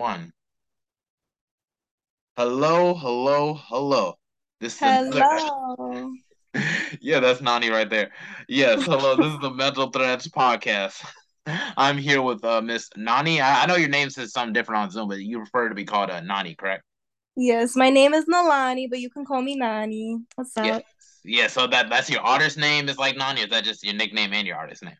One. 0.00 0.32
Hello, 2.38 2.94
hello, 2.94 3.52
hello. 3.52 4.14
This 4.58 4.72
is 4.76 4.78
hello. 4.80 6.12
yeah, 7.02 7.20
that's 7.20 7.42
Nani 7.42 7.68
right 7.68 7.90
there. 7.90 8.10
Yes, 8.48 8.82
hello. 8.86 9.14
this 9.14 9.34
is 9.34 9.38
the 9.40 9.50
Mental 9.50 9.90
Threads 9.90 10.26
podcast. 10.28 11.04
I'm 11.76 11.98
here 11.98 12.22
with 12.22 12.42
uh, 12.42 12.62
Miss 12.62 12.88
Nani. 12.96 13.42
I, 13.42 13.64
I, 13.64 13.66
know 13.66 13.76
your 13.76 13.90
name 13.90 14.08
says 14.08 14.32
something 14.32 14.54
different 14.54 14.84
on 14.84 14.90
Zoom, 14.90 15.08
but 15.08 15.20
you 15.20 15.36
prefer 15.40 15.68
to 15.68 15.74
be 15.74 15.84
called 15.84 16.08
uh, 16.08 16.22
Nani, 16.22 16.54
correct? 16.54 16.82
Yes, 17.36 17.76
my 17.76 17.90
name 17.90 18.14
is 18.14 18.24
Nalani, 18.24 18.88
but 18.88 19.00
you 19.00 19.10
can 19.10 19.26
call 19.26 19.42
me 19.42 19.54
Nani. 19.54 20.16
What's 20.34 20.56
up? 20.56 20.64
Yeah, 20.64 20.78
yeah 21.24 21.46
so 21.48 21.66
that 21.66 21.90
that's 21.90 22.08
your 22.08 22.22
artist 22.22 22.56
name 22.56 22.88
is 22.88 22.96
like 22.96 23.18
Nani, 23.18 23.42
or 23.42 23.44
is 23.44 23.50
that 23.50 23.64
just 23.64 23.84
your 23.84 23.92
nickname 23.92 24.32
and 24.32 24.46
your 24.46 24.56
artist 24.56 24.82
name? 24.82 24.96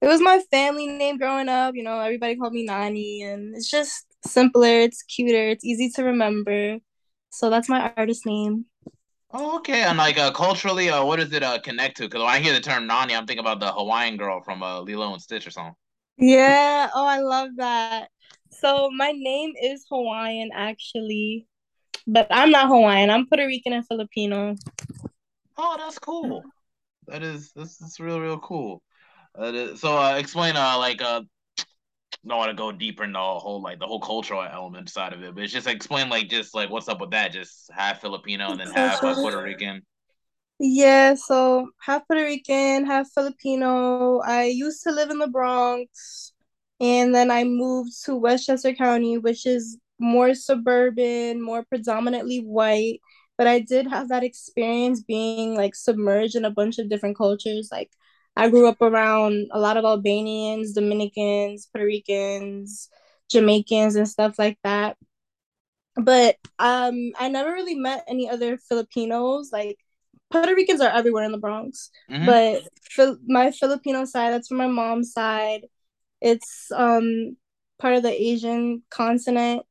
It 0.00 0.06
was 0.06 0.20
my 0.20 0.40
family 0.48 0.86
name 0.86 1.18
growing 1.18 1.48
up. 1.48 1.74
You 1.74 1.82
know, 1.82 1.98
everybody 1.98 2.36
called 2.36 2.52
me 2.52 2.64
Nani, 2.64 3.22
and 3.22 3.56
it's 3.56 3.68
just 3.68 4.11
simpler, 4.26 4.80
it's 4.80 5.02
cuter, 5.02 5.48
it's 5.48 5.64
easy 5.64 5.90
to 5.96 6.04
remember. 6.04 6.78
So 7.30 7.50
that's 7.50 7.68
my 7.68 7.92
artist 7.96 8.26
name. 8.26 8.66
Oh, 9.30 9.56
okay. 9.56 9.82
And 9.82 9.96
like 9.96 10.18
uh, 10.18 10.30
culturally, 10.32 10.90
uh, 10.90 11.04
what 11.04 11.18
does 11.18 11.32
it 11.32 11.42
uh, 11.42 11.58
connect 11.58 11.96
to? 11.96 12.02
Because 12.04 12.20
when 12.20 12.30
I 12.30 12.38
hear 12.38 12.52
the 12.52 12.60
term 12.60 12.86
Nani, 12.86 13.14
I'm 13.14 13.26
thinking 13.26 13.44
about 13.44 13.60
the 13.60 13.72
Hawaiian 13.72 14.18
girl 14.18 14.42
from 14.42 14.62
uh, 14.62 14.80
Lilo 14.80 15.12
and 15.12 15.22
Stitch 15.22 15.46
or 15.46 15.50
something. 15.50 15.74
Yeah. 16.18 16.90
Oh, 16.94 17.06
I 17.06 17.20
love 17.20 17.50
that. 17.56 18.08
So 18.50 18.90
my 18.90 19.12
name 19.12 19.54
is 19.60 19.86
Hawaiian 19.90 20.50
actually, 20.52 21.46
but 22.06 22.26
I'm 22.30 22.50
not 22.50 22.68
Hawaiian. 22.68 23.08
I'm 23.08 23.26
Puerto 23.26 23.46
Rican 23.46 23.72
and 23.72 23.86
Filipino. 23.86 24.56
Oh, 25.56 25.76
that's 25.78 25.98
cool. 25.98 26.44
That 27.06 27.22
is 27.22 27.52
that's, 27.56 27.78
that's 27.78 27.98
real 27.98 28.20
real 28.20 28.38
cool. 28.38 28.82
Uh, 29.34 29.74
so 29.74 29.96
uh, 29.96 30.16
explain 30.16 30.56
uh 30.56 30.76
like 30.78 31.00
uh 31.00 31.22
don't 32.26 32.38
want 32.38 32.50
to 32.50 32.56
go 32.56 32.70
deeper 32.70 33.04
in 33.04 33.12
the 33.12 33.18
whole 33.18 33.60
like 33.62 33.78
the 33.78 33.86
whole 33.86 34.00
cultural 34.00 34.42
element 34.42 34.88
side 34.88 35.12
of 35.12 35.22
it, 35.22 35.34
but 35.34 35.42
it's 35.44 35.52
just 35.52 35.66
like, 35.66 35.76
explain 35.76 36.08
like 36.08 36.28
just 36.28 36.54
like 36.54 36.70
what's 36.70 36.88
up 36.88 37.00
with 37.00 37.10
that. 37.10 37.32
Just 37.32 37.70
half 37.72 38.00
Filipino 38.00 38.50
and 38.50 38.60
then 38.60 38.70
half 38.70 39.02
uh, 39.02 39.14
Puerto 39.14 39.42
Rican. 39.42 39.82
Yeah, 40.60 41.14
so 41.14 41.70
half 41.80 42.06
Puerto 42.06 42.22
Rican, 42.22 42.86
half 42.86 43.08
Filipino. 43.12 44.20
I 44.20 44.44
used 44.44 44.84
to 44.84 44.92
live 44.92 45.10
in 45.10 45.18
the 45.18 45.26
Bronx, 45.26 46.32
and 46.80 47.12
then 47.12 47.30
I 47.30 47.42
moved 47.44 47.90
to 48.04 48.14
Westchester 48.14 48.72
County, 48.74 49.18
which 49.18 49.44
is 49.44 49.78
more 49.98 50.34
suburban, 50.34 51.42
more 51.42 51.64
predominantly 51.64 52.38
white. 52.38 53.00
But 53.36 53.48
I 53.48 53.58
did 53.58 53.88
have 53.88 54.10
that 54.10 54.22
experience 54.22 55.02
being 55.02 55.56
like 55.56 55.74
submerged 55.74 56.36
in 56.36 56.44
a 56.44 56.50
bunch 56.50 56.78
of 56.78 56.88
different 56.88 57.16
cultures, 57.16 57.70
like 57.72 57.90
I 58.36 58.48
grew 58.48 58.66
up 58.66 58.80
around 58.80 59.48
a 59.50 59.60
lot 59.60 59.76
of 59.76 59.84
Albanians, 59.84 60.72
Dominicans, 60.72 61.68
Puerto 61.72 61.86
Ricans, 61.86 62.88
Jamaicans, 63.30 63.96
and 63.96 64.08
stuff 64.08 64.38
like 64.38 64.58
that. 64.64 64.96
But 65.96 66.36
um, 66.58 67.12
I 67.18 67.28
never 67.28 67.52
really 67.52 67.74
met 67.74 68.04
any 68.08 68.28
other 68.30 68.56
Filipinos. 68.56 69.50
Like 69.52 69.78
Puerto 70.30 70.54
Ricans 70.54 70.80
are 70.80 70.90
everywhere 70.90 71.24
in 71.24 71.32
the 71.32 71.38
Bronx, 71.38 71.90
mm-hmm. 72.10 72.24
but 72.26 72.62
my 73.26 73.50
Filipino 73.50 74.04
side, 74.06 74.32
that's 74.32 74.48
from 74.48 74.56
my 74.56 74.66
mom's 74.66 75.12
side. 75.12 75.66
It's 76.20 76.70
um 76.74 77.36
part 77.78 77.94
of 77.94 78.02
the 78.02 78.12
Asian 78.12 78.82
continent. 78.90 79.62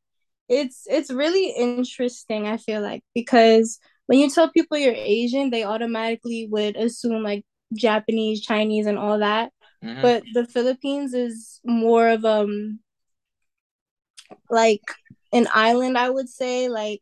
It's 0.48 0.84
it's 0.86 1.10
really 1.10 1.50
interesting. 1.50 2.46
I 2.46 2.58
feel 2.58 2.82
like 2.82 3.04
because 3.16 3.80
when 4.06 4.20
you 4.20 4.30
tell 4.30 4.52
people 4.52 4.78
you're 4.78 4.94
Asian, 4.94 5.50
they 5.50 5.64
automatically 5.64 6.48
would 6.52 6.76
assume 6.76 7.24
like 7.24 7.46
Japanese, 7.74 8.42
Chinese, 8.42 8.86
and 8.86 8.98
all 8.98 9.20
that. 9.20 9.52
Mm-hmm. 9.84 10.02
But 10.02 10.24
the 10.34 10.46
Philippines 10.46 11.14
is 11.14 11.60
more 11.64 12.10
of 12.10 12.26
um 12.26 12.80
like 14.50 14.82
an 15.34 15.48
island, 15.54 15.98
I 15.98 16.10
would 16.10 16.30
say. 16.30 16.70
Like 16.70 17.02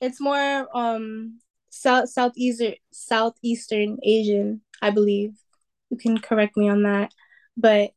it's 0.00 0.20
more 0.20 0.68
um 0.76 1.38
south 1.70 2.10
southeastern 2.10 2.74
southeastern 2.92 3.98
Asian, 4.02 4.60
I 4.82 4.90
believe. 4.90 5.34
You 5.90 5.96
can 5.96 6.18
correct 6.18 6.56
me 6.56 6.68
on 6.68 6.82
that. 6.82 7.12
But 7.56 7.92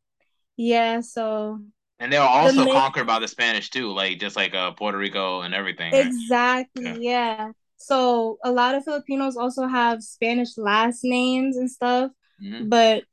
yeah, 0.56 1.00
so 1.00 1.60
and 1.98 2.10
they 2.10 2.18
were 2.18 2.24
also 2.24 2.64
the 2.64 2.72
conquered 2.72 3.06
by 3.06 3.18
the 3.18 3.28
Spanish 3.28 3.68
too, 3.70 3.92
like 3.92 4.18
just 4.18 4.36
like 4.36 4.54
uh 4.54 4.72
Puerto 4.72 4.96
Rico 4.96 5.42
and 5.42 5.54
everything. 5.54 5.92
Right? 5.92 6.06
Exactly, 6.06 6.84
yeah. 6.84 6.96
yeah. 6.98 7.50
So 7.80 8.38
a 8.44 8.52
lot 8.52 8.74
of 8.74 8.84
Filipinos 8.84 9.38
also 9.38 9.66
have 9.66 10.02
Spanish 10.02 10.58
last 10.58 11.00
names 11.02 11.56
and 11.56 11.70
stuff, 11.70 12.10
mm-hmm. 12.40 12.68
but 12.68 13.04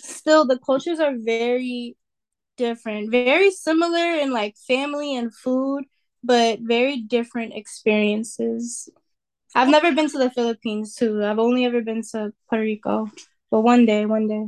still 0.00 0.46
the 0.46 0.58
cultures 0.58 1.00
are 1.00 1.14
very 1.14 1.98
different, 2.56 3.10
very 3.10 3.50
similar 3.50 4.14
in 4.18 4.32
like 4.32 4.56
family 4.66 5.14
and 5.14 5.34
food, 5.34 5.84
but 6.24 6.60
very 6.62 6.96
different 6.96 7.52
experiences. 7.52 8.88
I've 9.54 9.68
never 9.68 9.92
been 9.92 10.08
to 10.10 10.18
the 10.18 10.30
Philippines 10.30 10.94
too. 10.94 11.22
I've 11.22 11.38
only 11.38 11.66
ever 11.66 11.82
been 11.82 12.02
to 12.12 12.32
Puerto 12.48 12.62
Rico, 12.62 13.10
but 13.50 13.60
one 13.60 13.84
day, 13.84 14.06
one 14.06 14.28
day. 14.28 14.46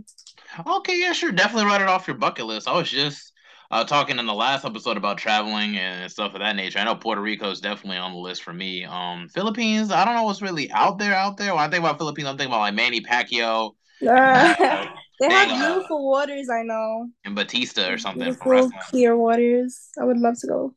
Okay, 0.67 0.99
yeah, 0.99 1.13
sure. 1.13 1.31
Definitely 1.31 1.67
write 1.67 1.83
it 1.83 1.89
off 1.89 2.09
your 2.09 2.17
bucket 2.17 2.47
list. 2.47 2.69
I 2.69 2.77
was 2.77 2.91
just 2.91 3.32
uh, 3.73 3.85
talking 3.85 4.19
in 4.19 4.27
the 4.27 4.35
last 4.35 4.67
episode 4.67 4.99
about 4.99 5.17
traveling 5.17 5.79
and 5.79 6.11
stuff 6.13 6.35
of 6.35 6.41
that 6.41 6.57
nature. 6.57 6.79
I 6.79 6.85
know 6.85 6.95
Puerto 6.95 7.23
Rico 7.23 7.51
is 7.51 7.61
definitely 7.61 7.97
on 7.97 8.13
the 8.13 8.19
list 8.19 8.43
for 8.43 8.53
me. 8.53 8.85
Um, 8.85 9.29
Philippines, 9.29 9.91
I 9.91 10.05
don't 10.05 10.15
know 10.15 10.25
what's 10.25 10.43
really 10.43 10.71
out 10.73 10.99
there 10.99 11.15
out 11.15 11.39
there. 11.39 11.55
When 11.55 11.65
I 11.65 11.69
think 11.69 11.81
about 11.81 11.97
Philippines, 11.97 12.29
I'm 12.29 12.37
thinking 12.37 12.53
about 12.53 12.61
like 12.61 12.75
Manny 12.75 13.01
Pacquiao. 13.01 13.73
Uh, 14.05 14.87
they 15.21 15.33
have 15.33 15.57
beautiful 15.57 16.11
waters, 16.11 16.51
I 16.51 16.65
know. 16.65 17.09
And 17.25 17.37
Batista 17.37 17.93
or 17.93 17.99
something. 17.99 18.23
Beautiful 18.23 18.69
clear 18.91 19.17
waters. 19.17 19.89
I 20.01 20.05
would 20.05 20.19
love 20.19 20.35
to 20.41 20.47
go 20.49 20.75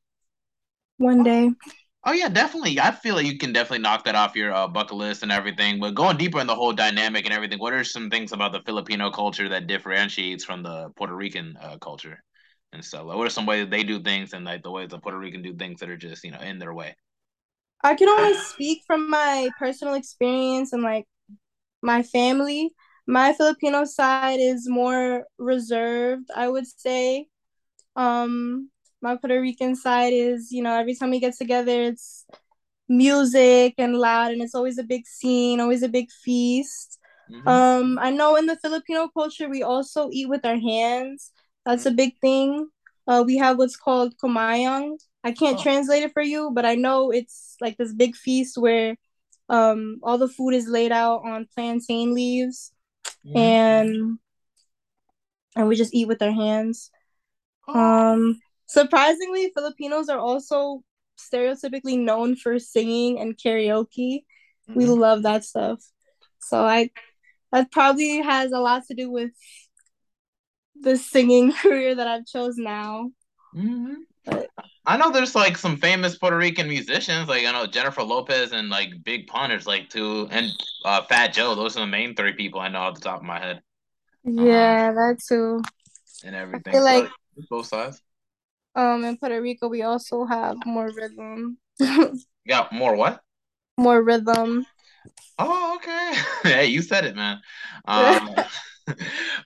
one 0.98 1.24
day. 1.24 1.50
Oh 2.06 2.12
yeah, 2.12 2.30
definitely. 2.30 2.80
I 2.80 2.92
feel 2.92 3.16
like 3.16 3.26
you 3.26 3.40
can 3.40 3.52
definitely 3.52 3.80
knock 3.80 4.04
that 4.06 4.14
off 4.14 4.36
your 4.36 4.54
uh, 4.54 4.68
bucket 4.68 4.98
list 4.98 5.24
and 5.24 5.32
everything. 5.32 5.80
But 5.80 5.96
going 5.96 6.18
deeper 6.18 6.40
in 6.40 6.46
the 6.46 6.54
whole 6.54 6.74
dynamic 6.74 7.26
and 7.26 7.34
everything, 7.34 7.58
what 7.58 7.74
are 7.74 7.84
some 7.84 8.12
things 8.12 8.32
about 8.32 8.52
the 8.52 8.62
Filipino 8.62 9.10
culture 9.10 9.50
that 9.50 9.66
differentiates 9.66 10.46
from 10.46 10.62
the 10.62 10.90
Puerto 10.96 11.16
Rican 11.16 11.58
uh, 11.60 11.80
culture? 11.80 12.24
And 12.76 12.86
stuff. 12.86 13.06
Like, 13.06 13.18
what 13.18 13.26
are 13.26 13.32
some 13.32 13.48
ways 13.48 13.68
they 13.68 13.84
do 13.84 14.00
things 14.00 14.34
and 14.34 14.46
like 14.46 14.62
the 14.62 14.70
ways 14.70 14.90
the 14.90 15.00
Puerto 15.00 15.18
Rican 15.18 15.42
do 15.42 15.54
things 15.56 15.80
that 15.80 15.90
are 15.90 15.98
just 15.98 16.24
you 16.24 16.32
know 16.32 16.40
in 16.40 16.60
their 16.60 16.74
way? 16.74 16.96
I 17.84 17.96
can 17.96 18.10
only 18.10 18.36
speak 18.38 18.84
from 18.86 19.10
my 19.10 19.50
personal 19.60 19.96
experience 19.96 20.74
and 20.74 20.84
like 20.84 21.06
my 21.82 22.04
family. 22.04 22.72
My 23.08 23.34
Filipino 23.34 23.86
side 23.86 24.40
is 24.40 24.68
more 24.68 25.26
reserved, 25.38 26.30
I 26.36 26.50
would 26.50 26.66
say. 26.68 27.28
Um, 27.96 28.72
my 29.02 29.16
Puerto 29.16 29.40
Rican 29.40 29.76
side 29.76 30.14
is, 30.14 30.52
you 30.52 30.64
know, 30.64 30.74
every 30.76 30.96
time 30.96 31.12
we 31.12 31.20
get 31.20 31.38
together, 31.38 31.84
it's 31.84 32.26
music 32.90 33.76
and 33.78 33.96
loud, 33.96 34.32
and 34.32 34.42
it's 34.42 34.56
always 34.56 34.80
a 34.80 34.84
big 34.84 35.06
scene, 35.06 35.60
always 35.60 35.84
a 35.84 35.90
big 35.90 36.10
feast. 36.12 37.00
Mm-hmm. 37.32 37.48
Um, 37.48 38.00
I 38.00 38.10
know 38.10 38.36
in 38.36 38.48
the 38.48 38.58
Filipino 38.58 39.08
culture, 39.08 39.50
we 39.50 39.64
also 39.64 40.10
eat 40.12 40.30
with 40.30 40.46
our 40.46 40.58
hands. 40.58 41.32
That's 41.66 41.86
a 41.86 41.92
big 41.92 42.18
thing. 42.20 42.70
Uh, 43.08 43.24
we 43.26 43.38
have 43.38 43.58
what's 43.58 43.78
called 43.78 44.18
kamayan. 44.18 44.98
I 45.24 45.32
can't 45.32 45.58
oh. 45.60 45.64
translate 45.64 46.04
it 46.04 46.14
for 46.14 46.22
you, 46.22 46.52
but 46.54 46.66
I 46.66 46.76
know 46.76 47.12
it's 47.12 47.56
like 47.62 47.78
this 47.78 47.94
big 47.94 48.16
feast 48.16 48.58
where 48.58 48.96
um, 49.50 50.00
all 50.04 50.18
the 50.18 50.28
food 50.28 50.54
is 50.54 50.68
laid 50.68 50.92
out 50.92 51.22
on 51.26 51.48
plantain 51.54 52.14
leaves, 52.14 52.72
mm-hmm. 53.26 53.38
and 53.38 54.20
and 55.56 55.68
we 55.68 55.76
just 55.76 55.94
eat 55.94 56.08
with 56.08 56.22
our 56.22 56.32
hands. 56.32 56.92
Oh. 57.68 57.80
Um, 57.80 58.40
surprisingly, 58.68 59.52
Filipinos 59.56 60.10
are 60.10 60.20
also 60.20 60.84
stereotypically 61.18 61.98
known 61.98 62.36
for 62.36 62.60
singing 62.60 63.20
and 63.20 63.38
karaoke. 63.38 64.24
Mm-hmm. 64.70 64.74
We 64.76 64.86
love 64.86 65.24
that 65.24 65.44
stuff. 65.44 65.80
So 66.40 66.64
I 66.64 66.92
that 67.52 67.72
probably 67.72 68.22
has 68.22 68.52
a 68.52 68.60
lot 68.60 68.84
to 68.88 68.94
do 68.94 69.10
with 69.10 69.32
the 70.82 70.98
singing 70.98 71.52
career 71.62 71.96
that 71.96 72.08
I've 72.08 72.26
chose 72.26 72.58
now. 72.58 73.12
Mm-hmm. 73.56 73.94
But, 74.26 74.50
I 74.86 74.98
know 74.98 75.12
there's 75.12 75.36
like 75.36 75.58
some 75.58 75.78
famous 75.78 76.18
Puerto 76.18 76.38
Rican 76.38 76.68
musicians, 76.68 77.28
like 77.28 77.46
I 77.46 77.52
know 77.52 77.66
Jennifer 77.66 78.04
Lopez 78.04 78.52
and 78.52 78.70
like 78.70 79.04
Big 79.04 79.28
Punners, 79.28 79.66
like 79.66 79.90
two, 79.90 80.28
and 80.32 80.52
uh, 80.84 81.02
Fat 81.04 81.34
Joe. 81.34 81.56
Those 81.56 81.78
are 81.78 81.82
the 81.82 81.88
main 81.88 82.16
three 82.16 82.34
people 82.34 82.60
I 82.60 82.70
know 82.70 82.80
off 82.80 82.96
the 82.96 83.02
top 83.02 83.20
of 83.20 83.26
my 83.26 83.40
head. 83.40 83.62
Yeah, 84.24 84.90
um, 84.90 84.96
that 84.96 85.20
too. 85.28 85.62
And 86.24 86.36
everything. 86.36 86.82
Like 86.82 87.10
both 87.50 87.68
sides. 87.68 88.02
Um, 88.76 89.06
in 89.06 89.18
Puerto 89.18 89.42
Rico, 89.42 89.70
we 89.70 89.84
also 89.84 90.26
have 90.26 90.58
more 90.66 90.92
rhythm. 90.92 91.58
yeah, 92.46 92.68
more 92.72 92.96
what? 92.96 93.22
More 93.78 94.04
rhythm. 94.04 94.66
Oh, 95.38 95.76
okay. 95.78 96.14
hey, 96.50 96.66
you 96.68 96.82
said 96.82 97.06
it, 97.06 97.16
man. 97.16 97.40
Um, 97.88 98.34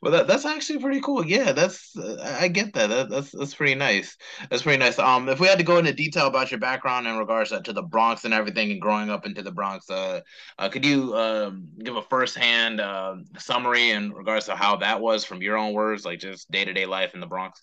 well, 0.02 0.14
that, 0.14 0.28
that's 0.28 0.46
actually 0.46 0.80
pretty 0.80 1.02
cool. 1.02 1.26
Yeah, 1.26 1.52
that's 1.52 1.94
uh, 1.98 2.38
I 2.40 2.48
get 2.48 2.74
that. 2.74 2.88
that. 2.88 3.10
That's 3.10 3.32
that's 3.32 3.54
pretty 3.54 3.76
nice. 3.76 4.16
That's 4.50 4.64
pretty 4.64 4.78
nice. 4.78 4.98
Um, 4.98 5.28
if 5.28 5.42
we 5.42 5.48
had 5.48 5.58
to 5.58 5.64
go 5.66 5.78
into 5.78 5.92
detail 5.92 6.28
about 6.28 6.52
your 6.52 6.60
background 6.62 7.06
in 7.06 7.18
regards 7.18 7.50
to, 7.50 7.62
to 7.62 7.74
the 7.74 7.82
Bronx 7.82 8.24
and 8.24 8.34
everything, 8.34 8.72
and 8.72 8.80
growing 8.80 9.10
up 9.10 9.26
into 9.26 9.42
the 9.42 9.52
Bronx, 9.52 9.90
uh, 9.90 10.22
uh 10.58 10.70
could 10.70 10.86
you 10.86 11.18
um 11.18 11.68
give 11.84 11.98
a 11.98 12.02
firsthand 12.04 12.80
uh, 12.80 13.16
summary 13.38 13.90
in 13.90 14.14
regards 14.14 14.46
to 14.46 14.56
how 14.56 14.78
that 14.78 15.02
was 15.02 15.26
from 15.26 15.42
your 15.42 15.58
own 15.58 15.74
words, 15.74 16.06
like 16.06 16.20
just 16.20 16.50
day 16.50 16.64
to 16.64 16.72
day 16.72 16.86
life 16.86 17.14
in 17.14 17.20
the 17.20 17.28
Bronx? 17.28 17.62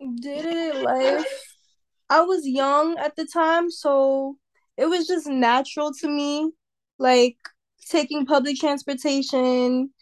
Day-to-day 0.00 0.82
life. 0.82 1.26
I 2.08 2.22
was 2.22 2.46
young 2.46 2.96
at 2.98 3.16
the 3.16 3.26
time, 3.26 3.70
so 3.70 4.36
it 4.78 4.86
was 4.86 5.06
just 5.06 5.26
natural 5.26 5.92
to 6.00 6.08
me, 6.08 6.50
like 7.00 7.38
taking 7.90 8.26
public 8.26 8.58
transportation, 8.58 9.92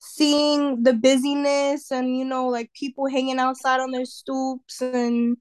seeing 0.00 0.82
the 0.82 0.94
busyness 0.94 1.90
and 1.92 2.16
you 2.18 2.24
know, 2.24 2.48
like 2.48 2.72
people 2.74 3.08
hanging 3.08 3.38
outside 3.38 3.80
on 3.80 3.92
their 3.92 4.04
stoops 4.06 4.80
and 4.82 5.36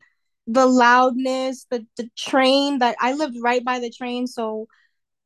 the 0.47 0.65
loudness, 0.65 1.65
the 1.71 1.85
the 1.97 2.09
train 2.17 2.79
that 2.79 2.95
I 2.99 3.13
lived 3.13 3.37
right 3.41 3.63
by 3.63 3.79
the 3.79 3.91
train, 3.91 4.27
so 4.27 4.67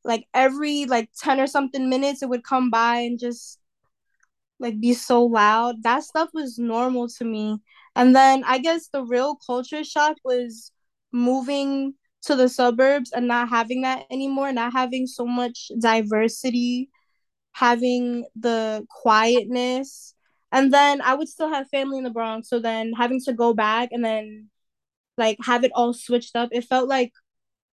like 0.05 0.27
every 0.33 0.85
like 0.85 1.09
10 1.19 1.39
or 1.41 1.47
something 1.47 1.89
minutes 1.89 2.23
it 2.23 2.29
would 2.29 2.43
come 2.45 2.69
by 2.71 2.97
and 3.01 3.19
just 3.19 3.59
like 4.59 4.79
be 4.79 4.93
so 4.93 5.25
loud. 5.25 5.83
That 5.83 6.03
stuff 6.03 6.29
was 6.33 6.57
normal 6.57 7.07
to 7.09 7.25
me. 7.25 7.59
And 7.95 8.15
then 8.15 8.43
I 8.45 8.59
guess 8.59 8.87
the 8.87 9.03
real 9.03 9.35
culture 9.35 9.83
shock 9.83 10.17
was 10.23 10.71
moving 11.11 11.95
to 12.23 12.35
the 12.35 12.49
suburbs 12.49 13.11
and 13.11 13.27
not 13.27 13.49
having 13.49 13.81
that 13.81 14.05
anymore, 14.09 14.51
not 14.51 14.73
having 14.73 15.07
so 15.07 15.25
much 15.25 15.71
diversity, 15.79 16.89
having 17.51 18.25
the 18.35 18.85
quietness. 18.89 20.15
And 20.51 20.73
then 20.73 21.01
I 21.01 21.15
would 21.15 21.27
still 21.27 21.49
have 21.49 21.69
family 21.69 21.97
in 21.97 22.03
the 22.03 22.09
Bronx. 22.09 22.49
So 22.49 22.59
then 22.59 22.93
having 22.93 23.21
to 23.21 23.33
go 23.33 23.53
back 23.53 23.89
and 23.91 24.03
then 24.03 24.49
like 25.17 25.37
have 25.43 25.63
it 25.63 25.71
all 25.75 25.93
switched 25.93 26.35
up, 26.35 26.49
it 26.51 26.65
felt 26.65 26.87
like 26.87 27.11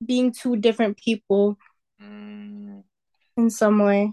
being 0.04 0.32
two 0.32 0.56
different 0.56 0.96
people 0.96 1.58
Mm. 2.00 2.84
in 3.36 3.50
some 3.50 3.80
way. 3.80 4.12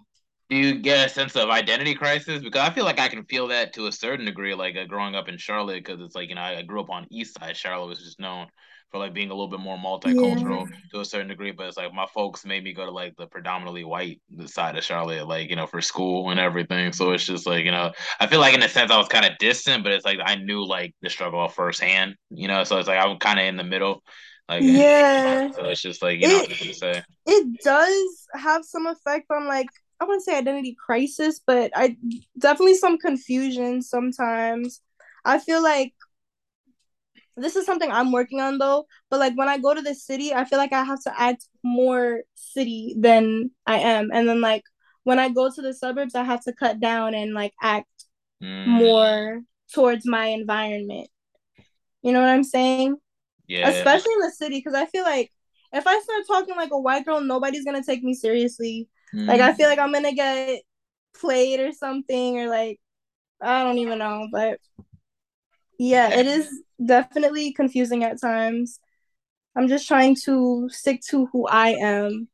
Do 0.50 0.56
you 0.56 0.80
get 0.80 1.08
a 1.08 1.10
sense 1.10 1.36
of 1.36 1.50
identity 1.50 1.96
crisis? 1.96 2.42
Because 2.42 2.62
I 2.62 2.74
feel 2.74 2.86
like 2.86 3.00
I 3.00 3.08
can 3.08 3.26
feel 3.26 3.48
that 3.50 3.74
to 3.74 3.88
a 3.88 3.92
certain 3.92 4.26
degree, 4.26 4.54
like 4.54 4.76
uh, 4.76 4.86
growing 4.86 5.16
up 5.16 5.28
in 5.28 5.38
Charlotte, 5.38 5.84
because 5.84 6.02
it's 6.02 6.16
like, 6.16 6.30
you 6.30 6.36
know, 6.36 6.42
I, 6.42 6.58
I 6.58 6.62
grew 6.62 6.82
up 6.82 6.90
on 6.90 7.08
East 7.12 7.38
Side. 7.40 7.58
Charlotte 7.58 7.88
was 7.88 8.00
just 8.00 8.20
known 8.20 8.48
for 8.96 9.00
like 9.00 9.14
being 9.14 9.30
a 9.30 9.34
little 9.34 9.50
bit 9.50 9.60
more 9.60 9.78
Yeah. 10.04 10.14
multicultural 10.14 10.68
to 10.94 11.02
a 11.02 11.06
certain 11.06 11.28
degree, 11.28 11.52
but 11.52 11.68
it's 11.68 11.76
like 11.76 11.94
my 11.94 12.06
folks 12.14 12.46
made 12.46 12.64
me 12.64 12.72
go 12.74 12.86
to 12.86 12.92
like 12.92 13.14
the 13.18 13.28
predominantly 13.28 13.84
white 13.84 14.22
side 14.46 14.78
of 14.78 14.86
Charlotte, 14.86 15.28
like, 15.28 15.50
you 15.50 15.58
know, 15.58 15.68
for 15.68 15.82
school 15.82 16.30
and 16.30 16.40
everything. 16.40 16.94
So 16.94 17.12
it's 17.12 17.26
just 17.26 17.46
like, 17.46 17.66
you 17.66 17.72
know, 17.72 17.92
I 18.22 18.28
feel 18.28 18.40
like 18.40 18.54
in 18.54 18.64
a 18.64 18.70
sense 18.70 18.92
I 18.92 18.98
was 18.98 19.10
kind 19.10 19.26
of 19.26 19.38
distant, 19.38 19.84
but 19.84 19.92
it's 19.92 20.06
like 20.06 20.20
I 20.24 20.36
knew 20.36 20.66
like 20.66 20.96
the 21.02 21.10
struggle 21.10 21.46
firsthand, 21.50 22.16
you 22.30 22.48
know, 22.48 22.64
so 22.64 22.78
it's 22.78 22.88
like 22.88 23.00
I'm 23.06 23.18
kind 23.18 23.38
of 23.40 23.46
in 23.48 23.58
the 23.58 23.66
middle. 23.66 24.02
Like, 24.48 24.64
Yeah. 24.64 25.50
so 25.52 25.66
it's 25.66 25.82
just 25.82 26.02
like, 26.02 26.20
you 26.20 26.28
know, 26.28 26.38
what 26.38 26.52
It 26.62 26.76
say. 26.76 27.04
it 27.26 27.62
does 27.64 28.28
have 28.34 28.64
some 28.64 28.88
effect 28.88 29.26
on 29.30 29.48
like 29.48 29.68
I 30.00 30.06
wouldn't 30.06 30.24
say 30.24 30.38
identity 30.38 30.76
crisis, 30.86 31.42
but 31.46 31.72
I 31.76 31.98
definitely 32.38 32.76
some 32.76 32.98
confusion 32.98 33.82
sometimes. 33.82 34.82
I 35.24 35.40
feel 35.40 35.64
like 35.64 35.94
this 37.38 37.56
is 37.56 37.66
something 37.66 37.92
I'm 37.92 38.12
working 38.12 38.40
on 38.42 38.58
though, 38.58 38.86
but 39.10 39.20
like 39.20 39.34
when 39.38 39.50
I 39.50 39.58
go 39.58 39.74
to 39.74 39.82
the 39.82 39.96
city, 39.96 40.34
I 40.34 40.46
feel 40.46 40.60
like 40.60 40.74
I 40.74 40.84
have 40.84 41.02
to 41.04 41.22
act 41.22 41.48
more 41.64 42.22
city 42.36 42.96
than 42.98 43.52
I 43.68 43.80
am. 43.80 44.12
And 44.14 44.28
then 44.28 44.42
like 44.42 44.64
when 45.04 45.20
I 45.20 45.30
go 45.30 45.52
to 45.52 45.62
the 45.62 45.74
suburbs, 45.74 46.16
I 46.16 46.24
have 46.24 46.44
to 46.46 46.54
cut 46.54 46.80
down 46.80 47.14
and 47.14 47.34
like 47.34 47.54
act 47.62 47.88
Mm, 48.42 48.66
more 48.66 49.42
towards 49.74 50.06
my 50.08 50.28
environment. 50.28 51.10
You 52.02 52.12
know 52.14 52.22
what 52.22 52.30
I'm 52.30 52.44
saying? 52.44 52.98
yeah. 53.48 53.64
Especially 53.64 54.14
in 54.14 54.20
the 54.22 54.32
city, 54.32 54.60
because 54.60 54.76
I 54.76 54.86
feel 54.88 55.04
like 55.04 55.32
if 55.74 55.88
I 55.88 56.00
start 56.02 56.24
talking 56.28 56.56
like 56.56 56.72
a 56.72 56.80
white 56.80 57.06
girl, 57.06 57.22
nobody's 57.22 57.66
gonna 57.66 57.84
take 57.84 58.04
me 58.04 58.14
seriously. 58.16 58.90
Like 59.28 59.42
I 59.42 59.54
feel 59.54 59.68
Mm. 59.68 59.70
like 59.70 59.80
I'm 59.80 59.94
gonna 59.94 60.14
get 60.14 60.62
played 61.20 61.60
or 61.62 61.74
something, 61.74 62.40
or 62.40 62.50
like 62.50 62.80
I 63.42 63.64
don't 63.64 63.80
even 63.80 64.00
know. 64.00 64.28
But 64.32 64.60
yeah, 65.78 66.10
it 66.12 66.26
is 66.26 66.50
definitely 66.84 67.54
confusing 67.54 68.04
at 68.04 68.20
times. 68.22 68.80
I'm 69.56 69.68
just 69.68 69.88
trying 69.88 70.16
to 70.26 70.70
stick 70.72 71.02
to 71.10 71.28
who 71.28 71.48
I 71.48 71.70
am 71.72 72.30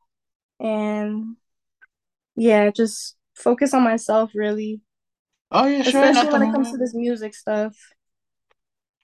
and 0.59 1.37
yeah, 2.35 2.69
just 2.71 3.15
focus 3.35 3.73
on 3.73 3.83
myself 3.83 4.31
really, 4.35 4.81
Oh 5.51 5.65
yeah, 5.65 5.83
sure, 5.83 6.11
especially 6.11 6.31
when 6.31 6.41
it 6.43 6.51
comes 6.51 6.71
to 6.71 6.77
this 6.77 6.93
music 6.93 7.35
stuff. 7.35 7.75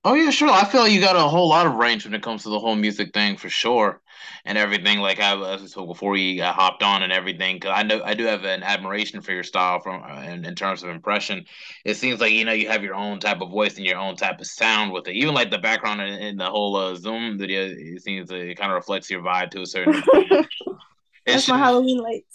Oh 0.08 0.14
yeah, 0.14 0.30
sure. 0.30 0.50
I 0.50 0.64
feel 0.64 0.84
like 0.84 0.94
you 0.94 1.02
got 1.02 1.18
a 1.18 1.28
whole 1.28 1.50
lot 1.50 1.68
of 1.68 1.74
range 1.74 2.06
when 2.06 2.14
it 2.14 2.24
comes 2.24 2.44
to 2.44 2.50
the 2.50 2.60
whole 2.60 2.78
music 2.78 3.14
thing 3.14 3.36
for 3.36 3.50
sure, 3.50 4.00
and 4.46 4.58
everything. 4.58 5.00
Like 5.00 5.20
I 5.20 5.34
was 5.34 5.74
before 5.74 6.16
you 6.16 6.38
got 6.38 6.56
hopped 6.56 6.82
on 6.82 7.04
and 7.04 7.12
everything, 7.12 7.58
because 7.58 7.74
I 7.76 7.84
know 7.84 8.02
I 8.02 8.14
do 8.14 8.24
have 8.24 8.46
an 8.46 8.64
admiration 8.64 9.20
for 9.20 9.34
your 9.34 9.44
style 9.44 9.82
from 9.82 10.02
uh, 10.02 10.22
in, 10.22 10.46
in 10.46 10.56
terms 10.56 10.82
of 10.82 10.92
impression. 10.92 11.44
It 11.84 11.96
seems 11.96 12.22
like 12.22 12.32
you 12.32 12.46
know 12.46 12.54
you 12.54 12.70
have 12.70 12.84
your 12.84 12.96
own 12.96 13.20
type 13.20 13.42
of 13.42 13.50
voice 13.50 13.76
and 13.76 13.86
your 13.86 13.98
own 13.98 14.16
type 14.16 14.40
of 14.40 14.48
sound 14.48 14.94
with 14.94 15.10
it. 15.10 15.16
Even 15.16 15.34
like 15.34 15.52
the 15.52 15.58
background 15.58 16.00
in, 16.00 16.14
in 16.14 16.38
the 16.38 16.50
whole 16.50 16.78
uh, 16.78 16.96
Zoom 16.96 17.38
video, 17.38 17.66
it 17.70 18.02
seems 18.02 18.32
like 18.32 18.44
it 18.44 18.58
kind 18.58 18.72
of 18.72 18.76
reflects 18.78 19.10
your 19.10 19.22
vibe 19.22 19.52
to 19.52 19.62
a 19.62 19.66
certain 19.66 19.92
degree. 19.92 20.32
It's 21.26 21.36
That's 21.36 21.50
my 21.50 21.58
Halloween 21.58 21.98
lights. 21.98 22.26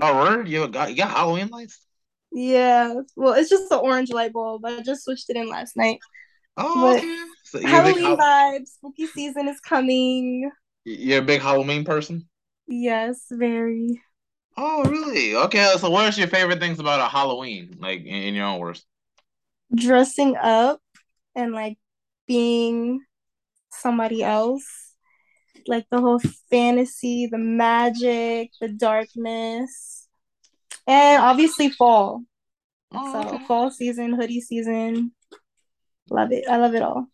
oh 0.00 0.16
word, 0.16 0.48
you 0.48 0.66
got 0.66 0.90
you 0.90 0.96
got 0.96 1.12
Halloween 1.12 1.50
lights. 1.50 1.86
Yeah, 2.32 2.94
well, 3.14 3.34
it's 3.34 3.48
just 3.48 3.68
the 3.68 3.76
orange 3.76 4.10
light 4.10 4.32
bulb. 4.32 4.64
I 4.64 4.80
just 4.80 5.04
switched 5.04 5.30
it 5.30 5.36
in 5.36 5.48
last 5.48 5.76
night. 5.76 6.00
Oh 6.56 6.92
okay. 6.92 7.16
So 7.44 7.60
you're 7.60 7.82
big 7.82 7.96
Halloween 7.96 8.16
vibes, 8.18 8.68
spooky 8.68 9.06
season 9.06 9.48
is 9.48 9.60
coming. 9.60 10.50
you're 10.84 11.18
a 11.22 11.24
big 11.24 11.40
Halloween 11.40 11.84
person. 11.84 12.28
Yes, 12.66 13.26
very. 13.30 14.02
Oh, 14.56 14.84
really? 14.84 15.34
Okay. 15.36 15.74
So, 15.78 15.90
what 15.90 16.14
are 16.14 16.18
your 16.18 16.28
favorite 16.28 16.60
things 16.60 16.78
about 16.78 17.00
a 17.00 17.08
Halloween? 17.08 17.76
Like 17.80 18.00
in, 18.00 18.06
in 18.06 18.34
your 18.34 18.46
own 18.46 18.60
words. 18.60 18.84
Dressing 19.74 20.36
up 20.36 20.80
and 21.34 21.52
like 21.52 21.78
being 22.26 23.00
somebody 23.72 24.22
else. 24.22 24.94
Like 25.66 25.86
the 25.90 26.00
whole 26.00 26.20
fantasy, 26.50 27.26
the 27.26 27.38
magic, 27.38 28.50
the 28.60 28.68
darkness. 28.68 30.08
And 30.86 31.22
obviously 31.22 31.70
fall. 31.70 32.22
Oh, 32.92 33.12
So 33.12 33.22
okay. 33.22 33.44
fall 33.48 33.70
season, 33.70 34.14
hoodie 34.14 34.40
season. 34.40 35.12
Love 36.10 36.32
it. 36.32 36.44
I 36.48 36.56
love 36.56 36.74
it 36.74 36.82
all. 36.82 37.06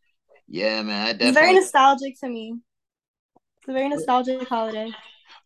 Yeah, 0.49 0.82
man. 0.82 1.06
I 1.06 1.25
It's 1.25 1.35
very 1.35 1.55
nostalgic 1.55 2.19
to 2.20 2.29
me. 2.29 2.55
It's 3.58 3.69
a 3.69 3.73
very 3.73 3.88
nostalgic 3.88 4.49
holiday. 4.49 4.90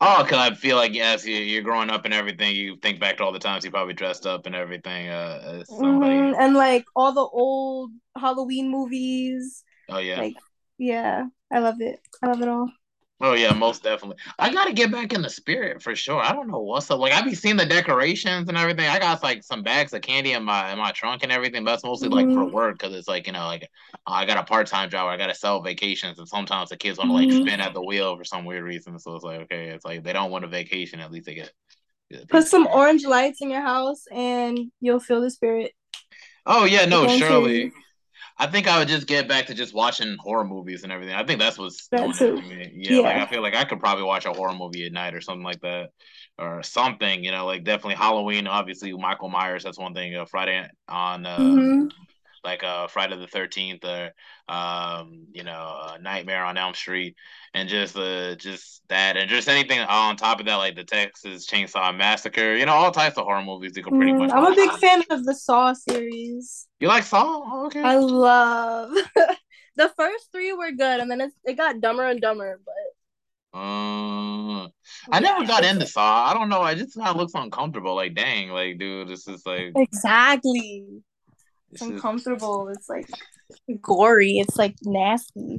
Oh, 0.01 0.25
cause 0.29 0.39
I 0.39 0.55
feel 0.55 0.77
like 0.77 0.95
yes, 0.95 1.25
you, 1.25 1.37
you're 1.37 1.63
growing 1.63 1.91
up 1.91 2.05
and 2.05 2.15
everything. 2.15 2.57
You 2.57 2.77
think 2.77 2.99
back 2.99 3.19
to 3.19 3.25
all 3.25 3.33
the 3.33 3.39
times 3.39 3.65
you 3.65 3.71
probably 3.71 3.95
dressed 3.95 4.27
up 4.27 4.47
and 4.47 4.55
everything. 4.55 5.09
Uh, 5.09 5.61
as 5.61 5.69
somebody. 5.69 6.17
hmm 6.17 6.35
And 6.41 6.55
like 6.55 6.85
all 6.97 7.13
the 7.13 7.21
old 7.21 7.93
Halloween 8.17 8.71
movies. 8.71 9.65
Oh 9.89 9.99
yeah. 9.99 10.19
Like, 10.21 10.37
yeah, 10.79 11.27
I 11.53 11.59
love 11.61 11.81
it. 11.81 12.01
I 12.23 12.27
love 12.29 12.43
it 12.43 12.49
all. 12.49 12.71
Oh 13.25 13.35
yeah, 13.35 13.53
most 13.53 13.85
definitely. 13.85 14.17
I 14.37 14.53
gotta 14.53 14.73
get 14.73 14.91
back 14.91 15.13
in 15.13 15.23
the 15.23 15.31
spirit 15.31 15.81
for 15.81 15.95
sure. 15.95 16.21
I 16.21 16.33
don't 16.33 16.49
know 16.51 16.59
what's 16.59 16.91
up. 16.91 16.99
Like 16.99 17.13
I 17.13 17.23
be 17.23 17.37
seeing 17.37 17.57
the 17.57 17.65
decorations 17.65 18.49
and 18.49 18.59
everything. 18.59 18.89
I 18.89 18.99
got 18.99 19.23
like 19.23 19.45
some 19.45 19.63
bags 19.63 19.93
of 19.93 20.03
candy 20.03 20.33
in 20.33 20.43
my 20.43 20.73
in 20.73 20.79
my 20.79 20.91
trunk 20.91 21.23
and 21.23 21.31
everything, 21.31 21.63
but 21.65 21.71
that's 21.71 21.85
mostly 21.85 22.09
like 22.09 22.33
for 22.33 22.45
hmm 22.45 22.51
work 22.51 22.79
because 22.79 22.95
it's 22.97 23.07
like 23.07 23.29
you 23.29 23.33
know 23.33 23.47
like 23.47 23.69
I 24.09 24.25
got 24.27 24.39
a 24.39 24.43
part 24.43 24.67
time 24.67 24.91
job. 24.91 25.05
Where 25.05 25.15
I 25.15 25.17
gotta 25.17 25.37
sell 25.37 25.63
vacations, 25.63 26.19
and 26.19 26.27
sometimes 26.29 26.71
the 26.71 26.77
kids 26.77 26.99
want 26.99 27.11
to 27.11 27.15
like 27.15 27.31
hmm 27.31 27.33
spin 27.33 27.61
at 27.61 27.75
the 27.75 27.83
wheel 27.83 28.17
for 28.17 28.25
some 28.25 28.45
weird 28.45 28.65
reason. 28.65 28.99
So 28.99 29.15
it's 29.15 29.25
like 29.25 29.43
okay, 29.43 29.69
it's 29.69 29.85
like 29.85 30.03
they 30.03 30.13
don't 30.13 30.33
want 30.33 30.45
a 30.45 30.49
vacation. 30.49 30.99
At 30.99 31.13
least 31.13 31.27
they 31.27 31.35
get, 31.37 31.53
get 32.11 32.29
Put 32.29 32.49
some 32.49 32.67
orange 32.67 33.05
lights 33.05 33.41
in 33.41 33.51
your 33.51 33.61
house 33.63 34.07
and 34.11 34.73
you'll 34.81 34.99
feel 35.01 35.21
the 35.21 35.31
spirit. 35.31 35.73
Oh 36.47 36.65
yeah, 36.65 36.85
no, 36.87 37.07
surely. 37.09 37.73
I 38.39 38.47
think 38.47 38.67
I 38.67 38.79
would 38.79 38.89
just 38.89 39.07
get 39.07 39.29
back 39.29 39.47
to 39.47 39.55
just 39.55 39.75
watching 39.75 40.17
horror 40.19 40.45
movies 40.45 40.83
and 40.83 40.93
everything. 40.93 41.15
I 41.15 41.25
think 41.25 41.39
that's 41.39 41.59
what's 41.59 41.89
That 41.91 42.01
doing 42.01 42.17
it 42.19 42.27
for 42.27 42.43
me. 42.43 42.73
Yeah, 42.75 43.01
like 43.01 43.17
I 43.17 43.27
feel 43.27 43.43
like 43.43 43.55
I 43.55 43.65
could 43.65 43.81
probably 43.81 44.05
watch 44.05 44.27
a 44.27 44.33
horror 44.33 44.55
movie 44.55 44.87
at 44.87 44.93
night 44.93 45.15
or 45.15 45.21
something 45.21 45.45
like 45.45 45.61
that, 45.61 45.91
or 46.39 46.63
something. 46.63 47.23
You 47.25 47.31
know, 47.33 47.47
like 47.47 47.65
definitely 47.65 47.95
Halloween. 47.97 48.47
Obviously, 48.47 48.93
Michael 48.93 49.29
Myers. 49.29 49.65
That's 49.65 49.79
one 49.79 49.95
thing. 49.95 50.15
Uh, 50.17 50.25
Friday 50.27 50.67
on 50.89 51.27
uh 51.27 51.61
hmm 51.61 51.89
like 52.45 52.63
uh 52.65 52.89
Friday 52.89 53.17
the 53.17 53.27
Thirteenth 53.27 53.85
or 53.85 54.11
um 54.49 55.27
you 55.33 55.45
know 55.45 55.53
uh, 55.83 55.99
Nightmare 56.01 56.45
on 56.45 56.57
Elm 56.59 56.75
Street 56.75 57.17
and 57.55 57.69
just 57.69 57.97
uh 57.97 58.35
just 58.37 58.83
that 58.89 59.17
and 59.17 59.29
just 59.31 59.49
anything 59.49 59.79
on 59.81 60.17
top 60.17 60.41
of 60.41 60.47
that 60.47 60.57
like 60.57 60.75
the 60.77 60.85
Texas 60.85 61.47
Chainsaw 61.47 61.97
Massacre. 61.97 62.55
You 62.57 62.67
know, 62.67 62.73
all 62.75 62.91
types 62.93 63.17
of 63.19 63.25
horror 63.25 63.43
movies 63.45 63.77
you 63.77 63.83
could 63.85 63.97
pretty 63.97 64.15
hmm 64.15 64.15
much 64.15 64.33
I'm 64.33 64.45
a 64.47 64.55
big 64.55 64.73
fan 64.73 65.03
of 65.11 65.25
the 65.25 65.35
Saw 65.35 65.73
series. 65.75 66.67
You 66.81 66.89
like 66.89 67.05
Saw? 67.05 67.25
Oh, 67.25 67.67
okay. 67.67 67.83
I 67.83 67.97
love 67.97 68.91
the 69.77 69.89
first 69.97 70.31
three 70.33 70.53
were 70.53 70.73
good, 70.73 71.01
and 71.01 71.11
then 71.11 71.21
it's, 71.21 71.37
it 71.45 71.55
got 71.55 71.81
dumber 71.81 72.05
and 72.07 72.21
dumber. 72.21 72.61
But 72.65 72.75
Uh, 73.55 74.69
I 75.11 75.21
never 75.21 75.45
got 75.45 75.65
into 75.65 75.87
Saw. 75.87 76.25
I 76.31 76.35
don't 76.35 76.49
know. 76.49 76.63
I 76.63 76.75
just 76.75 76.95
kind 76.97 77.09
of 77.09 77.17
looks 77.17 77.35
uncomfortable. 77.35 77.95
Like, 77.95 78.15
dang, 78.15 78.49
like, 78.51 78.79
dude, 78.79 79.09
this 79.09 79.29
is 79.29 79.45
like, 79.45 79.75
exactly. 79.75 81.03
It's 81.73 81.83
is. 81.89 81.89
uncomfortable. 81.91 82.69
It's 82.69 82.89
like 82.89 83.09
gory. 83.83 84.39
It's 84.39 84.57
like 84.59 84.77
nasty. 84.83 85.59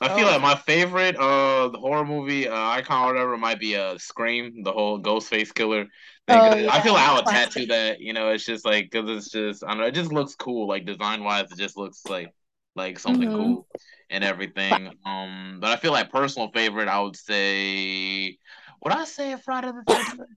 I 0.00 0.08
feel 0.08 0.26
Oh, 0.26 0.26
like 0.26 0.40
my 0.40 0.56
favorite 0.56 1.16
uh 1.16 1.70
horror 1.70 2.04
movie 2.04 2.48
uh, 2.48 2.54
icon 2.56 3.04
or 3.04 3.12
whatever 3.12 3.36
might 3.38 3.60
be 3.60 3.76
uh 3.76 3.98
Scream, 3.98 4.62
the 4.64 4.72
whole 4.72 5.00
Ghostface 5.00 5.54
killer 5.54 5.86
thing. 6.26 6.48
oh 6.48 6.50
'Cause 6.50 6.66
I 6.66 6.80
feel 6.80 6.94
like 6.94 7.08
I 7.08 7.14
would 7.14 7.26
tattoo 7.26 7.66
that. 7.66 8.00
You 8.00 8.12
know, 8.12 8.30
it's 8.30 8.44
just 8.44 8.64
like 8.64 8.90
because 8.90 9.08
it's 9.10 9.30
just 9.30 9.62
I 9.64 9.68
don't 9.68 9.78
know. 9.78 9.86
It 9.86 9.94
just 9.94 10.12
looks 10.12 10.34
cool. 10.34 10.66
Like 10.66 10.86
design 10.86 11.22
wise, 11.24 11.52
it 11.52 11.58
just 11.58 11.76
looks 11.76 12.02
like. 12.08 12.32
like 12.74 12.98
something 12.98 13.30
mm-hmm. 13.30 13.36
cool 13.36 13.66
and 14.10 14.24
everything. 14.24 14.92
Um, 15.04 15.58
but 15.60 15.70
I 15.70 15.76
feel 15.76 15.92
like 15.92 16.10
personal 16.10 16.50
favorite, 16.52 16.88
I 16.88 17.00
would 17.00 17.16
say, 17.16 18.38
would 18.82 18.92
I 18.94 19.04
say 19.04 19.36
Friday 19.44 19.72
the 19.72 19.84
Thirteenth? 19.86 20.28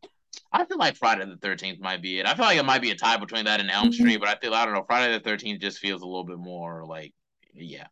I 0.55 0.65
feel 0.65 0.77
like 0.77 0.95
Friday 0.95 1.25
the 1.25 1.37
Thirteenth 1.37 1.79
might 1.81 2.01
be 2.01 2.19
it. 2.19 2.25
I 2.25 2.33
feel 2.33 2.45
like 2.45 2.57
it 2.57 2.63
might 2.63 2.81
be 2.81 2.91
a 2.91 2.95
tie 2.95 3.17
between 3.17 3.45
that 3.45 3.59
and 3.59 3.69
Elm 3.69 3.89
mm-hmm. 3.89 3.93
Street, 3.93 4.17
but 4.17 4.29
I 4.29 4.35
feel 4.35 4.53
I 4.53 4.63
don't 4.65 4.73
know. 4.73 4.85
Friday 4.87 5.13
the 5.13 5.19
Thirteenth 5.19 5.61
just 5.61 5.79
feels 5.79 6.01
a 6.01 6.05
little 6.05 6.23
bit 6.23 6.37
more 6.37 6.85
like, 6.85 7.13
yeah, 7.53 7.87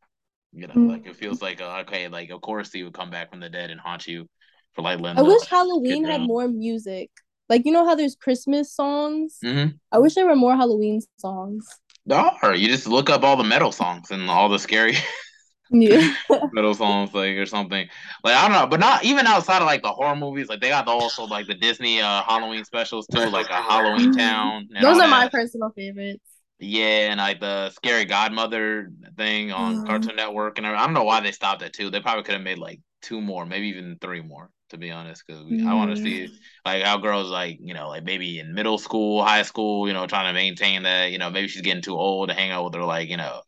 you 0.53 0.67
know, 0.67 0.73
mm-hmm. 0.73 0.89
like 0.89 1.05
it 1.05 1.17
feels 1.17 1.41
like 1.41 1.61
uh, 1.61 1.79
okay, 1.81 2.07
like 2.07 2.29
of 2.29 2.41
course 2.41 2.71
he 2.71 2.83
would 2.83 2.93
come 2.93 3.09
back 3.09 3.29
from 3.29 3.41
the 3.41 3.49
dead 3.49 3.69
and 3.69 3.81
haunt 3.81 4.07
you 4.07 4.29
for 4.73 4.81
like. 4.81 4.99
I 5.03 5.21
wish 5.21 5.45
Halloween 5.47 6.05
had 6.05 6.21
more 6.21 6.47
music. 6.47 7.09
Like 7.49 7.65
you 7.65 7.73
know 7.73 7.85
how 7.85 7.95
there's 7.95 8.15
Christmas 8.15 8.73
songs. 8.73 9.39
Mm-hmm. 9.43 9.75
I 9.91 9.97
wish 9.99 10.15
there 10.15 10.25
were 10.25 10.35
more 10.35 10.55
Halloween 10.55 11.01
songs. 11.17 11.67
There 12.05 12.17
are. 12.17 12.55
You 12.55 12.67
just 12.69 12.87
look 12.87 13.09
up 13.09 13.23
all 13.23 13.35
the 13.35 13.43
metal 13.43 13.71
songs 13.71 14.11
and 14.11 14.29
all 14.29 14.47
the 14.47 14.59
scary. 14.59 14.95
yeah 15.69 16.13
metal 16.51 16.73
songs 16.73 17.13
like 17.13 17.35
or 17.35 17.45
something 17.45 17.87
like 18.23 18.35
i 18.35 18.47
don't 18.47 18.57
know 18.57 18.67
but 18.67 18.79
not 18.79 19.03
even 19.03 19.25
outside 19.25 19.61
of 19.61 19.65
like 19.65 19.81
the 19.81 19.89
horror 19.89 20.15
movies 20.15 20.47
like 20.47 20.59
they 20.59 20.69
got 20.69 20.85
the, 20.85 20.91
also 20.91 21.23
like 21.25 21.47
the 21.47 21.53
disney 21.53 22.01
uh 22.01 22.21
halloween 22.23 22.63
specials 22.65 23.07
too 23.07 23.29
like 23.29 23.49
a 23.49 23.61
halloween 23.61 24.13
town 24.13 24.67
those 24.81 24.97
are 24.97 25.01
that. 25.01 25.09
my 25.09 25.29
personal 25.29 25.69
favorites 25.75 26.23
yeah 26.59 27.11
and 27.11 27.17
like 27.17 27.39
the 27.39 27.69
scary 27.71 28.05
godmother 28.05 28.89
thing 29.17 29.51
on 29.51 29.77
mm. 29.77 29.87
cartoon 29.87 30.15
network 30.15 30.57
and 30.57 30.67
i 30.67 30.85
don't 30.85 30.93
know 30.93 31.03
why 31.03 31.19
they 31.19 31.31
stopped 31.31 31.61
at 31.61 31.73
two 31.73 31.89
they 31.89 31.99
probably 31.99 32.23
could 32.23 32.33
have 32.33 32.43
made 32.43 32.57
like 32.57 32.79
two 33.01 33.21
more 33.21 33.45
maybe 33.45 33.67
even 33.67 33.97
three 34.01 34.21
more 34.21 34.49
to 34.69 34.77
be 34.77 34.91
honest 34.91 35.23
because 35.25 35.43
mm. 35.43 35.65
i 35.67 35.73
want 35.73 35.95
to 35.95 36.01
see 36.01 36.27
like 36.65 36.83
how 36.83 36.97
girls 36.97 37.29
like 37.29 37.57
you 37.61 37.73
know 37.73 37.89
like 37.89 38.03
maybe 38.03 38.39
in 38.39 38.53
middle 38.53 38.77
school 38.77 39.23
high 39.23 39.43
school 39.43 39.87
you 39.87 39.93
know 39.93 40.07
trying 40.07 40.27
to 40.27 40.33
maintain 40.33 40.83
that 40.83 41.11
you 41.11 41.17
know 41.17 41.29
maybe 41.29 41.47
she's 41.47 41.61
getting 41.61 41.81
too 41.81 41.95
old 41.95 42.29
to 42.29 42.35
hang 42.35 42.51
out 42.51 42.65
with 42.65 42.73
her 42.73 42.83
like 42.83 43.09
you 43.09 43.17
know 43.17 43.41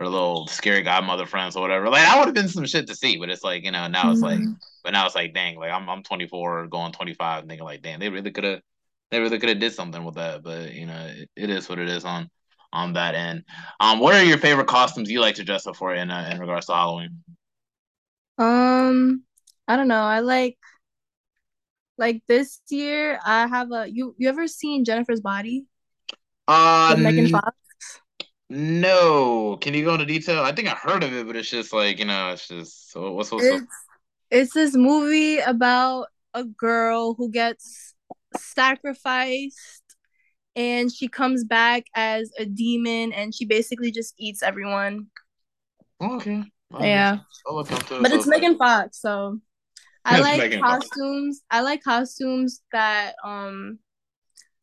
her 0.00 0.08
little 0.08 0.46
scary 0.46 0.82
godmother 0.82 1.26
friends 1.26 1.56
or 1.56 1.62
whatever. 1.62 1.88
Like 1.88 2.02
that 2.02 2.18
would 2.18 2.26
have 2.26 2.34
been 2.34 2.48
some 2.48 2.66
shit 2.66 2.86
to 2.88 2.94
see, 2.94 3.16
but 3.16 3.30
it's 3.30 3.44
like 3.44 3.64
you 3.64 3.70
know 3.70 3.86
now 3.88 4.04
mm-hmm. 4.04 4.12
it's 4.12 4.20
like, 4.20 4.38
mm-hmm. 4.38 4.52
but 4.84 4.92
now 4.92 5.06
it's 5.06 5.14
like 5.14 5.34
dang, 5.34 5.56
like 5.58 5.72
I'm 5.72 5.88
I'm 5.88 6.02
24 6.02 6.68
going 6.68 6.92
25, 6.92 7.40
and 7.40 7.48
thinking 7.48 7.64
like 7.64 7.82
damn, 7.82 8.00
they 8.00 8.08
really 8.08 8.30
could 8.30 8.44
have 8.44 8.60
they 9.10 9.20
really 9.20 9.38
could 9.38 9.48
have 9.48 9.60
did 9.60 9.72
something 9.72 10.04
with 10.04 10.16
that, 10.16 10.42
but 10.42 10.72
you 10.72 10.86
know 10.86 11.06
it, 11.06 11.30
it 11.36 11.50
is 11.50 11.68
what 11.68 11.78
it 11.78 11.88
is 11.88 12.04
on 12.04 12.28
on 12.72 12.92
that 12.94 13.14
end. 13.14 13.44
Um, 13.80 13.98
what 14.00 14.14
are 14.14 14.22
your 14.22 14.38
favorite 14.38 14.66
costumes 14.66 15.10
you 15.10 15.20
like 15.20 15.36
to 15.36 15.44
dress 15.44 15.66
up 15.66 15.76
for 15.76 15.94
in 15.94 16.10
uh, 16.10 16.30
in 16.32 16.38
regards 16.38 16.66
to 16.66 16.74
Halloween? 16.74 17.22
Um, 18.38 19.24
I 19.66 19.76
don't 19.76 19.88
know. 19.88 20.02
I 20.02 20.20
like 20.20 20.58
like 21.98 22.22
this 22.28 22.60
year. 22.68 23.18
I 23.24 23.46
have 23.46 23.72
a 23.72 23.86
you. 23.90 24.14
You 24.18 24.28
ever 24.28 24.46
seen 24.46 24.84
Jennifer's 24.84 25.20
Body? 25.20 25.66
Uh, 26.48 26.94
Megan 26.98 27.28
Fox. 27.28 27.56
No, 28.48 29.56
can 29.60 29.74
you 29.74 29.84
go 29.84 29.94
into 29.94 30.06
detail? 30.06 30.42
I 30.42 30.52
think 30.52 30.68
I 30.68 30.74
heard 30.74 31.02
of 31.02 31.12
it, 31.12 31.26
but 31.26 31.36
it's 31.36 31.50
just 31.50 31.72
like 31.72 31.98
you 31.98 32.04
know, 32.04 32.30
it's 32.30 32.48
just 32.48 32.92
so 32.92 33.12
what's 33.12 33.32
what's. 33.32 33.44
It's, 33.44 33.66
it's 34.30 34.54
this 34.54 34.74
movie 34.76 35.38
about 35.38 36.06
a 36.32 36.44
girl 36.44 37.14
who 37.14 37.30
gets 37.30 37.94
sacrificed 38.36 39.82
and 40.54 40.92
she 40.92 41.08
comes 41.08 41.44
back 41.44 41.84
as 41.94 42.30
a 42.38 42.44
demon 42.44 43.12
and 43.12 43.34
she 43.34 43.44
basically 43.44 43.90
just 43.90 44.14
eats 44.18 44.42
everyone. 44.42 45.06
Oh, 46.00 46.16
okay. 46.16 46.44
yeah. 46.80 47.18
but 47.44 48.12
it's 48.12 48.26
Megan 48.26 48.56
Fox, 48.58 49.00
so 49.00 49.40
I 50.04 50.20
like 50.20 50.38
Megan 50.38 50.60
costumes. 50.60 51.38
Fox. 51.38 51.46
I 51.50 51.60
like 51.62 51.82
costumes 51.82 52.62
that 52.72 53.14
um 53.24 53.78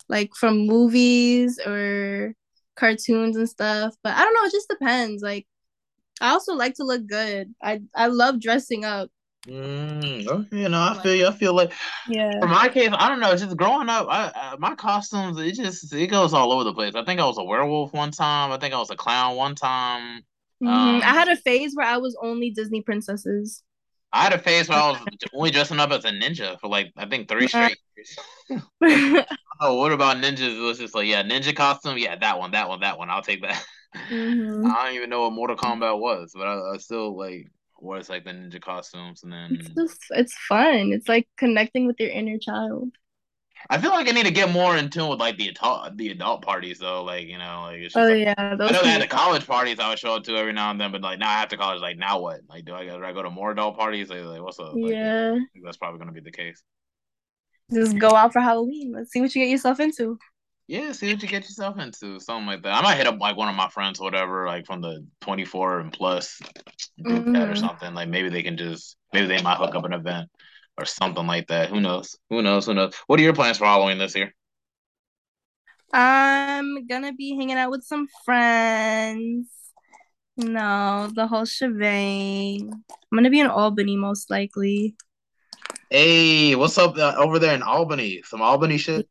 like 0.08 0.32
from 0.36 0.68
movies 0.68 1.60
or 1.66 2.34
cartoons 2.75 3.38
and 3.38 3.50
stuff. 3.50 3.96
But 4.03 4.15
I 4.15 4.24
don't 4.24 4.34
know, 4.34 4.46
it 4.46 4.51
just 4.51 4.70
depends. 4.70 5.22
Like 5.22 5.48
I 6.22 6.30
also 6.30 6.53
like 6.53 6.75
to 6.75 6.84
look 6.84 7.08
good. 7.08 7.53
I 7.62 7.82
I 7.96 8.08
love 8.08 8.39
dressing 8.39 8.86
up. 8.86 9.10
Mm, 9.48 10.25
okay, 10.25 10.58
you 10.58 10.70
know, 10.70 10.80
I 10.80 11.01
feel 11.03 11.15
you. 11.15 11.27
I 11.27 11.32
feel 11.32 11.53
like, 11.53 11.74
yeah. 12.08 12.39
For 12.39 12.48
my 12.48 12.70
case, 12.70 12.89
I 12.94 13.10
don't 13.10 13.20
know. 13.20 13.36
Just 13.36 13.58
growing 13.58 13.89
up, 13.89 14.08
I, 14.10 14.32
I, 14.34 14.56
my 14.58 14.74
costumes 14.75 15.38
it 15.38 15.56
just 15.56 15.94
it 15.94 16.08
goes 16.08 16.34
all 16.34 16.53
over 16.53 16.63
the 16.63 16.74
place. 16.74 16.96
I 16.96 17.03
think 17.03 17.20
I 17.20 17.25
was 17.25 17.38
a 17.38 17.44
werewolf 17.44 17.92
one 17.92 18.12
time. 18.12 18.51
I 18.51 18.58
think 18.58 18.74
I 18.74 18.77
was 18.77 18.89
a 18.89 18.96
clown 18.96 19.36
one 19.36 19.56
time. 19.56 20.22
Mm-hmm. 20.63 20.68
Um, 20.68 20.96
I 21.01 21.13
had 21.13 21.27
a 21.27 21.36
phase 21.36 21.75
where 21.75 21.86
I 21.86 21.98
was 21.98 22.18
only 22.22 22.51
Disney 22.51 22.82
princesses. 22.82 23.63
I 24.13 24.24
had 24.24 24.34
a 24.34 24.38
phase 24.38 24.70
where 24.70 24.77
I 24.77 24.91
was 24.91 25.00
only 25.34 25.50
dressing 25.50 25.79
up 25.79 25.91
as 25.91 26.05
a 26.05 26.12
ninja 26.12 26.60
for 26.60 26.67
like 26.67 26.93
I 26.96 27.08
think 27.08 27.27
three 27.27 27.48
straight 27.48 27.77
years. 27.98 29.25
oh, 29.60 29.75
what 29.75 29.91
about 29.91 30.17
ninjas? 30.17 30.55
It 30.55 30.62
was 30.62 30.77
just 30.77 30.93
like, 30.93 31.08
yeah, 31.08 31.24
ninja 31.24 31.55
costume, 31.55 31.98
yeah, 31.98 32.15
that 32.17 32.38
one, 32.38 32.51
that 32.51 32.70
one, 32.70 32.82
that 32.82 33.00
one. 33.00 33.10
I'll 33.10 33.24
take 33.24 33.41
that. 33.41 33.65
Mm-hmm. 34.12 34.65
I 34.72 34.86
don't 34.86 34.96
even 34.96 35.10
know 35.10 35.22
what 35.22 35.34
Mortal 35.34 35.58
Kombat 35.58 36.00
was, 36.00 36.32
but 36.36 36.48
I, 36.48 36.74
I 36.74 36.77
still 36.77 37.17
like 37.17 37.48
was 37.79 38.08
like 38.08 38.24
the 38.24 38.32
ninja 38.32 38.62
costumes, 38.62 39.24
and 39.24 39.34
then 39.34 39.58
it's 39.60 39.70
just 39.70 40.01
it's 40.12 40.38
fun. 40.48 40.93
It's 40.93 41.10
like 41.10 41.27
connecting 41.38 41.88
with 41.88 42.00
your 42.00 42.10
inner 42.10 42.38
child. 42.38 42.89
I 43.70 43.77
feel 43.79 43.91
like 43.91 44.08
I 44.08 44.12
need 44.12 44.25
to 44.25 44.32
get 44.32 44.51
more 44.51 44.75
in 44.75 44.89
tune 44.89 45.10
with 45.10 45.20
like 45.20 45.38
the 45.38 45.50
adult 45.50 45.98
the 45.98 46.10
adult 46.10 46.41
parties 46.41 46.79
though. 46.79 47.03
Like 47.03 47.27
you 47.27 47.38
know, 47.38 47.63
like 47.63 47.77
it's 47.77 47.93
just, 47.93 47.98
oh 47.98 48.12
like, 48.12 48.22
yeah, 48.22 48.34
I 48.38 48.55
know 48.55 48.67
they 48.67 48.89
had 48.89 49.01
the 49.01 49.08
college 49.08 49.46
parties 49.48 49.79
I 49.79 49.89
would 49.89 50.00
show 50.00 50.15
up 50.15 50.24
to 50.25 50.36
every 50.36 50.53
now 50.53 50.72
and 50.72 50.79
then, 50.79 50.91
but 50.91 51.01
like 51.01 51.20
now 51.20 51.29
after 51.29 51.58
college, 51.58 51.82
like 51.82 51.98
now 51.98 52.20
what? 52.20 52.41
Like 52.50 52.65
do 52.65 52.74
I, 52.74 52.86
do 52.86 53.03
I 53.03 53.13
go 53.13 53.24
to 53.24 53.29
more 53.29 53.51
adult 53.51 53.77
parties? 53.77 54.10
Like, 54.10 54.24
like 54.24 54.41
what's 54.41 54.60
up? 54.60 54.74
Like, 54.74 54.91
yeah, 54.91 55.38
that's 55.63 55.77
probably 55.77 56.00
gonna 56.00 56.12
be 56.12 56.22
the 56.22 56.32
case. 56.32 56.62
Just 57.74 57.98
go 57.98 58.10
out 58.15 58.34
for 58.34 58.41
Halloween. 58.41 58.91
Let's 58.93 59.12
see 59.12 59.22
what 59.22 59.34
you 59.34 59.43
get 59.43 59.50
yourself 59.50 59.79
into. 59.79 60.17
Yeah, 60.67 60.93
see 60.93 61.12
what 61.12 61.22
you 61.22 61.27
get 61.27 61.43
yourself 61.43 61.77
into, 61.77 62.20
something 62.20 62.48
like 62.48 62.63
that. 62.63 62.75
I 62.75 62.82
might 62.82 62.96
hit 62.96 63.08
up 63.08 63.20
like 63.20 63.36
one 63.36 63.50
of 63.50 63.55
my 63.55 63.67
friends 63.70 64.00
or 64.00 64.03
whatever, 64.03 64.48
like 64.48 64.65
from 64.65 64.82
the 64.82 65.05
twenty 65.22 65.43
four 65.46 65.79
and 65.79 65.91
plus 65.91 66.39
group 67.01 67.25
mm-hmm. 67.25 67.51
or 67.51 67.55
something. 67.55 67.93
Like 67.93 68.10
maybe 68.10 68.29
they 68.29 68.43
can 68.43 68.58
just 68.58 68.96
maybe 69.12 69.27
they 69.27 69.41
might 69.41 69.58
hook 69.58 69.75
up 69.75 69.86
an 69.86 69.93
event 69.93 70.29
or 70.77 70.86
something 70.86 71.27
like 71.27 71.48
that. 71.48 71.70
Who 71.70 71.80
knows? 71.80 72.18
Who 72.30 72.42
knows? 72.42 72.65
Who 72.65 72.74
knows? 72.74 72.96
What 73.08 73.20
are 73.20 73.24
your 73.24 73.34
plans 73.34 73.58
for 73.58 73.65
Halloween 73.65 73.98
this 73.98 74.15
year? 74.15 74.34
I'm 75.92 76.88
gonna 76.88 77.13
be 77.13 77.36
hanging 77.36 77.58
out 77.58 77.70
with 77.70 77.84
some 77.84 78.08
friends. 78.25 79.48
No, 80.36 81.10
the 81.13 81.27
whole 81.27 81.46
shebang. 81.46 82.72
I'm 82.72 83.18
gonna 83.18 83.30
be 83.30 83.39
in 83.39 83.48
Albany 83.48 83.96
most 83.96 84.32
likely. 84.32 84.96
Hey, 85.92 86.56
what's 86.56 86.77
up 86.80 86.98
uh, 86.98 87.13
over 87.18 87.38
there 87.38 87.53
in 87.53 87.62
Albany? 87.62 88.24
Some 88.25 88.42
Albany 88.42 88.80
shit. 88.80 89.08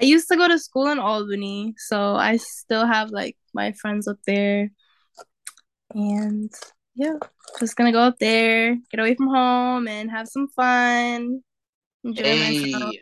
I 0.00 0.04
used 0.04 0.28
to 0.28 0.36
go 0.36 0.46
to 0.46 0.58
school 0.58 0.86
in 0.86 1.00
Albany, 1.00 1.74
so 1.76 2.14
I 2.14 2.36
still 2.36 2.86
have 2.86 3.10
like 3.10 3.36
my 3.52 3.72
friends 3.72 4.06
up 4.06 4.18
there. 4.24 4.70
And 5.92 6.52
yeah, 6.94 7.16
just 7.58 7.76
gonna 7.76 7.92
go 7.92 8.00
up 8.00 8.18
there, 8.18 8.76
get 8.90 9.00
away 9.00 9.14
from 9.14 9.28
home, 9.28 9.88
and 9.88 10.10
have 10.10 10.28
some 10.28 10.48
fun. 10.48 11.42
Enjoy 12.04 12.22
hey. 12.22 12.72
myself. 12.72 12.94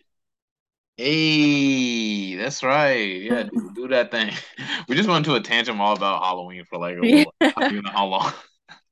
Hey, 0.96 2.36
that's 2.36 2.62
right. 2.62 3.22
Yeah, 3.22 3.42
do, 3.54 3.72
do, 3.74 3.88
that 3.88 4.10
thing. 4.10 4.32
We 4.88 4.96
just 4.96 5.08
went 5.08 5.24
to 5.26 5.34
a 5.34 5.40
tangent 5.40 5.80
all 5.80 5.96
about 5.96 6.22
Halloween 6.22 6.64
for 6.68 6.78
like 6.78 6.98
a 6.98 7.00
little, 7.00 7.32
yeah. 7.40 7.52
I 7.56 7.68
don't 7.68 7.84
know 7.84 7.90
how 7.90 8.06
long. 8.06 8.32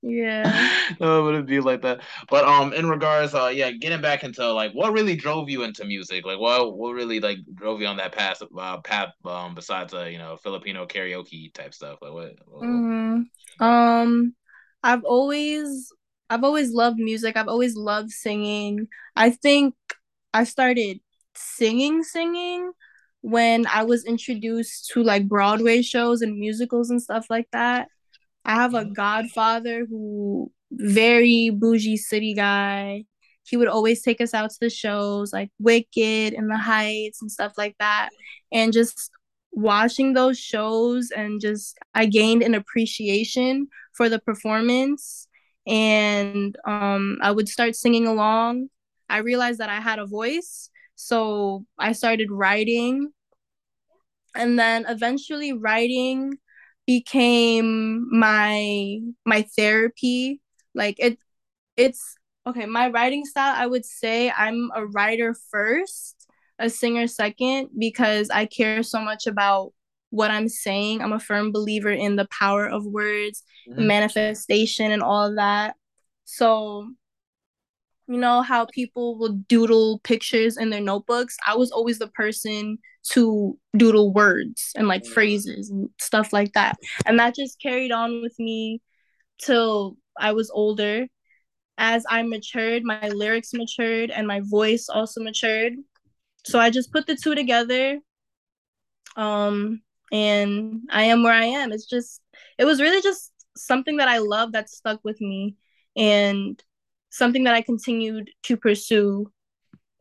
Yeah. 0.01 0.85
no, 1.01 1.25
but 1.25 1.35
it'd 1.35 1.47
be 1.47 1.59
like 1.59 1.83
that. 1.83 2.03
But 2.31 2.45
um, 2.45 2.73
in 2.73 2.89
regards, 2.89 3.35
uh, 3.35 3.49
yeah, 3.53 3.73
getting 3.73 4.01
back 4.01 4.23
into 4.23 4.53
like 4.53 4.71
what 4.71 4.93
really 4.93 5.17
drove 5.17 5.51
you 5.51 5.65
into 5.65 5.85
music, 5.85 6.25
like 6.25 6.39
what 6.39 6.79
what 6.79 6.95
really 6.95 7.19
like 7.19 7.39
drove 7.53 7.81
you 7.81 7.89
on 7.89 7.97
that 7.97 8.13
path, 8.13 8.41
uh, 8.57 8.79
path 8.79 9.09
um, 9.25 9.57
besides 9.57 9.93
uh, 9.93 10.05
you 10.05 10.19
know, 10.19 10.37
Filipino 10.37 10.87
karaoke 10.87 11.53
type 11.53 11.75
stuff, 11.75 11.99
like 12.01 12.13
what? 12.13 12.37
what 12.47 12.63
mm-hmm. 12.63 13.65
Um, 13.65 14.37
I've 14.83 15.05
always 15.05 15.93
I've 16.31 16.45
always 16.45 16.73
loved 16.73 16.99
music. 16.99 17.37
I've 17.37 17.49
always 17.49 17.77
loved 17.77 18.11
singing. 18.11 18.89
I 19.17 19.31
think 19.31 19.75
I 20.35 20.45
started 20.45 21.01
singing 21.35 22.03
singing 22.03 22.73
when 23.23 23.67
I 23.67 23.85
was 23.85 24.05
introduced 24.05 24.91
to 24.93 25.03
like 25.03 25.27
Broadway 25.27 25.83
shows 25.83 26.23
and 26.23 26.39
musicals 26.39 26.91
and 26.91 27.03
stuff 27.03 27.27
like 27.31 27.49
that. 27.53 27.89
I 28.45 28.55
have 28.55 28.75
a 28.75 28.83
mm-hmm. 28.83 28.93
godfather 28.93 29.87
who 29.87 30.53
very 30.71 31.51
bougie 31.51 31.97
city 31.97 32.35
guy. 32.35 33.05
He 33.45 33.57
would 33.57 33.69
always 33.69 34.03
take 34.03 34.21
us 34.21 34.35
out 34.35 34.51
to 34.51 34.57
the 34.61 34.71
shows 34.71 35.33
like 35.33 35.51
Wicked 35.59 36.35
and 36.35 36.51
the 36.51 36.59
Heights 36.59 37.23
and 37.23 37.33
stuff 37.33 37.55
like 37.57 37.77
that. 37.79 38.11
And 38.53 38.73
just 38.73 39.11
watching 39.53 40.13
those 40.15 40.39
shows 40.39 41.11
and 41.11 41.41
just 41.41 41.79
I 41.95 42.07
gained 42.07 42.43
an 42.43 42.55
appreciation 42.55 43.69
for 43.95 44.09
the 44.09 44.19
performance 44.19 45.27
and 45.67 46.57
um, 46.65 47.19
I 47.23 47.31
would 47.31 47.49
start 47.49 47.77
singing 47.77 48.07
along. 48.07 48.69
I 49.09 49.19
realized 49.19 49.59
that 49.61 49.71
I 49.71 49.81
had 49.81 49.99
a 49.99 50.07
voice, 50.07 50.71
so 50.95 51.65
I 51.79 51.93
started 51.93 52.31
writing. 52.31 53.13
And 54.35 54.59
then 54.59 54.85
eventually 54.89 55.53
writing 55.53 56.39
became 56.87 58.09
my 58.11 58.99
my 59.27 59.43
therapy. 59.57 60.41
Like 60.75 60.97
it 60.99 61.19
it's 61.77 62.17
okay, 62.47 62.67
my 62.67 62.89
writing 62.89 63.25
style, 63.25 63.55
I 63.57 63.67
would 63.67 63.85
say 63.85 64.31
I'm 64.31 64.71
a 64.75 64.87
writer 64.87 65.35
first, 65.51 66.18
a 66.59 66.69
singer 66.71 67.07
second 67.07 67.71
because 67.79 68.31
I 68.31 68.47
care 68.47 68.83
so 68.83 69.01
much 69.01 69.27
about 69.27 69.73
what 70.11 70.31
I'm 70.31 70.49
saying. 70.49 71.03
I'm 71.03 71.13
a 71.13 71.21
firm 71.21 71.53
believer 71.53 71.91
in 71.91 72.17
the 72.17 72.29
power 72.31 72.67
of 72.67 72.85
words, 72.87 73.43
mm-hmm. 73.69 73.87
manifestation, 73.87 74.91
and 74.91 75.03
all 75.03 75.27
of 75.27 75.37
that. 75.37 75.77
So, 76.25 76.91
you 78.07 78.17
know 78.17 78.43
how 78.43 78.67
people 78.67 79.19
will 79.19 79.35
doodle 79.49 80.01
pictures 80.03 80.57
in 80.57 80.71
their 80.71 80.81
notebooks? 80.81 81.37
I 81.47 81.57
was 81.57 81.71
always 81.71 81.99
the 81.99 82.09
person 82.09 82.79
to 83.11 83.59
doodle 83.77 84.13
words 84.13 84.73
and 84.75 84.89
like 84.89 85.03
mm-hmm. 85.03 85.13
phrases 85.13 85.71
and 85.71 85.91
stuff 86.01 86.33
like 86.33 86.53
that. 86.55 86.77
And 87.07 87.19
that 87.19 87.35
just 87.35 87.61
carried 87.61 87.93
on 87.93 88.23
with 88.23 88.35
me 88.39 88.81
till 89.39 89.97
I 90.19 90.33
was 90.33 90.51
older. 90.51 91.07
As 91.77 92.05
I 92.09 92.23
matured, 92.23 92.83
my 92.83 93.09
lyrics 93.09 93.53
matured 93.53 94.11
and 94.11 94.27
my 94.27 94.41
voice 94.43 94.89
also 94.89 95.23
matured. 95.23 95.75
So 96.45 96.59
I 96.59 96.71
just 96.71 96.93
put 96.93 97.07
the 97.07 97.17
two 97.17 97.35
together. 97.35 97.99
Um, 99.17 99.83
and 100.13 100.83
I 100.91 101.05
am 101.05 101.23
where 101.23 101.33
I 101.33 101.45
am. 101.45 101.73
It's 101.73 101.87
just, 101.87 102.23
it 102.59 102.65
was 102.65 102.81
really 102.81 103.03
just 103.03 103.33
something 103.57 103.97
that 103.99 104.09
I 104.09 104.19
love 104.19 104.53
that 104.53 104.71
stuck 104.71 105.01
with 105.05 105.21
me 105.21 105.57
and 105.97 106.63
something 107.11 107.45
that 107.45 107.55
I 107.55 107.63
continued 107.63 108.31
to 108.45 108.57
pursue, 108.57 109.31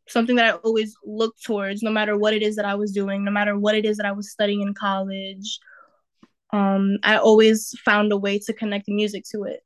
something 0.07 0.35
that 0.35 0.53
I 0.53 0.57
always 0.57 0.95
looked 1.03 1.43
towards, 1.43 1.81
no 1.81 1.91
matter 1.91 2.17
what 2.17 2.33
it 2.33 2.43
is 2.43 2.55
that 2.57 2.65
I 2.65 2.75
was 2.75 2.91
doing, 2.91 3.23
no 3.23 3.31
matter 3.31 3.57
what 3.57 3.75
it 3.75 3.85
is 3.85 3.97
that 3.97 4.05
I 4.05 4.11
was 4.11 4.31
studying 4.31 4.61
in 4.61 4.73
college. 4.73 5.59
Um, 6.53 6.97
I 7.03 7.17
always 7.17 7.73
found 7.83 8.11
a 8.11 8.17
way 8.17 8.39
to 8.39 8.53
connect 8.53 8.87
music 8.87 9.25
to 9.31 9.43
it. 9.43 9.61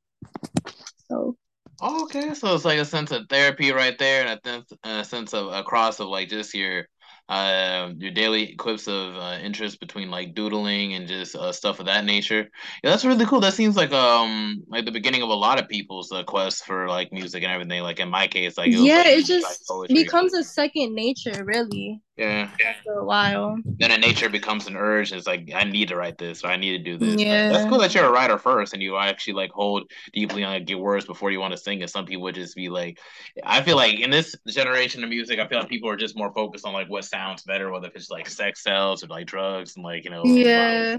So. 1.09 1.35
Oh, 1.83 2.03
okay, 2.03 2.33
so 2.35 2.53
it's 2.53 2.63
like 2.65 2.77
a 2.77 2.85
sense 2.85 3.11
of 3.11 3.27
therapy 3.27 3.71
right 3.71 3.97
there, 3.97 4.25
and 4.25 4.39
a, 4.39 4.47
sense, 4.47 4.73
a 4.83 5.03
sense 5.03 5.33
of 5.33 5.51
a 5.51 5.63
cross 5.63 5.99
of 5.99 6.07
like 6.09 6.29
just 6.29 6.53
your 6.53 6.85
uh, 7.27 7.91
your 7.97 8.11
daily 8.11 8.55
quips 8.55 8.87
of 8.87 9.15
uh, 9.15 9.39
interest 9.41 9.79
between 9.79 10.11
like 10.11 10.35
doodling 10.35 10.93
and 10.93 11.07
just 11.07 11.35
uh, 11.35 11.51
stuff 11.51 11.79
of 11.79 11.87
that 11.87 12.05
nature. 12.05 12.49
Yeah, 12.83 12.91
that's 12.91 13.05
really 13.05 13.25
cool. 13.25 13.39
That 13.39 13.53
seems 13.53 13.77
like 13.77 13.91
um 13.93 14.63
like 14.67 14.85
the 14.85 14.91
beginning 14.91 15.23
of 15.23 15.29
a 15.29 15.33
lot 15.33 15.59
of 15.59 15.67
people's 15.69 16.11
uh, 16.11 16.23
quest 16.23 16.65
for 16.65 16.87
like 16.87 17.11
music 17.11 17.41
and 17.41 17.51
everything. 17.51 17.81
Like 17.81 17.99
in 17.99 18.09
my 18.09 18.27
case, 18.27 18.57
like 18.57 18.71
it 18.71 18.79
yeah, 18.79 18.97
like, 18.97 19.07
it 19.07 19.25
just 19.25 19.71
like 19.71 19.89
becomes 19.89 20.33
a 20.33 20.43
second 20.43 20.93
nature, 20.93 21.43
really. 21.43 21.99
Yeah. 22.17 22.49
After 22.63 22.93
a 22.93 23.05
while. 23.05 23.57
Then 23.65 23.91
a 23.91 23.97
nature 23.97 24.29
becomes 24.29 24.67
an 24.67 24.75
urge. 24.75 25.11
It's 25.11 25.25
like 25.25 25.49
I 25.55 25.63
need 25.63 25.87
to 25.87 25.95
write 25.95 26.17
this 26.17 26.43
or 26.43 26.47
I 26.47 26.57
need 26.57 26.77
to 26.77 26.83
do 26.83 26.97
this. 26.97 27.19
Yeah. 27.19 27.43
Like, 27.43 27.53
that's 27.53 27.69
cool 27.69 27.79
that 27.79 27.95
you're 27.95 28.05
a 28.05 28.11
writer 28.11 28.37
first 28.37 28.73
and 28.73 28.83
you 28.83 28.97
actually 28.97 29.33
like 29.33 29.51
hold 29.51 29.89
deeply 30.13 30.43
on 30.43 30.53
like, 30.53 30.69
your 30.69 30.79
words 30.79 31.05
before 31.05 31.31
you 31.31 31.39
want 31.39 31.53
to 31.53 31.57
sing. 31.57 31.81
And 31.81 31.89
some 31.89 32.05
people 32.05 32.23
would 32.23 32.35
just 32.35 32.55
be 32.55 32.69
like, 32.69 32.99
I 33.43 33.61
feel 33.61 33.77
like 33.77 33.99
in 33.99 34.11
this 34.11 34.35
generation 34.47 35.03
of 35.03 35.09
music, 35.09 35.39
I 35.39 35.47
feel 35.47 35.59
like 35.59 35.69
people 35.69 35.89
are 35.89 35.95
just 35.95 36.17
more 36.17 36.33
focused 36.33 36.65
on 36.65 36.73
like 36.73 36.89
what 36.89 37.05
sounds 37.05 37.43
better, 37.43 37.71
whether 37.71 37.89
it's 37.95 38.09
like 38.09 38.29
sex 38.29 38.61
sells 38.61 39.03
or 39.03 39.07
like 39.07 39.25
drugs 39.25 39.75
and 39.75 39.85
like 39.85 40.03
you 40.03 40.11
know. 40.11 40.23
Yeah. 40.25 40.97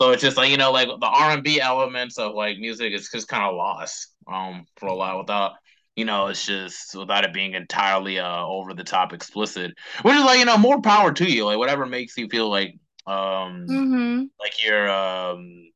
So 0.00 0.10
it's 0.10 0.22
just 0.22 0.36
like 0.36 0.50
you 0.50 0.56
know, 0.56 0.72
like 0.72 0.88
the 0.88 1.06
R 1.06 1.32
and 1.32 1.42
B 1.42 1.60
elements 1.60 2.18
of 2.18 2.34
like 2.34 2.58
music 2.58 2.92
is 2.92 3.10
just 3.10 3.28
kind 3.28 3.44
of 3.44 3.56
lost 3.56 4.08
um 4.32 4.64
for 4.76 4.88
a 4.88 4.94
while 4.94 5.18
without 5.18 5.52
you 5.96 6.04
know, 6.04 6.28
it's 6.28 6.46
just 6.46 6.94
without 6.96 7.24
it 7.24 7.34
being 7.34 7.54
entirely 7.54 8.18
uh 8.18 8.44
over 8.44 8.74
the 8.74 8.84
top 8.84 9.12
explicit. 9.12 9.72
Which 10.02 10.14
is 10.14 10.24
like, 10.24 10.38
you 10.38 10.44
know, 10.44 10.58
more 10.58 10.80
power 10.80 11.12
to 11.12 11.30
you. 11.30 11.44
Like 11.44 11.58
whatever 11.58 11.86
makes 11.86 12.16
you 12.16 12.28
feel 12.28 12.48
like 12.48 12.78
um 13.06 13.66
mm-hmm. 13.68 14.22
like 14.40 14.64
you're 14.64 14.88
um 14.88 15.70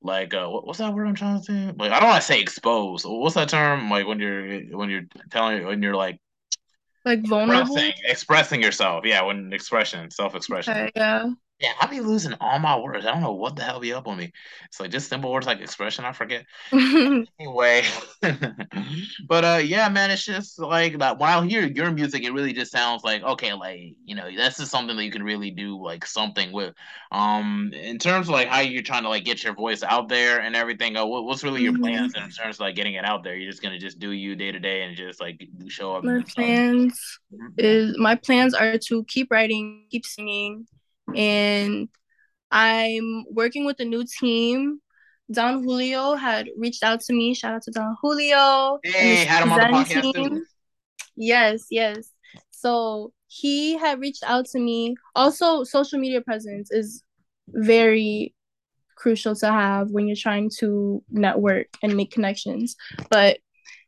like 0.00 0.32
uh 0.32 0.46
what, 0.48 0.66
what's 0.66 0.78
that 0.78 0.94
word 0.94 1.06
I'm 1.06 1.14
trying 1.14 1.38
to 1.38 1.44
say? 1.44 1.74
Like 1.76 1.92
I 1.92 2.00
don't 2.00 2.08
want 2.08 2.22
to 2.22 2.26
say 2.26 2.40
exposed. 2.40 3.04
What's 3.06 3.34
that 3.34 3.48
term? 3.48 3.90
Like 3.90 4.06
when 4.06 4.20
you're 4.20 4.60
when 4.76 4.88
you're 4.88 5.06
telling 5.30 5.64
when 5.66 5.82
you're 5.82 5.96
like 5.96 6.20
like 7.04 7.26
vulnerable 7.26 7.76
expressing, 7.76 7.92
expressing 8.04 8.62
yourself. 8.62 9.04
Yeah, 9.04 9.22
when 9.22 9.52
expression, 9.52 10.10
self 10.10 10.34
expression. 10.34 10.76
Okay, 10.76 10.90
yeah. 10.94 11.30
Yeah, 11.60 11.72
I 11.80 11.86
be 11.86 11.98
losing 11.98 12.34
all 12.40 12.60
my 12.60 12.78
words. 12.78 13.04
I 13.04 13.10
don't 13.10 13.20
know 13.20 13.32
what 13.32 13.56
the 13.56 13.64
hell 13.64 13.80
be 13.80 13.92
up 13.92 14.06
on 14.06 14.16
me. 14.16 14.32
It's 14.66 14.78
like 14.78 14.92
just 14.92 15.08
simple 15.08 15.32
words 15.32 15.46
like 15.46 15.60
expression. 15.60 16.04
I 16.04 16.12
forget. 16.12 16.46
anyway, 16.72 17.82
but 19.26 19.44
uh, 19.44 19.60
yeah, 19.64 19.88
man, 19.88 20.12
it's 20.12 20.24
just 20.24 20.60
like 20.60 20.98
that. 21.00 21.18
When 21.18 21.28
I 21.28 21.44
hear 21.44 21.66
your 21.66 21.90
music, 21.90 22.22
it 22.22 22.32
really 22.32 22.52
just 22.52 22.70
sounds 22.70 23.02
like 23.02 23.24
okay, 23.24 23.54
like 23.54 23.94
you 24.04 24.14
know, 24.14 24.30
this 24.30 24.60
is 24.60 24.70
something 24.70 24.96
that 24.96 25.04
you 25.04 25.10
can 25.10 25.24
really 25.24 25.50
do 25.50 25.82
like 25.82 26.06
something 26.06 26.52
with. 26.52 26.74
Um, 27.10 27.72
in 27.74 27.98
terms 27.98 28.28
of 28.28 28.34
like 28.34 28.46
how 28.46 28.60
you're 28.60 28.82
trying 28.82 29.02
to 29.02 29.08
like 29.08 29.24
get 29.24 29.42
your 29.42 29.54
voice 29.54 29.82
out 29.82 30.08
there 30.08 30.40
and 30.40 30.54
everything. 30.54 30.96
Uh, 30.96 31.06
what, 31.06 31.24
what's 31.24 31.42
really 31.42 31.62
your 31.62 31.72
mm-hmm. 31.72 31.82
plans 31.82 32.14
in 32.14 32.30
terms 32.30 32.56
of 32.56 32.60
like 32.60 32.76
getting 32.76 32.94
it 32.94 33.04
out 33.04 33.24
there? 33.24 33.34
You're 33.34 33.50
just 33.50 33.62
gonna 33.64 33.80
just 33.80 33.98
do 33.98 34.12
you 34.12 34.36
day 34.36 34.52
to 34.52 34.60
day 34.60 34.82
and 34.84 34.96
just 34.96 35.20
like 35.20 35.44
show 35.66 35.96
up. 35.96 36.04
My 36.04 36.22
plans 36.36 37.18
mm-hmm. 37.34 37.48
is 37.58 37.98
my 37.98 38.14
plans 38.14 38.54
are 38.54 38.78
to 38.78 39.02
keep 39.04 39.32
writing, 39.32 39.86
keep 39.90 40.06
singing 40.06 40.68
and 41.14 41.88
I'm 42.50 43.24
working 43.30 43.64
with 43.66 43.80
a 43.80 43.84
new 43.84 44.04
team. 44.04 44.80
Don 45.30 45.62
Julio 45.62 46.14
had 46.14 46.48
reached 46.56 46.82
out 46.82 47.00
to 47.02 47.12
me. 47.12 47.34
Shout 47.34 47.54
out 47.54 47.62
to 47.62 47.70
Don 47.70 47.96
Julio. 48.00 48.78
Hey, 48.82 49.24
had 49.24 49.42
him 49.42 49.52
on 49.52 49.58
the 49.58 49.64
podcast 49.64 50.14
too. 50.14 50.44
Yes, 51.16 51.66
yes. 51.70 52.10
So 52.50 53.12
he 53.26 53.76
had 53.76 54.00
reached 54.00 54.24
out 54.24 54.46
to 54.46 54.58
me. 54.58 54.96
Also, 55.14 55.64
social 55.64 55.98
media 55.98 56.20
presence 56.22 56.70
is 56.70 57.02
very 57.48 58.34
crucial 58.96 59.34
to 59.36 59.46
have 59.50 59.90
when 59.90 60.06
you're 60.06 60.16
trying 60.16 60.50
to 60.58 61.02
network 61.10 61.66
and 61.82 61.96
make 61.96 62.10
connections. 62.10 62.76
But 63.10 63.38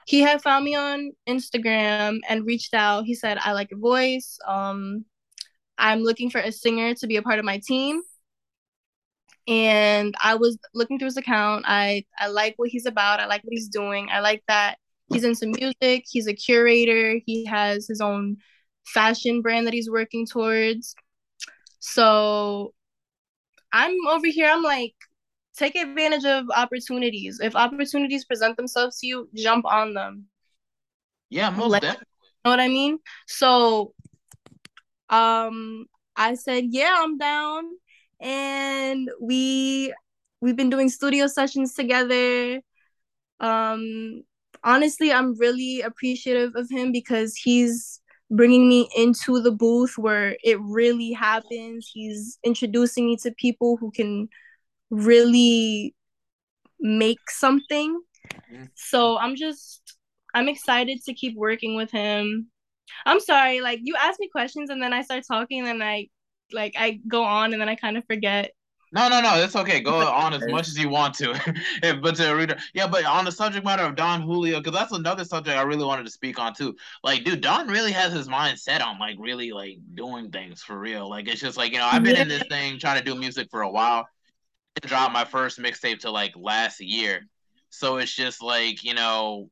he 0.06 0.20
had 0.20 0.42
found 0.42 0.64
me 0.64 0.74
on 0.74 1.12
Instagram 1.28 2.18
and 2.28 2.46
reached 2.46 2.74
out. 2.74 3.04
He 3.04 3.14
said, 3.14 3.38
I 3.40 3.52
like 3.52 3.70
your 3.70 3.80
voice. 3.80 4.38
Um, 4.46 5.04
I'm 5.80 6.00
looking 6.00 6.30
for 6.30 6.40
a 6.40 6.52
singer 6.52 6.94
to 6.94 7.06
be 7.06 7.16
a 7.16 7.22
part 7.22 7.38
of 7.38 7.44
my 7.44 7.60
team. 7.64 8.02
And 9.48 10.14
I 10.22 10.34
was 10.36 10.58
looking 10.74 10.98
through 10.98 11.06
his 11.06 11.16
account. 11.16 11.64
I 11.66 12.04
I 12.18 12.28
like 12.28 12.54
what 12.56 12.68
he's 12.68 12.86
about. 12.86 13.20
I 13.20 13.26
like 13.26 13.42
what 13.42 13.52
he's 13.52 13.68
doing. 13.68 14.08
I 14.10 14.20
like 14.20 14.42
that 14.48 14.76
he's 15.12 15.24
into 15.24 15.46
music. 15.46 16.04
He's 16.08 16.26
a 16.26 16.34
curator. 16.34 17.20
He 17.26 17.46
has 17.46 17.86
his 17.88 18.00
own 18.00 18.36
fashion 18.86 19.42
brand 19.42 19.66
that 19.66 19.74
he's 19.74 19.90
working 19.90 20.26
towards. 20.26 20.94
So 21.80 22.74
I'm 23.72 23.96
over 24.08 24.26
here. 24.26 24.48
I'm 24.50 24.62
like, 24.62 24.94
take 25.56 25.76
advantage 25.76 26.24
of 26.24 26.46
opportunities. 26.54 27.40
If 27.40 27.56
opportunities 27.56 28.24
present 28.24 28.56
themselves 28.56 28.98
to 29.00 29.06
you, 29.06 29.28
jump 29.34 29.64
on 29.64 29.94
them. 29.94 30.26
Yeah, 31.28 31.50
most 31.50 31.70
like, 31.70 31.82
definitely. 31.82 32.06
You 32.22 32.40
know 32.44 32.50
what 32.50 32.60
I 32.60 32.68
mean? 32.68 32.98
So 33.26 33.94
um 35.10 35.86
I 36.16 36.34
said, 36.34 36.66
"Yeah, 36.70 36.94
I'm 36.98 37.18
down." 37.18 37.64
And 38.20 39.10
we 39.20 39.94
we've 40.40 40.56
been 40.56 40.70
doing 40.70 40.88
studio 40.90 41.26
sessions 41.26 41.74
together. 41.74 42.60
Um 43.40 44.22
honestly, 44.64 45.12
I'm 45.12 45.38
really 45.38 45.80
appreciative 45.82 46.54
of 46.56 46.70
him 46.70 46.92
because 46.92 47.36
he's 47.36 48.00
bringing 48.30 48.68
me 48.68 48.88
into 48.96 49.40
the 49.40 49.50
booth 49.50 49.98
where 49.98 50.36
it 50.44 50.60
really 50.60 51.12
happens. 51.12 51.90
He's 51.92 52.38
introducing 52.44 53.06
me 53.06 53.16
to 53.18 53.32
people 53.32 53.76
who 53.78 53.90
can 53.90 54.28
really 54.90 55.94
make 56.80 57.30
something. 57.30 58.00
So 58.74 59.18
I'm 59.18 59.36
just 59.36 59.96
I'm 60.34 60.48
excited 60.48 61.02
to 61.04 61.14
keep 61.14 61.36
working 61.36 61.76
with 61.76 61.90
him. 61.90 62.50
I'm 63.06 63.20
sorry. 63.20 63.60
Like 63.60 63.80
you 63.82 63.96
ask 64.00 64.20
me 64.20 64.28
questions 64.28 64.70
and 64.70 64.82
then 64.82 64.92
I 64.92 65.02
start 65.02 65.24
talking 65.26 65.60
and 65.60 65.68
then 65.68 65.82
I 65.82 66.08
like 66.52 66.74
I 66.78 67.00
go 67.08 67.22
on 67.22 67.52
and 67.52 67.60
then 67.60 67.68
I 67.68 67.74
kind 67.74 67.96
of 67.96 68.04
forget. 68.06 68.52
No, 68.92 69.08
no, 69.08 69.20
no. 69.20 69.38
That's 69.38 69.54
okay. 69.56 69.80
Go 69.80 69.98
on 70.08 70.34
as 70.34 70.46
much 70.48 70.68
as 70.68 70.78
you 70.78 70.88
want 70.88 71.14
to. 71.16 71.34
but 72.02 72.16
to 72.16 72.32
a 72.32 72.36
reader, 72.36 72.56
yeah. 72.74 72.86
But 72.86 73.04
on 73.04 73.24
the 73.24 73.32
subject 73.32 73.64
matter 73.64 73.84
of 73.84 73.94
Don 73.94 74.22
Julio, 74.22 74.58
because 74.58 74.72
that's 74.72 74.92
another 74.92 75.24
subject 75.24 75.56
I 75.56 75.62
really 75.62 75.84
wanted 75.84 76.04
to 76.04 76.10
speak 76.10 76.38
on 76.38 76.54
too. 76.54 76.74
Like, 77.04 77.24
dude, 77.24 77.40
Don 77.40 77.68
really 77.68 77.92
has 77.92 78.12
his 78.12 78.28
mind 78.28 78.58
set 78.58 78.82
on 78.82 78.98
like 78.98 79.16
really 79.18 79.52
like 79.52 79.78
doing 79.94 80.30
things 80.30 80.62
for 80.62 80.78
real. 80.78 81.08
Like, 81.08 81.28
it's 81.28 81.40
just 81.40 81.56
like 81.56 81.72
you 81.72 81.78
know, 81.78 81.88
I've 81.90 82.02
been 82.02 82.16
in 82.16 82.28
this 82.28 82.44
thing 82.48 82.78
trying 82.78 82.98
to 82.98 83.04
do 83.04 83.14
music 83.14 83.48
for 83.50 83.62
a 83.62 83.70
while. 83.70 84.08
I 84.82 84.86
dropped 84.86 85.12
my 85.12 85.24
first 85.24 85.58
mixtape 85.58 86.00
to 86.00 86.10
like 86.10 86.32
last 86.36 86.80
year, 86.80 87.26
so 87.68 87.98
it's 87.98 88.14
just 88.14 88.42
like 88.42 88.82
you 88.82 88.94
know, 88.94 89.50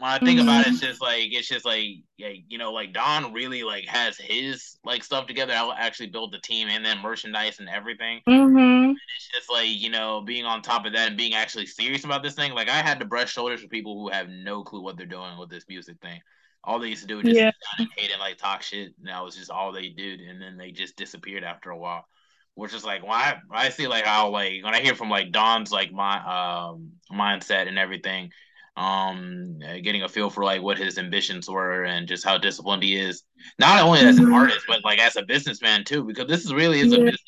when 0.00 0.10
I 0.10 0.18
think 0.18 0.40
mm-hmm. 0.40 0.48
about 0.48 0.66
it, 0.66 0.68
it's 0.68 0.78
mm-hmm. 0.78 0.86
just 0.86 1.02
like 1.02 1.28
it's 1.30 1.46
just 1.46 1.66
like 1.66 1.84
yeah, 2.16 2.32
you 2.48 2.56
know, 2.56 2.72
like 2.72 2.94
Don 2.94 3.34
really 3.34 3.62
like 3.62 3.84
has 3.84 4.16
his 4.16 4.78
like 4.82 5.04
stuff 5.04 5.26
together. 5.26 5.52
I 5.52 5.62
will 5.62 5.74
actually 5.74 6.06
build 6.06 6.32
the 6.32 6.38
team 6.38 6.68
and 6.68 6.82
then 6.82 7.02
merchandise 7.02 7.60
and 7.60 7.68
everything. 7.68 8.22
Mm-hmm. 8.26 8.56
And 8.56 8.96
it's 9.16 9.28
just 9.28 9.50
like 9.50 9.68
you 9.68 9.90
know, 9.90 10.22
being 10.22 10.46
on 10.46 10.62
top 10.62 10.86
of 10.86 10.94
that 10.94 11.08
and 11.08 11.18
being 11.18 11.34
actually 11.34 11.66
serious 11.66 12.04
about 12.04 12.22
this 12.22 12.34
thing. 12.34 12.52
Like 12.54 12.70
I 12.70 12.80
had 12.80 12.98
to 13.00 13.04
brush 13.04 13.30
shoulders 13.30 13.60
with 13.60 13.70
people 13.70 13.94
who 13.94 14.08
have 14.08 14.30
no 14.30 14.62
clue 14.62 14.80
what 14.82 14.96
they're 14.96 15.04
doing 15.04 15.36
with 15.38 15.50
this 15.50 15.64
music 15.68 15.98
thing. 16.00 16.18
All 16.64 16.78
they 16.78 16.88
used 16.88 17.02
to 17.02 17.06
do 17.06 17.16
was 17.16 17.24
just 17.24 17.36
yeah. 17.36 17.50
hate 17.96 18.10
and 18.10 18.20
like 18.20 18.38
talk 18.38 18.62
shit. 18.62 18.94
And 18.98 19.08
that 19.08 19.22
was 19.22 19.36
just 19.36 19.50
all 19.50 19.70
they 19.70 19.90
did, 19.90 20.20
and 20.20 20.40
then 20.40 20.56
they 20.56 20.70
just 20.70 20.96
disappeared 20.96 21.44
after 21.44 21.68
a 21.70 21.76
while. 21.76 22.06
Which 22.54 22.72
is 22.72 22.84
like 22.84 23.06
why 23.06 23.38
I, 23.52 23.66
I 23.66 23.68
see 23.68 23.86
like 23.86 24.06
how 24.06 24.30
like 24.30 24.64
when 24.64 24.74
I 24.74 24.80
hear 24.80 24.94
from 24.94 25.10
like 25.10 25.30
Don's 25.30 25.70
like 25.70 25.92
my 25.92 26.70
um 26.72 26.92
mindset 27.12 27.68
and 27.68 27.78
everything 27.78 28.30
um 28.76 29.58
getting 29.82 30.02
a 30.02 30.08
feel 30.08 30.30
for 30.30 30.44
like 30.44 30.62
what 30.62 30.78
his 30.78 30.96
ambitions 30.96 31.48
were 31.48 31.84
and 31.84 32.06
just 32.06 32.24
how 32.24 32.38
disciplined 32.38 32.82
he 32.82 32.96
is 32.96 33.24
not 33.58 33.82
only 33.82 33.98
as 34.00 34.16
an 34.16 34.26
mm-hmm. 34.26 34.34
artist 34.34 34.64
but 34.68 34.82
like 34.84 35.00
as 35.00 35.16
a 35.16 35.22
businessman 35.22 35.84
too 35.84 36.04
because 36.04 36.26
this 36.28 36.44
is 36.44 36.54
really 36.54 36.78
is 36.78 36.92
a 36.92 36.98
business 36.98 37.18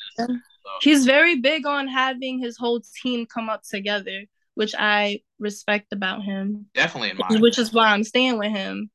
he's 0.81 1.05
very 1.05 1.39
big 1.39 1.65
on 1.65 1.87
having 1.87 2.39
his 2.39 2.57
whole 2.57 2.81
team 3.01 3.25
come 3.25 3.49
up 3.49 3.63
together, 3.63 4.23
which 4.55 4.73
I 4.77 5.21
respect 5.39 5.93
about 5.93 6.23
him. 6.23 6.67
Definitely, 6.73 7.39
which 7.39 7.57
is 7.57 7.73
why 7.73 7.87
I'm 7.87 8.03
staying 8.03 8.37
with 8.37 8.51
him. 8.51 8.89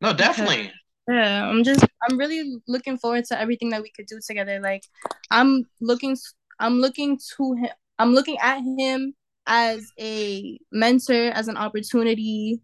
No, 0.00 0.12
definitely. 0.12 0.72
Because, 1.06 1.26
yeah, 1.26 1.48
I'm 1.48 1.64
just 1.64 1.84
I'm 2.08 2.18
really 2.18 2.60
looking 2.68 2.98
forward 2.98 3.24
to 3.26 3.40
everything 3.40 3.70
that 3.70 3.82
we 3.82 3.90
could 3.90 4.06
do 4.06 4.20
together. 4.24 4.60
Like, 4.60 4.84
I'm 5.30 5.64
looking 5.80 6.16
I'm 6.58 6.80
looking 6.80 7.18
to 7.36 7.54
him. 7.54 7.70
I'm 7.98 8.14
looking 8.14 8.38
at 8.38 8.60
him 8.60 9.14
as 9.46 9.90
a 9.98 10.58
mentor, 10.70 11.30
as 11.30 11.48
an 11.48 11.56
opportunity, 11.56 12.60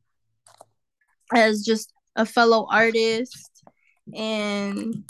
as 1.34 1.64
just 1.64 1.92
a 2.16 2.24
fellow 2.24 2.66
artist, 2.70 3.64
and 4.14 5.04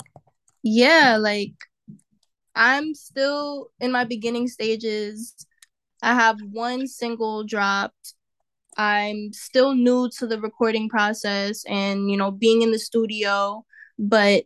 yeah, 0.63 1.17
like 1.19 1.53
I'm 2.55 2.93
still 2.93 3.69
in 3.79 3.91
my 3.91 4.03
beginning 4.03 4.47
stages. 4.47 5.33
I 6.01 6.13
have 6.13 6.37
one 6.51 6.87
single 6.87 7.43
dropped. 7.43 8.15
I'm 8.77 9.33
still 9.33 9.75
new 9.75 10.09
to 10.17 10.27
the 10.27 10.39
recording 10.39 10.89
process 10.89 11.63
and, 11.65 12.09
you 12.09 12.17
know, 12.17 12.31
being 12.31 12.61
in 12.61 12.71
the 12.71 12.79
studio. 12.79 13.65
But 13.97 14.45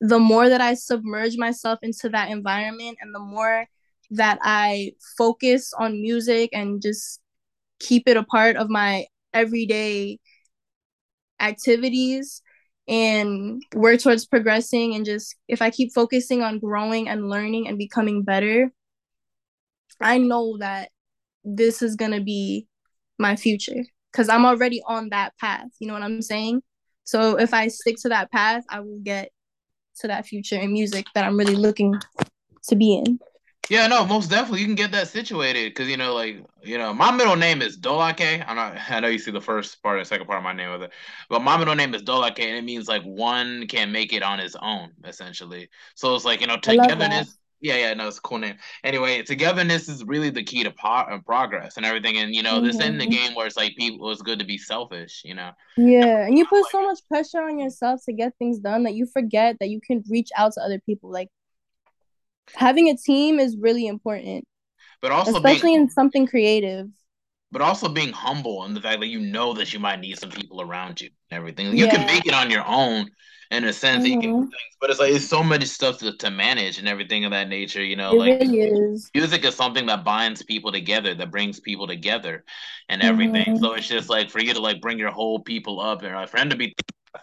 the 0.00 0.18
more 0.18 0.48
that 0.48 0.60
I 0.60 0.74
submerge 0.74 1.36
myself 1.36 1.78
into 1.82 2.08
that 2.10 2.30
environment 2.30 2.98
and 3.00 3.14
the 3.14 3.20
more 3.20 3.66
that 4.16 4.38
I 4.42 4.92
focus 5.18 5.72
on 5.78 6.00
music 6.00 6.50
and 6.52 6.82
just 6.82 7.20
keep 7.80 8.08
it 8.08 8.16
a 8.16 8.22
part 8.22 8.56
of 8.56 8.68
my 8.68 9.06
everyday 9.32 10.18
activities, 11.40 12.42
and 12.86 13.62
work 13.74 14.00
towards 14.00 14.26
progressing 14.26 14.94
and 14.94 15.06
just 15.06 15.36
if 15.48 15.62
I 15.62 15.70
keep 15.70 15.92
focusing 15.94 16.42
on 16.42 16.58
growing 16.58 17.08
and 17.08 17.28
learning 17.30 17.66
and 17.66 17.78
becoming 17.78 18.22
better, 18.22 18.70
I 20.00 20.18
know 20.18 20.58
that 20.58 20.90
this 21.44 21.80
is 21.82 21.96
going 21.96 22.12
to 22.12 22.20
be 22.20 22.66
my 23.18 23.36
future 23.36 23.84
cuz 24.12 24.28
I'm 24.28 24.44
already 24.44 24.82
on 24.86 25.08
that 25.10 25.36
path, 25.38 25.68
you 25.78 25.86
know 25.86 25.94
what 25.94 26.02
I'm 26.02 26.22
saying? 26.22 26.62
So 27.04 27.38
if 27.38 27.54
I 27.54 27.68
stick 27.68 27.96
to 28.02 28.08
that 28.10 28.30
path, 28.30 28.64
I 28.68 28.80
will 28.80 29.00
get 29.02 29.30
to 30.00 30.08
that 30.08 30.26
future 30.26 30.56
in 30.56 30.72
music 30.72 31.06
that 31.14 31.24
I'm 31.24 31.38
really 31.38 31.56
looking 31.56 31.94
to 32.68 32.76
be 32.76 32.96
in. 32.96 33.18
Yeah, 33.70 33.86
no, 33.86 34.04
most 34.04 34.30
definitely 34.30 34.60
you 34.60 34.66
can 34.66 34.74
get 34.74 34.92
that 34.92 35.08
situated 35.08 35.70
because 35.70 35.88
you 35.88 35.96
know, 35.96 36.14
like 36.14 36.44
you 36.62 36.76
know, 36.76 36.92
my 36.92 37.10
middle 37.10 37.36
name 37.36 37.62
is 37.62 37.78
Dolake. 37.78 38.44
I'm 38.46 38.56
not. 38.56 38.76
I 38.90 39.00
know 39.00 39.08
you 39.08 39.18
see 39.18 39.30
the 39.30 39.40
first 39.40 39.82
part 39.82 39.98
and 39.98 40.06
second 40.06 40.26
part 40.26 40.38
of 40.38 40.44
my 40.44 40.52
name 40.52 40.70
with 40.70 40.82
it, 40.82 40.92
but 41.28 41.40
my 41.40 41.56
middle 41.56 41.74
name 41.74 41.94
is 41.94 42.02
Dolake, 42.02 42.40
and 42.40 42.56
it 42.56 42.64
means 42.64 42.88
like 42.88 43.02
one 43.02 43.66
can 43.66 43.90
make 43.90 44.12
it 44.12 44.22
on 44.22 44.38
his 44.38 44.56
own, 44.56 44.90
essentially. 45.04 45.68
So 45.94 46.14
it's 46.14 46.24
like 46.24 46.40
you 46.40 46.46
know, 46.46 46.56
togetherness. 46.56 47.38
Yeah, 47.60 47.76
yeah, 47.76 47.94
no, 47.94 48.08
it's 48.08 48.18
a 48.18 48.20
cool 48.20 48.36
name. 48.36 48.56
Anyway, 48.82 49.22
togetherness 49.22 49.88
is 49.88 50.04
really 50.04 50.28
the 50.28 50.42
key 50.42 50.64
to 50.64 50.70
po- 50.70 50.86
uh, 50.88 51.18
progress 51.24 51.78
and 51.78 51.86
everything. 51.86 52.18
And 52.18 52.34
you 52.34 52.42
know, 52.42 52.56
mm-hmm. 52.56 52.66
this 52.66 52.80
in 52.80 52.98
the 52.98 53.06
game 53.06 53.34
where 53.34 53.46
it's 53.46 53.56
like 53.56 53.74
people, 53.76 54.10
it's 54.10 54.20
good 54.20 54.38
to 54.38 54.44
be 54.44 54.58
selfish. 54.58 55.22
You 55.24 55.34
know. 55.34 55.52
Yeah, 55.78 56.26
and 56.26 56.36
you 56.36 56.46
put 56.46 56.66
so 56.70 56.82
much 56.82 56.98
pressure 57.08 57.40
on 57.40 57.58
yourself 57.58 58.02
to 58.04 58.12
get 58.12 58.34
things 58.38 58.58
done 58.58 58.82
that 58.82 58.92
you 58.92 59.06
forget 59.06 59.56
that 59.60 59.70
you 59.70 59.80
can 59.80 60.04
reach 60.10 60.28
out 60.36 60.52
to 60.54 60.60
other 60.60 60.78
people. 60.84 61.10
Like 61.10 61.30
having 62.54 62.88
a 62.88 62.96
team 62.96 63.38
is 63.38 63.56
really 63.58 63.86
important. 63.86 64.46
But 65.00 65.12
also 65.12 65.36
especially 65.36 65.70
being, 65.70 65.82
in 65.82 65.90
something 65.90 66.26
creative. 66.26 66.88
But 67.52 67.62
also 67.62 67.88
being 67.88 68.12
humble 68.12 68.64
and 68.64 68.74
the 68.74 68.80
fact 68.80 69.00
that 69.00 69.08
you 69.08 69.20
know 69.20 69.52
that 69.54 69.72
you 69.72 69.78
might 69.78 70.00
need 70.00 70.18
some 70.18 70.30
people 70.30 70.60
around 70.60 71.00
you 71.00 71.10
and 71.30 71.38
everything. 71.38 71.66
You 71.76 71.86
yeah. 71.86 71.96
can 71.96 72.06
make 72.06 72.26
it 72.26 72.34
on 72.34 72.50
your 72.50 72.64
own 72.66 73.10
in 73.54 73.64
a 73.64 73.72
sense 73.72 74.04
mm-hmm. 74.04 74.12
you 74.12 74.20
can 74.20 74.30
do 74.30 74.40
things, 74.42 74.76
but 74.80 74.90
it's 74.90 75.00
like 75.00 75.12
it's 75.12 75.26
so 75.26 75.42
much 75.42 75.64
stuff 75.64 75.98
to, 75.98 76.16
to 76.16 76.30
manage 76.30 76.78
and 76.78 76.88
everything 76.88 77.24
of 77.24 77.30
that 77.30 77.48
nature, 77.48 77.82
you 77.82 77.96
know. 77.96 78.12
It 78.12 78.18
like 78.18 78.40
really 78.40 78.98
music 79.14 79.44
is 79.44 79.54
something 79.54 79.86
that 79.86 80.04
binds 80.04 80.42
people 80.42 80.72
together, 80.72 81.14
that 81.14 81.30
brings 81.30 81.60
people 81.60 81.86
together 81.86 82.44
and 82.88 83.02
everything. 83.02 83.54
Mm-hmm. 83.54 83.64
So 83.64 83.74
it's 83.74 83.88
just 83.88 84.10
like 84.10 84.30
for 84.30 84.40
you 84.40 84.54
to 84.54 84.60
like 84.60 84.80
bring 84.80 84.98
your 84.98 85.10
whole 85.10 85.40
people 85.40 85.80
up 85.80 86.02
and 86.02 86.14
like, 86.14 86.28
for 86.28 86.38
him 86.38 86.50
to 86.50 86.56
be 86.56 86.74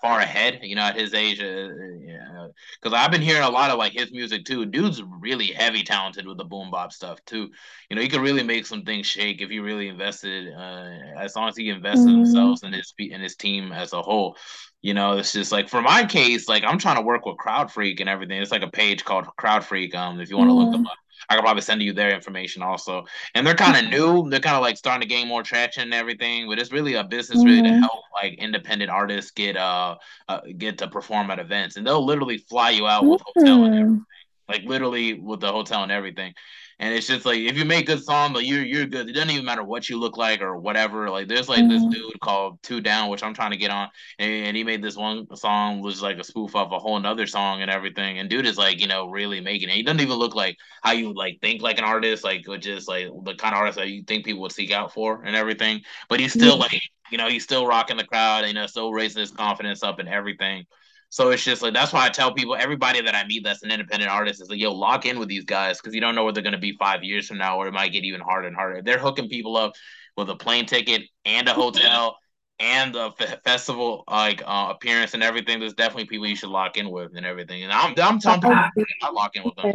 far 0.02 0.20
ahead, 0.20 0.60
you 0.64 0.76
know, 0.76 0.84
at 0.84 0.96
his 0.96 1.14
age. 1.14 1.42
Uh, 1.42 1.70
yeah, 2.00 2.48
because 2.82 2.98
I've 2.98 3.12
been 3.12 3.22
hearing 3.22 3.44
a 3.44 3.50
lot 3.50 3.72
of 3.72 3.78
like 3.78 3.94
his 3.94 4.12
music 4.12 4.46
too. 4.46 4.66
Dude's 4.66 5.04
really 5.04 5.48
heavy 5.48 5.84
talented 5.84 6.26
with 6.26 6.38
the 6.38 6.46
boom 6.46 6.72
bop 6.72 6.94
stuff 6.94 7.24
too. 7.26 7.50
You 7.90 7.96
know, 7.96 8.02
he 8.02 8.08
could 8.08 8.22
really 8.22 8.44
make 8.44 8.66
some 8.66 8.84
things 8.84 9.06
shake 9.06 9.42
if 9.42 9.50
he 9.50 9.60
really 9.60 9.90
invested. 9.90 10.54
Uh, 10.54 11.20
as 11.20 11.36
long 11.36 11.50
as 11.50 11.58
he 11.58 11.70
invested 11.70 12.08
mm-hmm. 12.08 12.20
himself 12.20 12.64
and 12.64 12.74
his 12.74 12.94
and 13.00 13.22
his 13.22 13.36
team 13.36 13.72
as 13.72 13.94
a 13.94 14.02
whole. 14.02 14.38
You 14.82 14.96
know, 14.96 15.18
it's 15.18 15.32
just 15.32 15.52
like 15.52 15.70
for 15.70 15.82
my 15.82 16.06
case, 16.06 16.50
like 16.50 16.64
I'm 16.64 16.80
trying 16.80 16.96
to 16.96 17.04
work 17.04 17.26
with 17.26 17.38
Crowd 17.38 17.72
Freak 17.72 18.00
and 18.00 18.10
everything. 18.10 18.42
It's 18.42 18.52
like 18.52 18.64
a 18.64 18.70
page 18.70 19.06
called 19.06 19.28
Crowd 19.38 19.64
Freak. 19.64 19.94
Um, 19.94 20.20
if 20.20 20.30
you 20.30 20.38
want 20.38 20.50
to 20.50 20.54
mm-hmm. 20.54 20.64
look 20.64 20.72
them 20.72 20.88
up. 20.88 20.98
I 21.30 21.36
could 21.36 21.44
probably 21.44 21.62
send 21.62 21.82
you 21.82 21.94
their 21.94 22.14
information 22.14 22.62
also. 22.62 23.06
And 23.36 23.46
they're 23.46 23.56
kind 23.56 23.78
of 23.78 23.92
new. 23.92 24.30
They're 24.30 24.40
kind 24.40 24.56
of 24.56 24.62
like 24.62 24.76
starting 24.76 25.08
to 25.08 25.08
gain 25.08 25.28
more 25.28 25.44
traction 25.44 25.84
and 25.84 25.94
everything. 25.94 26.48
But 26.48 26.60
it's 26.60 26.72
really 26.72 26.96
a 26.96 27.04
business 27.04 27.40
mm-hmm. 27.40 27.48
really 27.48 27.62
to 27.62 27.70
mm-hmm. 27.70 27.80
help 27.80 28.04
like 28.22 28.34
independent 28.34 28.90
artists 28.90 29.32
get 29.32 29.56
uh, 29.56 29.98
uh, 30.28 30.42
get 30.58 30.80
to 30.80 30.88
perform 30.88 31.32
at 31.32 31.40
events. 31.40 31.78
And 31.78 31.86
they'll 31.86 32.06
literally 32.06 32.38
fly 32.38 32.72
you 32.72 32.88
out 32.88 33.06
with 33.06 33.22
hotel 33.22 33.64
and 33.64 33.74
mm-hmm. 33.74 33.82
everything. 33.82 34.06
Like 34.50 34.64
literally 34.64 35.14
with 35.14 35.40
the 35.40 35.52
hotel 35.52 35.84
and 35.84 35.92
everything. 35.92 36.34
And 36.82 36.96
it's 36.96 37.06
just 37.06 37.28
like 37.28 37.38
if 37.38 37.56
you 37.56 37.64
make 37.64 37.86
good 37.86 38.04
songs, 38.04 38.34
like 38.34 38.48
you're 38.48 38.66
you're 38.66 38.88
good. 38.88 39.08
It 39.08 39.14
doesn't 39.14 39.30
even 39.30 39.46
matter 39.46 39.64
what 39.64 39.88
you 39.88 40.00
look 40.00 40.18
like 40.18 40.42
or 40.42 40.58
whatever. 40.58 41.12
Like 41.12 41.28
there's 41.28 41.48
like 41.48 41.60
mm-hmm. 41.60 41.70
this 41.70 41.96
dude 41.96 42.20
called 42.22 42.58
Two 42.64 42.82
Down, 42.82 43.10
which 43.10 43.22
I'm 43.22 43.36
trying 43.36 43.52
to 43.52 43.58
get 43.58 43.70
on, 43.70 43.88
and, 44.18 44.48
and, 44.48 44.58
he 44.58 44.64
made 44.64 44.82
this 44.82 44.98
one 44.98 45.28
song 45.36 45.82
was 45.82 46.02
like 46.02 46.18
a 46.18 46.24
spoof 46.24 46.56
of 46.56 46.72
a 46.72 46.80
whole 46.80 46.98
another 46.98 47.28
song 47.28 47.62
and 47.62 47.70
everything. 47.70 48.18
And 48.18 48.28
dude 48.28 48.48
is 48.48 48.58
like 48.58 48.82
you 48.82 48.88
know 48.88 49.12
really 49.12 49.40
making 49.40 49.70
it. 49.70 49.76
He 49.76 49.84
doesn't 49.84 50.00
even 50.00 50.18
look 50.18 50.34
like 50.34 50.58
how 50.82 50.94
you 50.94 51.14
like 51.14 51.40
think 51.40 51.62
like 51.62 51.78
an 51.78 51.84
artist, 51.84 52.24
like 52.24 52.48
just 52.60 52.88
like 52.88 53.10
the 53.26 53.36
kind 53.36 53.54
of 53.54 53.60
artist 53.60 53.78
that 53.78 53.90
you 53.90 54.02
think 54.02 54.26
people 54.26 54.42
would 54.42 54.52
seek 54.52 54.72
out 54.72 54.92
for 54.92 55.22
and 55.22 55.36
everything. 55.36 55.82
But 56.10 56.20
he's 56.20 56.34
still 56.34 56.54
mm-hmm. 56.54 56.62
like 56.62 56.82
you 57.12 57.20
know 57.20 57.30
he's 57.30 57.44
still 57.44 57.68
rocking 57.68 57.98
the 57.98 58.06
crowd, 58.06 58.48
you 58.48 58.56
know, 58.56 58.66
still 58.66 58.92
raising 58.92 59.20
his 59.20 59.30
confidence 59.30 59.84
up 59.84 60.00
and 60.00 60.10
everything. 60.10 60.66
So 61.12 61.30
it's 61.32 61.44
just 61.44 61.62
like 61.62 61.74
that's 61.74 61.92
why 61.92 62.06
I 62.06 62.10
tell 62.10 62.34
people, 62.34 62.56
everybody 62.56 63.02
that 63.02 63.14
I 63.14 63.26
meet 63.26 63.44
that's 63.44 63.64
an 63.64 63.72
independent 63.72 64.10
artist 64.10 64.42
is 64.42 64.50
like, 64.50 64.60
yo, 64.60 64.72
lock 64.74 65.06
in 65.06 65.20
with 65.20 65.28
these 65.28 65.44
guys 65.44 65.78
because 65.80 65.94
you 65.94 66.00
don't 66.00 66.16
know 66.16 66.24
where 66.24 66.32
they're 66.32 66.42
gonna 66.42 66.58
be 66.58 66.78
five 66.80 67.04
years 67.04 67.28
from 67.28 67.38
now, 67.38 67.58
or 67.58 67.68
it 67.68 67.74
might 67.74 67.92
get 67.92 68.06
even 68.06 68.22
harder 68.22 68.48
and 68.48 68.56
harder. 68.56 68.82
They're 68.82 68.98
hooking 68.98 69.30
people 69.30 69.58
up 69.58 69.74
with 70.16 70.30
a 70.30 70.36
plane 70.38 70.66
ticket 70.66 71.04
and 71.26 71.50
a 71.50 71.54
hotel 71.56 72.18
and 72.60 72.96
a 72.96 73.14
f- 73.20 73.44
festival 73.44 74.06
like 74.10 74.42
uh, 74.46 74.70
appearance 74.72 75.14
and 75.14 75.24
everything. 75.24 75.60
There's 75.60 75.74
definitely 75.74 76.06
people 76.06 76.28
you 76.28 76.36
should 76.38 76.50
lock 76.50 76.78
in 76.78 76.90
with 76.90 77.12
and 77.18 77.26
everything. 77.26 77.64
And 77.64 77.74
I'm 77.74 77.94
I'm 78.00 78.20
telling 78.20 78.40
people 78.40 78.64
I 79.04 79.12
lock 79.12 79.36
in 79.36 79.44
with 79.44 79.56
them. 79.56 79.70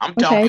I'm 0.00 0.16
telling 0.16 0.40
okay, 0.42 0.48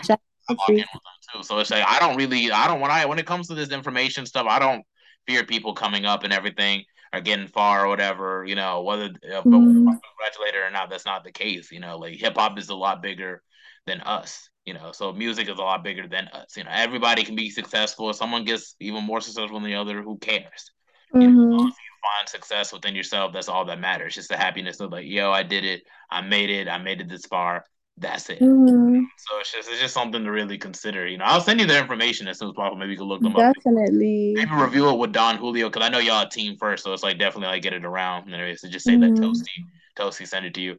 I 0.50 0.54
lock 0.64 0.74
in 0.78 0.86
with 0.94 1.04
them 1.04 1.42
too. 1.42 1.44
So 1.48 1.60
it's 1.60 1.72
like 1.72 1.86
I 1.88 2.00
don't 2.00 2.18
really 2.18 2.52
I 2.52 2.68
don't 2.68 2.80
when 2.80 2.92
I 2.92 3.06
when 3.06 3.20
it 3.20 3.26
comes 3.28 3.48
to 3.50 3.56
this 3.56 3.70
information 3.72 4.26
stuff, 4.26 4.48
I 4.48 4.60
don't 4.60 4.84
fear 5.28 5.46
people 5.46 5.74
coming 5.74 6.06
up 6.06 6.24
and 6.24 6.34
everything 6.34 6.84
are 7.14 7.22
getting 7.22 7.48
far 7.48 7.86
or 7.86 7.90
whatever, 7.90 8.46
you 8.46 8.56
know, 8.56 8.84
whether 8.84 9.06
uh, 9.06 9.42
mm-hmm. 9.42 9.88
congratulated 9.88 10.62
or 10.62 10.72
not, 10.72 10.90
that's 10.90 11.06
not 11.06 11.24
the 11.24 11.32
case. 11.32 11.72
You 11.72 11.80
know, 11.80 11.98
like 11.98 12.16
hip 12.16 12.36
hop 12.36 12.58
is 12.58 12.70
a 12.70 12.76
lot 12.76 13.02
bigger 13.02 13.42
than 13.86 14.02
us. 14.02 14.50
You 14.66 14.76
know, 14.76 14.92
so 14.92 15.12
music 15.12 15.50
is 15.50 15.58
a 15.58 15.62
lot 15.62 15.84
bigger 15.84 16.08
than 16.08 16.28
us. 16.30 16.56
You 16.56 16.64
know, 16.64 16.70
everybody 16.72 17.24
can 17.24 17.36
be 17.36 17.50
successful. 17.50 18.10
If 18.10 18.16
someone 18.16 18.46
gets 18.46 18.76
even 18.80 19.04
more 19.04 19.20
successful 19.20 19.60
than 19.60 19.70
the 19.70 19.76
other, 19.76 20.02
who 20.02 20.18
cares? 20.20 20.72
Mm-hmm. 21.14 21.22
You 21.22 21.30
know, 21.30 21.58
mm-hmm. 21.58 21.68
if 21.68 21.74
you 21.74 21.92
find 22.02 22.30
success 22.30 22.72
within 22.72 22.96
yourself, 22.96 23.34
that's 23.34 23.50
all 23.50 23.66
that 23.66 23.80
matters. 23.80 24.16
Just 24.16 24.30
the 24.30 24.38
happiness 24.38 24.80
of 24.80 24.92
like, 24.92 25.06
yo, 25.08 25.32
I 25.32 25.44
did 25.44 25.66
it. 25.66 25.84
I 26.10 26.22
made 26.22 26.50
it. 26.50 26.70
I 26.70 26.78
made 26.78 27.02
it 27.02 27.10
this 27.10 27.26
far. 27.26 27.66
That's 27.98 28.30
it. 28.30 28.40
Mm-hmm. 28.40 29.04
So 29.18 29.40
it's 29.40 29.52
just 29.52 29.70
it's 29.70 29.80
just 29.80 29.94
something 29.94 30.24
to 30.24 30.32
really 30.32 30.58
consider. 30.58 31.08
You 31.08 31.18
know, 31.18 31.26
I'll 31.26 31.42
send 31.42 31.60
you 31.60 31.68
the 31.68 31.78
information 31.78 32.28
as 32.28 32.40
soon 32.40 32.50
as 32.50 32.56
possible. 32.56 32.78
Maybe 32.78 32.94
you 32.94 32.98
can 32.98 33.08
look 33.08 33.22
them 33.22 33.34
definitely. 33.34 33.50
up. 33.50 33.56
Definitely. 33.64 34.34
Maybe 34.36 34.52
review 34.56 34.90
it 34.90 34.98
with 34.98 35.12
Don 35.12 35.38
Julio 35.38 35.70
because 35.70 35.86
I 35.86 35.90
know 35.90 36.00
y'all 36.00 36.26
a 36.26 36.30
team 36.30 36.58
first, 36.58 36.84
so 36.84 36.94
it's 36.94 37.04
like 37.04 37.20
definitely 37.20 37.50
like 37.50 37.62
get 37.62 37.74
it 37.74 37.86
around. 37.86 38.34
And 38.34 38.60
so 38.60 38.68
just 38.68 38.86
say 38.86 38.94
mm-hmm. 38.94 39.16
that 39.16 39.22
Toasty 39.22 39.66
Toasty 39.98 40.28
send 40.28 40.46
it 40.46 40.54
to 40.56 40.62
you 40.62 40.78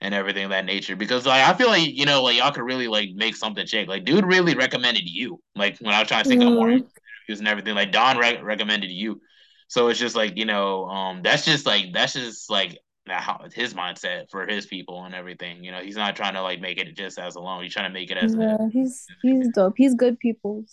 and 0.00 0.14
everything 0.14 0.44
of 0.44 0.50
that 0.50 0.64
nature 0.64 0.96
because 0.96 1.26
like 1.26 1.42
I 1.42 1.54
feel 1.54 1.68
like 1.68 1.86
you 1.86 2.04
know 2.06 2.22
like 2.22 2.36
y'all 2.36 2.50
could 2.50 2.64
really 2.64 2.88
like 2.88 3.10
make 3.14 3.36
something 3.36 3.66
shake. 3.66 3.88
Like 3.88 4.04
dude 4.04 4.26
really 4.26 4.54
recommended 4.54 5.08
you. 5.08 5.40
Like 5.54 5.78
when 5.78 5.94
I 5.94 6.00
was 6.00 6.08
trying 6.08 6.24
to 6.24 6.28
think 6.28 6.42
mm-hmm. 6.42 6.52
of 6.52 6.58
more 6.58 6.70
interviews 6.70 7.38
and 7.38 7.48
everything, 7.48 7.74
like 7.74 7.92
Don 7.92 8.18
re- 8.18 8.42
recommended 8.42 8.90
you. 8.90 9.20
So 9.68 9.88
it's 9.88 9.98
just 9.98 10.16
like 10.16 10.36
you 10.36 10.44
know, 10.44 10.86
um, 10.86 11.22
that's 11.22 11.44
just 11.44 11.66
like 11.66 11.92
that's 11.92 12.14
just 12.14 12.50
like 12.50 12.78
how 13.08 13.44
his 13.54 13.74
mindset 13.74 14.30
for 14.30 14.46
his 14.46 14.66
people 14.66 15.04
and 15.04 15.14
everything. 15.14 15.64
You 15.64 15.72
know, 15.72 15.80
he's 15.80 15.96
not 15.96 16.16
trying 16.16 16.34
to 16.34 16.42
like 16.42 16.60
make 16.60 16.78
it 16.78 16.96
just 16.96 17.18
as 17.18 17.36
alone. 17.36 17.62
He's 17.62 17.72
trying 17.72 17.90
to 17.90 17.94
make 17.94 18.10
it 18.10 18.18
as 18.18 18.34
yeah. 18.34 18.56
he's 18.72 19.06
he's 19.22 19.48
dope. 19.48 19.74
He's 19.76 19.94
good 19.94 20.18
people. 20.18 20.64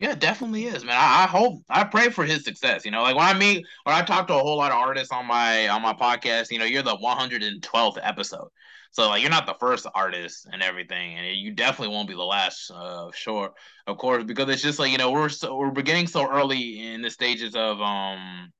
Yeah, 0.00 0.14
definitely 0.14 0.66
is, 0.66 0.84
man. 0.84 0.94
I, 0.96 1.24
I, 1.24 1.26
hope 1.26 1.60
I 1.68 1.82
pray 1.82 2.10
for 2.10 2.24
his 2.24 2.44
success. 2.44 2.84
You 2.84 2.92
know, 2.92 3.02
like 3.02 3.16
when 3.16 3.26
I 3.26 3.34
meet 3.34 3.66
when 3.82 3.96
I 3.96 4.02
talk 4.02 4.28
to 4.28 4.34
a 4.34 4.38
whole 4.38 4.56
lot 4.56 4.70
of 4.70 4.78
artists 4.78 5.12
on 5.12 5.26
my 5.26 5.68
on 5.68 5.82
my 5.82 5.92
podcast, 5.92 6.52
you 6.52 6.58
know, 6.60 6.64
you're 6.64 6.84
the 6.84 6.96
112th 6.96 7.98
episode. 8.00 8.48
So 8.90 9.08
like 9.08 9.22
you're 9.22 9.30
not 9.30 9.46
the 9.46 9.56
first 9.58 9.86
artist 9.94 10.46
and 10.52 10.62
everything, 10.62 11.16
and 11.18 11.36
you 11.36 11.52
definitely 11.52 11.94
won't 11.94 12.08
be 12.08 12.14
the 12.14 12.22
last, 12.22 12.70
uh, 12.70 13.10
sure, 13.12 13.52
of 13.86 13.98
course, 13.98 14.24
because 14.24 14.48
it's 14.48 14.62
just 14.62 14.78
like 14.78 14.92
you 14.92 14.98
know 14.98 15.10
we're 15.10 15.28
so 15.28 15.56
we're 15.56 15.70
beginning 15.70 16.06
so 16.06 16.30
early 16.30 16.80
in 16.80 17.02
the 17.02 17.10
stages 17.10 17.54
of 17.54 17.80
um 17.80 18.50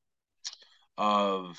of 0.98 1.58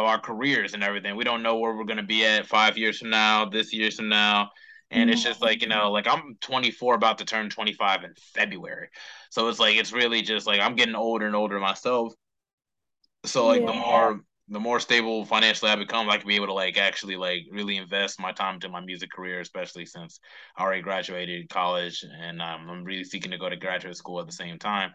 of 0.00 0.06
our 0.06 0.18
careers 0.18 0.74
and 0.74 0.82
everything. 0.82 1.16
We 1.16 1.24
don't 1.24 1.42
know 1.42 1.58
where 1.58 1.74
we're 1.76 1.84
going 1.84 1.98
to 1.98 2.02
be 2.02 2.24
at 2.24 2.46
five 2.46 2.78
years 2.78 2.98
from 2.98 3.10
now, 3.10 3.44
this 3.46 3.72
years 3.72 3.96
from 3.96 4.08
now, 4.08 4.50
And 4.90 5.10
it's 5.10 5.22
just 5.22 5.42
like, 5.42 5.62
you 5.62 5.68
know, 5.68 5.90
like 5.90 6.06
I'm 6.08 6.36
24, 6.40 6.94
about 6.94 7.18
to 7.18 7.24
turn 7.24 7.50
25 7.50 8.04
in 8.04 8.14
February. 8.34 8.88
So 9.30 9.48
it's 9.48 9.58
like, 9.58 9.76
it's 9.76 9.92
really 9.92 10.22
just 10.22 10.46
like 10.46 10.60
I'm 10.60 10.76
getting 10.76 10.94
older 10.94 11.26
and 11.26 11.36
older 11.36 11.58
myself. 11.60 12.14
So 13.24 13.46
like 13.46 13.62
yeah. 13.62 13.66
the 13.66 13.72
more 13.74 14.20
the 14.48 14.60
more 14.60 14.80
stable 14.80 15.24
financially 15.24 15.70
I 15.70 15.76
become, 15.76 16.10
I 16.10 16.18
can 16.18 16.28
be 16.28 16.36
able 16.36 16.48
to 16.48 16.52
like 16.52 16.76
actually 16.76 17.16
like 17.16 17.42
really 17.50 17.76
invest 17.76 18.20
my 18.20 18.32
time 18.32 18.56
into 18.56 18.68
my 18.68 18.80
music 18.80 19.10
career, 19.10 19.40
especially 19.40 19.86
since 19.86 20.20
I 20.56 20.62
already 20.64 20.82
graduated 20.82 21.48
college 21.48 22.04
and 22.20 22.42
um, 22.42 22.68
I'm 22.68 22.84
really 22.84 23.04
seeking 23.04 23.30
to 23.30 23.38
go 23.38 23.48
to 23.48 23.56
graduate 23.56 23.96
school 23.96 24.20
at 24.20 24.26
the 24.26 24.32
same 24.32 24.58
time 24.58 24.92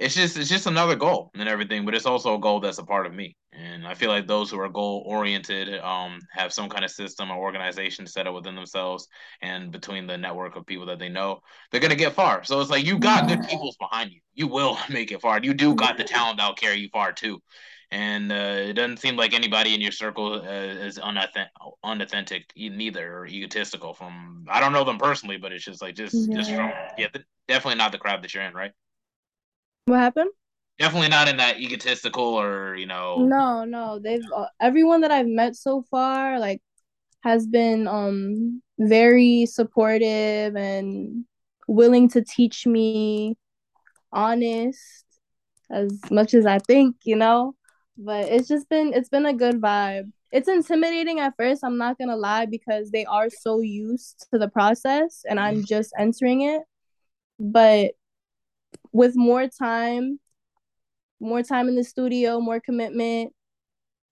it's 0.00 0.14
just 0.14 0.38
it's 0.38 0.48
just 0.48 0.66
another 0.66 0.96
goal 0.96 1.30
and 1.34 1.46
everything, 1.46 1.84
but 1.84 1.94
it's 1.94 2.06
also 2.06 2.34
a 2.34 2.40
goal 2.40 2.58
that's 2.58 2.78
a 2.78 2.84
part 2.84 3.04
of 3.04 3.12
me. 3.12 3.36
And 3.52 3.86
I 3.86 3.92
feel 3.92 4.08
like 4.08 4.26
those 4.26 4.50
who 4.50 4.58
are 4.58 4.68
goal 4.70 5.02
oriented 5.06 5.78
um, 5.80 6.20
have 6.32 6.54
some 6.54 6.70
kind 6.70 6.86
of 6.86 6.90
system 6.90 7.30
or 7.30 7.36
organization 7.36 8.06
set 8.06 8.26
up 8.26 8.34
within 8.34 8.54
themselves 8.54 9.06
and 9.42 9.70
between 9.70 10.06
the 10.06 10.16
network 10.16 10.56
of 10.56 10.64
people 10.64 10.86
that 10.86 10.98
they 10.98 11.10
know, 11.10 11.42
they're 11.70 11.82
gonna 11.82 11.94
get 11.94 12.14
far. 12.14 12.42
So 12.44 12.62
it's 12.62 12.70
like 12.70 12.86
you 12.86 12.98
got 12.98 13.28
good 13.28 13.46
people 13.46 13.74
behind 13.78 14.10
you. 14.10 14.20
You 14.32 14.46
will 14.46 14.78
make 14.88 15.12
it 15.12 15.20
far. 15.20 15.38
You 15.42 15.52
do 15.52 15.74
got 15.74 15.98
the 15.98 16.04
talent 16.04 16.38
that'll 16.38 16.54
carry 16.54 16.78
you 16.78 16.88
far 16.90 17.12
too. 17.12 17.42
And 17.90 18.32
uh, 18.32 18.56
it 18.56 18.74
doesn't 18.74 19.00
seem 19.00 19.16
like 19.16 19.34
anybody 19.34 19.74
in 19.74 19.82
your 19.82 19.92
circle 19.92 20.40
uh, 20.40 20.50
is 20.50 20.96
unauthentic, 20.96 21.52
unauthentic 21.84 22.50
neither 22.56 23.18
or 23.18 23.26
egotistical. 23.26 23.92
From 23.92 24.46
I 24.48 24.60
don't 24.60 24.72
know 24.72 24.84
them 24.84 24.96
personally, 24.96 25.36
but 25.36 25.52
it's 25.52 25.64
just 25.64 25.82
like 25.82 25.94
just 25.94 26.14
yeah. 26.14 26.36
just 26.36 26.54
from 26.54 26.72
yeah, 26.96 27.08
definitely 27.48 27.76
not 27.76 27.92
the 27.92 27.98
crowd 27.98 28.22
that 28.22 28.32
you're 28.32 28.44
in, 28.44 28.54
right? 28.54 28.72
What 29.86 29.98
happened? 29.98 30.30
Definitely 30.78 31.08
not 31.08 31.28
in 31.28 31.36
that 31.36 31.60
egotistical 31.60 32.24
or 32.24 32.74
you 32.76 32.86
know. 32.86 33.18
No, 33.18 33.64
no. 33.64 33.98
They've 33.98 34.24
uh, 34.34 34.46
everyone 34.60 35.02
that 35.02 35.10
I've 35.10 35.26
met 35.26 35.56
so 35.56 35.84
far 35.90 36.38
like 36.38 36.62
has 37.22 37.46
been 37.46 37.86
um 37.86 38.62
very 38.78 39.46
supportive 39.46 40.56
and 40.56 41.24
willing 41.68 42.08
to 42.10 42.22
teach 42.22 42.66
me 42.66 43.36
honest 44.12 45.04
as 45.70 46.00
much 46.10 46.34
as 46.34 46.46
I 46.46 46.58
think, 46.60 46.96
you 47.04 47.16
know. 47.16 47.54
But 47.98 48.28
it's 48.28 48.48
just 48.48 48.68
been 48.70 48.94
it's 48.94 49.10
been 49.10 49.26
a 49.26 49.34
good 49.34 49.60
vibe. 49.60 50.10
It's 50.32 50.48
intimidating 50.48 51.20
at 51.20 51.34
first, 51.36 51.62
I'm 51.64 51.76
not 51.76 51.98
gonna 51.98 52.16
lie, 52.16 52.46
because 52.46 52.90
they 52.90 53.04
are 53.04 53.28
so 53.28 53.60
used 53.60 54.26
to 54.32 54.38
the 54.38 54.48
process 54.48 55.24
and 55.28 55.38
I'm 55.38 55.64
just 55.64 55.92
entering 55.98 56.42
it. 56.42 56.62
But 57.38 57.92
with 58.92 59.16
more 59.16 59.48
time, 59.48 60.20
more 61.20 61.42
time 61.42 61.68
in 61.68 61.76
the 61.76 61.84
studio, 61.84 62.40
more 62.40 62.60
commitment, 62.60 63.32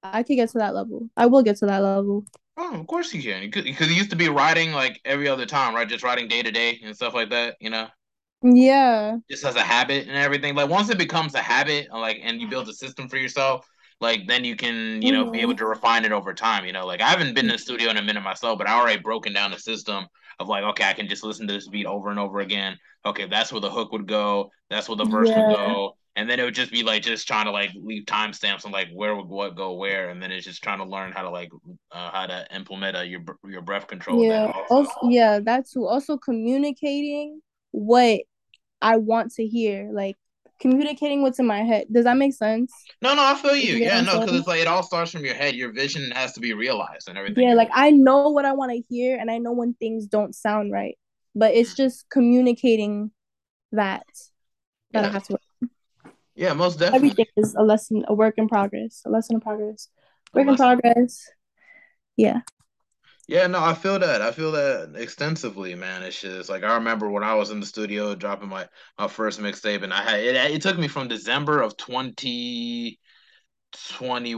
I 0.02 0.22
could 0.22 0.36
get 0.36 0.50
to 0.50 0.58
that 0.58 0.74
level. 0.74 1.08
I 1.16 1.26
will 1.26 1.42
get 1.42 1.56
to 1.58 1.66
that 1.66 1.82
level. 1.82 2.24
Oh, 2.56 2.74
of 2.74 2.86
course 2.86 3.12
you 3.14 3.22
can. 3.22 3.50
Because 3.50 3.88
you 3.88 3.96
used 3.96 4.10
to 4.10 4.16
be 4.16 4.28
writing 4.28 4.72
like 4.72 5.00
every 5.04 5.28
other 5.28 5.46
time, 5.46 5.74
right? 5.74 5.88
Just 5.88 6.04
writing 6.04 6.28
day 6.28 6.42
to 6.42 6.50
day 6.50 6.80
and 6.82 6.94
stuff 6.94 7.14
like 7.14 7.30
that, 7.30 7.56
you 7.60 7.70
know? 7.70 7.88
Yeah. 8.42 9.16
Just 9.30 9.44
as 9.44 9.56
a 9.56 9.62
habit 9.62 10.06
and 10.06 10.16
everything. 10.16 10.54
Like 10.54 10.70
once 10.70 10.90
it 10.90 10.98
becomes 10.98 11.34
a 11.34 11.40
habit, 11.40 11.88
like, 11.92 12.18
and 12.22 12.40
you 12.40 12.48
build 12.48 12.68
a 12.68 12.72
system 12.72 13.08
for 13.08 13.16
yourself, 13.16 13.66
like 14.00 14.26
then 14.26 14.44
you 14.44 14.56
can, 14.56 15.02
you 15.02 15.12
know, 15.12 15.24
mm-hmm. 15.24 15.32
be 15.32 15.40
able 15.40 15.56
to 15.56 15.66
refine 15.66 16.04
it 16.04 16.12
over 16.12 16.32
time. 16.32 16.64
You 16.64 16.72
know, 16.72 16.86
like 16.86 17.00
I 17.00 17.08
haven't 17.08 17.34
been 17.34 17.46
in 17.46 17.52
the 17.52 17.58
studio 17.58 17.90
in 17.90 17.96
a 17.96 18.02
minute 18.02 18.22
myself, 18.22 18.58
but 18.58 18.68
I 18.68 18.78
already 18.78 19.00
broken 19.00 19.32
down 19.32 19.50
the 19.50 19.58
system 19.58 20.06
of 20.38 20.48
like, 20.48 20.64
okay, 20.64 20.84
I 20.84 20.92
can 20.92 21.08
just 21.08 21.24
listen 21.24 21.46
to 21.48 21.52
this 21.54 21.68
beat 21.68 21.86
over 21.86 22.10
and 22.10 22.18
over 22.18 22.40
again. 22.40 22.78
Okay, 23.04 23.26
that's 23.26 23.52
where 23.52 23.60
the 23.60 23.70
hook 23.70 23.92
would 23.92 24.06
go. 24.06 24.50
That's 24.70 24.88
where 24.88 24.96
the 24.96 25.04
verse 25.04 25.28
yeah. 25.28 25.48
would 25.48 25.56
go. 25.56 25.96
And 26.14 26.28
then 26.28 26.40
it 26.40 26.44
would 26.44 26.54
just 26.54 26.72
be 26.72 26.82
like 26.82 27.02
just 27.02 27.28
trying 27.28 27.44
to 27.44 27.52
like 27.52 27.70
leave 27.76 28.04
timestamps 28.04 28.64
on 28.64 28.72
like 28.72 28.88
where 28.92 29.14
would 29.14 29.28
what 29.28 29.56
go 29.56 29.74
where, 29.74 30.10
and 30.10 30.20
then 30.20 30.32
it's 30.32 30.44
just 30.44 30.62
trying 30.62 30.78
to 30.78 30.84
learn 30.84 31.12
how 31.12 31.22
to 31.22 31.30
like 31.30 31.50
uh, 31.92 32.10
how 32.10 32.26
to 32.26 32.46
implement 32.54 32.96
a, 32.96 33.06
your 33.06 33.20
your 33.48 33.62
breath 33.62 33.86
control. 33.86 34.24
Yeah, 34.24 34.52
also. 34.68 34.90
also 34.90 35.08
yeah, 35.08 35.38
that 35.40 35.68
too. 35.68 35.86
Also 35.86 36.16
communicating 36.16 37.40
what 37.70 38.20
I 38.82 38.96
want 38.96 39.32
to 39.34 39.46
hear, 39.46 39.90
like 39.92 40.16
communicating 40.60 41.22
what's 41.22 41.38
in 41.38 41.46
my 41.46 41.62
head. 41.62 41.86
Does 41.90 42.04
that 42.04 42.16
make 42.16 42.34
sense? 42.34 42.72
No, 43.00 43.14
no, 43.14 43.24
I 43.24 43.34
feel 43.34 43.56
you. 43.56 43.76
you 43.76 43.84
yeah, 43.84 44.00
no, 44.00 44.20
because 44.20 44.36
it's 44.36 44.48
like 44.48 44.60
it 44.60 44.66
all 44.66 44.82
starts 44.82 45.10
from 45.10 45.24
your 45.24 45.34
head. 45.34 45.54
Your 45.54 45.72
vision 45.72 46.10
has 46.12 46.32
to 46.34 46.40
be 46.40 46.52
realized 46.52 47.08
and 47.08 47.16
everything. 47.16 47.48
Yeah, 47.48 47.54
like 47.54 47.70
I 47.72 47.90
know 47.90 48.28
what 48.28 48.44
I 48.44 48.52
want 48.52 48.72
to 48.72 48.82
hear, 48.88 49.18
and 49.18 49.30
I 49.30 49.38
know 49.38 49.52
when 49.52 49.74
things 49.74 50.06
don't 50.06 50.34
sound 50.34 50.72
right, 50.72 50.98
but 51.34 51.54
it's 51.54 51.74
mm. 51.74 51.76
just 51.76 52.08
communicating 52.10 53.10
that 53.72 54.06
that 54.92 55.02
yeah. 55.02 55.08
I 55.08 55.12
have 55.12 55.24
to. 55.24 55.32
Work. 55.32 55.70
Yeah, 56.34 56.52
most 56.52 56.78
definitely. 56.78 57.10
Everything 57.10 57.26
is 57.36 57.54
a 57.54 57.62
lesson, 57.62 58.04
a 58.06 58.14
work 58.14 58.34
in 58.36 58.48
progress, 58.48 59.02
a 59.04 59.10
lesson 59.10 59.36
in 59.36 59.40
progress, 59.40 59.88
work 60.32 60.46
in 60.46 60.56
progress. 60.56 61.28
Yeah. 62.16 62.40
Yeah, 63.28 63.46
no, 63.46 63.62
I 63.62 63.74
feel 63.74 63.98
that. 63.98 64.22
I 64.22 64.32
feel 64.32 64.52
that 64.52 64.94
extensively, 64.96 65.74
man. 65.74 66.02
It's 66.02 66.20
just 66.20 66.48
like 66.48 66.62
I 66.64 66.74
remember 66.76 67.10
when 67.10 67.22
I 67.22 67.34
was 67.34 67.50
in 67.50 67.60
the 67.60 67.66
studio 67.66 68.14
dropping 68.14 68.48
my 68.48 68.68
my 68.98 69.06
first 69.08 69.38
mixtape, 69.38 69.82
and 69.82 69.92
I 69.92 70.02
had 70.02 70.20
it. 70.20 70.34
It 70.52 70.62
took 70.62 70.78
me 70.78 70.88
from 70.88 71.08
December 71.08 71.60
of 71.60 71.76
20, 71.76 72.98
20, 73.90 74.32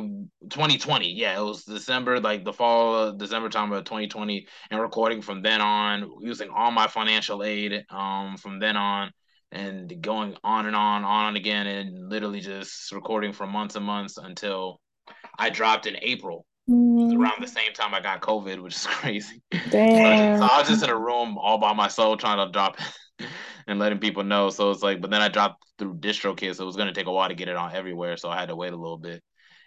2020. 0.50 1.12
Yeah, 1.12 1.38
it 1.40 1.44
was 1.44 1.64
December, 1.64 2.18
like 2.20 2.44
the 2.44 2.53
fall, 2.53 3.12
December 3.12 3.48
time 3.48 3.70
of 3.72 3.85
2020, 3.85 4.48
and 4.70 4.81
recording 4.81 5.22
from 5.22 5.42
then 5.42 5.61
on, 5.61 6.11
using 6.22 6.50
all 6.50 6.72
my 6.72 6.88
financial 6.88 7.44
aid 7.44 7.85
um 7.90 8.37
from 8.38 8.59
then 8.59 8.76
on, 8.76 9.12
and 9.53 10.03
going 10.03 10.37
on 10.42 10.66
and 10.66 10.74
on, 10.76 11.05
on 11.05 11.29
and 11.29 11.37
again, 11.37 11.66
and 11.68 12.09
literally 12.11 12.40
just 12.40 12.90
recording 12.92 13.33
for 13.33 13.46
months 13.46 13.76
and 13.76 13.85
months 13.87 14.16
until 14.18 14.81
I 15.38 15.50
dropped 15.50 15.87
in 15.87 15.96
April 16.03 16.46
Mm. 16.70 17.18
around 17.18 17.42
the 17.42 17.48
same 17.48 17.72
time 17.72 17.94
I 17.94 18.00
got 18.00 18.20
COVID, 18.20 18.62
which 18.62 18.76
is 18.76 18.87
crazy. 18.87 19.42
Damn. 19.70 20.38
so 20.38 20.44
I 20.44 20.59
was 20.59 20.68
just 20.68 20.85
in 20.85 20.90
a 20.90 20.98
room 20.98 21.37
all 21.37 21.59
by 21.59 21.72
myself 21.72 22.18
trying 22.18 22.46
to 22.46 22.52
drop 22.52 22.76
and 23.66 23.78
letting 23.78 23.98
people 23.98 24.22
know. 24.22 24.50
So 24.50 24.70
it's 24.70 24.83
like, 24.83 25.00
but 25.00 25.11
then 25.11 25.20
I 25.20 25.28
dropped 25.28 25.64
through 25.78 25.94
DistroKid, 25.96 26.54
so 26.54 26.62
it 26.62 26.66
was 26.66 26.76
gonna 26.76 26.92
take 26.92 27.06
a 27.06 27.12
while 27.12 27.28
to 27.28 27.35
get 27.35 27.48
it 27.48 27.56
on 27.56 27.74
everywhere. 27.74 28.16
So 28.16 28.28
I 28.28 28.38
had 28.38 28.50
to 28.50 28.56
wait 28.56 28.72
a 28.72 28.76
little 28.76 28.98
bit, 28.98 29.22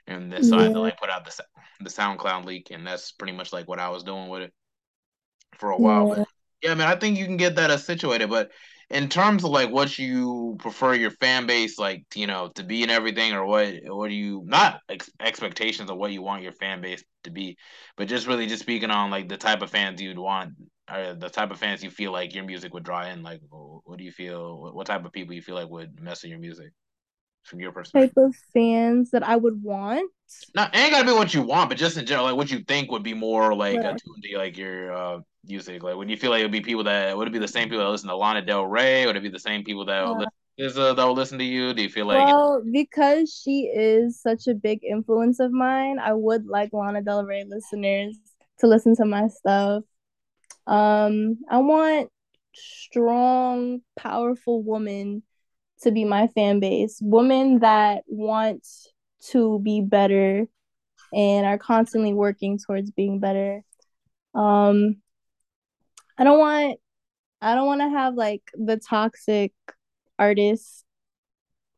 and 0.07 0.31
then, 0.31 0.43
so 0.43 0.55
yeah. 0.55 0.61
I 0.61 0.63
had 0.65 0.73
to 0.73 0.79
like 0.79 0.99
put 0.99 1.09
out 1.09 1.25
the 1.25 1.43
the 1.81 1.89
SoundCloud 1.89 2.45
leak, 2.45 2.71
and 2.71 2.87
that's 2.87 3.11
pretty 3.11 3.33
much 3.33 3.51
like 3.51 3.67
what 3.67 3.79
I 3.79 3.89
was 3.89 4.03
doing 4.03 4.29
with 4.29 4.43
it 4.43 4.53
for 5.57 5.71
a 5.71 5.77
while. 5.77 6.07
Yeah. 6.07 6.15
But 6.15 6.27
yeah, 6.61 6.73
man, 6.75 6.87
I 6.87 6.95
think 6.95 7.17
you 7.17 7.25
can 7.25 7.37
get 7.37 7.55
that 7.55 7.77
situated, 7.81 8.29
but 8.29 8.49
in 8.89 9.10
terms 9.10 9.43
of 9.43 9.52
like 9.52 9.69
what 9.69 9.98
you 9.98 10.56
prefer 10.60 10.93
your 10.93 11.12
fan 11.12 11.46
base 11.46 11.80
like 11.80 12.04
you 12.15 12.28
know 12.28 12.50
to 12.50 12.63
be 12.63 12.84
and 12.84 12.91
everything 12.91 13.34
or 13.34 13.46
what 13.46 13.74
what 13.88 14.10
do 14.10 14.13
you 14.13 14.43
not 14.46 14.82
ex- 14.89 15.10
expectations 15.19 15.89
of 15.89 15.98
what 15.98 16.12
you 16.12 16.22
want 16.22 16.43
your 16.43 16.52
fan 16.54 16.82
base 16.82 17.04
to 17.24 17.32
be 17.32 17.58
but 17.98 18.08
just 18.08 18.28
really 18.28 18.48
just 18.48 18.62
speaking 18.62 18.91
on 18.91 19.10
like 19.10 19.28
the 19.30 19.38
type 19.38 19.62
of 19.62 19.69
fans 19.69 20.02
you'd 20.02 20.17
want 20.17 20.54
or 20.91 21.15
the 21.15 21.30
type 21.30 21.52
of 21.52 21.60
fans 21.60 21.84
you 21.84 21.89
feel 21.89 22.12
like 22.12 22.36
your 22.36 22.43
music 22.43 22.74
would 22.74 22.84
draw 22.84 23.06
in 23.06 23.24
like 23.24 23.41
what 23.50 23.98
do 23.98 24.04
you 24.04 24.12
feel 24.12 24.60
what, 24.62 24.76
what 24.76 24.88
type 24.88 25.06
of 25.06 25.12
people 25.12 25.34
you 25.34 25.41
feel 25.41 25.56
like 25.56 25.69
would 25.69 26.00
mess 26.02 26.24
with 26.24 26.30
your 26.30 26.39
music 26.39 26.72
from 27.43 27.60
your 27.60 27.72
perspective 27.72 28.15
type 28.15 28.26
of 28.26 28.36
fans 28.54 29.12
that 29.12 29.24
i 29.24 29.36
would 29.36 29.62
want 29.62 30.10
not 30.56 30.76
ain't 30.76 30.91
gotta 30.91 31.06
be 31.06 31.13
what 31.13 31.34
you 31.34 31.41
want 31.41 31.69
but 31.69 31.78
just 31.78 31.98
in 31.98 32.06
general 32.06 32.26
like 32.26 32.36
what 32.36 32.52
you 32.52 32.60
think 32.60 32.91
would 32.91 33.04
be 33.04 33.13
more 33.13 33.56
like 33.56 33.76
yeah. 33.76 33.91
attuned 33.91 34.24
to 34.24 34.38
like 34.38 34.58
your 34.58 34.93
uh 34.93 35.19
music? 35.45 35.84
Like, 35.84 35.95
would 35.95 36.10
you 36.10 36.17
feel 36.17 36.32
like 36.32 36.41
it 36.41 36.43
would 36.43 36.51
be 36.51 36.62
people 36.62 36.84
that 36.86 37.15
would 37.17 37.27
it 37.27 37.32
be 37.32 37.39
the 37.39 37.47
same 37.47 37.69
people 37.69 37.84
that 37.84 37.89
listen 37.89 38.10
to 38.10 38.15
Lana 38.15 38.41
Del 38.41 38.65
Rey? 38.65 39.06
Would 39.06 39.15
it 39.15 39.23
be 39.23 39.29
the 39.29 39.39
same 39.39 39.63
people 39.63 39.86
that 39.86 40.06
will, 40.06 40.25
listen, 40.58 40.82
uh, 40.82 40.93
that 40.93 41.03
will 41.03 41.13
listen 41.13 41.38
to 41.39 41.43
you? 41.43 41.73
Do 41.73 41.82
you 41.82 41.89
feel 41.89 42.06
like? 42.06 42.25
Well, 42.25 42.63
because 42.71 43.34
she 43.34 43.71
is 43.73 44.21
such 44.21 44.47
a 44.47 44.53
big 44.53 44.84
influence 44.84 45.39
of 45.39 45.51
mine, 45.51 45.99
I 45.99 46.13
would 46.13 46.45
like 46.45 46.71
Lana 46.73 47.01
Del 47.01 47.23
Rey 47.23 47.45
listeners 47.47 48.17
to 48.60 48.67
listen 48.67 48.95
to 48.97 49.06
my 49.06 49.27
stuff. 49.27 49.84
Um, 50.65 51.39
I 51.49 51.60
want 51.60 52.10
strong, 52.56 53.82
powerful 53.95 54.63
women 54.63 55.23
to 55.82 55.91
be 55.91 56.06
my 56.06 56.27
fan 56.27 56.60
base. 56.60 56.99
Women 57.01 57.60
that 57.60 58.03
want 58.08 58.65
to 59.32 59.60
be 59.60 59.82
better 59.82 60.45
and 61.13 61.45
are 61.45 61.58
constantly 61.58 62.13
working 62.13 62.58
towards 62.58 62.91
being 62.91 63.19
better. 63.19 63.63
Um, 64.34 64.97
I 66.17 66.23
don't 66.23 66.39
want 66.39 66.80
I 67.41 67.56
don't 67.56 67.65
want 67.65 67.82
to 67.82 67.89
have 67.89 68.15
like 68.15 68.43
the 68.54 68.78
toxic 68.78 69.52
artist 70.17 70.86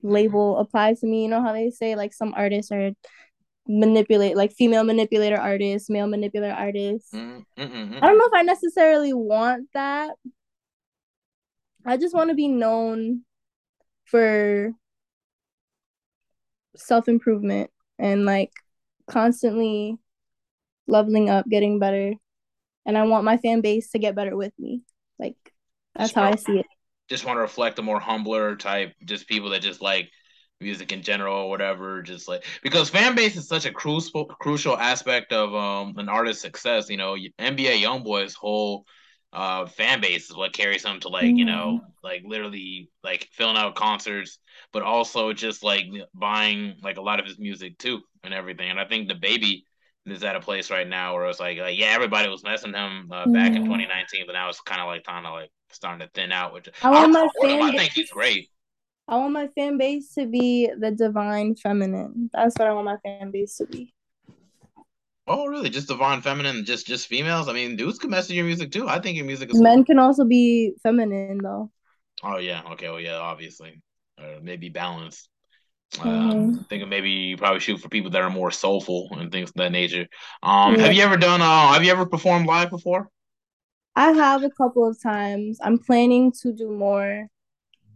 label 0.04 0.58
applied 0.58 0.98
to 0.98 1.08
me. 1.08 1.24
You 1.24 1.30
know 1.30 1.42
how 1.42 1.54
they 1.54 1.72
say 1.72 1.96
like 1.96 2.14
some 2.14 2.34
artists 2.36 2.72
are 2.72 2.92
manipulate 3.68 4.38
like 4.38 4.54
female 4.54 4.84
manipulator 4.84 5.38
artists, 5.40 5.90
male 5.90 6.08
manipulator 6.08 6.54
artists. 6.54 7.12
Mm-hmm. 7.14 7.96
I 7.96 8.08
don't 8.08 8.18
know 8.18 8.28
if 8.28 8.34
I 8.34 8.44
necessarily 8.44 9.14
want 9.14 9.70
that. 9.74 10.12
I 11.86 11.98
just 11.98 12.16
want 12.16 12.30
to 12.30 12.36
be 12.36 12.48
known 12.48 13.22
for 14.06 14.72
self 16.76 17.08
improvement 17.08 17.70
and 17.98 18.26
like 18.26 18.52
constantly 19.08 19.98
leveling 20.88 21.30
up, 21.30 21.48
getting 21.50 21.80
better 21.80 22.14
and 22.86 22.98
I 22.98 23.04
want 23.04 23.26
my 23.26 23.38
fan 23.38 23.62
base 23.62 23.92
to 23.92 24.00
get 24.00 24.16
better 24.16 24.36
with 24.36 24.54
me. 24.60 24.82
Like 25.20 25.36
that's 25.96 26.10
just 26.10 26.16
how 26.16 26.24
I 26.24 26.36
see 26.36 26.60
it. 26.60 26.66
Just 27.10 27.26
want 27.26 27.38
to 27.38 27.42
reflect 27.42 27.80
a 27.80 27.84
more 27.84 28.00
humbler 28.00 28.56
type, 28.56 28.94
just 29.06 29.28
people 29.28 29.52
that 29.52 29.62
just 29.62 29.82
like 29.82 30.10
music 30.62 30.92
in 30.92 31.02
general 31.02 31.36
or 31.36 31.50
whatever. 31.50 32.02
Just 32.02 32.28
like 32.28 32.44
because 32.62 32.90
fan 32.90 33.16
base 33.16 33.36
is 33.36 33.48
such 33.48 33.66
a 33.66 33.72
crucial 33.72 34.26
crucial 34.26 34.78
aspect 34.78 35.34
of 35.34 35.54
um 35.54 35.96
an 35.98 36.10
artist's 36.10 36.42
success. 36.42 36.90
You 36.90 36.98
know, 36.98 37.16
NBA 37.40 37.82
YoungBoy's 37.82 38.36
whole 38.36 38.86
uh 39.34 39.66
fan 39.66 40.02
base 40.02 40.30
is 40.30 40.36
what 40.36 40.54
carries 40.54 40.86
him 40.86 41.00
to 41.02 41.10
like, 41.10 41.26
mm-hmm. 41.26 41.38
you 41.38 41.46
know, 41.46 41.80
mm-hmm. 41.82 41.90
like 42.04 42.24
literally 42.26 42.90
like 43.04 43.28
filling 43.32 43.58
out 43.58 43.76
concerts, 43.76 44.40
but 44.72 44.84
also 44.84 45.34
just 45.34 45.64
like 45.64 45.86
buying 46.14 46.76
like 46.84 46.98
a 46.98 47.02
lot 47.02 47.20
of 47.20 47.26
his 47.26 47.40
music 47.40 47.78
too 47.78 48.02
and 48.24 48.34
everything. 48.34 48.70
And 48.70 48.80
I 48.80 48.86
think 48.86 49.10
DaBaby 49.10 49.64
is 50.06 50.24
at 50.24 50.36
a 50.36 50.40
place 50.40 50.70
right 50.70 50.88
now 50.88 51.14
where 51.16 51.26
it's 51.26 51.40
like, 51.40 51.58
like 51.58 51.78
yeah, 51.78 51.88
everybody 51.88 52.30
was 52.30 52.44
messing 52.44 52.74
him 52.74 53.10
uh, 53.12 53.26
back 53.28 53.52
mm-hmm. 53.52 53.58
in 53.58 53.66
2019, 53.66 54.24
but 54.28 54.34
now 54.34 54.50
it's 54.50 54.62
kind 54.62 54.82
of 54.82 54.88
like 54.88 55.04
kind 55.04 55.26
of 55.26 55.34
like 55.34 55.50
starting 55.72 56.06
to 56.06 56.12
thin 56.14 56.32
out. 56.32 56.54
Which 56.54 56.70
I, 56.84 56.90
want 56.90 57.12
my 57.12 57.28
fan 57.42 57.62
I 57.62 57.72
think 57.78 57.92
he's 57.94 58.12
great. 58.12 58.50
I 59.08 59.18
want 59.18 59.34
my 59.34 59.48
fan 59.48 59.78
base 59.78 60.14
to 60.16 60.26
be 60.26 60.70
the 60.80 60.92
divine 60.92 61.56
feminine. 61.56 62.30
That's 62.34 62.56
what 62.58 62.68
I 62.68 62.74
want 62.74 62.86
my 62.86 62.98
fan 63.04 63.32
base 63.32 63.58
to 63.58 63.66
be. 63.66 63.94
Oh, 65.28 65.48
really? 65.48 65.72
Just 65.72 65.88
divine 65.88 66.22
feminine, 66.22 66.66
just 66.66 66.86
just 66.86 67.08
females? 67.08 67.48
I 67.48 67.54
mean, 67.54 67.76
dudes 67.76 67.98
can 67.98 68.12
mess 68.12 68.28
with 68.28 68.36
your 68.36 68.46
music 68.46 68.72
too. 68.72 68.88
I 68.88 69.00
think 69.00 69.18
your 69.18 69.26
music 69.26 69.50
is 69.50 69.62
men 69.62 69.78
cool. 69.78 69.86
can 69.86 70.00
also 70.00 70.24
be 70.24 70.74
feminine 70.84 71.40
though. 71.42 71.72
Oh 72.24 72.38
yeah, 72.38 72.62
okay, 72.74 72.90
well 72.90 73.00
yeah, 73.00 73.18
obviously, 73.18 73.82
maybe 74.42 74.70
balanced. 74.70 75.30
Um, 76.00 76.32
mm-hmm. 76.32 76.60
I 76.60 76.64
think 76.64 76.88
maybe 76.88 77.12
you 77.12 77.38
probably 77.38 77.60
shoot 77.60 77.80
for 77.80 77.90
people 77.90 78.12
that 78.12 78.22
are 78.22 78.30
more 78.30 78.52
soulful 78.52 79.10
and 79.12 79.32
things 79.32 79.50
of 79.50 79.56
that 79.56 79.72
nature. 79.72 80.08
Um, 80.44 80.76
yeah. 80.76 80.84
have 80.84 80.94
you 80.94 81.04
ever 81.04 81.18
done? 81.18 81.42
Uh, 81.42 81.74
have 81.74 81.84
you 81.84 81.92
ever 81.92 82.06
performed 82.06 82.48
live 82.48 82.70
before? 82.70 83.10
I 83.96 84.12
have 84.12 84.44
a 84.44 84.50
couple 84.50 84.88
of 84.88 85.02
times. 85.02 85.60
I'm 85.64 85.78
planning 85.78 86.32
to 86.42 86.52
do 86.52 86.72
more. 86.72 87.28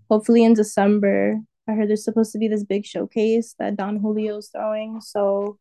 Hopefully 0.09 0.43
in 0.43 0.53
December. 0.53 1.39
I 1.67 1.73
heard 1.73 1.89
there's 1.89 2.03
supposed 2.03 2.31
to 2.31 2.39
be 2.39 2.47
this 2.47 2.63
big 2.63 2.85
showcase 2.85 3.53
that 3.59 3.75
Don 3.75 4.01
Julio's 4.01 4.49
throwing. 4.49 5.01
So 5.01 5.59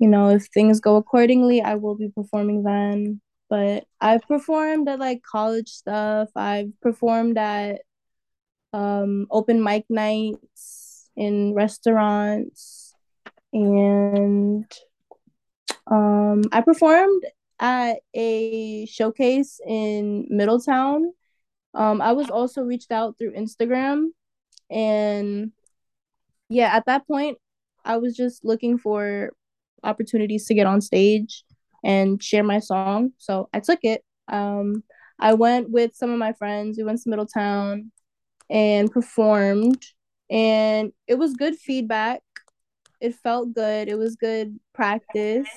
you 0.00 0.08
know, 0.08 0.30
if 0.30 0.46
things 0.46 0.80
go 0.80 0.96
accordingly, 0.96 1.60
I 1.60 1.74
will 1.74 1.94
be 1.94 2.08
performing 2.08 2.62
then. 2.62 3.20
But 3.50 3.84
I've 4.00 4.22
performed 4.22 4.88
at 4.88 4.98
like 4.98 5.22
college 5.22 5.68
stuff. 5.68 6.30
I've 6.34 6.72
performed 6.80 7.36
at 7.36 7.82
um, 8.72 9.26
open 9.30 9.62
mic 9.62 9.84
nights 9.90 10.89
in 11.20 11.52
restaurants, 11.52 12.94
and 13.52 14.64
um, 15.86 16.42
I 16.50 16.62
performed 16.62 17.22
at 17.60 17.96
a 18.14 18.86
showcase 18.86 19.60
in 19.66 20.26
Middletown. 20.30 21.12
Um, 21.74 22.00
I 22.00 22.12
was 22.12 22.30
also 22.30 22.62
reached 22.62 22.90
out 22.90 23.18
through 23.18 23.34
Instagram, 23.34 24.06
and 24.70 25.52
yeah, 26.48 26.74
at 26.74 26.86
that 26.86 27.06
point, 27.06 27.36
I 27.84 27.98
was 27.98 28.16
just 28.16 28.42
looking 28.42 28.78
for 28.78 29.32
opportunities 29.84 30.46
to 30.46 30.54
get 30.54 30.66
on 30.66 30.80
stage 30.80 31.44
and 31.84 32.22
share 32.22 32.44
my 32.44 32.60
song. 32.60 33.12
So 33.18 33.50
I 33.52 33.60
took 33.60 33.80
it. 33.82 34.02
Um, 34.26 34.84
I 35.18 35.34
went 35.34 35.68
with 35.68 35.94
some 35.94 36.10
of 36.10 36.18
my 36.18 36.32
friends. 36.32 36.78
We 36.78 36.84
went 36.84 37.02
to 37.02 37.10
Middletown 37.10 37.92
and 38.48 38.90
performed, 38.90 39.84
and 40.30 40.92
it 41.06 41.16
was 41.16 41.34
good 41.34 41.56
feedback. 41.56 42.22
It 43.00 43.16
felt 43.16 43.52
good. 43.52 43.88
It 43.88 43.98
was 43.98 44.16
good 44.16 44.58
practice. 44.72 45.48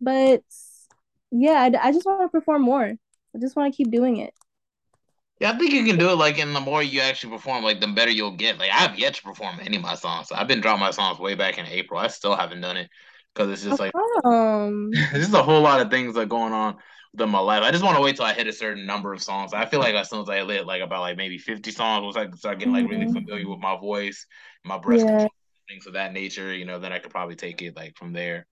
But 0.00 0.42
yeah, 1.30 1.62
I, 1.62 1.88
I 1.88 1.92
just 1.92 2.06
want 2.06 2.22
to 2.22 2.28
perform 2.28 2.62
more. 2.62 2.84
I 3.34 3.38
just 3.40 3.56
want 3.56 3.72
to 3.72 3.76
keep 3.76 3.90
doing 3.90 4.18
it. 4.18 4.32
Yeah, 5.40 5.50
I 5.50 5.58
think 5.58 5.72
you 5.72 5.84
can 5.84 5.98
do 5.98 6.10
it. 6.10 6.16
Like, 6.16 6.38
and 6.38 6.54
the 6.54 6.60
more 6.60 6.82
you 6.82 7.00
actually 7.00 7.32
perform, 7.32 7.64
like, 7.64 7.80
the 7.80 7.88
better 7.88 8.10
you'll 8.10 8.36
get. 8.36 8.58
Like, 8.58 8.70
I've 8.72 8.96
yet 8.98 9.14
to 9.14 9.22
perform 9.22 9.56
any 9.60 9.76
of 9.76 9.82
my 9.82 9.96
songs. 9.96 10.30
I've 10.30 10.46
been 10.46 10.60
dropping 10.60 10.80
my 10.80 10.92
songs 10.92 11.18
way 11.18 11.34
back 11.34 11.58
in 11.58 11.66
April. 11.66 11.98
I 11.98 12.06
still 12.06 12.36
haven't 12.36 12.60
done 12.60 12.76
it 12.76 12.88
because 13.34 13.50
it's 13.50 13.64
just 13.64 13.80
like 13.80 13.92
um, 14.24 14.90
there's 14.92 15.24
just 15.24 15.34
a 15.34 15.42
whole 15.42 15.60
lot 15.60 15.80
of 15.80 15.90
things 15.90 16.14
that 16.14 16.28
going 16.28 16.52
on 16.52 16.76
within 17.14 17.30
my 17.30 17.38
life. 17.38 17.62
I 17.62 17.70
just 17.70 17.84
want 17.84 17.96
to 17.96 18.02
wait 18.02 18.16
till 18.16 18.24
I 18.24 18.34
hit 18.34 18.48
a 18.48 18.52
certain 18.52 18.86
number 18.86 19.12
of 19.12 19.22
songs. 19.22 19.54
I 19.54 19.66
feel 19.66 19.80
like 19.80 19.94
as 19.94 20.10
soon 20.10 20.22
as 20.22 20.28
I 20.28 20.44
hit 20.44 20.66
like 20.66 20.82
about 20.82 21.00
like 21.00 21.16
maybe 21.16 21.38
50 21.38 21.70
songs, 21.70 22.02
once 22.04 22.16
I 22.16 22.36
start 22.36 22.58
getting 22.58 22.74
like 22.74 22.88
really 22.88 23.04
mm-hmm. 23.04 23.14
familiar 23.14 23.48
with 23.48 23.60
my 23.60 23.76
voice, 23.76 24.26
my 24.64 24.78
breath 24.78 25.00
yeah. 25.00 25.06
control, 25.06 25.30
things 25.68 25.86
of 25.86 25.92
that 25.94 26.12
nature, 26.12 26.52
you 26.52 26.64
know, 26.64 26.78
then 26.78 26.92
I 26.92 26.98
could 26.98 27.12
probably 27.12 27.36
take 27.36 27.62
it 27.62 27.76
like 27.76 27.96
from 27.96 28.12
there. 28.12 28.46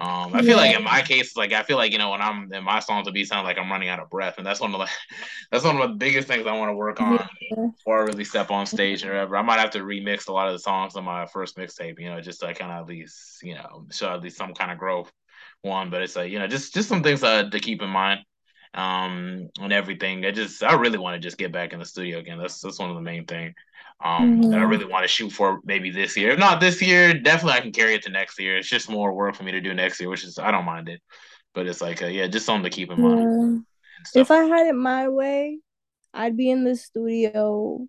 Um, 0.00 0.32
I 0.32 0.42
feel 0.42 0.50
yeah. 0.50 0.56
like 0.56 0.76
in 0.76 0.84
my 0.84 1.02
case, 1.02 1.36
like 1.36 1.52
I 1.52 1.64
feel 1.64 1.76
like 1.76 1.90
you 1.90 1.98
know 1.98 2.10
when 2.10 2.22
I'm 2.22 2.52
in 2.52 2.62
my 2.62 2.78
songs 2.78 3.06
will 3.06 3.12
be 3.12 3.24
sound 3.24 3.44
like 3.44 3.58
I'm 3.58 3.68
running 3.68 3.88
out 3.88 3.98
of 3.98 4.08
breath, 4.08 4.34
and 4.38 4.46
that's 4.46 4.60
one 4.60 4.72
of 4.72 4.78
the 4.78 4.88
that's 5.50 5.64
one 5.64 5.80
of 5.80 5.88
the 5.88 5.96
biggest 5.96 6.28
things 6.28 6.46
I 6.46 6.52
want 6.52 6.70
to 6.70 6.76
work 6.76 7.00
on 7.00 7.14
yeah. 7.50 7.66
before 7.76 7.98
I 7.98 8.04
really 8.04 8.22
step 8.22 8.52
on 8.52 8.64
stage 8.64 9.04
or 9.04 9.08
whatever. 9.08 9.36
I 9.36 9.42
might 9.42 9.58
have 9.58 9.72
to 9.72 9.80
remix 9.80 10.28
a 10.28 10.32
lot 10.32 10.46
of 10.46 10.52
the 10.52 10.60
songs 10.60 10.94
on 10.94 11.02
my 11.02 11.26
first 11.26 11.56
mixtape, 11.56 11.98
you 11.98 12.10
know, 12.10 12.20
just 12.20 12.38
to 12.40 12.54
kind 12.54 12.70
of 12.70 12.82
at 12.82 12.86
least 12.86 13.42
you 13.42 13.56
know 13.56 13.86
show 13.90 14.10
at 14.10 14.22
least 14.22 14.36
some 14.36 14.54
kind 14.54 14.70
of 14.70 14.78
growth. 14.78 15.10
One, 15.62 15.90
but 15.90 16.02
it's 16.02 16.16
like 16.16 16.30
you 16.30 16.38
know 16.38 16.46
just 16.46 16.74
just 16.74 16.88
some 16.88 17.02
things 17.02 17.22
uh, 17.22 17.48
to 17.50 17.60
keep 17.60 17.82
in 17.82 17.90
mind 17.90 18.20
um 18.74 19.48
and 19.60 19.72
everything. 19.72 20.24
I 20.24 20.30
just 20.30 20.62
I 20.62 20.74
really 20.74 20.98
want 20.98 21.14
to 21.14 21.20
just 21.20 21.38
get 21.38 21.52
back 21.52 21.72
in 21.72 21.78
the 21.78 21.84
studio 21.84 22.18
again. 22.18 22.38
That's 22.38 22.60
that's 22.60 22.78
one 22.78 22.90
of 22.90 22.96
the 22.96 23.02
main 23.02 23.24
thing 23.26 23.54
um, 24.04 24.40
mm-hmm. 24.40 24.50
that 24.50 24.60
I 24.60 24.64
really 24.64 24.84
want 24.84 25.04
to 25.04 25.08
shoot 25.08 25.30
for 25.30 25.60
maybe 25.64 25.90
this 25.90 26.16
year. 26.16 26.30
If 26.30 26.38
not 26.38 26.60
this 26.60 26.80
year, 26.80 27.14
definitely 27.14 27.58
I 27.58 27.60
can 27.60 27.72
carry 27.72 27.94
it 27.94 28.02
to 28.02 28.10
next 28.10 28.38
year. 28.38 28.56
It's 28.56 28.68
just 28.68 28.88
more 28.88 29.12
work 29.12 29.34
for 29.34 29.42
me 29.42 29.52
to 29.52 29.60
do 29.60 29.74
next 29.74 30.00
year, 30.00 30.08
which 30.08 30.24
is 30.24 30.38
I 30.38 30.50
don't 30.50 30.64
mind 30.64 30.88
it, 30.88 31.00
but 31.54 31.66
it's 31.66 31.80
like 31.80 32.02
uh, 32.02 32.06
yeah, 32.06 32.26
just 32.26 32.46
something 32.46 32.70
to 32.70 32.74
keep 32.74 32.90
in 32.90 33.00
mind. 33.00 33.64
If 34.14 34.30
I 34.30 34.44
had 34.44 34.66
it 34.68 34.74
my 34.74 35.08
way, 35.08 35.58
I'd 36.14 36.36
be 36.36 36.50
in 36.50 36.64
the 36.64 36.76
studio 36.76 37.86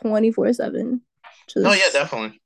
twenty 0.00 0.32
four 0.32 0.52
seven. 0.52 1.02
Oh 1.56 1.72
yeah, 1.72 1.90
definitely 1.92 2.40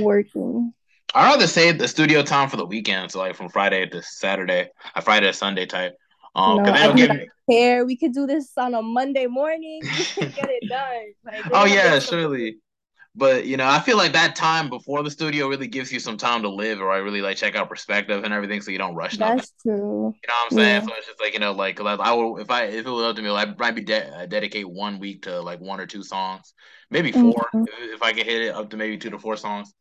working. 0.00 0.72
I'd 1.14 1.30
rather 1.30 1.46
save 1.46 1.78
the 1.78 1.86
studio 1.86 2.22
time 2.22 2.48
for 2.48 2.56
the 2.56 2.66
weekend, 2.66 3.12
so 3.12 3.20
like 3.20 3.36
from 3.36 3.48
Friday 3.48 3.86
to 3.86 4.02
Saturday, 4.02 4.68
a 4.96 5.00
Friday 5.00 5.26
to 5.26 5.32
Sunday 5.32 5.64
type. 5.64 5.94
Um, 6.34 6.64
no, 6.64 6.72
I 6.72 6.92
don't 6.92 7.28
care. 7.48 7.84
We 7.86 7.96
could 7.96 8.12
do 8.12 8.26
this 8.26 8.50
on 8.56 8.74
a 8.74 8.82
Monday 8.82 9.26
morning. 9.26 9.80
get 10.16 10.50
it 10.50 10.68
done. 10.68 11.12
Like, 11.24 11.44
oh 11.52 11.66
yeah, 11.66 12.00
surely. 12.00 12.56
But 13.14 13.46
you 13.46 13.56
know, 13.56 13.68
I 13.68 13.78
feel 13.78 13.96
like 13.96 14.12
that 14.14 14.34
time 14.34 14.68
before 14.68 15.04
the 15.04 15.10
studio 15.10 15.46
really 15.46 15.68
gives 15.68 15.92
you 15.92 16.00
some 16.00 16.16
time 16.16 16.42
to 16.42 16.48
live, 16.48 16.80
or 16.80 16.90
I 16.90 16.96
really 16.96 17.22
like 17.22 17.36
check 17.36 17.54
out 17.54 17.68
perspective 17.68 18.24
and 18.24 18.34
everything, 18.34 18.60
so 18.60 18.72
you 18.72 18.78
don't 18.78 18.96
rush. 18.96 19.16
That's 19.16 19.52
nothing. 19.64 19.78
true. 19.78 20.14
You 20.20 20.28
know 20.28 20.34
what 20.34 20.50
I'm 20.50 20.58
saying? 20.58 20.82
Yeah. 20.82 20.86
So 20.88 20.94
it's 20.96 21.06
just 21.06 21.20
like 21.20 21.32
you 21.32 21.38
know, 21.38 21.52
like 21.52 21.80
I 21.80 22.12
will 22.12 22.38
if 22.38 22.50
I 22.50 22.64
if 22.64 22.86
it 22.86 22.90
was 22.90 23.04
up 23.04 23.14
to 23.14 23.22
me, 23.22 23.30
I 23.30 23.54
might 23.56 23.76
be 23.76 23.82
de- 23.82 24.12
uh, 24.12 24.26
dedicate 24.26 24.68
one 24.68 24.98
week 24.98 25.22
to 25.22 25.40
like 25.40 25.60
one 25.60 25.78
or 25.78 25.86
two 25.86 26.02
songs, 26.02 26.54
maybe 26.90 27.12
4 27.12 27.22
mm-hmm. 27.22 27.62
if, 27.68 27.94
if 27.94 28.02
I 28.02 28.12
can 28.12 28.24
hit 28.24 28.42
it 28.42 28.54
up 28.56 28.70
to 28.70 28.76
maybe 28.76 28.98
two 28.98 29.10
to 29.10 29.18
four 29.20 29.36
songs 29.36 29.72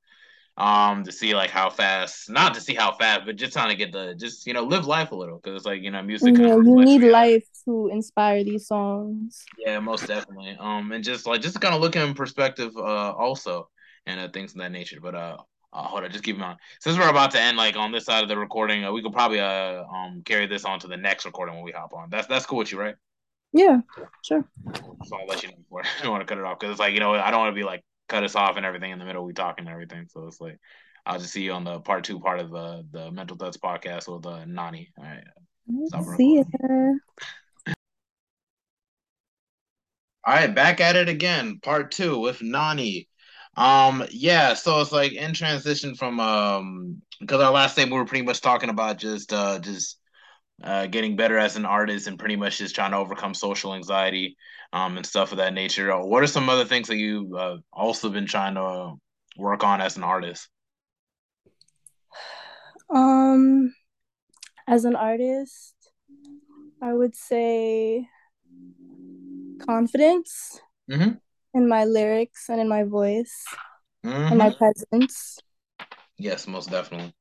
um 0.58 1.04
to 1.04 1.12
see 1.12 1.34
like 1.34 1.50
how 1.50 1.70
fast 1.70 2.30
not 2.30 2.54
to 2.54 2.62
see 2.62 2.76
how 2.76 2.92
fast 2.94 3.26
but 3.26 3.36
just 3.36 3.54
trying 3.54 3.70
to 3.70 3.76
get 3.76 3.92
the 3.92 4.13
just 4.16 4.46
you 4.46 4.54
know 4.54 4.63
live 4.63 4.86
life 4.86 5.12
a 5.12 5.16
little 5.16 5.38
because 5.38 5.56
it's 5.56 5.66
like 5.66 5.82
you 5.82 5.89
know 5.89 6.02
music 6.04 6.38
yeah, 6.38 6.56
you 6.56 6.62
need 6.62 7.02
life 7.02 7.44
to 7.66 7.89
inspire 7.92 8.44
these 8.44 8.68
songs 8.68 9.44
yeah 9.58 9.80
most 9.80 10.08
definitely 10.08 10.56
um 10.60 10.92
and 10.92 11.04
just 11.04 11.26
like 11.26 11.42
just 11.42 11.60
kind 11.60 11.74
of 11.74 11.82
look 11.82 11.96
in 11.96 12.13
perspective 12.13 12.72
uh 12.78 13.12
also 13.13 13.68
and 14.06 14.20
uh, 14.20 14.28
things 14.30 14.52
of 14.52 14.60
that 14.60 14.72
nature 14.72 15.00
but 15.02 15.16
uh 15.16 15.38
uh, 15.76 15.82
hold 15.88 16.04
on, 16.04 16.12
just 16.12 16.24
keep 16.24 16.36
in 16.36 16.42
mind. 16.42 16.60
Since 16.82 17.00
we're 17.00 17.10
about 17.10 17.32
to 17.32 17.42
end, 17.42 17.58
like 17.58 17.76
on 17.76 17.92
this 17.92 18.06
side 18.06 18.22
of 18.22 18.30
the 18.30 18.38
recording, 18.38 18.86
uh, 18.86 18.92
we 18.92 19.02
could 19.02 19.12
probably 19.12 19.39
uh 19.39 19.84
um 19.84 20.22
carry 20.24 20.46
this 20.46 20.66
on 20.66 20.80
to 20.82 20.88
the 20.88 20.98
next 20.98 21.26
recording 21.26 21.56
when 21.56 21.63
we 21.63 21.72
hop 21.72 21.94
on. 21.94 22.12
That's 22.12 22.28
that's 22.28 22.46
cool 22.46 22.60
with 22.60 22.72
you, 22.72 22.80
right? 22.80 22.94
Yeah, 23.54 23.82
sure. 24.24 24.46
So 25.06 25.18
I'll 25.18 25.26
let 25.26 25.42
you 25.42 25.50
know 25.50 25.56
before 25.56 25.82
I 26.00 26.04
don't 26.04 26.12
want 26.12 26.22
to 26.22 26.26
cut 26.28 26.38
it 26.38 26.46
off 26.46 26.60
because 26.60 26.72
it's 26.74 26.80
like 26.80 26.94
you 26.94 27.00
know 27.00 27.16
I 27.16 27.32
don't 27.32 27.39
want 27.39 27.56
to 27.56 27.60
be 27.60 27.63
like 27.63 27.84
cut 28.10 28.24
us 28.24 28.36
off 28.36 28.58
and 28.58 28.66
everything 28.66 28.92
in 28.92 29.00
the 29.00 29.06
middle. 29.06 29.26
We 29.26 29.34
talking 29.34 29.66
and 29.66 29.74
everything. 29.74 30.08
So 30.08 30.28
it's 30.28 30.42
like 30.42 30.60
I'll 31.06 31.20
just 31.20 31.34
see 31.34 31.44
you 31.44 31.54
on 31.54 31.63
the 31.63 31.80
part 31.80 32.04
two 32.04 32.20
part 32.20 32.39
of 32.39 32.50
the 32.52 32.86
the 32.92 33.12
Mental 33.12 33.38
Threads 33.38 33.58
podcast 33.58 34.13
with 34.13 34.26
uh, 34.26 34.46
Nani. 34.46 34.92
All 34.98 35.04
right. 35.04 35.24
See 36.18 36.38
ya. 36.38 36.44
All 40.26 40.34
right, 40.34 40.56
back 40.56 40.80
at 40.80 40.96
it 40.96 41.10
again, 41.10 41.60
part 41.62 41.92
two 41.92 42.18
with 42.20 42.42
Nani. 42.42 43.10
Um, 43.58 44.06
yeah, 44.10 44.54
so 44.54 44.80
it's 44.80 44.94
like 44.94 45.12
in 45.12 45.34
transition 45.34 45.96
from 45.96 46.20
um 46.20 47.02
because 47.20 47.42
our 47.42 47.52
last 47.52 47.76
thing 47.76 47.89
we 47.89 47.98
were 47.98 48.06
pretty 48.06 48.26
much 48.26 48.42
talking 48.42 48.70
about 48.70 48.98
just 48.98 49.34
uh 49.34 49.60
just 49.60 50.00
uh 50.64 50.88
getting 50.88 51.16
better 51.16 51.38
as 51.38 51.56
an 51.58 51.66
artist 51.66 52.08
and 52.08 52.18
pretty 52.18 52.36
much 52.38 52.60
just 52.60 52.74
trying 52.74 52.91
to 52.91 52.97
overcome 52.97 53.34
social 53.34 53.76
anxiety 53.76 54.38
um, 54.74 54.97
and 54.97 55.05
stuff 55.05 55.32
of 55.32 55.38
that 55.38 55.53
nature. 55.53 55.93
Uh, 55.93 56.03
what 56.03 56.24
are 56.24 56.28
some 56.28 56.49
other 56.49 56.65
things 56.65 56.88
that 56.88 56.97
you 56.97 57.38
uh, 57.38 57.57
also 57.71 58.09
been 58.09 58.26
trying 58.26 58.55
to 58.55 58.95
work 59.38 59.63
on 59.63 59.80
as 59.80 59.95
an 59.95 60.03
artist? 60.03 60.49
Um, 62.89 63.74
as 64.67 64.84
an 64.84 64.95
artist, 64.95 65.76
I 66.82 66.93
would 66.93 67.15
say 67.15 68.07
confidence 69.65 70.59
mm-hmm. 70.91 71.11
in 71.53 71.67
my 71.69 71.86
lyrics 71.86 72.49
and 72.49 72.59
in 72.59 72.67
my 72.67 72.84
voice 72.84 73.45
mm-hmm. 74.03 74.32
and 74.32 74.38
my 74.38 74.49
presence. 74.49 75.39
Yes, 76.17 76.47
most 76.47 76.69
definitely 76.71 77.13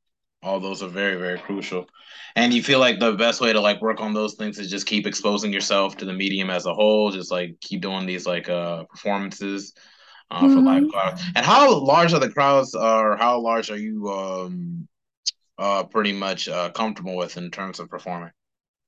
all 0.43 0.61
those 0.61 0.83
are 0.83 0.89
very 0.89 1.17
very 1.17 1.39
crucial 1.39 1.87
and 2.35 2.53
you 2.53 2.63
feel 2.63 2.79
like 2.79 2.99
the 2.99 3.13
best 3.13 3.41
way 3.41 3.53
to 3.53 3.61
like 3.61 3.81
work 3.81 4.01
on 4.01 4.15
those 4.15 4.35
things 4.35 4.59
is 4.59 4.71
just 4.71 4.87
keep 4.87 5.07
exposing 5.07 5.53
yourself 5.53 5.97
to 5.97 6.05
the 6.05 6.13
medium 6.13 6.51
as 6.51 6.67
a 6.67 6.75
whole 6.75 7.11
just 7.11 7.31
like 7.31 7.59
keep 7.61 7.81
doing 7.81 8.07
these 8.07 8.27
like 8.27 8.49
uh 8.49 8.85
performances 8.85 9.75
uh, 10.31 10.43
mm-hmm. 10.43 10.55
for 10.55 10.61
live 10.61 10.89
crowds 10.91 11.23
and 11.37 11.45
how 11.45 11.75
large 11.79 12.13
are 12.13 12.21
the 12.21 12.31
crowds 12.31 12.75
or 12.75 13.17
how 13.17 13.39
large 13.39 13.71
are 13.71 13.79
you 13.79 14.09
um 14.09 14.89
uh 15.59 15.83
pretty 15.85 16.13
much 16.13 16.49
uh 16.49 16.71
comfortable 16.71 17.17
with 17.17 17.37
in 17.37 17.51
terms 17.51 17.79
of 17.79 17.89
performing 17.89 18.31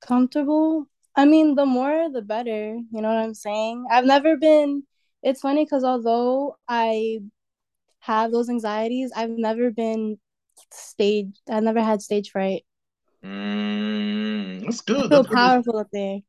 Comfortable? 0.05 0.87
I 1.15 1.25
mean, 1.25 1.55
the 1.55 1.65
more 1.65 2.09
the 2.11 2.21
better. 2.21 2.75
You 2.75 3.01
know 3.01 3.07
what 3.07 3.17
I'm 3.17 3.33
saying? 3.33 3.85
I've 3.89 4.05
never 4.05 4.37
been. 4.37 4.83
It's 5.23 5.41
funny 5.41 5.65
because 5.65 5.83
although 5.83 6.57
I 6.67 7.19
have 7.99 8.31
those 8.31 8.49
anxieties, 8.49 9.11
I've 9.15 9.31
never 9.31 9.71
been 9.71 10.19
stage. 10.71 11.39
I've 11.49 11.63
never 11.63 11.81
had 11.83 12.01
stage 12.01 12.31
fright. 12.31 12.63
Mm, 13.23 14.63
that's 14.65 14.81
I 14.97 15.03
good. 15.03 15.09
feel 15.09 15.23
That's 15.23 15.27
good. 15.27 15.55
powerful 15.63 15.77
up 15.77 15.87
there. 15.93 16.19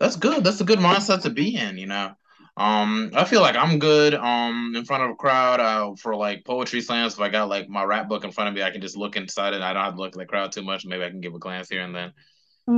That's 0.00 0.16
good. 0.16 0.44
That's 0.44 0.60
a 0.60 0.64
good 0.64 0.78
mindset 0.78 1.22
to 1.22 1.30
be 1.30 1.56
in, 1.56 1.78
you 1.78 1.86
know. 1.86 2.12
Um, 2.56 3.10
I 3.14 3.24
feel 3.24 3.40
like 3.40 3.56
I'm 3.56 3.80
good 3.80 4.14
um 4.14 4.74
in 4.76 4.84
front 4.84 5.02
of 5.02 5.10
a 5.10 5.14
crowd 5.16 5.58
uh 5.60 5.94
for 5.96 6.14
like 6.14 6.44
poetry 6.44 6.80
slams. 6.80 7.14
If 7.14 7.20
I 7.20 7.28
got 7.28 7.48
like 7.48 7.68
my 7.68 7.82
rap 7.84 8.08
book 8.08 8.22
in 8.24 8.30
front 8.32 8.48
of 8.48 8.54
me, 8.54 8.62
I 8.62 8.70
can 8.70 8.80
just 8.80 8.96
look 8.96 9.16
inside 9.16 9.54
it. 9.54 9.62
I 9.62 9.72
don't 9.72 9.82
have 9.84 9.94
to 9.94 10.00
look 10.00 10.14
at 10.14 10.18
the 10.18 10.26
crowd 10.26 10.52
too 10.52 10.62
much. 10.62 10.86
Maybe 10.86 11.04
I 11.04 11.10
can 11.10 11.20
give 11.20 11.34
a 11.34 11.38
glance 11.38 11.68
here 11.68 11.82
and 11.82 11.94
then. 11.94 12.12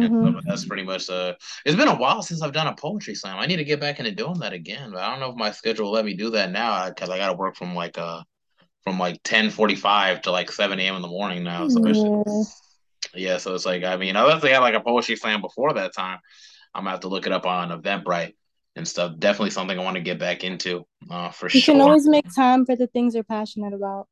And 0.00 0.10
so 0.22 0.30
Mm-hmm. 0.30 0.38
that's 0.48 0.66
pretty 0.66 0.84
much 0.84 1.10
uh 1.10 1.34
it's 1.66 1.76
been 1.76 1.88
a 1.88 1.96
while 1.96 2.22
since 2.22 2.42
I've 2.42 2.52
done 2.52 2.68
a 2.68 2.74
poetry 2.76 3.14
slam. 3.16 3.38
I 3.38 3.46
need 3.46 3.56
to 3.58 3.64
get 3.64 3.80
back 3.80 3.98
into 4.00 4.12
doing 4.12 4.40
that 4.40 4.52
again, 4.54 4.92
but 4.92 5.00
I 5.02 5.10
don't 5.10 5.20
know 5.20 5.30
if 5.30 5.36
my 5.36 5.52
schedule 5.52 5.86
will 5.86 5.92
let 5.94 6.04
me 6.06 6.14
do 6.14 6.30
that 6.32 6.52
now 6.52 6.88
because 6.88 7.10
I 7.10 7.18
gotta 7.18 7.36
work 7.36 7.56
from 7.56 7.74
like 7.74 7.98
uh 7.98 8.22
from 8.86 9.00
like 9.00 9.20
ten 9.24 9.50
forty 9.50 9.74
five 9.74 10.22
to 10.22 10.30
like 10.30 10.52
seven 10.52 10.78
AM 10.78 10.94
in 10.94 11.02
the 11.02 11.08
morning 11.08 11.42
now. 11.42 11.66
So 11.68 11.84
Yeah. 11.84 12.42
yeah, 13.14 13.38
so 13.38 13.52
it's 13.54 13.66
like 13.66 13.82
I 13.82 13.96
mean 13.96 14.14
unless 14.14 14.42
they 14.42 14.52
had 14.52 14.60
like 14.60 14.74
a 14.74 14.80
poetry 14.80 15.16
slam 15.16 15.40
before 15.40 15.72
that 15.74 15.92
time. 15.92 16.20
I'm 16.72 16.82
gonna 16.82 16.90
have 16.90 17.00
to 17.00 17.08
look 17.08 17.26
it 17.26 17.32
up 17.32 17.46
on 17.46 17.70
Eventbrite 17.70 18.34
and 18.76 18.86
stuff. 18.86 19.18
Definitely 19.18 19.50
something 19.50 19.76
I 19.78 19.82
want 19.82 19.96
to 19.96 20.02
get 20.02 20.18
back 20.18 20.44
into, 20.44 20.86
uh, 21.10 21.30
for 21.30 21.48
sure. 21.48 21.58
You 21.58 21.62
can 21.64 21.80
always 21.80 22.06
make 22.06 22.32
time 22.32 22.66
for 22.66 22.76
the 22.76 22.86
things 22.86 23.14
you're 23.14 23.24
passionate 23.24 23.72
about. 23.72 24.08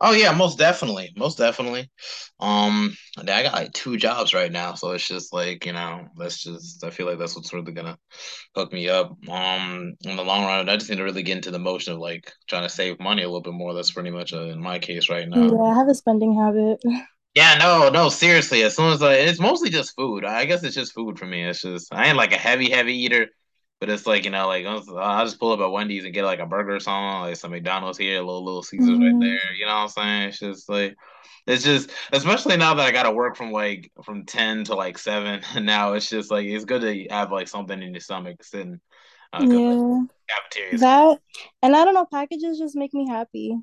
Oh 0.00 0.12
yeah, 0.12 0.32
most 0.32 0.58
definitely, 0.58 1.12
most 1.16 1.38
definitely. 1.38 1.90
Um, 2.40 2.94
I 3.18 3.24
got 3.42 3.52
like 3.54 3.72
two 3.72 3.96
jobs 3.96 4.34
right 4.34 4.50
now, 4.52 4.74
so 4.74 4.92
it's 4.92 5.06
just 5.06 5.32
like 5.32 5.66
you 5.66 5.72
know, 5.72 6.08
that's 6.16 6.42
just 6.42 6.84
I 6.84 6.90
feel 6.90 7.06
like 7.06 7.18
that's 7.18 7.36
what's 7.36 7.52
really 7.52 7.72
gonna 7.72 7.98
hook 8.54 8.72
me 8.72 8.88
up. 8.88 9.16
Um, 9.28 9.94
in 10.04 10.16
the 10.16 10.24
long 10.24 10.44
run, 10.46 10.68
I 10.68 10.76
just 10.76 10.90
need 10.90 10.96
to 10.96 11.04
really 11.04 11.22
get 11.22 11.36
into 11.38 11.50
the 11.50 11.58
motion 11.58 11.94
of 11.94 12.00
like 12.00 12.32
trying 12.48 12.62
to 12.64 12.68
save 12.68 13.00
money 13.00 13.22
a 13.22 13.26
little 13.26 13.42
bit 13.42 13.54
more. 13.54 13.74
That's 13.74 13.92
pretty 13.92 14.10
much 14.10 14.32
uh, 14.34 14.42
in 14.42 14.60
my 14.62 14.78
case 14.78 15.10
right 15.10 15.28
now. 15.28 15.52
Yeah, 15.52 15.62
I 15.62 15.74
have 15.76 15.88
a 15.88 15.94
spending 15.94 16.34
habit. 16.34 16.82
Yeah, 17.34 17.56
no, 17.58 17.90
no, 17.90 18.08
seriously. 18.08 18.62
As 18.62 18.76
soon 18.76 18.92
as 18.92 19.02
I, 19.02 19.14
it's 19.14 19.38
mostly 19.40 19.68
just 19.70 19.94
food. 19.94 20.24
I 20.24 20.46
guess 20.46 20.62
it's 20.62 20.74
just 20.74 20.94
food 20.94 21.18
for 21.18 21.26
me. 21.26 21.44
It's 21.44 21.60
just 21.62 21.92
I 21.92 22.06
ain't 22.06 22.16
like 22.16 22.32
a 22.32 22.36
heavy, 22.38 22.70
heavy 22.70 22.94
eater, 22.94 23.28
but 23.80 23.90
it's 23.90 24.06
like 24.06 24.24
you 24.24 24.30
know, 24.30 24.46
like 24.48 24.66
I'll, 24.66 24.98
I'll 24.98 25.24
just 25.26 25.38
pull 25.40 25.52
up 25.52 25.60
at 25.60 25.70
Wendy's 25.72 26.04
and 26.04 26.14
get 26.14 26.24
like 26.24 26.38
a 26.40 26.46
burger 26.46 26.76
or 26.76 26.80
something, 26.80 27.20
like 27.22 27.36
some 27.36 27.50
McDonald's 27.52 27.98
here, 27.98 28.18
a 28.20 28.24
little 28.24 28.44
Little 28.44 28.62
Caesars 28.62 28.98
right 29.00 29.14
hmm 29.16 29.38
there. 29.46 29.54
You 29.58 29.66
know 29.66 29.74
what 29.74 29.80
I'm 29.82 29.88
saying? 29.88 30.28
It's 30.30 30.38
just 30.40 30.68
like 30.68 30.96
it's 31.46 31.64
just, 31.64 31.90
especially 32.12 32.56
now 32.56 32.74
that 32.74 32.86
I 32.86 32.92
got 32.92 33.04
to 33.04 33.12
work 33.12 33.36
from 33.36 33.52
like 33.52 33.90
from 34.04 34.24
ten 34.26 34.64
to 34.64 34.74
like 34.74 34.98
seven. 34.98 35.42
Now 35.64 35.94
it's 35.94 36.08
just 36.10 36.30
like 36.30 36.46
it's 36.46 36.64
good 36.64 36.82
to 36.82 37.06
have 37.14 37.32
like 37.32 37.48
something 37.48 37.80
in 37.82 37.92
your 37.92 38.00
stomach 38.00 38.42
sitting, 38.44 38.80
uh, 39.32 39.46
like 39.66 39.78
Yeah, 39.78 40.04
cafeterias, 40.28 40.84
that 40.84 41.20
and 41.62 41.76
I 41.76 41.84
don't 41.84 41.94
know, 41.94 42.06
packages 42.06 42.58
just 42.58 42.76
make 42.76 42.94
me 42.94 43.08
happy. 43.08 43.56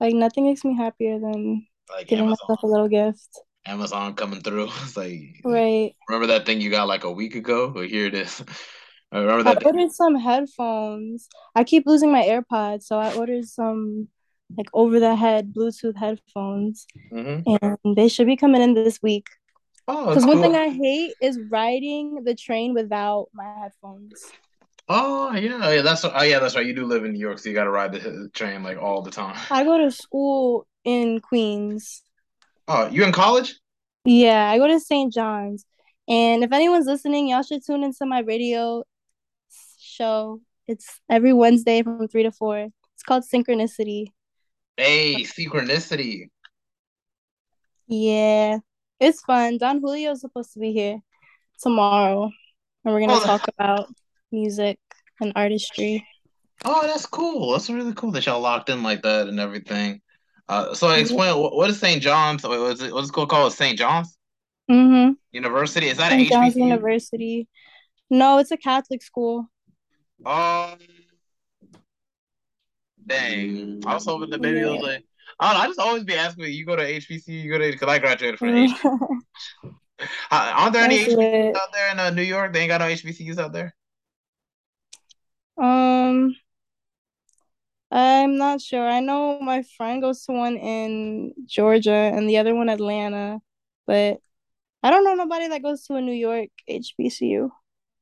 Like 0.00 0.14
nothing 0.14 0.44
makes 0.46 0.64
me 0.64 0.76
happier 0.76 1.18
than 1.20 1.66
like 1.90 2.08
giving 2.08 2.28
Amazon, 2.28 2.48
myself 2.48 2.62
a 2.62 2.66
little 2.66 2.88
gift. 2.88 3.28
Amazon 3.66 4.14
coming 4.14 4.40
through. 4.40 4.68
It's 4.82 4.96
like 4.96 5.44
Right. 5.44 5.94
remember 6.08 6.28
that 6.28 6.46
thing 6.46 6.60
you 6.60 6.70
got 6.70 6.88
like 6.88 7.04
a 7.04 7.12
week 7.12 7.34
ago? 7.34 7.72
Well, 7.74 7.84
here 7.84 8.06
it 8.06 8.14
is. 8.14 8.42
I 9.12 9.20
remember 9.20 9.50
I 9.50 9.54
ordered 9.64 9.92
some 9.92 10.16
headphones. 10.16 11.28
I 11.54 11.64
keep 11.64 11.86
losing 11.86 12.12
my 12.12 12.22
AirPods, 12.22 12.82
so 12.84 12.98
I 12.98 13.14
ordered 13.14 13.46
some 13.46 14.08
like 14.56 14.68
over 14.72 14.98
the 15.00 15.14
head 15.14 15.52
Bluetooth 15.52 15.96
headphones, 15.96 16.86
hmm 17.10 17.40
and 17.46 17.96
they 17.96 18.08
should 18.08 18.26
be 18.26 18.36
coming 18.36 18.62
in 18.62 18.74
this 18.74 19.00
week. 19.02 19.26
Oh, 19.86 20.06
Because 20.06 20.26
one 20.26 20.40
thing 20.40 20.54
I 20.54 20.68
hate 20.68 21.14
is 21.20 21.38
riding 21.50 22.24
the 22.24 22.34
train 22.34 22.74
without 22.74 23.28
my 23.32 23.44
headphones. 23.44 24.32
Oh 24.88 25.32
yeah, 25.34 25.70
yeah. 25.70 25.82
That's 25.82 26.04
oh 26.04 26.22
yeah, 26.22 26.38
that's 26.38 26.56
right. 26.56 26.66
You 26.66 26.74
do 26.74 26.86
live 26.86 27.04
in 27.04 27.12
New 27.12 27.18
York, 27.18 27.38
so 27.38 27.48
you 27.48 27.54
got 27.54 27.64
to 27.64 27.70
ride 27.70 27.92
the 27.92 28.30
train 28.32 28.62
like 28.62 28.78
all 28.78 29.02
the 29.02 29.10
time. 29.10 29.36
I 29.50 29.64
go 29.64 29.78
to 29.78 29.90
school 29.90 30.66
in 30.84 31.20
Queens. 31.20 32.02
Oh, 32.66 32.88
you 32.88 33.04
in 33.04 33.12
college? 33.12 33.58
Yeah, 34.04 34.50
I 34.50 34.58
go 34.58 34.66
to 34.66 34.80
St. 34.80 35.12
John's. 35.12 35.64
And 36.08 36.42
if 36.42 36.52
anyone's 36.52 36.86
listening, 36.86 37.28
y'all 37.28 37.42
should 37.42 37.64
tune 37.64 37.84
into 37.84 38.06
my 38.06 38.20
radio 38.20 38.82
show. 40.02 40.40
It's 40.66 41.00
every 41.10 41.32
Wednesday 41.32 41.82
from 41.82 42.06
3 42.08 42.22
to 42.24 42.30
4. 42.32 42.58
It's 42.94 43.02
called 43.06 43.24
Synchronicity. 43.24 44.06
Hey, 44.76 45.24
synchronicity. 45.24 46.28
Yeah, 47.88 48.58
it's 49.00 49.20
fun. 49.22 49.58
Don 49.58 49.80
Julio's 49.80 50.20
supposed 50.20 50.52
to 50.52 50.60
be 50.60 50.72
here 50.72 51.00
tomorrow, 51.60 52.30
and 52.84 52.94
we're 52.94 53.00
gonna 53.00 53.14
Oh, 53.14 53.24
talk 53.26 53.48
about 53.48 53.88
music 54.30 54.78
and 55.20 55.32
artistry. 55.34 56.06
oh, 56.64 56.86
that's 56.86 57.06
cool. 57.06 57.52
That's 57.52 57.70
really 57.70 57.94
cool 57.94 58.12
that 58.12 58.26
y'all 58.26 58.40
locked 58.40 58.68
in 58.68 58.82
like 58.82 59.02
that 59.02 59.28
and 59.28 59.40
everything. 59.40 60.00
Uh, 60.48 60.74
so 60.74 60.90
Yeah. 60.90 60.96
explain 60.98 61.36
what, 61.38 61.56
what 61.56 61.70
is 61.70 61.80
St. 61.80 62.00
John's? 62.02 62.44
Wait, 62.44 62.58
What's 62.58 62.82
it? 62.82 62.92
What's 62.92 63.08
it 63.08 63.12
called? 63.12 63.30
Called 63.30 63.52
St. 63.52 63.76
John's 63.78 64.16
Mm-hmm. 64.70 65.14
University? 65.32 65.88
Is 65.88 65.96
that 65.96 66.10
St. 66.10 66.28
John's 66.28 66.54
HBCU? 66.54 66.64
University. 66.68 67.48
No, 68.10 68.38
it's 68.38 68.50
a 68.50 68.56
Catholic 68.56 69.02
school. 69.02 69.50
Oh, 70.24 70.74
dang. 73.06 73.82
I 73.86 73.94
was 73.94 74.04
hoping 74.04 74.30
maybe 74.40 74.60
it 74.60 74.66
was 74.66 74.82
like. 74.82 75.04
I 75.40 75.52
don't 75.52 75.58
know. 75.58 75.64
I 75.64 75.66
just 75.68 75.78
always 75.78 76.04
be 76.04 76.14
asking 76.14 76.44
me, 76.44 76.50
you 76.50 76.66
go 76.66 76.74
to 76.74 76.82
HBCU, 76.82 77.28
you 77.28 77.50
go 77.50 77.58
to 77.58 77.70
because 77.70 77.88
I 77.88 77.98
graduated 77.98 78.40
from 78.40 78.56
H. 78.56 78.70
Uh, 78.84 78.96
Aren't 80.30 80.72
there 80.72 80.84
any 80.84 80.98
That's 80.98 81.14
HBCUs 81.14 81.50
it. 81.50 81.56
out 81.56 81.72
there 81.72 81.92
in 81.92 82.00
uh, 82.00 82.10
New 82.10 82.22
York? 82.22 82.52
They 82.52 82.60
ain't 82.60 82.70
got 82.70 82.80
no 82.80 82.86
HBCUs 82.86 83.38
out 83.38 83.52
there. 83.52 83.74
Um, 85.56 86.34
I'm 87.90 88.36
not 88.36 88.60
sure. 88.60 88.86
I 88.86 89.00
know 89.00 89.40
my 89.40 89.62
friend 89.76 90.02
goes 90.02 90.24
to 90.24 90.32
one 90.32 90.56
in 90.56 91.34
Georgia 91.46 91.92
and 91.92 92.28
the 92.28 92.38
other 92.38 92.54
one 92.54 92.68
Atlanta, 92.68 93.40
but 93.86 94.18
I 94.82 94.90
don't 94.90 95.04
know 95.04 95.14
nobody 95.14 95.48
that 95.48 95.62
goes 95.62 95.84
to 95.84 95.94
a 95.94 96.00
New 96.00 96.12
York 96.12 96.48
HBCU. 96.68 97.50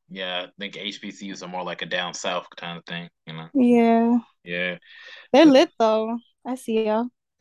Yeah, 0.09 0.47
I 0.47 0.51
think 0.59 0.77
HBCUs 0.77 1.43
are 1.43 1.49
more 1.49 1.65
like 1.65 1.83
a 1.83 1.87
down 1.87 2.15
south 2.15 2.47
kind 2.57 2.79
of 2.79 2.85
thing, 2.85 3.09
you 3.27 3.35
know. 3.35 3.49
Yeah, 3.55 4.19
Yeah. 4.45 4.79
they're 5.33 5.47
lit 5.47 5.71
though. 5.79 6.19
I 6.45 6.55
see 6.57 6.85
y'all. 6.87 7.09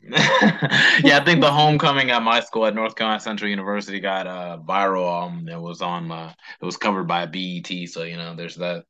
Yeah, 1.04 1.18
I 1.18 1.24
think 1.24 1.40
the 1.40 1.50
homecoming 1.50 2.10
at 2.10 2.22
my 2.22 2.40
school 2.40 2.66
at 2.66 2.74
North 2.74 2.94
Carolina 2.96 3.20
Central 3.20 3.50
University 3.50 4.00
got 4.00 4.26
uh 4.26 4.58
viral. 4.66 5.26
Um, 5.26 5.48
it 5.48 5.60
was 5.60 5.82
on 5.82 6.10
uh 6.10 6.32
it 6.60 6.64
was 6.64 6.76
covered 6.76 7.04
by 7.04 7.26
BET, 7.26 7.86
so 7.86 8.02
you 8.04 8.16
know, 8.16 8.34
there's 8.34 8.56
that. 8.56 8.84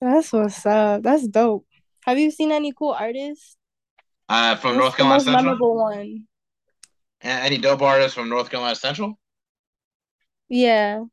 That's 0.00 0.32
what's 0.32 0.66
up. 0.66 1.02
That's 1.02 1.26
dope. 1.26 1.66
Have 2.04 2.18
you 2.18 2.30
seen 2.30 2.52
any 2.52 2.72
cool 2.72 2.92
artists? 2.92 3.56
Uh, 4.28 4.56
from 4.56 4.76
What's 4.76 4.78
North 4.78 4.96
Carolina 4.96 5.20
most 5.20 5.24
Central? 5.24 5.38
memorable 5.44 5.76
one? 5.76 6.26
Any 7.22 7.56
dope 7.58 7.80
artists 7.82 8.14
from 8.14 8.28
North 8.28 8.50
Carolina 8.50 8.76
Central? 8.76 9.18
Yeah. 10.48 11.04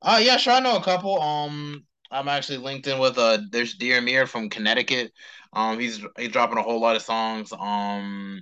Uh 0.00 0.20
yeah, 0.22 0.36
sure. 0.36 0.54
I 0.54 0.60
know 0.60 0.76
a 0.76 0.82
couple. 0.82 1.20
Um, 1.20 1.84
I'm 2.10 2.28
actually 2.28 2.58
linked 2.58 2.86
in 2.86 2.98
with 2.98 3.18
uh 3.18 3.38
there's 3.50 3.74
Dear 3.74 4.00
Mir 4.00 4.26
from 4.26 4.48
Connecticut. 4.50 5.12
Um, 5.52 5.78
he's 5.78 6.04
he's 6.16 6.30
dropping 6.30 6.58
a 6.58 6.62
whole 6.62 6.80
lot 6.80 6.96
of 6.96 7.02
songs. 7.02 7.52
Um, 7.52 8.40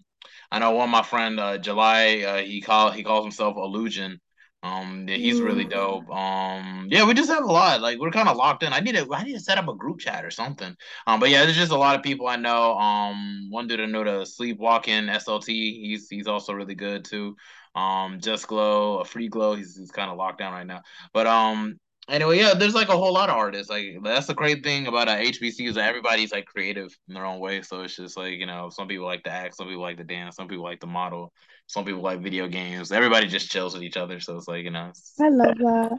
I 0.50 0.58
know 0.58 0.72
one 0.72 0.88
of 0.88 0.92
my 0.92 1.02
friend 1.02 1.40
uh 1.40 1.58
July, 1.58 2.22
uh 2.26 2.38
he 2.42 2.60
call 2.60 2.90
he 2.90 3.02
calls 3.04 3.24
himself 3.24 3.56
Illusion. 3.56 4.20
Um, 4.62 5.06
yeah, 5.08 5.16
he's 5.16 5.40
really 5.40 5.64
dope. 5.64 6.10
Um, 6.10 6.88
yeah, 6.90 7.06
we 7.06 7.14
just 7.14 7.30
have 7.30 7.44
a 7.44 7.46
lot. 7.46 7.80
Like 7.80 7.98
we're 8.00 8.10
kind 8.10 8.28
of 8.28 8.36
locked 8.36 8.62
in. 8.64 8.72
I 8.72 8.80
need 8.80 8.96
to 8.96 9.06
I 9.14 9.22
need 9.22 9.34
to 9.34 9.40
set 9.40 9.58
up 9.58 9.68
a 9.68 9.74
group 9.76 10.00
chat 10.00 10.24
or 10.24 10.30
something. 10.30 10.74
Um, 11.06 11.20
but 11.20 11.30
yeah, 11.30 11.44
there's 11.44 11.56
just 11.56 11.72
a 11.72 11.76
lot 11.76 11.94
of 11.96 12.02
people 12.02 12.26
I 12.26 12.36
know. 12.36 12.74
Um, 12.76 13.46
one 13.50 13.68
dude 13.68 13.80
I 13.80 13.86
know 13.86 14.02
the 14.04 14.26
Sleepwalking 14.26 15.08
SLT. 15.08 15.52
He's 15.80 16.08
he's 16.08 16.26
also 16.26 16.52
really 16.52 16.74
good 16.74 17.04
too. 17.04 17.36
Um, 17.76 18.20
Just 18.20 18.48
Glow, 18.48 18.98
a 18.98 19.04
Free 19.04 19.28
Glow. 19.28 19.54
He's 19.54 19.76
he's 19.76 19.90
kind 19.90 20.10
of 20.10 20.16
locked 20.16 20.38
down 20.38 20.52
right 20.52 20.66
now. 20.66 20.80
But 21.12 21.26
um, 21.26 21.78
anyway, 22.08 22.38
yeah, 22.38 22.54
there's 22.54 22.74
like 22.74 22.88
a 22.88 22.96
whole 22.96 23.12
lot 23.12 23.28
of 23.28 23.36
artists. 23.36 23.70
Like 23.70 23.98
that's 24.02 24.26
the 24.26 24.34
great 24.34 24.62
thing 24.62 24.86
about 24.86 25.08
uh, 25.08 25.16
HBC 25.16 25.68
is 25.68 25.74
that 25.74 25.88
everybody's 25.88 26.32
like 26.32 26.46
creative 26.46 26.96
in 27.08 27.14
their 27.14 27.26
own 27.26 27.38
way. 27.38 27.62
So 27.62 27.82
it's 27.82 27.96
just 27.96 28.16
like 28.16 28.34
you 28.34 28.46
know, 28.46 28.70
some 28.70 28.88
people 28.88 29.06
like 29.06 29.22
to 29.24 29.30
act, 29.30 29.56
some 29.56 29.66
people 29.66 29.82
like 29.82 29.98
to 29.98 30.04
dance, 30.04 30.36
some 30.36 30.48
people 30.48 30.64
like 30.64 30.80
to 30.80 30.86
model, 30.86 31.32
some 31.66 31.84
people 31.84 32.00
like 32.00 32.20
video 32.20 32.48
games. 32.48 32.92
Everybody 32.92 33.26
just 33.26 33.50
chills 33.50 33.74
with 33.74 33.82
each 33.82 33.96
other. 33.96 34.20
So 34.20 34.36
it's 34.36 34.48
like 34.48 34.64
you 34.64 34.70
know, 34.70 34.92
I 35.20 35.28
love 35.28 35.58
that. 35.58 35.98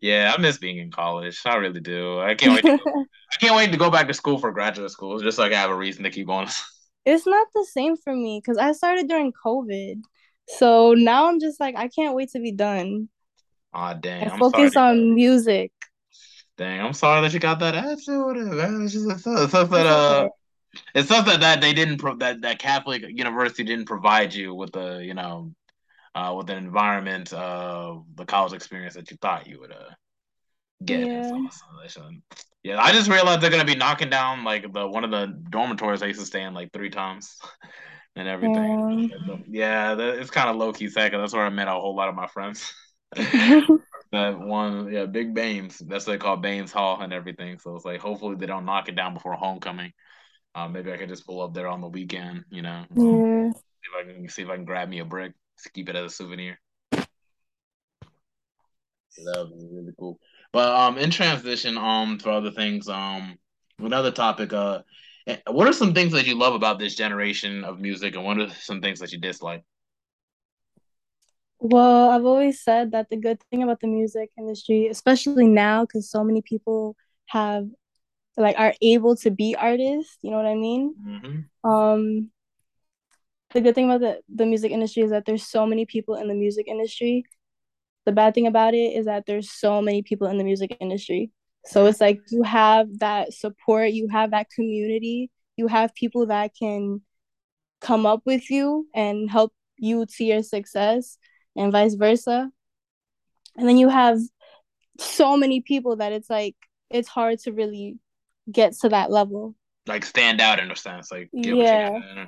yeah, 0.00 0.34
I 0.36 0.40
miss 0.40 0.58
being 0.58 0.78
in 0.78 0.90
college. 0.90 1.40
I 1.46 1.56
really 1.56 1.80
do. 1.80 2.18
I 2.18 2.34
can't 2.34 2.54
wait. 2.54 2.62
To 2.62 2.78
go, 2.84 3.04
I 3.32 3.36
can't 3.40 3.56
wait 3.56 3.70
to 3.70 3.78
go 3.78 3.90
back 3.90 4.08
to 4.08 4.14
school 4.14 4.38
for 4.38 4.50
graduate 4.52 4.90
school, 4.90 5.20
just 5.20 5.36
so 5.36 5.44
I 5.44 5.48
can 5.48 5.58
have 5.58 5.70
a 5.70 5.76
reason 5.76 6.02
to 6.04 6.10
keep 6.10 6.26
going. 6.26 6.48
It's 7.04 7.26
not 7.26 7.48
the 7.52 7.66
same 7.68 7.96
for 7.96 8.14
me 8.14 8.40
because 8.40 8.58
I 8.58 8.70
started 8.70 9.08
during 9.08 9.32
COVID. 9.44 10.02
So 10.48 10.94
now 10.94 11.28
I'm 11.28 11.40
just 11.40 11.60
like, 11.60 11.76
I 11.76 11.88
can't 11.88 12.14
wait 12.14 12.30
to 12.30 12.40
be 12.40 12.52
done 12.52 13.08
Aw, 13.74 13.94
dang, 13.94 14.22
and 14.22 14.32
I'm 14.32 14.42
sorry. 14.42 14.52
focus 14.52 14.76
on 14.76 15.14
music. 15.14 15.72
Dang, 16.58 16.80
I'm 16.80 16.92
sorry 16.92 17.22
that 17.22 17.32
you 17.32 17.40
got 17.40 17.58
that 17.60 17.74
attitude 17.74 18.36
man. 18.36 18.82
It's 18.82 18.92
just 18.92 19.08
it's 19.08 19.26
it's 19.26 19.52
that 19.52 19.86
uh. 19.86 20.28
It's 20.94 21.08
tough 21.08 21.26
that, 21.26 21.40
that 21.40 21.60
they 21.60 21.74
didn't 21.74 21.98
pro- 21.98 22.16
that 22.16 22.40
that 22.42 22.58
Catholic 22.58 23.02
university 23.06 23.62
didn't 23.62 23.84
provide 23.84 24.32
you 24.32 24.54
with 24.54 24.72
the 24.72 25.02
you 25.04 25.12
know 25.12 25.52
uh, 26.14 26.34
with 26.36 26.48
an 26.48 26.58
environment 26.58 27.32
uh 27.32 27.98
the 28.14 28.24
college 28.24 28.54
experience 28.54 28.94
that 28.94 29.10
you 29.10 29.18
thought 29.20 29.46
you 29.46 29.60
would 29.60 29.72
uh 29.72 29.90
get. 30.84 31.00
Yeah. 31.00 31.22
So, 31.88 32.10
yeah, 32.62 32.80
I 32.80 32.92
just 32.92 33.10
realized 33.10 33.40
they're 33.40 33.50
gonna 33.50 33.64
be 33.64 33.74
knocking 33.74 34.08
down 34.08 34.44
like 34.44 34.72
the 34.72 34.86
one 34.86 35.04
of 35.04 35.10
the 35.10 35.26
dormitories 35.50 36.02
I 36.02 36.06
used 36.06 36.20
to 36.20 36.26
stay 36.26 36.42
in 36.42 36.54
like 36.54 36.72
three 36.72 36.90
times. 36.90 37.36
and 38.16 38.28
everything. 38.28 39.10
Yeah, 39.48 39.94
yeah 39.96 40.12
it's 40.12 40.30
kind 40.30 40.50
of 40.50 40.56
low 40.56 40.72
key 40.72 40.88
sad 40.88 41.12
that's 41.12 41.32
where 41.32 41.44
I 41.44 41.50
met 41.50 41.68
a 41.68 41.72
whole 41.72 41.96
lot 41.96 42.08
of 42.08 42.14
my 42.14 42.26
friends. 42.26 42.72
that 44.12 44.38
one, 44.38 44.92
yeah, 44.92 45.06
Big 45.06 45.34
Bames. 45.34 45.78
That's 45.78 46.06
what 46.06 46.14
they 46.14 46.18
call 46.18 46.36
Bames 46.36 46.72
Hall 46.72 47.00
and 47.00 47.12
everything. 47.12 47.58
So 47.58 47.74
it's 47.76 47.84
like 47.84 48.00
hopefully 48.00 48.36
they 48.36 48.46
don't 48.46 48.64
knock 48.64 48.88
it 48.88 48.96
down 48.96 49.14
before 49.14 49.34
homecoming. 49.34 49.92
Um, 50.54 50.72
maybe 50.72 50.92
I 50.92 50.96
could 50.96 51.08
just 51.08 51.26
pull 51.26 51.40
up 51.42 51.54
there 51.54 51.68
on 51.68 51.80
the 51.80 51.88
weekend, 51.88 52.44
you 52.50 52.62
know. 52.62 52.84
Yeah. 52.94 53.50
See 53.52 53.88
if 53.90 53.94
I 53.98 54.04
can 54.04 54.28
see 54.28 54.42
if 54.42 54.48
I 54.48 54.56
can 54.56 54.64
grab 54.64 54.88
me 54.88 55.00
a 55.00 55.04
brick, 55.04 55.32
keep 55.74 55.88
it 55.88 55.96
as 55.96 56.12
a 56.12 56.14
souvenir. 56.14 56.58
So 59.10 59.24
that 59.24 59.38
would 59.38 59.58
be 59.58 59.68
really 59.70 59.92
cool. 59.98 60.18
But 60.52 60.74
um, 60.74 60.98
in 60.98 61.10
transition, 61.10 61.78
um, 61.78 62.18
for 62.18 62.30
other 62.30 62.50
things, 62.50 62.88
um, 62.88 63.36
another 63.78 64.10
topic, 64.10 64.52
uh, 64.52 64.80
what 65.46 65.68
are 65.68 65.72
some 65.72 65.94
things 65.94 66.12
that 66.12 66.26
you 66.26 66.36
love 66.36 66.54
about 66.54 66.78
this 66.78 66.94
generation 66.94 67.64
of 67.64 67.80
music, 67.80 68.14
and 68.14 68.24
what 68.24 68.38
are 68.38 68.50
some 68.50 68.80
things 68.80 69.00
that 69.00 69.12
you 69.12 69.18
dislike? 69.18 69.62
Well, 71.58 72.10
I've 72.10 72.24
always 72.24 72.60
said 72.60 72.90
that 72.90 73.08
the 73.08 73.16
good 73.16 73.40
thing 73.50 73.62
about 73.62 73.80
the 73.80 73.86
music 73.86 74.30
industry, 74.36 74.88
especially 74.88 75.46
now, 75.46 75.84
because 75.84 76.10
so 76.10 76.24
many 76.24 76.42
people 76.42 76.96
have 77.26 77.68
like 78.36 78.58
are 78.58 78.74
able 78.82 79.14
to 79.16 79.30
be 79.30 79.54
artists, 79.54 80.18
you 80.22 80.30
know 80.30 80.38
what 80.38 80.46
I 80.46 80.54
mean? 80.54 80.94
Mm-hmm. 81.06 81.70
Um, 81.70 82.30
the 83.52 83.60
good 83.60 83.74
thing 83.74 83.84
about 83.84 84.00
the, 84.00 84.20
the 84.34 84.46
music 84.46 84.72
industry 84.72 85.02
is 85.02 85.10
that 85.10 85.26
there's 85.26 85.46
so 85.46 85.66
many 85.66 85.84
people 85.86 86.16
in 86.16 86.28
the 86.28 86.34
music 86.34 86.66
industry. 86.66 87.24
The 88.06 88.12
bad 88.12 88.34
thing 88.34 88.46
about 88.46 88.74
it 88.74 88.96
is 88.96 89.06
that 89.06 89.26
there's 89.26 89.52
so 89.52 89.80
many 89.82 90.02
people 90.02 90.26
in 90.26 90.38
the 90.38 90.44
music 90.44 90.76
industry. 90.80 91.30
So 91.64 91.86
it's 91.86 92.00
like 92.00 92.20
you 92.30 92.42
have 92.42 92.98
that 92.98 93.32
support, 93.32 93.92
you 93.92 94.08
have 94.08 94.32
that 94.32 94.50
community, 94.50 95.30
you 95.56 95.68
have 95.68 95.94
people 95.94 96.26
that 96.26 96.52
can 96.58 97.02
come 97.80 98.06
up 98.06 98.22
with 98.24 98.50
you 98.50 98.86
and 98.94 99.30
help 99.30 99.52
you 99.76 100.06
to 100.06 100.24
your 100.24 100.42
success 100.42 101.18
and 101.56 101.72
vice 101.72 101.94
versa. 101.94 102.50
And 103.56 103.68
then 103.68 103.76
you 103.76 103.88
have 103.88 104.18
so 104.98 105.36
many 105.36 105.60
people 105.60 105.96
that 105.96 106.12
it's 106.12 106.30
like 106.30 106.56
it's 106.90 107.08
hard 107.08 107.38
to 107.40 107.52
really 107.52 107.98
get 108.50 108.72
to 108.80 108.88
that 108.88 109.10
level. 109.10 109.54
Like 109.86 110.04
stand 110.04 110.40
out 110.40 110.60
in 110.60 110.70
a 110.70 110.76
sense. 110.76 111.10
Like 111.10 111.28
yeah. 111.32 112.26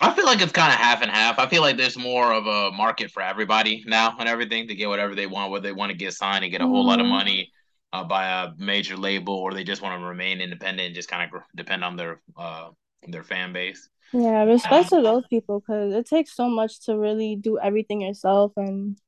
I 0.00 0.12
feel 0.12 0.26
like 0.26 0.40
it's 0.40 0.52
kind 0.52 0.72
of 0.72 0.78
half 0.78 1.02
and 1.02 1.10
half. 1.10 1.38
I 1.38 1.48
feel 1.48 1.62
like 1.62 1.76
there's 1.76 1.96
more 1.96 2.32
of 2.32 2.46
a 2.46 2.70
market 2.72 3.10
for 3.10 3.22
everybody 3.22 3.84
now 3.86 4.16
and 4.18 4.28
everything 4.28 4.68
to 4.68 4.74
get 4.74 4.88
whatever 4.88 5.14
they 5.14 5.26
want, 5.26 5.50
whether 5.50 5.62
they 5.62 5.72
want 5.72 5.90
to 5.90 5.98
get 5.98 6.12
signed 6.12 6.44
and 6.44 6.52
get 6.52 6.60
a 6.60 6.66
whole 6.66 6.80
mm-hmm. 6.80 6.88
lot 6.88 7.00
of 7.00 7.04
mm-hmm. 7.04 7.14
money 7.14 7.52
uh, 7.92 8.04
by 8.04 8.26
a 8.26 8.50
major 8.58 8.96
label, 8.96 9.34
or 9.34 9.54
they 9.54 9.64
just 9.64 9.82
want 9.82 10.00
to 10.00 10.06
remain 10.06 10.40
independent 10.40 10.86
and 10.86 10.94
just 10.94 11.08
kind 11.08 11.30
of 11.32 11.42
depend 11.54 11.84
on 11.84 11.96
their 11.96 12.20
uh, 12.36 12.68
their 13.06 13.24
fan 13.24 13.52
base. 13.52 13.88
Yeah, 14.12 14.44
respect 14.44 14.88
to 14.90 15.02
those 15.02 15.24
people 15.28 15.60
because 15.60 15.92
it 15.94 16.06
takes 16.06 16.34
so 16.34 16.48
much 16.48 16.80
to 16.86 16.96
really 16.96 17.36
do 17.36 17.58
everything 17.58 18.00
yourself 18.00 18.52
and 18.56 18.98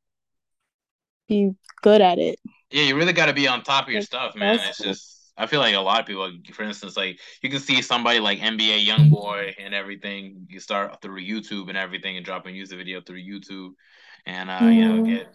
be 1.26 1.52
good 1.82 2.02
at 2.02 2.18
it. 2.18 2.38
Yeah, 2.70 2.84
you 2.84 2.96
really 2.96 3.14
got 3.14 3.26
to 3.26 3.32
be 3.32 3.48
on 3.48 3.62
top 3.62 3.86
of 3.86 3.92
your 3.92 4.02
stuff, 4.02 4.36
man. 4.36 4.60
It's 4.60 4.78
just 4.78 5.20
I 5.40 5.46
feel 5.46 5.60
like 5.60 5.74
a 5.74 5.80
lot 5.80 6.00
of 6.00 6.06
people, 6.06 6.30
for 6.52 6.64
instance, 6.64 6.98
like 6.98 7.18
you 7.42 7.48
can 7.48 7.60
see 7.60 7.80
somebody 7.80 8.20
like 8.20 8.40
NBA 8.40 8.84
YoungBoy 8.86 9.54
and 9.58 9.74
everything. 9.74 10.46
You 10.50 10.60
start 10.60 11.00
through 11.00 11.22
YouTube 11.22 11.68
and 11.68 11.78
everything, 11.78 12.16
and 12.16 12.26
drop 12.26 12.46
a 12.46 12.50
music 12.50 12.76
video 12.76 13.00
through 13.00 13.22
YouTube, 13.22 13.70
and 14.26 14.50
uh, 14.50 14.58
mm-hmm. 14.58 14.72
you 14.72 14.88
know, 14.88 15.02
mm-hmm. 15.02 15.14
get. 15.14 15.34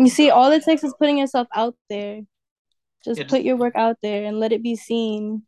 You 0.00 0.08
see, 0.08 0.30
all 0.30 0.50
it 0.52 0.62
takes 0.62 0.84
is 0.84 0.94
putting 0.98 1.18
yourself 1.18 1.48
out 1.54 1.74
there. 1.88 2.20
Just 3.06 3.28
put 3.28 3.42
your 3.42 3.56
work 3.56 3.74
out 3.76 3.96
there 4.02 4.24
and 4.24 4.38
let 4.38 4.52
it 4.52 4.62
be 4.62 4.76
seen. 4.76 5.42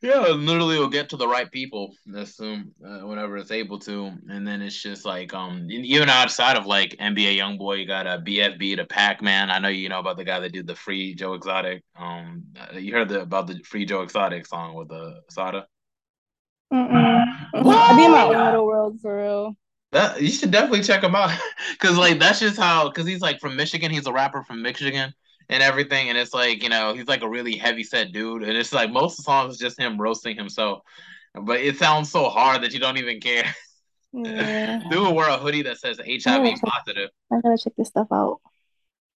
Yeah, 0.00 0.20
literally, 0.28 0.76
it'll 0.76 0.88
get 0.88 1.08
to 1.08 1.16
the 1.16 1.26
right 1.26 1.50
people. 1.50 1.92
Assume 2.14 2.72
uh, 2.84 3.00
whenever 3.00 3.36
it's 3.36 3.50
able 3.50 3.80
to, 3.80 4.12
and 4.28 4.46
then 4.46 4.62
it's 4.62 4.80
just 4.80 5.04
like 5.04 5.34
um 5.34 5.68
even 5.70 6.08
outside 6.08 6.56
of 6.56 6.66
like 6.66 6.96
NBA 7.00 7.36
YoungBoy, 7.36 7.80
you 7.80 7.86
got 7.86 8.06
a 8.06 8.22
BFB 8.24 8.76
to 8.76 8.84
Packman. 8.84 9.50
I 9.50 9.58
know 9.58 9.68
you 9.68 9.88
know 9.88 9.98
about 9.98 10.16
the 10.16 10.24
guy 10.24 10.38
that 10.38 10.52
did 10.52 10.68
the 10.68 10.76
Free 10.76 11.14
Joe 11.14 11.34
Exotic. 11.34 11.82
Um, 11.96 12.44
uh, 12.56 12.78
you 12.78 12.92
heard 12.92 13.08
the, 13.08 13.22
about 13.22 13.48
the 13.48 13.60
Free 13.64 13.84
Joe 13.84 14.02
Exotic 14.02 14.46
song 14.46 14.74
with 14.74 14.88
the 14.88 14.94
uh, 14.94 15.20
Sada. 15.30 15.66
Mm-mm. 16.72 17.24
I 17.54 17.96
be 17.96 18.04
in 18.04 18.12
my 18.12 18.22
own 18.22 18.44
little 18.44 18.66
world 18.66 19.00
for 19.00 19.18
real. 19.18 19.56
That 19.90 20.22
you 20.22 20.28
should 20.28 20.52
definitely 20.52 20.82
check 20.82 21.02
him 21.02 21.16
out, 21.16 21.36
cause 21.80 21.98
like 21.98 22.20
that's 22.20 22.38
just 22.38 22.56
how. 22.56 22.88
Cause 22.92 23.06
he's 23.06 23.20
like 23.20 23.40
from 23.40 23.56
Michigan. 23.56 23.90
He's 23.90 24.06
a 24.06 24.12
rapper 24.12 24.44
from 24.44 24.62
Michigan 24.62 25.12
and 25.48 25.62
everything. 25.62 26.08
And 26.08 26.18
it's 26.18 26.34
like, 26.34 26.62
you 26.62 26.68
know, 26.68 26.94
he's 26.94 27.06
like 27.06 27.22
a 27.22 27.28
really 27.28 27.56
heavy 27.56 27.84
set 27.84 28.12
dude. 28.12 28.42
And 28.42 28.56
it's 28.56 28.72
like 28.72 28.90
most 28.90 29.12
of 29.12 29.16
the 29.18 29.22
songs 29.24 29.54
is 29.54 29.60
just 29.60 29.78
him 29.78 30.00
roasting 30.00 30.36
himself. 30.36 30.82
But 31.34 31.60
it 31.60 31.76
sounds 31.76 32.10
so 32.10 32.28
hard 32.28 32.62
that 32.62 32.72
you 32.72 32.80
don't 32.80 32.98
even 32.98 33.20
care. 33.20 33.44
Yeah. 34.10 34.80
dude 34.90 35.14
wear 35.14 35.28
a 35.28 35.36
hoodie 35.36 35.60
that 35.62 35.76
says 35.76 35.98
HIV 35.98 36.60
positive. 36.64 37.10
I 37.30 37.40
gotta 37.42 37.58
check 37.58 37.74
this 37.76 37.88
stuff 37.88 38.08
out. 38.10 38.40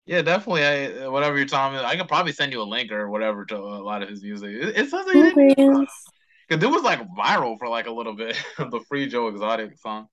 Yeah, 0.05 0.21
definitely. 0.21 0.65
I 0.65 1.09
whatever 1.09 1.39
you're 1.39 1.47
telling 1.47 1.73
me, 1.73 1.83
I 1.83 1.97
could 1.97 2.09
probably 2.09 2.33
send 2.33 2.53
you 2.53 2.61
a 2.61 2.65
link 2.65 2.93
or 2.93 3.09
whatever 3.09 3.47
to 3.47 3.57
a 3.57 3.81
lot 3.83 4.03
of 4.03 4.11
his 4.11 4.23
music. 4.23 4.51
It, 4.51 4.77
it 4.77 4.91
sounds 4.91 5.07
like 5.07 5.35
because 5.37 6.63
it 6.63 6.71
was 6.71 6.83
like 6.83 7.01
viral 7.17 7.59
for 7.59 7.69
like 7.69 7.87
a 7.87 7.91
little 7.91 8.15
bit. 8.15 8.37
the 8.59 8.81
Free 8.89 9.07
Joe 9.07 9.29
Exotic 9.29 9.79
song. 9.79 10.09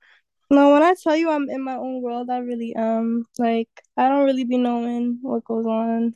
No, 0.52 0.74
when 0.74 0.82
I 0.84 0.96
tell 0.96 1.16
you 1.16 1.30
I'm 1.30 1.50
in 1.50 1.62
my 1.64 1.76
own 1.76 2.02
world, 2.02 2.30
I 2.30 2.40
really 2.40 2.76
um 2.76 3.26
like 3.38 3.70
I 3.98 4.10
don't 4.10 4.26
really 4.26 4.46
be 4.46 4.58
knowing 4.58 5.20
what 5.22 5.44
goes 5.46 5.66
on. 5.66 6.16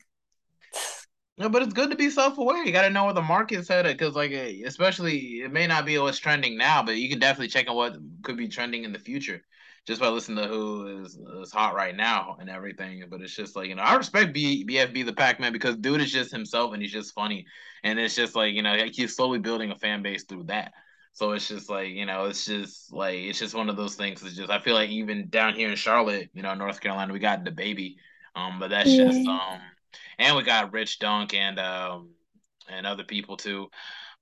No, 1.38 1.50
but 1.50 1.64
it's 1.64 1.74
good 1.74 1.90
to 1.90 1.96
be 1.96 2.10
self-aware. 2.12 2.64
You 2.64 2.72
got 2.72 2.84
to 2.84 2.92
know 2.92 3.06
where 3.06 3.14
the 3.14 3.22
market's 3.22 3.68
headed, 3.68 3.98
because 3.98 4.16
like, 4.16 4.32
especially 4.32 5.42
it 5.42 5.52
may 5.52 5.66
not 5.66 5.86
be 5.86 5.98
what's 5.98 6.20
trending 6.20 6.58
now, 6.58 6.84
but 6.84 6.98
you 6.98 7.10
can 7.10 7.20
definitely 7.20 7.48
check 7.48 7.68
on 7.70 7.76
what 7.76 7.98
could 8.22 8.38
be 8.38 8.48
trending 8.48 8.84
in 8.84 8.94
the 8.94 9.00
future, 9.00 9.42
just 9.88 10.00
by 10.00 10.10
listening 10.10 10.44
to 10.44 10.48
who 10.48 11.04
is, 11.04 11.18
is 11.42 11.52
hot 11.52 11.74
right 11.74 11.96
now 11.96 12.38
and 12.40 12.50
everything. 12.52 13.04
But 13.10 13.22
it's 13.22 13.36
just 13.36 13.56
like 13.56 13.68
you 13.68 13.76
know, 13.76 13.82
I 13.82 13.96
respect 13.96 14.32
B, 14.32 14.64
BFB 14.64 15.06
the 15.06 15.14
Packman 15.14 15.54
because 15.54 15.76
dude 15.76 16.02
is 16.02 16.12
just 16.12 16.32
himself 16.32 16.72
and 16.74 16.82
he's 16.84 16.92
just 16.92 17.16
funny, 17.16 17.48
and 17.84 18.00
it's 18.00 18.16
just 18.16 18.36
like 18.36 18.54
you 18.54 18.62
know 18.62 18.78
he's 18.92 19.16
slowly 19.16 19.40
building 19.40 19.72
a 19.72 19.76
fan 19.80 20.04
base 20.04 20.26
through 20.26 20.44
that. 20.46 20.74
So 21.14 21.32
it's 21.34 21.48
just 21.48 21.70
like, 21.70 21.90
you 21.90 22.08
know, 22.08 22.26
it's 22.26 22.46
just 22.46 22.92
like 22.92 23.16
it's 23.16 23.40
just 23.40 23.54
one 23.54 23.70
of 23.70 23.78
those 23.78 23.96
things. 23.96 24.24
It's 24.24 24.36
just 24.36 24.50
I 24.50 24.60
feel 24.60 24.74
like 24.74 24.90
even 24.90 25.30
down 25.30 25.54
here 25.54 25.70
in 25.70 25.76
Charlotte, 25.76 26.30
you 26.34 26.42
know, 26.42 26.54
North 26.56 26.82
Carolina, 26.82 27.14
we 27.14 27.20
got 27.20 27.46
DaBaby. 27.46 27.96
Um, 28.36 28.60
but 28.60 28.72
that's 28.72 28.90
yeah. 28.90 29.06
just 29.06 29.28
um 29.28 29.60
and 30.18 30.36
we 30.36 30.44
got 30.44 30.74
Rich 30.74 30.98
Dunk 31.00 31.36
and 31.36 31.60
um 31.60 32.10
and 32.68 32.88
other 32.88 33.04
people 33.04 33.38
too. 33.38 33.70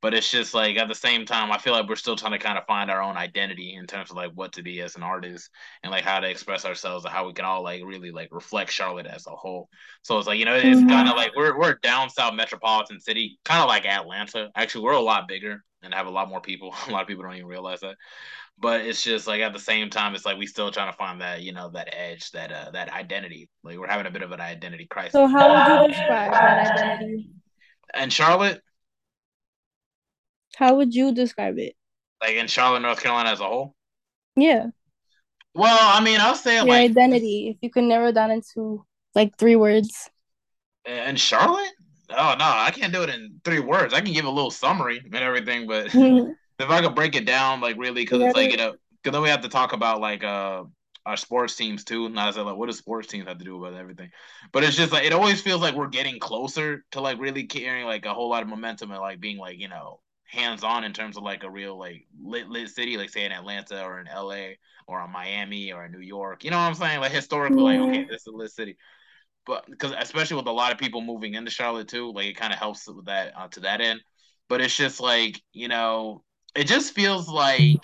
But 0.02 0.16
it's 0.16 0.30
just 0.30 0.54
like 0.54 0.78
at 0.78 0.90
the 0.90 0.96
same 0.96 1.26
time, 1.26 1.52
I 1.52 1.60
feel 1.60 1.74
like 1.74 1.88
we're 1.88 1.96
still 1.96 2.16
trying 2.16 2.32
to 2.34 2.40
kind 2.40 2.58
of 2.58 2.66
find 2.66 2.92
our 2.92 3.02
own 3.02 3.16
identity 3.16 3.76
in 3.76 3.86
terms 3.86 4.10
of 4.10 4.18
like 4.18 4.32
what 4.34 4.52
to 4.54 4.64
be 4.64 4.82
as 4.82 4.96
an 4.96 5.04
artist 5.04 5.50
and 5.84 5.92
like 5.92 6.04
how 6.04 6.20
to 6.20 6.28
express 6.28 6.66
ourselves 6.66 7.06
and 7.06 7.14
how 7.14 7.26
we 7.26 7.34
can 7.34 7.46
all 7.46 7.64
like 7.64 7.84
really 7.86 8.12
like 8.12 8.30
reflect 8.32 8.72
Charlotte 8.72 9.06
as 9.06 9.28
a 9.28 9.30
whole. 9.30 9.70
So 10.02 10.18
it's 10.18 10.28
like, 10.28 10.40
you 10.40 10.46
know, 10.46 10.56
it's 10.56 10.84
kind 10.92 11.08
of 11.08 11.16
like 11.16 11.36
we're 11.38 11.58
we're 11.58 11.76
down 11.76 12.10
south 12.10 12.34
metropolitan 12.34 13.00
city, 13.00 13.40
kind 13.46 13.62
of 13.62 13.70
like 13.70 13.86
Atlanta. 13.86 14.50
Actually, 14.56 14.84
we're 14.84 14.94
a 14.94 15.00
lot 15.00 15.28
bigger 15.28 15.64
and 15.84 15.94
have 15.94 16.08
a 16.08 16.12
lot 16.12 16.30
more 16.30 16.42
people. 16.42 16.74
A 16.88 16.92
lot 16.92 17.02
of 17.02 17.08
people 17.08 17.24
don't 17.24 17.36
even 17.36 17.48
realize 17.48 17.82
that. 17.82 17.96
But 18.60 18.82
it's 18.82 19.04
just 19.04 19.28
like 19.28 19.42
at 19.42 19.54
the 19.54 19.60
same 19.60 19.90
time, 19.90 20.14
it's 20.14 20.26
like 20.26 20.38
we 20.38 20.46
still 20.46 20.72
trying 20.72 20.92
to 20.92 20.98
find 20.98 21.22
that 21.22 21.42
you 21.42 21.52
know 21.54 21.70
that 21.72 21.94
edge, 21.94 22.32
that 22.32 22.52
uh, 22.52 22.72
that 22.72 22.92
identity. 22.92 23.50
Like 23.64 23.78
we're 23.78 23.88
having 23.88 24.06
a 24.06 24.12
bit 24.12 24.22
of 24.22 24.32
an 24.32 24.42
identity 24.42 24.86
crisis. 24.86 25.14
So 25.14 25.28
how 25.28 25.82
would 25.82 25.90
you 25.90 25.96
describe 25.96 26.32
that 26.32 26.78
identity? 26.78 27.30
And 27.94 28.14
Charlotte. 28.14 28.62
How 30.56 30.76
would 30.76 30.94
you 30.94 31.14
describe 31.14 31.58
it? 31.58 31.76
Like 32.22 32.36
in 32.36 32.48
Charlotte, 32.48 32.82
North 32.82 33.02
Carolina 33.02 33.30
as 33.30 33.40
a 33.40 33.46
whole. 33.46 33.76
Yeah. 34.36 34.68
Well, 35.54 35.78
I 35.82 36.04
mean, 36.04 36.20
I'll 36.22 36.36
say 36.36 36.56
Your 36.56 36.66
like 36.66 36.92
identity. 36.92 37.50
If 37.50 37.58
you 37.62 37.70
can 37.70 37.88
narrow 37.88 38.12
down 38.12 38.32
into 38.32 38.86
like 39.16 39.38
three 39.38 39.56
words. 39.56 40.10
And 40.86 41.20
Charlotte, 41.20 41.74
Oh 42.16 42.36
no, 42.38 42.46
I 42.46 42.72
can't 42.72 42.94
do 42.94 43.04
it 43.04 43.10
in 43.10 43.40
three 43.44 43.60
words. 43.60 43.94
I 43.94 44.02
can 44.02 44.14
give 44.14 44.26
a 44.26 44.30
little 44.30 44.52
summary 44.52 45.02
and 45.04 45.16
everything, 45.16 45.68
but 45.68 45.86
if 45.96 46.70
I 46.70 46.82
could 46.82 46.96
break 46.96 47.16
it 47.16 47.26
down, 47.26 47.62
like 47.62 47.78
really, 47.78 48.04
because 48.04 48.22
it's 48.22 48.36
like 48.36 48.52
you 48.52 48.58
know, 48.58 48.76
because 49.02 49.14
then 49.14 49.22
we 49.22 49.30
have 49.30 49.42
to 49.42 49.50
talk 49.50 49.74
about 49.74 50.02
like 50.02 50.24
uh 50.24 50.64
our 51.06 51.18
sports 51.18 51.56
teams 51.56 51.84
too. 51.84 52.10
Not 52.10 52.30
as 52.30 52.38
like 52.38 52.56
what 52.56 52.68
do 52.68 52.74
sports 52.74 53.08
teams 53.08 53.28
have 53.28 53.40
to 53.40 53.46
do 53.46 53.64
about 53.64 53.80
everything? 53.80 54.10
But 54.52 54.64
it's 54.64 54.76
just 54.76 54.92
like 54.92 55.06
it 55.06 55.14
always 55.14 55.42
feels 55.42 55.62
like 55.62 55.76
we're 55.76 55.88
getting 55.88 56.20
closer 56.20 56.86
to 56.92 57.02
like 57.02 57.20
really 57.20 57.44
carrying 57.44 57.86
like 57.86 58.06
a 58.06 58.14
whole 58.14 58.30
lot 58.30 58.44
of 58.44 58.50
momentum 58.50 58.92
and 58.92 59.00
like 59.00 59.20
being 59.20 59.38
like 59.38 59.60
you 59.60 59.68
know 59.68 60.00
hands 60.28 60.64
on 60.64 60.86
in 60.86 60.94
terms 60.94 61.18
of 61.18 61.24
like 61.24 61.44
a 61.44 61.50
real 61.50 61.78
like 61.78 62.06
lit 62.24 62.50
lit 62.50 62.70
city, 62.70 62.98
like 62.98 63.10
say 63.10 63.26
in 63.26 63.32
Atlanta 63.32 63.84
or 63.84 64.00
in 64.00 64.08
LA 64.08 64.54
or 64.88 65.04
in 65.04 65.12
Miami 65.12 65.74
or 65.74 65.86
in 65.86 65.92
New 65.92 66.00
York. 66.00 66.44
You 66.44 66.52
know 66.52 66.58
what 66.58 66.64
I'm 66.64 66.76
saying? 66.76 67.00
Like 67.00 67.12
historically, 67.12 67.76
yeah. 67.76 67.82
like 67.82 67.90
okay, 67.90 68.06
this 68.06 68.22
is 68.22 68.28
a 68.28 68.32
lit 68.32 68.52
city 68.52 68.78
but 69.46 69.66
because 69.70 69.94
especially 69.98 70.38
with 70.38 70.48
a 70.48 70.52
lot 70.52 70.72
of 70.72 70.78
people 70.78 71.02
moving 71.02 71.34
into 71.34 71.52
Charlotte 71.52 71.88
too, 71.88 72.12
like 72.12 72.28
it 72.28 72.38
kind 72.38 72.54
of 72.54 72.60
helps 72.60 72.88
with 72.88 73.06
that 73.06 73.34
uh, 73.38 73.48
to 73.50 73.62
that 73.62 73.82
end. 73.82 74.02
But 74.50 74.62
it's 74.62 74.76
just 74.76 75.00
like 75.00 75.42
you 75.54 75.68
know, 75.68 76.24
it 76.56 76.66
just 76.68 76.94
feels 76.94 77.28
like 77.28 77.78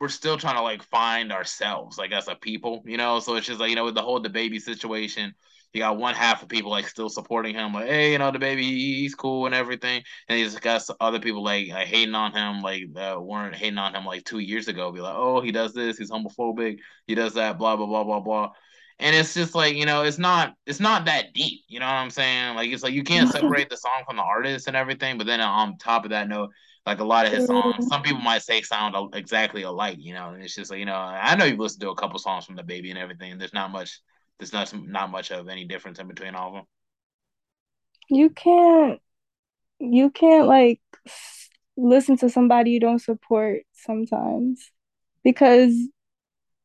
we're 0.00 0.08
still 0.08 0.36
trying 0.36 0.56
to 0.56 0.62
like 0.62 0.82
find 0.82 1.32
ourselves 1.32 1.98
like 1.98 2.12
as 2.12 2.28
a 2.28 2.34
people, 2.34 2.82
you 2.86 2.96
know. 2.96 3.20
So 3.20 3.36
it's 3.36 3.46
just 3.46 3.60
like 3.60 3.70
you 3.70 3.76
know 3.76 3.84
with 3.84 3.94
the 3.94 4.02
whole 4.02 4.22
DaBaby 4.22 4.60
situation, 4.60 5.34
you 5.72 5.80
got 5.80 5.98
one 5.98 6.14
half 6.14 6.42
of 6.42 6.48
people 6.48 6.70
like 6.70 6.88
still 6.88 7.08
supporting 7.08 7.54
him, 7.54 7.72
like 7.74 7.86
hey, 7.86 8.12
you 8.12 8.18
know 8.18 8.32
DaBaby 8.32 8.62
he's 8.62 9.14
cool 9.14 9.46
and 9.46 9.54
everything, 9.54 10.02
and 10.28 10.38
he's 10.38 10.54
got 10.56 10.82
other 11.00 11.20
people 11.20 11.42
like, 11.42 11.68
like 11.68 11.86
hating 11.86 12.14
on 12.14 12.32
him, 12.32 12.62
like 12.62 12.84
uh, 12.96 13.18
weren't 13.20 13.54
hating 13.56 13.78
on 13.78 13.94
him 13.94 14.04
like 14.04 14.24
two 14.24 14.38
years 14.38 14.68
ago, 14.68 14.90
be 14.92 15.00
like 15.00 15.16
oh 15.16 15.40
he 15.40 15.52
does 15.52 15.74
this, 15.74 15.98
he's 15.98 16.10
homophobic, 16.10 16.78
he 17.06 17.14
does 17.14 17.34
that, 17.34 17.58
blah 17.58 17.76
blah 17.76 17.86
blah 17.86 18.04
blah 18.04 18.20
blah. 18.20 18.52
And 19.00 19.14
it's 19.14 19.34
just 19.34 19.54
like 19.54 19.74
you 19.74 19.86
know, 19.86 20.02
it's 20.02 20.18
not 20.18 20.54
it's 20.66 20.80
not 20.80 21.04
that 21.06 21.34
deep. 21.34 21.62
You 21.68 21.80
know 21.80 21.86
what 21.86 21.94
I'm 21.94 22.10
saying? 22.10 22.54
Like 22.54 22.70
it's 22.70 22.82
like 22.82 22.94
you 22.94 23.04
can't 23.04 23.30
separate 23.32 23.70
the 23.70 23.76
song 23.76 24.04
from 24.06 24.16
the 24.16 24.22
artist 24.22 24.68
and 24.68 24.76
everything. 24.76 25.18
But 25.18 25.26
then 25.26 25.40
on 25.40 25.78
top 25.78 26.04
of 26.04 26.10
that 26.10 26.28
note, 26.28 26.50
like 26.86 27.00
a 27.00 27.04
lot 27.04 27.26
of 27.26 27.32
his 27.32 27.46
songs, 27.46 27.76
mm. 27.76 27.88
some 27.88 28.02
people 28.02 28.20
might 28.20 28.42
say 28.42 28.60
sound 28.60 28.94
exactly 29.14 29.62
alike, 29.62 29.96
you 29.98 30.12
know. 30.12 30.30
And 30.30 30.42
it's 30.42 30.54
just 30.54 30.70
like, 30.70 30.78
you 30.78 30.84
know, 30.84 30.94
I 30.94 31.34
know 31.34 31.44
you've 31.44 31.58
listened 31.58 31.80
to 31.80 31.90
a 31.90 31.94
couple 31.94 32.18
songs 32.18 32.44
from 32.44 32.56
DaBaby 32.56 32.90
and 32.90 32.98
everything. 32.98 33.38
There's 33.38 33.54
not 33.54 33.70
much, 33.70 34.00
there's 34.38 34.52
not 34.52 34.72
not 34.86 35.10
much 35.10 35.30
of 35.30 35.48
any 35.48 35.64
difference 35.64 35.98
in 35.98 36.08
between 36.08 36.34
all 36.34 36.48
of 36.48 36.54
them. 36.54 36.64
You 38.10 38.28
can't, 38.28 39.00
you 39.78 40.10
can't 40.10 40.46
like 40.46 40.80
listen 41.76 42.18
to 42.18 42.28
somebody 42.28 42.72
you 42.72 42.80
don't 42.80 43.00
support 43.00 43.62
sometimes, 43.72 44.70
because 45.22 45.74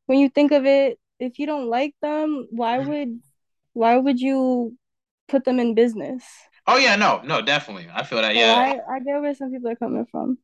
when 0.04 0.18
you 0.18 0.28
think 0.28 0.52
of 0.52 0.66
it, 0.66 0.99
if 1.20 1.38
you 1.38 1.46
don't 1.46 1.68
like 1.68 1.94
them, 2.02 2.48
why 2.50 2.78
mm-hmm. 2.78 2.88
would, 2.90 3.20
why 3.74 3.96
would 3.96 4.20
you 4.20 4.76
put 5.28 5.44
them 5.44 5.60
in 5.60 5.74
business? 5.74 6.24
Oh 6.66 6.76
yeah, 6.76 6.96
no, 6.96 7.20
no, 7.24 7.42
definitely. 7.42 7.88
I 7.92 8.04
feel 8.04 8.20
that. 8.20 8.34
Yeah, 8.34 8.54
I, 8.54 8.94
I 8.94 9.00
get 9.00 9.20
where 9.20 9.34
some 9.34 9.50
people 9.50 9.70
are 9.70 9.76
coming 9.76 10.06
from. 10.10 10.38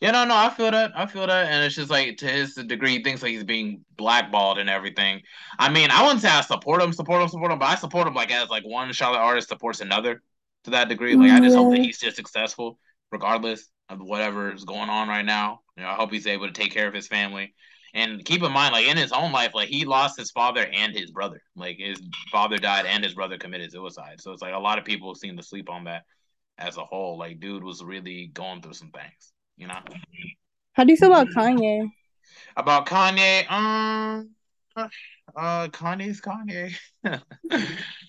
Yeah, 0.00 0.10
no, 0.10 0.24
no, 0.24 0.36
I 0.36 0.50
feel 0.50 0.70
that. 0.70 0.92
I 0.94 1.06
feel 1.06 1.26
that, 1.26 1.50
and 1.50 1.64
it's 1.64 1.74
just 1.74 1.90
like 1.90 2.18
to 2.18 2.26
his 2.26 2.54
degree, 2.54 2.98
he 2.98 3.02
thinks 3.02 3.22
like 3.22 3.32
he's 3.32 3.44
being 3.44 3.84
blackballed 3.96 4.58
and 4.58 4.68
everything. 4.68 5.22
I 5.58 5.70
mean, 5.70 5.90
I 5.90 6.02
wouldn't 6.02 6.20
say 6.20 6.28
I 6.28 6.42
support 6.42 6.82
him, 6.82 6.92
support 6.92 7.22
him, 7.22 7.28
support 7.28 7.50
him, 7.50 7.58
but 7.58 7.68
I 7.68 7.74
support 7.76 8.06
him 8.06 8.14
like 8.14 8.32
as 8.32 8.50
like 8.50 8.64
one 8.64 8.92
Charlotte 8.92 9.18
artist 9.18 9.48
supports 9.48 9.80
another 9.80 10.22
to 10.64 10.70
that 10.70 10.88
degree. 10.88 11.16
Like 11.16 11.32
I 11.32 11.40
just 11.40 11.56
hope 11.56 11.74
that 11.74 11.82
he's 11.82 11.98
just 11.98 12.16
successful, 12.16 12.78
regardless 13.10 13.68
of 13.88 14.00
whatever 14.00 14.52
is 14.52 14.64
going 14.64 14.90
on 14.90 15.08
right 15.08 15.24
now. 15.24 15.60
You 15.76 15.82
know, 15.82 15.90
I 15.90 15.94
hope 15.94 16.12
he's 16.12 16.26
able 16.26 16.46
to 16.46 16.52
take 16.52 16.72
care 16.72 16.86
of 16.86 16.94
his 16.94 17.08
family. 17.08 17.54
And 17.94 18.24
keep 18.24 18.42
in 18.42 18.50
mind, 18.50 18.72
like 18.72 18.86
in 18.86 18.96
his 18.96 19.12
own 19.12 19.30
life, 19.30 19.54
like 19.54 19.68
he 19.68 19.84
lost 19.84 20.18
his 20.18 20.32
father 20.32 20.66
and 20.66 20.92
his 20.92 21.12
brother. 21.12 21.40
Like 21.54 21.78
his 21.78 22.00
father 22.30 22.58
died 22.58 22.86
and 22.86 23.04
his 23.04 23.14
brother 23.14 23.38
committed 23.38 23.70
suicide. 23.70 24.20
So 24.20 24.32
it's 24.32 24.42
like 24.42 24.52
a 24.52 24.58
lot 24.58 24.78
of 24.78 24.84
people 24.84 25.14
seem 25.14 25.36
to 25.36 25.44
sleep 25.44 25.70
on 25.70 25.84
that 25.84 26.02
as 26.58 26.76
a 26.76 26.84
whole. 26.84 27.16
Like, 27.16 27.38
dude 27.38 27.62
was 27.62 27.84
really 27.84 28.26
going 28.34 28.62
through 28.62 28.74
some 28.74 28.90
things, 28.90 29.32
you 29.56 29.68
know. 29.68 29.78
How 30.72 30.82
do 30.82 30.92
you 30.92 30.96
feel 30.96 31.12
about 31.12 31.28
Kanye? 31.28 31.88
About 32.56 32.86
Kanye, 32.86 33.48
um, 33.48 34.30
uh, 34.76 35.68
Kanye's 35.68 36.20
Kanye. 36.20 36.74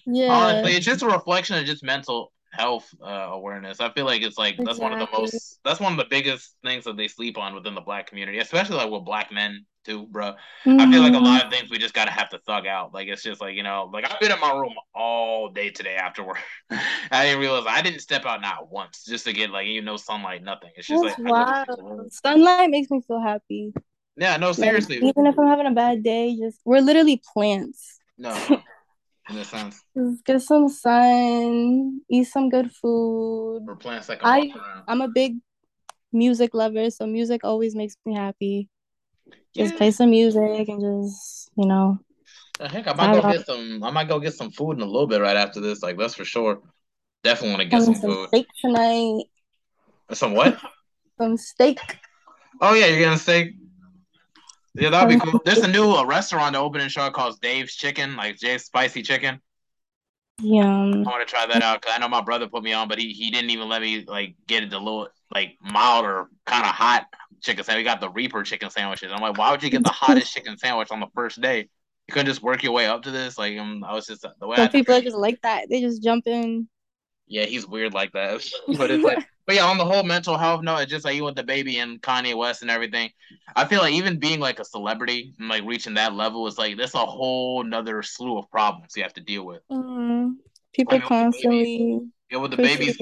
yeah. 0.05 0.31
Honestly, 0.31 0.73
it's 0.73 0.85
just 0.85 1.03
a 1.03 1.07
reflection 1.07 1.57
of 1.57 1.65
just 1.65 1.83
mental 1.83 2.31
health 2.57 2.89
uh, 3.01 3.07
awareness. 3.07 3.79
I 3.79 3.89
feel 3.89 4.05
like 4.05 4.21
it's 4.21 4.37
like 4.37 4.53
exactly. 4.53 4.65
that's 4.65 4.79
one 4.79 4.93
of 4.93 4.99
the 4.99 5.17
most 5.17 5.59
that's 5.63 5.79
one 5.79 5.93
of 5.93 5.97
the 5.97 6.05
biggest 6.09 6.55
things 6.63 6.83
that 6.85 6.97
they 6.97 7.07
sleep 7.07 7.37
on 7.37 7.53
within 7.53 7.75
the 7.75 7.81
black 7.81 8.07
community, 8.07 8.39
especially 8.39 8.77
like 8.77 8.89
with 8.89 9.05
black 9.05 9.31
men 9.31 9.65
too, 9.83 10.07
bro. 10.07 10.33
Mm-hmm. 10.65 10.79
I 10.79 10.91
feel 10.91 11.01
like 11.01 11.13
a 11.13 11.19
lot 11.19 11.45
of 11.45 11.51
things 11.51 11.69
we 11.69 11.77
just 11.77 11.93
gotta 11.93 12.11
have 12.11 12.29
to 12.29 12.39
thug 12.39 12.65
out. 12.65 12.93
Like 12.93 13.07
it's 13.07 13.23
just 13.23 13.41
like 13.41 13.55
you 13.55 13.63
know, 13.63 13.89
like 13.93 14.09
I've 14.09 14.19
been 14.19 14.31
in 14.31 14.39
my 14.39 14.51
room 14.51 14.73
all 14.93 15.49
day 15.49 15.69
today 15.69 15.95
after 15.95 16.23
work. 16.23 16.39
I 17.11 17.25
didn't 17.25 17.39
realize 17.39 17.65
I 17.67 17.81
didn't 17.81 17.99
step 17.99 18.25
out 18.25 18.41
not 18.41 18.71
once 18.71 19.03
just 19.05 19.25
to 19.25 19.33
get 19.33 19.51
like 19.51 19.67
you 19.67 19.81
know 19.81 19.97
sunlight, 19.97 20.43
nothing. 20.43 20.71
It's 20.75 20.87
just 20.87 21.03
That's 21.03 21.19
like 21.19 21.31
wow. 21.31 21.65
Sunlight 22.09 22.69
makes 22.69 22.89
me 22.89 23.01
feel 23.07 23.21
happy. 23.21 23.73
Yeah, 24.17 24.37
no, 24.37 24.53
seriously. 24.53 24.99
Like, 24.99 25.09
even 25.09 25.25
if 25.27 25.37
I'm 25.37 25.47
having 25.47 25.67
a 25.67 25.71
bad 25.71 26.03
day, 26.03 26.35
just 26.37 26.59
we're 26.65 26.79
literally 26.79 27.21
plants. 27.33 27.99
No. 28.17 28.33
In 29.29 29.37
a 29.37 29.43
sense. 29.43 29.81
Just 29.97 30.25
get 30.25 30.41
some 30.41 30.69
sun, 30.69 32.01
eat 32.09 32.25
some 32.25 32.49
good 32.49 32.71
food. 32.71 33.65
Or 33.67 33.75
plants 33.75 34.07
that 34.07 34.19
I, 34.23 34.53
I'm 34.87 35.01
a 35.01 35.07
big 35.07 35.37
music 36.11 36.53
lover, 36.53 36.89
so 36.91 37.07
music 37.07 37.41
always 37.43 37.75
makes 37.75 37.95
me 38.05 38.15
happy. 38.15 38.69
Just 39.55 39.73
yeah. 39.73 39.77
play 39.77 39.91
some 39.91 40.11
music 40.11 40.69
and 40.69 40.81
just, 40.81 41.49
you 41.57 41.67
know. 41.67 41.97
Heck, 42.59 42.87
I 42.87 42.93
might 42.93 43.21
go 43.21 43.31
get 43.31 43.45
some. 43.45 43.83
I 43.83 43.91
might 43.91 44.07
go 44.07 44.19
get 44.19 44.33
some 44.33 44.51
food 44.51 44.73
in 44.73 44.81
a 44.81 44.85
little 44.85 45.07
bit 45.07 45.21
right 45.21 45.35
after 45.35 45.59
this. 45.59 45.81
Like 45.83 45.97
that's 45.97 46.15
for 46.15 46.23
sure. 46.23 46.61
Definitely 47.23 47.49
want 47.49 47.61
to 47.63 47.67
get 47.67 47.81
some, 47.81 47.95
some 47.95 48.11
food. 48.11 48.27
Steak 48.29 48.47
tonight. 48.61 49.23
Some 50.13 50.33
what? 50.33 50.57
some 51.17 51.35
steak. 51.37 51.79
Oh 52.61 52.73
yeah, 52.73 52.85
you're 52.85 52.99
getting 52.99 53.17
steak. 53.17 53.55
Yeah, 54.75 54.89
that'd 54.89 55.09
be 55.09 55.19
cool. 55.19 55.41
There's 55.45 55.59
a 55.59 55.67
new 55.67 55.91
uh, 55.91 56.05
restaurant 56.05 56.55
opening 56.55 56.89
show 56.89 57.09
called 57.09 57.39
Dave's 57.41 57.75
Chicken, 57.75 58.15
like 58.15 58.37
Dave's 58.37 58.65
Spicy 58.65 59.01
Chicken. 59.01 59.39
Yeah. 60.41 60.65
I 60.65 60.97
want 60.97 61.25
to 61.25 61.25
try 61.25 61.45
that 61.45 61.61
out 61.61 61.81
because 61.81 61.95
I 61.95 61.99
know 61.99 62.09
my 62.09 62.21
brother 62.21 62.47
put 62.47 62.61
me 62.61 62.73
on, 62.73 62.87
but 62.87 62.99
he, 62.99 63.13
he 63.13 63.31
didn't 63.31 63.51
even 63.51 63.69
let 63.69 63.81
me 63.81 64.03
like 64.05 64.35
get 64.47 64.63
it 64.63 64.69
the 64.69 64.79
little 64.79 65.07
like 65.33 65.57
mild 65.61 66.03
or 66.03 66.29
kind 66.45 66.63
of 66.65 66.71
hot 66.71 67.05
chicken 67.41 67.63
sandwich. 67.63 67.85
We 67.85 67.89
got 67.89 68.01
the 68.01 68.09
Reaper 68.09 68.43
chicken 68.43 68.69
sandwiches. 68.69 69.11
I'm 69.13 69.21
like, 69.21 69.37
why 69.37 69.51
would 69.51 69.63
you 69.63 69.69
get 69.69 69.83
the 69.83 69.89
hottest 69.89 70.33
chicken 70.33 70.57
sandwich 70.57 70.91
on 70.91 70.99
the 70.99 71.07
first 71.15 71.39
day? 71.39 71.69
You 72.07 72.13
couldn't 72.13 72.27
just 72.27 72.43
work 72.43 72.63
your 72.63 72.73
way 72.73 72.85
up 72.85 73.03
to 73.03 73.11
this. 73.11 73.37
Like, 73.37 73.57
um, 73.57 73.83
I 73.83 73.93
was 73.93 74.07
just 74.07 74.25
the 74.39 74.47
way. 74.47 74.57
Some 74.57 74.69
people 74.69 74.99
just 75.01 75.15
like 75.15 75.41
that. 75.41 75.69
They 75.69 75.79
just 75.79 76.03
jump 76.03 76.27
in. 76.27 76.67
Yeah, 77.27 77.45
he's 77.45 77.67
weird 77.67 77.93
like 77.93 78.11
that. 78.13 78.45
but 78.77 78.91
it's 78.91 79.03
like, 79.03 79.27
but 79.45 79.55
yeah, 79.55 79.65
on 79.65 79.77
the 79.77 79.85
whole 79.85 80.03
mental 80.03 80.37
health 80.37 80.61
note, 80.61 80.77
it's 80.79 80.91
just 80.91 81.05
like 81.05 81.15
you 81.15 81.23
with 81.23 81.35
DaBaby 81.35 81.75
and 81.75 82.01
Kanye 82.01 82.35
West 82.35 82.61
and 82.61 82.71
everything. 82.71 83.09
I 83.55 83.65
feel 83.65 83.79
like 83.79 83.93
even 83.93 84.19
being 84.19 84.39
like 84.39 84.59
a 84.59 84.65
celebrity 84.65 85.33
and 85.39 85.49
like 85.49 85.63
reaching 85.63 85.95
that 85.95 86.13
level 86.13 86.47
is 86.47 86.57
like 86.57 86.77
that's 86.77 86.93
a 86.93 86.99
whole 86.99 87.63
nother 87.63 88.03
slew 88.03 88.37
of 88.37 88.49
problems 88.49 88.93
you 88.95 89.03
have 89.03 89.13
to 89.13 89.21
deal 89.21 89.45
with. 89.45 89.61
Mm-hmm. 89.71 90.33
People 90.73 90.99
constantly. 91.01 92.01
yeah, 92.29 92.37
with 92.37 92.51
DaBaby's. 92.51 92.97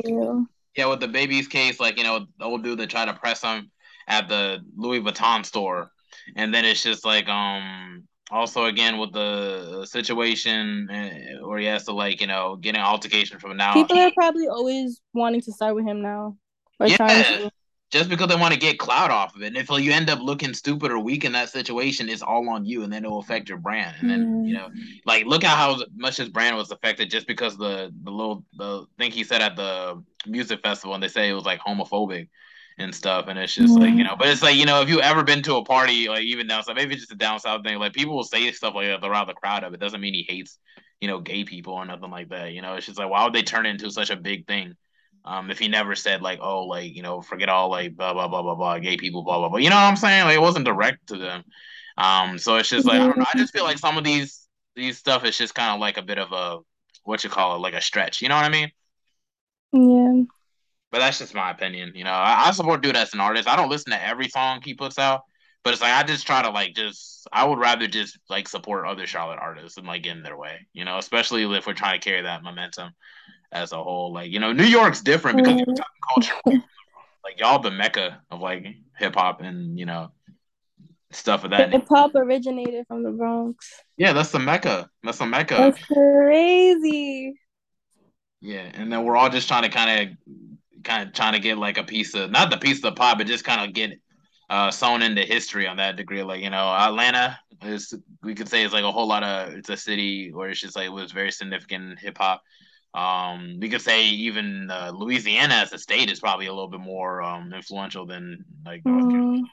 Yeah, 0.76 0.88
with 0.88 1.02
DaBaby's 1.02 1.48
case, 1.48 1.80
like 1.80 1.98
you 1.98 2.04
know, 2.04 2.26
the 2.40 2.46
old 2.46 2.64
dude 2.64 2.80
that 2.80 2.90
tried 2.90 3.06
to 3.06 3.14
press 3.14 3.42
him 3.42 3.72
at 4.08 4.28
the 4.28 4.60
Louis 4.76 5.02
Vuitton 5.02 5.46
store, 5.46 5.92
and 6.36 6.54
then 6.54 6.66
it's 6.66 6.84
just 6.84 7.06
like 7.06 7.28
um 7.28 8.08
also 8.34 8.66
again 8.66 8.98
with 8.98 9.14
the 9.14 9.86
situation 9.86 10.90
eh, 10.92 11.38
where 11.42 11.60
he 11.60 11.66
has 11.66 11.86
to 11.86 11.94
like 11.94 12.20
you 12.20 12.28
know 12.28 12.56
get 12.56 12.76
an 12.76 12.82
altercation 12.82 13.40
from 13.40 13.56
now. 13.56 13.74
People 13.74 13.98
are 13.98 14.12
probably 14.12 14.48
always 14.48 15.02
wanting 15.14 15.42
to 15.42 15.52
start 15.52 15.76
with 15.76 15.86
him 15.86 16.02
now. 16.02 16.36
yeah. 16.80 16.98
To... 16.98 17.52
Just 17.92 18.10
because 18.10 18.28
they 18.28 18.36
want 18.36 18.52
to 18.52 18.60
get 18.60 18.80
clout 18.80 19.12
off 19.12 19.36
of 19.36 19.44
it, 19.44 19.48
and 19.48 19.58
if 19.58 19.70
you 19.70 19.92
end 19.92 20.10
up 20.10 20.20
looking 20.20 20.56
stupid 20.56 20.92
or 20.92 20.98
weak 20.98 21.26
in 21.26 21.32
that 21.34 21.50
situation, 21.50 22.10
it's 22.10 22.24
all 22.24 22.50
on 22.50 22.66
you, 22.66 22.82
and 22.82 22.92
then 22.92 23.06
it 23.06 23.08
will 23.08 23.20
affect 23.20 23.48
your 23.48 23.60
brand. 23.60 23.96
And 24.00 24.10
then 24.10 24.26
mm. 24.26 24.48
you 24.48 24.56
know, 24.56 24.72
like 25.06 25.26
look 25.26 25.44
at 25.44 25.56
how 25.56 25.80
much 25.96 26.18
his 26.18 26.30
brand 26.30 26.58
was 26.58 26.72
affected 26.72 27.12
just 27.12 27.28
because 27.28 27.56
the 27.56 27.94
the 28.04 28.10
little 28.10 28.44
the 28.58 28.86
thing 28.98 29.12
he 29.12 29.24
said 29.24 29.44
at 29.44 29.56
the 29.56 30.04
music 30.26 30.62
festival, 30.64 30.96
and 30.96 31.04
they 31.04 31.08
say 31.08 31.30
it 31.30 31.34
was 31.34 31.46
like 31.46 31.60
homophobic 31.60 32.30
and 32.78 32.94
stuff. 32.94 33.28
And 33.28 33.38
it's 33.38 33.54
just 33.54 33.74
mm-hmm. 33.74 33.84
like, 33.84 33.94
you 33.94 34.04
know, 34.04 34.16
but 34.18 34.28
it's 34.28 34.44
like, 34.44 34.56
you 34.56 34.66
know, 34.66 34.82
if 34.82 34.90
you 34.90 35.02
ever 35.02 35.24
been 35.24 35.42
to 35.44 35.56
a 35.58 35.64
party, 35.64 36.08
like 36.08 36.24
even 36.24 36.48
down 36.48 36.64
south, 36.64 36.76
maybe 36.76 36.96
just 36.96 37.12
a 37.12 37.16
down 37.16 37.40
south 37.40 37.64
thing, 37.64 37.78
like 37.80 37.94
people 37.94 38.16
will 38.16 38.24
say 38.24 38.52
stuff 38.52 38.76
like 38.76 38.88
that 38.88 39.08
around 39.08 39.28
the 39.28 39.34
crowd 39.34 39.64
of 39.64 39.74
it. 39.74 39.80
Doesn't 39.80 40.02
mean 40.02 40.14
he 40.14 40.26
hates, 40.28 40.58
you 41.02 41.08
know, 41.08 41.20
gay 41.20 41.44
people 41.44 41.74
or 41.74 41.86
nothing 41.86 42.12
like 42.12 42.30
that. 42.30 42.54
You 42.54 42.62
know, 42.62 42.76
it's 42.76 42.86
just 42.86 42.98
like, 42.98 43.10
why 43.10 43.24
would 43.24 43.34
they 43.34 43.44
turn 43.44 43.66
it 43.66 43.70
into 43.70 43.92
such 43.92 44.10
a 44.10 44.16
big 44.16 44.48
thing? 44.48 44.76
Um, 45.26 45.50
if 45.52 45.60
he 45.60 45.70
never 45.70 45.96
said 45.96 46.22
like, 46.22 46.40
oh, 46.42 46.66
like, 46.66 46.94
you 46.94 47.02
know, 47.02 47.22
forget 47.22 47.48
all 47.48 47.70
like 47.70 47.96
blah 47.96 48.14
blah 48.14 48.28
blah 48.28 48.42
blah 48.42 48.56
blah 48.56 48.80
gay 48.80 48.98
people, 48.98 49.24
blah 49.24 49.40
blah 49.40 49.50
blah. 49.50 49.60
You 49.60 49.70
know 49.70 49.76
what 49.78 49.84
I'm 49.84 49.96
saying? 49.96 50.26
Like 50.26 50.36
it 50.36 50.42
wasn't 50.42 50.66
direct 50.66 51.08
to 51.08 51.18
them. 51.18 51.44
Um, 51.98 52.38
so 52.38 52.58
it's 52.58 52.70
just 52.70 52.86
like 52.86 53.00
I 53.00 53.08
don't 53.08 53.18
know. 53.18 53.26
I 53.34 53.38
just 53.38 53.54
feel 53.54 53.64
like 53.64 53.78
some 53.78 53.98
of 53.98 54.04
these 54.04 54.48
these 54.76 54.98
stuff 54.98 55.24
is 55.24 55.38
just 55.38 55.56
kind 55.56 55.74
of 55.74 55.80
like 55.80 55.98
a 55.98 56.02
bit 56.02 56.18
of 56.18 56.32
a 56.32 56.60
what 57.04 57.24
you 57.24 57.30
call 57.30 57.56
it, 57.56 57.60
like 57.60 57.74
a 57.74 57.82
stretch. 57.82 58.22
You 58.22 58.30
know 58.30 58.36
what 58.36 58.46
I 58.46 58.50
mean? 58.50 58.72
Yeah. 59.72 60.24
But 60.94 61.00
that's 61.00 61.18
just 61.18 61.34
my 61.34 61.50
opinion. 61.50 61.94
You 61.96 62.04
know, 62.04 62.12
I, 62.12 62.46
I 62.46 62.52
support 62.52 62.84
dude 62.84 62.96
as 62.96 63.16
an 63.16 63.20
artist. 63.20 63.50
I 63.50 63.56
don't 63.56 63.68
listen 63.68 63.92
to 63.94 64.08
every 64.08 64.30
song 64.30 64.62
he 64.64 64.76
puts 64.76 65.00
out, 65.00 65.24
but 65.64 65.74
it's 65.74 65.82
like 65.82 65.92
I 65.92 66.04
just 66.04 66.28
try 66.28 66.44
to 66.44 66.52
like 66.52 66.76
just 66.76 67.28
I 67.34 67.46
would 67.46 67.58
rather 67.58 67.88
just 67.88 68.20
like 68.30 68.48
support 68.48 68.86
other 68.86 69.08
Charlotte 69.08 69.40
artists 69.42 69.80
and 69.80 69.88
like 69.88 70.04
get 70.04 70.16
in 70.16 70.22
their 70.22 70.38
way. 70.38 70.68
You 70.72 70.86
know, 70.86 71.00
especially 71.00 71.52
if 71.58 71.66
we're 71.66 71.74
trying 71.74 72.00
to 72.00 72.08
carry 72.08 72.22
that 72.22 72.44
momentum 72.44 72.92
as 73.52 73.72
a 73.72 73.84
whole. 73.84 74.14
Like 74.14 74.30
you 74.30 74.40
know, 74.40 74.54
New 74.54 74.66
York's 74.66 75.02
different 75.02 75.38
because 75.38 75.62
mm-hmm. 75.62 75.74
culture. 76.14 76.36
like 77.24 77.40
y'all 77.40 77.58
the 77.58 77.72
mecca 77.72 78.22
of 78.30 78.42
like 78.42 78.64
hip 78.96 79.16
hop 79.16 79.42
and 79.42 79.80
you 79.80 79.88
know 79.88 80.12
stuff 81.10 81.44
of 81.44 81.50
that. 81.50 81.72
Hip 81.72 81.88
hop 81.90 82.14
originated 82.14 82.86
from 82.88 83.02
the 83.02 83.10
Bronx. 83.10 83.82
Yeah, 83.98 84.14
that's 84.14 84.30
the 84.30 84.38
mecca. 84.38 84.92
That's 85.02 85.18
the 85.18 85.26
mecca. 85.26 85.56
That's 85.56 85.84
crazy. 85.86 87.34
Yeah, 88.42 88.70
and 88.76 88.94
then 88.94 89.06
we're 89.06 89.16
all 89.16 89.32
just 89.32 89.48
trying 89.48 89.64
to 89.64 89.70
kind 89.70 90.12
of 90.12 90.18
kind 90.84 91.08
of 91.08 91.14
trying 91.14 91.34
to 91.34 91.40
get 91.40 91.58
like 91.58 91.78
a 91.78 91.84
piece 91.84 92.14
of 92.14 92.32
not 92.32 92.50
the 92.50 92.58
piece 92.58 92.78
of 92.78 92.84
the 92.84 92.92
pie, 92.94 93.16
but 93.16 93.28
just 93.28 93.44
kind 93.44 93.68
of 93.68 93.74
get 93.74 94.00
uh, 94.50 94.72
sewn 94.72 95.02
into 95.02 95.22
history 95.22 95.68
on 95.68 95.78
that 95.78 95.96
degree. 95.96 96.24
Like 96.24 96.42
you 96.42 96.50
know, 96.50 96.68
Atlanta 96.68 97.40
is 97.62 97.94
we 98.22 98.36
could 98.36 98.50
say 98.50 98.64
it's 98.64 98.74
like 98.74 98.84
a 98.84 98.92
whole 98.92 99.08
lot 99.08 99.24
of 99.24 99.54
it's 99.54 99.70
a 99.70 99.78
city 99.78 100.32
where 100.32 100.50
it's 100.50 100.60
just 100.60 100.76
like 100.76 100.88
it 100.88 100.94
was 100.94 101.12
very 101.12 101.32
significant 101.32 102.00
hip 102.00 102.18
hop. 102.18 102.42
Um, 102.94 103.58
we 103.60 103.70
could 103.70 103.82
say 103.82 104.06
even 104.06 104.70
uh, 104.70 104.92
Louisiana 104.94 105.56
as 105.56 105.74
a 105.74 105.80
state 105.80 106.12
is 106.12 106.20
probably 106.20 106.46
a 106.46 106.54
little 106.54 106.70
bit 106.70 106.80
more 106.80 107.24
um, 107.24 107.52
influential 107.52 108.06
than 108.06 108.46
like 108.66 108.86
North 108.86 109.06
mm. 109.06 109.12
Carolina. 109.12 109.44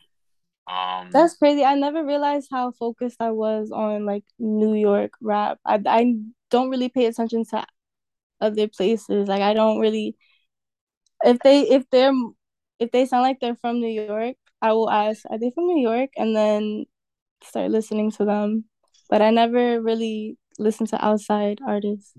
Um, 0.71 1.11
That's 1.11 1.37
crazy. 1.37 1.65
I 1.65 1.75
never 1.75 2.05
realized 2.05 2.49
how 2.51 2.71
focused 2.71 3.17
I 3.21 3.31
was 3.31 3.71
on 3.73 4.05
like 4.05 4.25
New 4.39 4.75
York 4.75 5.13
rap. 5.21 5.59
I 5.65 5.81
I 5.87 6.15
don't 6.51 6.71
really 6.71 6.89
pay 6.89 7.07
attention 7.07 7.45
to 7.47 7.65
other 8.41 8.69
places. 8.69 9.29
Like 9.29 9.43
I 9.43 9.55
don't 9.55 9.81
really 9.81 10.17
if 11.25 11.39
they 11.41 11.63
if 11.63 11.89
they're 11.91 12.13
if 12.79 12.91
they 12.91 13.07
sound 13.07 13.23
like 13.23 13.41
they're 13.41 13.57
from 13.57 13.81
New 13.81 13.89
York, 13.89 14.37
I 14.63 14.73
will 14.73 14.91
ask, 14.91 15.25
are 15.31 15.39
they 15.39 15.51
from 15.51 15.67
New 15.67 15.81
York? 15.81 16.11
And 16.17 16.35
then 16.35 16.87
start 17.43 17.71
listening 17.71 18.11
to 18.13 18.25
them. 18.25 18.65
But 19.09 19.23
I 19.23 19.31
never 19.31 19.81
really 19.81 20.37
listen 20.59 20.87
to 20.87 21.05
outside 21.05 21.61
artists. 21.67 22.13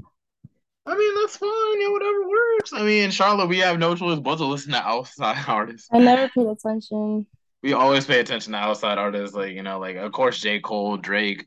I 0.86 0.98
mean, 0.98 1.16
that's 1.22 1.38
fine. 1.38 1.82
Yeah, 1.82 1.92
whatever 1.92 2.28
works. 2.28 2.74
I 2.74 2.84
mean, 2.84 3.04
in 3.06 3.12
Charlotte, 3.12 3.48
we 3.48 3.60
have 3.60 3.78
no 3.78 3.96
choice 3.96 4.20
but 4.20 4.38
to 4.38 4.46
listen 4.46 4.72
to 4.72 4.82
outside 4.82 5.44
artists. 5.48 5.88
I 5.92 6.00
never 6.00 6.28
paid 6.30 6.48
attention. 6.48 7.28
We 7.64 7.74
always 7.74 8.06
pay 8.06 8.20
attention 8.20 8.54
to 8.54 8.60
outside 8.60 8.98
artists, 8.98 9.36
like 9.36 9.54
you 9.54 9.62
know, 9.62 9.80
like 9.80 9.96
of 9.96 10.12
course 10.12 10.40
J. 10.40 10.60
Cole, 10.60 10.98
Drake, 10.98 11.46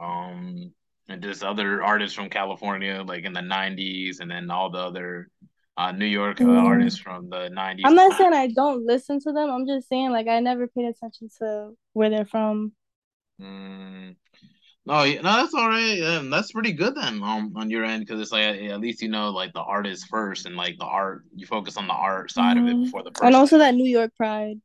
um, 0.00 0.72
and 1.08 1.22
just 1.22 1.42
other 1.42 1.82
artists 1.82 2.14
from 2.14 2.28
California, 2.28 3.02
like 3.06 3.24
in 3.24 3.32
the 3.32 3.40
'90s, 3.40 4.20
and 4.20 4.30
then 4.30 4.50
all 4.50 4.70
the 4.70 4.78
other 4.78 5.28
uh, 5.76 5.92
New 5.92 6.06
York 6.06 6.40
uh, 6.40 6.44
Mm. 6.44 6.64
artists 6.64 7.00
from 7.00 7.28
the 7.30 7.48
'90s. 7.50 7.82
I'm 7.84 7.94
not 7.94 8.16
saying 8.16 8.32
I 8.32 8.48
don't 8.48 8.86
listen 8.86 9.20
to 9.20 9.32
them. 9.32 9.50
I'm 9.50 9.66
just 9.66 9.88
saying 9.88 10.10
like 10.12 10.28
I 10.28 10.40
never 10.40 10.66
paid 10.68 10.86
attention 10.86 11.28
to 11.38 11.76
where 11.92 12.10
they're 12.10 12.26
from. 12.26 12.72
Mm. 13.40 14.16
No, 14.86 15.04
no, 15.04 15.22
that's 15.22 15.54
all 15.54 15.68
right. 15.68 16.00
Um, 16.02 16.28
that's 16.30 16.52
pretty 16.52 16.72
good 16.72 16.94
then 16.94 17.22
um, 17.22 17.54
on 17.56 17.70
your 17.70 17.84
end 17.84 18.04
because 18.04 18.20
it's 18.20 18.32
like 18.32 18.44
at 18.44 18.80
least 18.80 19.00
you 19.00 19.08
know 19.08 19.30
like 19.30 19.52
the 19.54 19.62
artist 19.62 20.06
first 20.10 20.44
and 20.46 20.56
like 20.56 20.76
the 20.78 20.84
art. 20.84 21.22
You 21.34 21.46
focus 21.46 21.76
on 21.76 21.86
the 21.86 21.94
art 21.94 22.30
side 22.30 22.58
of 22.58 22.66
it 22.66 22.76
Mhm. 22.76 22.84
before 22.84 23.02
the 23.02 23.10
person. 23.10 23.26
And 23.28 23.36
also 23.36 23.58
that 23.58 23.74
New 23.74 23.88
York 23.88 24.12
pride. 24.16 24.60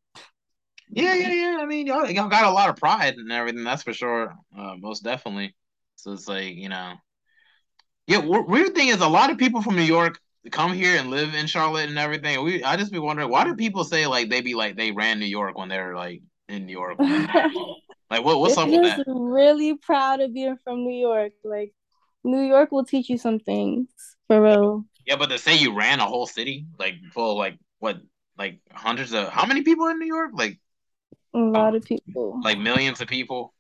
Yeah, 0.91 1.13
yeah, 1.13 1.31
yeah. 1.31 1.57
I 1.61 1.65
mean, 1.65 1.85
y'all, 1.87 2.09
y'all 2.09 2.27
got 2.29 2.45
a 2.45 2.51
lot 2.51 2.69
of 2.69 2.75
pride 2.75 3.15
and 3.15 3.31
everything. 3.31 3.63
That's 3.63 3.83
for 3.83 3.93
sure. 3.93 4.35
Uh, 4.57 4.75
most 4.77 5.03
definitely. 5.03 5.55
So 5.95 6.11
it's 6.13 6.27
like 6.27 6.55
you 6.55 6.67
know, 6.67 6.93
yeah. 8.07 8.21
w- 8.21 8.45
weird 8.47 8.75
thing 8.75 8.89
is, 8.89 8.99
a 9.01 9.07
lot 9.07 9.29
of 9.31 9.37
people 9.37 9.61
from 9.61 9.75
New 9.75 9.83
York 9.83 10.19
come 10.51 10.73
here 10.73 10.97
and 10.97 11.09
live 11.09 11.33
in 11.35 11.47
Charlotte 11.47 11.89
and 11.89 11.97
everything. 11.99 12.43
We, 12.43 12.63
I 12.63 12.77
just 12.77 12.91
be 12.91 12.99
wondering, 12.99 13.29
why 13.29 13.43
do 13.45 13.55
people 13.55 13.83
say 13.83 14.07
like 14.07 14.29
they 14.29 14.41
be 14.41 14.55
like 14.55 14.75
they 14.77 14.91
ran 14.91 15.19
New 15.19 15.25
York 15.25 15.57
when 15.57 15.69
they're 15.69 15.95
like 15.95 16.21
in 16.47 16.65
New 16.65 16.73
York? 16.73 16.99
Like, 18.11 18.23
what, 18.23 18.39
what's 18.39 18.55
They're 18.55 18.65
up 18.65 18.71
with 18.71 18.81
that? 18.83 19.03
really 19.07 19.75
proud 19.77 20.21
of 20.21 20.33
being 20.33 20.57
from 20.63 20.83
New 20.83 20.99
York. 20.99 21.33
Like 21.43 21.73
New 22.23 22.41
York 22.41 22.71
will 22.71 22.85
teach 22.85 23.09
you 23.09 23.17
some 23.17 23.39
things 23.39 23.89
for 24.27 24.41
real. 24.41 24.85
Yeah, 25.05 25.15
but 25.15 25.27
to 25.29 25.37
say 25.37 25.55
you 25.57 25.73
ran 25.75 25.99
a 25.99 26.05
whole 26.05 26.27
city 26.27 26.67
like 26.77 26.95
full 27.11 27.37
like 27.37 27.57
what 27.79 27.97
like 28.37 28.59
hundreds 28.71 29.13
of 29.13 29.29
how 29.29 29.45
many 29.45 29.63
people 29.63 29.87
in 29.87 29.99
New 29.99 30.05
York? 30.05 30.31
Like 30.33 30.59
A 31.33 31.37
lot 31.39 31.73
um, 31.73 31.75
of 31.75 31.83
people. 31.85 32.39
like 32.43 32.57
millions 32.59 33.01
of 33.01 33.07
people. 33.07 33.53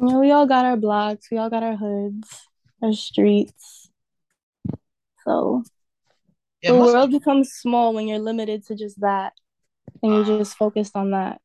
You 0.00 0.06
know, 0.08 0.18
we 0.20 0.30
all 0.30 0.46
got 0.46 0.64
our 0.64 0.76
blocks, 0.76 1.30
we 1.30 1.36
all 1.38 1.50
got 1.50 1.62
our 1.62 1.76
hoods, 1.76 2.48
our 2.82 2.92
streets. 2.92 3.79
So 5.24 5.64
Yeah, 6.62 6.72
the 6.72 6.78
world 6.78 7.10
becomes 7.10 7.52
small 7.52 7.94
when 7.94 8.08
you're 8.08 8.18
limited 8.18 8.66
to 8.66 8.74
just 8.74 9.00
that 9.00 9.32
and 10.02 10.12
you're 10.14 10.38
just 10.38 10.56
focused 10.56 10.96
on 10.96 11.10
that. 11.12 11.40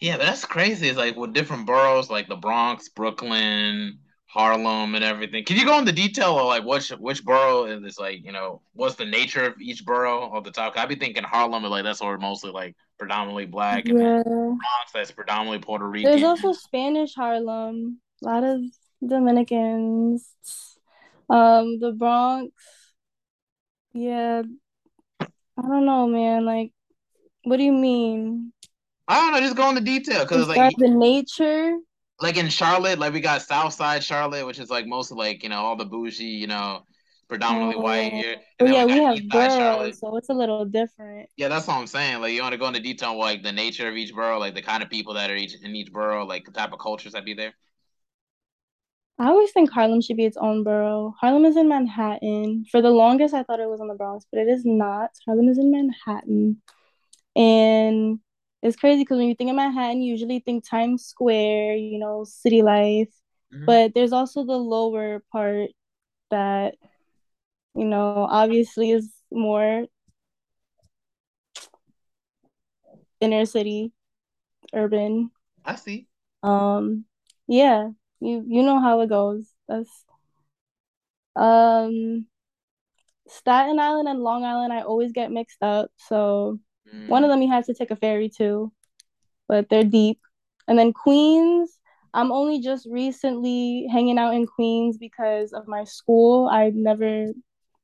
Yeah, 0.00 0.16
but 0.16 0.26
that's 0.26 0.44
crazy. 0.44 0.88
It's 0.88 0.98
like 0.98 1.16
with 1.16 1.32
different 1.32 1.66
boroughs, 1.66 2.10
like 2.10 2.28
the 2.28 2.36
Bronx, 2.36 2.88
Brooklyn, 2.88 3.98
Harlem, 4.26 4.94
and 4.94 5.04
everything. 5.04 5.44
Can 5.44 5.56
you 5.56 5.64
go 5.64 5.78
into 5.78 5.92
detail 5.92 6.38
of 6.38 6.46
like 6.46 6.64
which 6.64 6.90
which 6.90 7.24
borough 7.24 7.64
is 7.64 7.98
like 7.98 8.24
you 8.24 8.32
know 8.32 8.62
what's 8.72 8.94
the 8.94 9.04
nature 9.04 9.44
of 9.44 9.60
each 9.60 9.84
borough 9.84 10.22
off 10.22 10.44
the 10.44 10.50
top? 10.50 10.76
I'd 10.76 10.88
be 10.88 10.94
thinking 10.94 11.24
Harlem, 11.24 11.62
but 11.62 11.70
like 11.70 11.84
that's 11.84 12.00
where 12.00 12.16
mostly 12.18 12.50
like 12.50 12.76
predominantly 12.98 13.46
black, 13.46 13.88
and. 13.88 14.24
Bronx 14.60 14.92
that's 14.92 15.10
predominantly 15.10 15.58
Puerto 15.58 15.86
Rican. 15.86 16.10
There's 16.10 16.22
also 16.22 16.52
Spanish 16.52 17.14
Harlem, 17.14 18.00
a 18.22 18.26
lot 18.26 18.44
of 18.44 18.60
Dominicans. 19.06 20.28
Um, 21.28 21.78
the 21.78 21.92
Bronx, 21.92 22.52
yeah, 23.92 24.42
I 25.20 25.62
don't 25.62 25.86
know, 25.86 26.06
man. 26.06 26.44
Like, 26.44 26.72
what 27.44 27.56
do 27.56 27.64
you 27.64 27.72
mean? 27.72 28.52
I 29.08 29.16
don't 29.16 29.32
know, 29.32 29.40
just 29.40 29.56
go 29.56 29.68
into 29.68 29.80
detail 29.80 30.20
because 30.20 30.48
like 30.48 30.72
the 30.76 30.88
nature? 30.88 31.76
like 32.20 32.36
in 32.36 32.48
Charlotte, 32.48 32.98
like 32.98 33.12
we 33.12 33.20
got 33.20 33.42
South 33.42 33.72
Side 33.72 34.04
Charlotte, 34.04 34.46
which 34.46 34.58
is 34.58 34.70
like 34.70 34.86
mostly 34.86 35.16
like 35.16 35.42
you 35.42 35.48
know 35.48 35.60
all 35.60 35.76
the 35.76 35.84
bougie, 35.84 36.24
you 36.24 36.46
know, 36.46 36.84
predominantly 37.28 37.76
oh, 37.76 37.80
white 37.80 38.12
Oh, 38.12 38.16
here, 38.16 38.36
and 38.58 38.68
oh, 38.68 38.72
yeah, 38.72 38.84
we 38.84 38.94
we 38.94 39.00
have 39.00 39.18
Side 39.32 39.58
Charlotte. 39.58 39.96
so 39.96 40.16
it's 40.16 40.28
a 40.28 40.34
little 40.34 40.64
different. 40.64 41.28
Yeah, 41.36 41.48
that's 41.48 41.66
what 41.66 41.76
I'm 41.76 41.86
saying. 41.86 42.20
Like, 42.20 42.32
you 42.32 42.42
want 42.42 42.52
to 42.52 42.58
go 42.58 42.68
into 42.68 42.80
detail 42.80 43.10
on 43.10 43.18
like 43.18 43.42
the 43.42 43.52
nature 43.52 43.88
of 43.88 43.96
each 43.96 44.12
borough, 44.12 44.38
like 44.38 44.54
the 44.54 44.62
kind 44.62 44.82
of 44.82 44.90
people 44.90 45.14
that 45.14 45.30
are 45.30 45.36
each 45.36 45.54
in 45.62 45.74
each 45.74 45.92
borough, 45.92 46.26
like 46.26 46.44
the 46.44 46.52
type 46.52 46.72
of 46.72 46.78
cultures 46.78 47.12
that 47.12 47.24
be 47.24 47.34
there. 47.34 47.54
I 49.20 49.26
always 49.26 49.52
think 49.52 49.70
Harlem 49.70 50.00
should 50.00 50.16
be 50.16 50.24
its 50.24 50.38
own 50.38 50.64
borough. 50.64 51.14
Harlem 51.20 51.44
is 51.44 51.54
in 51.54 51.68
Manhattan. 51.68 52.64
For 52.70 52.80
the 52.80 52.88
longest, 52.88 53.34
I 53.34 53.42
thought 53.42 53.60
it 53.60 53.68
was 53.68 53.78
in 53.78 53.86
the 53.86 53.94
Bronx, 53.94 54.24
but 54.32 54.40
it 54.40 54.48
is 54.48 54.64
not. 54.64 55.10
Harlem 55.26 55.46
is 55.48 55.58
in 55.58 55.70
Manhattan. 55.70 56.62
And 57.36 58.20
it's 58.62 58.76
crazy 58.76 59.02
because 59.02 59.18
when 59.18 59.28
you 59.28 59.34
think 59.34 59.50
of 59.50 59.56
Manhattan, 59.56 60.00
you 60.00 60.10
usually 60.10 60.40
think 60.40 60.66
Times 60.66 61.04
Square, 61.04 61.76
you 61.76 61.98
know, 61.98 62.24
city 62.24 62.62
life. 62.62 63.12
Mhm. 63.52 63.66
But 63.66 63.94
there's 63.94 64.14
also 64.14 64.42
the 64.42 64.56
lower 64.56 65.22
part 65.30 65.68
that, 66.30 66.76
you 67.74 67.84
know, 67.84 68.26
obviously 68.26 68.90
is 68.90 69.12
more 69.30 69.84
inner 73.20 73.44
city, 73.44 73.92
urban. 74.72 75.30
I 75.62 75.74
see. 75.74 76.08
Um, 76.42 77.04
yeah, 77.46 77.90
you 78.20 78.44
you 78.48 78.62
know 78.62 78.80
how 78.80 79.00
it 79.00 79.08
goes. 79.08 79.54
That's 79.68 80.04
um 81.36 82.26
Staten 83.28 83.78
Island 83.78 84.08
and 84.08 84.20
Long 84.22 84.44
Island, 84.44 84.72
I 84.72 84.82
always 84.82 85.12
get 85.12 85.30
mixed 85.30 85.62
up. 85.62 85.90
So 85.96 86.58
one 87.06 87.24
of 87.24 87.30
Mm, 87.30 87.30
them 87.30 87.42
you 87.42 87.50
have 87.50 87.66
to 87.66 87.74
take 87.74 87.90
a 87.90 87.96
ferry 87.96 88.28
to, 88.38 88.72
but 89.48 89.68
they're 89.68 89.84
deep. 89.84 90.20
And 90.68 90.78
then 90.78 90.92
Queens, 90.92 91.78
I'm 92.14 92.32
only 92.32 92.60
just 92.60 92.86
recently 92.90 93.86
hanging 93.92 94.18
out 94.18 94.34
in 94.34 94.46
Queens 94.46 94.98
because 94.98 95.52
of 95.52 95.68
my 95.68 95.84
school. 95.84 96.48
I 96.50 96.70
never, 96.74 97.26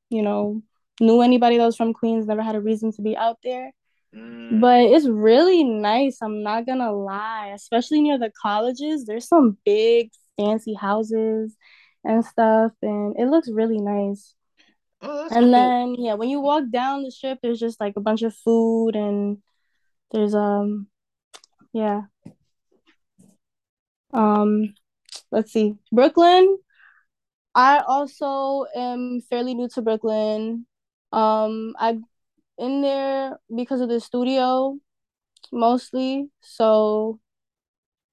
you 0.09 0.23
know, 0.23 0.61
knew 0.99 1.21
anybody 1.21 1.57
that 1.57 1.65
was 1.65 1.77
from 1.77 1.93
Queens, 1.93 2.25
never 2.27 2.43
had 2.43 2.55
a 2.55 2.61
reason 2.61 2.91
to 2.93 3.01
be 3.01 3.17
out 3.17 3.37
there. 3.43 3.71
mm. 4.13 4.61
But 4.61 4.81
it's 4.81 5.07
really 5.07 5.63
nice, 5.63 6.19
I'm 6.21 6.43
not 6.43 6.65
gonna 6.65 6.91
lie, 6.93 7.51
especially 7.55 8.01
near 8.01 8.17
the 8.19 8.31
colleges. 8.41 9.05
There's 9.05 9.27
some 9.27 9.57
big 9.65 10.11
fancy 10.37 10.73
houses 10.73 11.55
and 12.03 12.23
stuff, 12.25 12.71
and 12.81 13.15
it 13.17 13.27
looks 13.27 13.49
really 13.49 13.79
nice. 13.79 14.35
Oh, 15.01 15.27
And 15.29 15.43
cool. 15.43 15.51
then 15.53 15.95
yeah, 15.95 16.13
when 16.15 16.29
you 16.29 16.39
walk 16.39 16.65
down 16.71 17.03
the 17.03 17.11
strip, 17.11 17.39
there's 17.41 17.59
just 17.59 17.79
like 17.79 17.93
a 17.97 18.01
bunch 18.01 18.21
of 18.23 18.33
food 18.35 18.95
and 18.95 19.37
there's 20.11 20.33
um 20.33 20.87
yeah. 21.73 22.03
Um 24.13 24.73
let's 25.31 25.51
see. 25.51 25.75
Brooklyn. 25.91 26.57
I 27.53 27.79
also 27.79 28.65
am 28.75 29.21
fairly 29.29 29.53
new 29.53 29.67
to 29.69 29.81
Brooklyn. 29.81 30.65
Um 31.11 31.75
I 31.77 31.99
in 32.57 32.81
there 32.81 33.37
because 33.55 33.81
of 33.81 33.89
the 33.89 33.99
studio 33.99 34.77
mostly. 35.51 36.29
So 36.41 37.19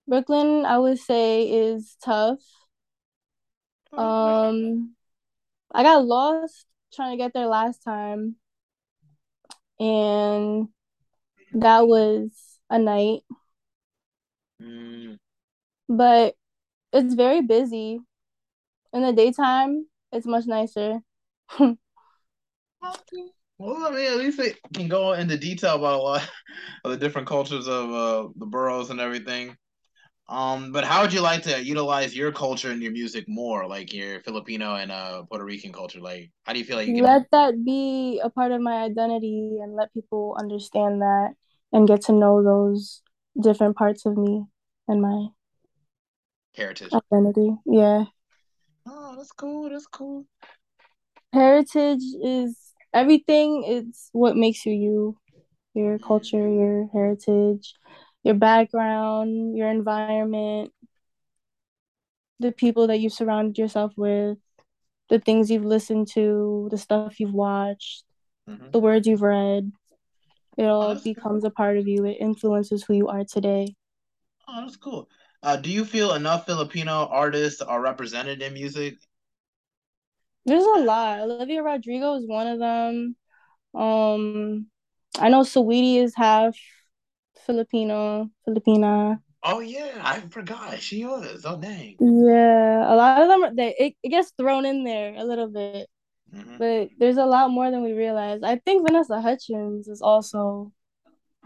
Brooklyn 0.07 0.65
I 0.65 0.79
would 0.79 0.99
say 0.99 1.45
is 1.51 1.97
tough. 2.05 2.41
Um 3.93 4.95
I 5.73 5.83
got 5.83 6.05
lost 6.05 6.67
trying 6.95 7.13
to 7.13 7.23
get 7.23 7.33
there 7.35 7.47
last 7.47 7.83
time 7.83 8.37
and 9.81 10.69
that 11.53 11.87
was 11.87 12.31
a 12.71 12.79
night. 12.79 13.21
Mm. 14.63 15.19
but 15.89 16.35
it's 16.93 17.15
very 17.15 17.43
busy. 17.43 18.01
In 18.93 19.03
the 19.03 19.13
daytime, 19.13 19.87
it's 20.13 20.27
much 20.27 20.47
nicer. 20.47 21.01
Okay. 21.61 21.77
Well, 23.57 23.87
I 23.87 23.91
mean, 23.91 24.11
at 24.11 24.19
least 24.19 24.41
it 24.41 24.59
can 24.75 24.89
go 24.89 25.13
into 25.13 25.39
detail 25.39 25.77
about 25.77 26.01
a 26.01 26.03
lot 26.03 26.31
of 26.85 26.91
the 26.91 26.97
different 26.97 27.29
cultures 27.29 27.69
of 27.69 27.89
uh, 27.93 28.29
the 28.35 28.47
boroughs 28.47 28.91
and 28.91 28.99
everything. 29.01 29.57
Um, 30.29 30.73
but 30.73 30.85
how 30.85 31.03
would 31.03 31.13
you 31.13 31.21
like 31.21 31.43
to 31.43 31.63
utilize 31.63 32.17
your 32.17 32.33
culture 32.33 32.71
and 32.71 32.83
your 32.83 32.93
music 32.93 33.29
more, 33.29 33.67
like 33.67 33.93
your 33.93 34.21
Filipino 34.21 34.77
and 34.77 34.91
uh 34.91 35.23
Puerto 35.25 35.45
Rican 35.45 35.73
culture? 35.73 36.01
Like, 36.01 36.31
how 36.45 36.53
do 36.55 36.59
you 36.59 36.65
feel 36.65 36.77
like 36.77 36.89
you 36.89 36.95
can? 36.95 37.05
Let 37.05 37.31
that 37.33 37.65
be 37.65 38.21
a 38.23 38.31
part 38.31 38.53
of 38.53 38.61
my 38.61 38.85
identity 38.85 39.59
and 39.63 39.77
let 39.77 39.93
people 39.93 40.37
understand 40.39 41.03
that 41.03 41.35
and 41.73 41.87
get 41.87 42.03
to 42.03 42.13
know 42.13 42.43
those 42.43 43.03
different 43.41 43.77
parts 43.77 44.07
of 44.07 44.17
me 44.17 44.45
and 44.89 45.03
my 45.03 45.27
Heritage. 46.55 46.93
identity. 46.95 47.57
Yeah. 47.67 48.05
Oh, 48.87 49.15
that's 49.17 49.33
cool. 49.33 49.69
That's 49.69 49.87
cool. 49.87 50.25
Heritage 51.33 52.03
is 52.23 52.57
everything, 52.95 53.65
it's 53.67 54.09
what 54.13 54.37
makes 54.37 54.65
you 54.65 54.73
you. 54.73 55.19
your 55.75 55.99
culture, 55.99 56.49
your 56.49 56.89
heritage, 56.93 57.75
your 58.25 58.35
background, 58.35 59.57
your 59.57 59.69
environment, 59.69 60.73
the 62.41 62.51
people 62.51 62.89
that 62.89 62.99
you've 62.99 63.13
surrounded 63.13 63.59
yourself 63.59 63.93
with, 63.97 64.39
the 65.11 65.19
things 65.19 65.51
you've 65.51 65.65
listened 65.65 66.09
to, 66.15 66.69
the 66.71 66.79
stuff 66.79 67.21
you've 67.21 67.35
watched, 67.35 68.03
mm-hmm. 68.49 68.71
the 68.71 68.79
words 68.79 69.07
you've 69.07 69.23
read. 69.23 69.71
It 70.57 70.65
all 70.65 70.93
oh, 70.93 71.01
becomes 71.03 71.43
cool. 71.43 71.49
a 71.49 71.51
part 71.51 71.77
of 71.77 71.87
you. 71.87 72.05
It 72.07 72.17
influences 72.21 72.83
who 72.83 72.95
you 72.95 73.09
are 73.09 73.25
today. 73.25 73.75
Oh, 74.49 74.63
that's 74.63 74.77
cool. 74.77 75.09
Uh, 75.43 75.57
do 75.57 75.71
you 75.71 75.85
feel 75.85 76.15
enough 76.15 76.47
Filipino 76.47 77.07
artists 77.11 77.61
are 77.61 77.81
represented 77.81 78.41
in 78.41 78.55
music? 78.55 78.95
There's 80.47 80.65
a 80.65 80.81
lot. 80.81 81.21
Olivia 81.21 81.63
Rodrigo 81.63 82.15
is 82.15 82.27
one 82.27 82.47
of 82.47 82.59
them. 82.59 83.17
Um, 83.75 84.67
I 85.19 85.29
know 85.29 85.41
Saweetie 85.41 86.03
is 86.03 86.15
half 86.15 86.57
Filipino, 87.45 88.31
Filipina. 88.47 89.21
Oh 89.43 89.61
yeah, 89.61 90.01
I 90.03 90.21
forgot 90.31 90.81
she 90.81 91.05
was. 91.05 91.45
Oh 91.45 91.57
dang. 91.57 91.97
Yeah, 92.01 92.93
a 92.93 92.95
lot 92.97 93.21
of 93.21 93.29
them 93.29 93.55
they 93.57 93.75
it, 93.79 93.95
it 94.03 94.09
gets 94.09 94.33
thrown 94.39 94.65
in 94.65 94.85
there 94.85 95.15
a 95.17 95.25
little 95.25 95.49
bit, 95.49 95.89
mm-hmm. 96.35 96.57
but 96.59 96.89
there's 96.99 97.19
a 97.19 97.27
lot 97.27 97.51
more 97.51 97.71
than 97.71 97.83
we 97.83 97.93
realize. 97.93 98.43
I 98.43 98.57
think 98.57 98.87
Vanessa 98.89 99.21
Hudgens 99.21 99.89
is 99.89 100.01
also 100.01 100.73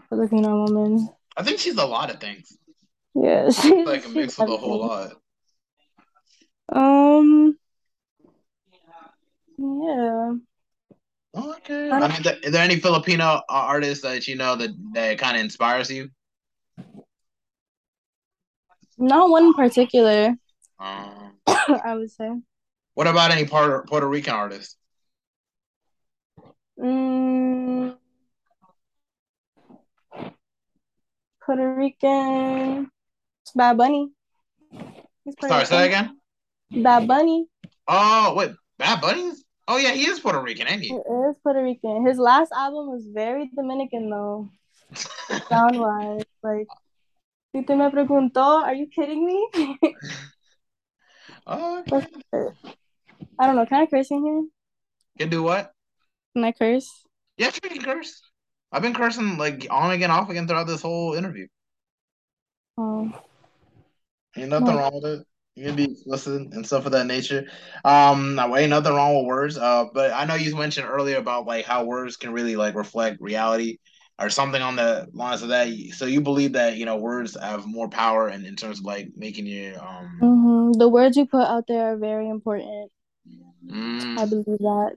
Filipino 0.09 0.63
woman. 0.63 1.09
I 1.35 1.43
think 1.43 1.59
she's 1.59 1.77
a 1.77 1.85
lot 1.85 2.09
of 2.09 2.19
things. 2.19 2.57
Yeah, 3.15 3.49
she's 3.49 3.85
like 3.85 4.05
a 4.05 4.09
mix 4.09 4.39
of 4.39 4.49
a 4.49 4.57
whole 4.57 4.79
lot. 4.79 5.13
Um. 6.71 7.57
Yeah. 9.57 10.33
Okay. 11.39 11.91
I 11.91 12.07
mean, 12.07 12.39
is 12.43 12.51
there 12.51 12.63
any 12.63 12.79
Filipino 12.79 13.41
artists 13.49 14.03
that 14.03 14.27
you 14.27 14.35
know 14.35 14.55
that 14.55 14.71
that 14.93 15.17
kind 15.17 15.37
of 15.37 15.43
inspires 15.43 15.89
you? 15.89 16.09
Not 18.97 19.29
one 19.29 19.45
in 19.45 19.53
particular. 19.53 20.35
Um, 20.79 21.37
I 21.47 21.95
would 21.95 22.11
say. 22.11 22.29
What 22.93 23.07
about 23.07 23.31
any 23.31 23.45
Puerto 23.45 23.85
Puerto 23.87 24.07
Rican 24.07 24.33
artists? 24.33 24.75
Mm, 26.77 27.97
Puerto 31.45 31.75
Rican. 31.75 32.89
Bad 33.55 33.77
Bunny. 33.77 34.09
Sorry, 35.47 35.65
say 35.65 35.87
again. 35.87 36.17
Bad 36.71 37.07
Bunny. 37.07 37.47
Oh 37.87 38.33
wait, 38.35 38.51
Bad 38.77 39.01
Bunny's? 39.01 39.43
Oh 39.69 39.77
yeah, 39.77 39.91
he 39.93 40.07
is 40.07 40.19
Puerto 40.19 40.41
Rican, 40.41 40.67
ain't 40.67 40.81
he? 40.81 40.87
He 40.89 40.95
is 40.95 41.35
Puerto 41.43 41.63
Rican. 41.63 42.05
His 42.05 42.17
last 42.17 42.51
album 42.51 42.89
was 42.89 43.05
very 43.05 43.49
Dominican 43.55 44.09
though. 44.09 44.49
Sound 45.47 45.79
wise. 45.79 46.23
Like 46.43 46.67
Si 47.51 47.63
te 47.63 47.75
me 47.75 47.89
preguntó, 47.89 48.63
are 48.63 48.75
you 48.75 48.87
kidding 48.87 49.25
me? 49.25 49.49
oh, 51.47 51.83
okay. 51.91 52.07
I 53.39 53.45
don't 53.47 53.55
know. 53.55 53.65
Can 53.65 53.81
I 53.81 53.85
curse 53.87 54.11
in 54.11 54.23
here? 54.23 54.43
Can 55.17 55.29
do 55.29 55.41
what? 55.41 55.71
Can 56.35 56.43
I 56.43 56.51
curse? 56.51 56.87
Yeah, 57.37 57.49
you 57.63 57.69
can 57.69 57.81
curse. 57.81 58.21
I've 58.71 58.83
been 58.83 58.93
cursing 58.93 59.37
like 59.37 59.65
on 59.71 59.91
again, 59.91 60.11
off 60.11 60.29
again 60.29 60.47
throughout 60.47 60.67
this 60.67 60.83
whole 60.83 61.15
interview. 61.15 61.47
Oh. 62.77 63.11
Ain't 64.37 64.49
nothing 64.49 64.75
wrong 64.75 64.93
with 64.93 65.05
it. 65.05 65.27
You 65.59 65.65
can 65.65 65.75
be 65.75 65.91
explicit 65.91 66.53
and 66.53 66.65
stuff 66.65 66.85
of 66.85 66.93
that 66.93 67.05
nature. 67.05 67.45
Um, 67.83 68.39
ain't 68.39 68.69
nothing 68.69 68.93
wrong 68.93 69.17
with 69.17 69.25
words. 69.25 69.57
Uh, 69.57 69.87
but 69.93 70.13
I 70.13 70.23
know 70.23 70.35
you 70.35 70.55
mentioned 70.55 70.87
earlier 70.87 71.17
about 71.17 71.45
like 71.45 71.65
how 71.65 71.83
words 71.83 72.15
can 72.15 72.31
really 72.31 72.55
like 72.55 72.75
reflect 72.75 73.19
reality 73.19 73.79
or 74.17 74.29
something 74.29 74.61
on 74.61 74.77
the 74.77 75.09
lines 75.11 75.41
of 75.41 75.49
that. 75.49 75.67
So 75.91 76.05
you 76.05 76.21
believe 76.21 76.53
that 76.53 76.77
you 76.77 76.85
know 76.85 76.95
words 76.95 77.35
have 77.37 77.65
more 77.65 77.89
power 77.89 78.29
in, 78.29 78.45
in 78.45 78.55
terms 78.55 78.79
of 78.79 78.85
like 78.85 79.09
making 79.17 79.47
you. 79.47 79.75
Um... 79.75 80.19
Mm-hmm. 80.21 80.79
The 80.79 80.87
words 80.87 81.17
you 81.17 81.25
put 81.25 81.45
out 81.45 81.65
there 81.67 81.91
are 81.91 81.97
very 81.97 82.29
important. 82.29 82.89
Mm. 83.69 84.17
I 84.17 84.25
believe 84.27 84.45
that. 84.59 84.95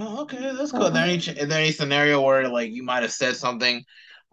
Oh, 0.00 0.20
okay, 0.24 0.52
that's 0.54 0.70
cool. 0.70 0.88
Is 0.88 0.92
there 0.92 1.04
any 1.04 1.16
is 1.16 1.48
there 1.48 1.60
any 1.60 1.72
scenario 1.72 2.20
where 2.20 2.46
like 2.46 2.70
you 2.70 2.82
might 2.82 3.04
have 3.04 3.12
said 3.12 3.36
something 3.36 3.82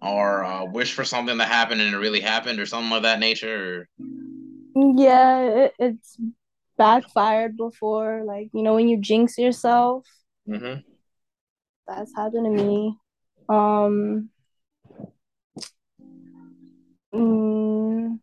or 0.01 0.43
uh, 0.43 0.66
wish 0.66 0.93
for 0.93 1.05
something 1.05 1.38
to 1.38 1.45
happen 1.45 1.80
and 1.80 1.95
it 1.95 1.97
really 1.97 2.20
happened 2.20 2.60
or 2.60 2.66
something 2.66 2.91
of 2.91 3.03
that 3.03 3.20
nature? 3.20 3.88
Or... 3.99 4.05
Yeah, 4.76 5.42
it, 5.42 5.74
it's 5.80 6.18
backfired 6.78 7.58
before. 7.58 8.24
Like, 8.26 8.50
you 8.54 8.64
know, 8.64 8.76
when 8.76 8.88
you 8.88 8.98
jinx 8.98 9.38
yourself, 9.38 10.06
mm-hmm. 10.48 10.82
that's 11.88 12.16
happened 12.16 12.46
to 12.58 12.64
me. 12.64 12.98
Um, 13.50 14.30
mm, 17.14 18.20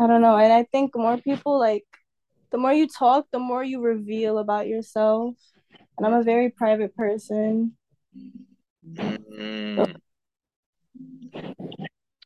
I 0.00 0.06
don't 0.06 0.22
know. 0.22 0.36
And 0.36 0.52
I 0.52 0.64
think 0.64 0.96
more 0.96 1.18
people, 1.18 1.58
like, 1.58 1.84
the 2.50 2.58
more 2.58 2.72
you 2.72 2.88
talk, 2.88 3.26
the 3.32 3.38
more 3.38 3.62
you 3.62 3.80
reveal 3.80 4.38
about 4.38 4.66
yourself. 4.66 5.36
And 5.96 6.06
I'm 6.06 6.14
a 6.14 6.22
very 6.22 6.50
private 6.50 6.96
person. 6.96 7.76
Mm-hmm. 8.86 9.92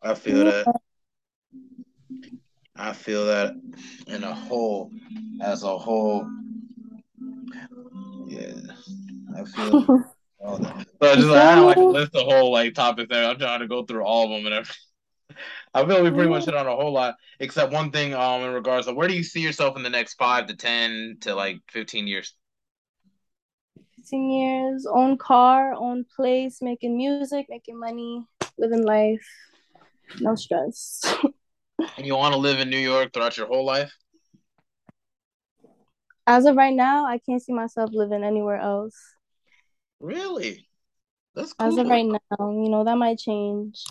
I 0.02 0.14
feel 0.14 0.44
yeah. 0.44 0.62
that. 0.64 0.80
I 2.78 2.92
feel 2.92 3.26
that 3.26 3.54
in 4.06 4.24
a 4.24 4.34
whole, 4.34 4.90
as 5.42 5.62
a 5.62 5.78
whole. 5.78 6.28
Yeah, 8.26 8.54
I 9.36 9.44
feel. 9.44 10.04
oh, 10.44 10.58
so 10.58 11.14
just 11.14 11.26
like, 11.28 11.42
I 11.42 11.54
don't 11.54 11.66
like 11.66 11.76
list 11.78 12.12
the 12.12 12.24
whole 12.24 12.52
like 12.52 12.74
topic 12.74 13.08
there. 13.08 13.28
I'm 13.28 13.38
trying 13.38 13.60
to 13.60 13.68
go 13.68 13.84
through 13.84 14.04
all 14.04 14.24
of 14.24 14.30
them 14.30 14.46
and 14.46 14.54
everything. 14.54 14.76
I 15.74 15.84
feel 15.86 16.02
we 16.02 16.10
pretty 16.10 16.30
much 16.30 16.46
hit 16.46 16.54
on 16.54 16.66
a 16.66 16.74
whole 16.74 16.92
lot, 16.92 17.16
except 17.38 17.72
one 17.72 17.90
thing. 17.90 18.14
Um, 18.14 18.42
in 18.42 18.52
regards 18.52 18.86
to 18.86 18.94
where 18.94 19.08
do 19.08 19.14
you 19.14 19.22
see 19.22 19.40
yourself 19.40 19.76
in 19.76 19.82
the 19.82 19.90
next 19.90 20.14
five 20.14 20.46
to 20.46 20.56
ten 20.56 21.18
to 21.22 21.34
like 21.34 21.60
fifteen 21.68 22.06
years? 22.06 22.34
Fifteen 23.96 24.30
years, 24.30 24.86
own 24.86 25.18
car, 25.18 25.74
own 25.74 26.04
place, 26.16 26.62
making 26.62 26.96
music, 26.96 27.46
making 27.48 27.78
money, 27.78 28.24
living 28.56 28.84
life, 28.84 29.26
no 30.20 30.34
stress. 30.34 31.02
And 31.78 32.06
you 32.06 32.16
want 32.16 32.34
to 32.34 32.40
live 32.40 32.58
in 32.58 32.70
New 32.70 32.78
York 32.78 33.12
throughout 33.12 33.36
your 33.36 33.46
whole 33.46 33.64
life? 33.64 33.92
As 36.26 36.44
of 36.44 36.56
right 36.56 36.74
now, 36.74 37.06
I 37.06 37.18
can't 37.18 37.42
see 37.42 37.52
myself 37.52 37.90
living 37.92 38.24
anywhere 38.24 38.56
else. 38.56 38.96
Really? 40.00 40.66
That's 41.34 41.52
cool. 41.52 41.68
As 41.68 41.76
of 41.78 41.86
right 41.86 42.06
now, 42.06 42.18
you 42.50 42.68
know, 42.68 42.82
that 42.84 42.96
might 42.96 43.18
change. 43.18 43.84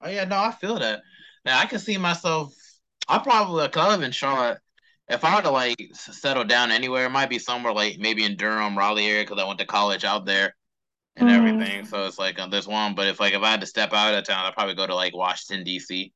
Oh 0.00 0.08
yeah, 0.08 0.24
no, 0.24 0.38
I 0.38 0.52
feel 0.52 0.78
that. 0.78 1.02
Now 1.44 1.58
I 1.58 1.66
can 1.66 1.78
see 1.78 1.96
myself. 1.96 2.54
I 3.08 3.18
probably 3.18 3.56
like 3.56 3.76
I 3.76 3.88
live 3.88 4.02
in 4.02 4.12
Charlotte. 4.12 4.58
If 5.08 5.24
I 5.24 5.36
were 5.36 5.42
to 5.42 5.50
like 5.50 5.76
settle 5.92 6.44
down 6.44 6.70
anywhere, 6.70 7.06
it 7.06 7.10
might 7.10 7.28
be 7.28 7.38
somewhere 7.38 7.74
like 7.74 7.98
maybe 7.98 8.24
in 8.24 8.36
Durham, 8.36 8.78
Raleigh 8.78 9.06
area, 9.06 9.24
because 9.24 9.42
I 9.42 9.46
went 9.46 9.58
to 9.58 9.66
college 9.66 10.04
out 10.04 10.24
there 10.24 10.54
and 11.16 11.28
mm. 11.28 11.32
everything. 11.32 11.84
So 11.84 12.06
it's 12.06 12.18
like 12.18 12.38
uh, 12.38 12.46
there's 12.46 12.66
one. 12.66 12.94
But 12.94 13.08
if 13.08 13.20
like 13.20 13.34
if 13.34 13.42
I 13.42 13.50
had 13.50 13.60
to 13.60 13.66
step 13.66 13.92
out 13.92 14.14
of 14.14 14.24
town, 14.24 14.46
I'd 14.46 14.54
probably 14.54 14.74
go 14.74 14.86
to 14.86 14.94
like 14.94 15.14
Washington 15.14 15.64
D.C. 15.64 16.12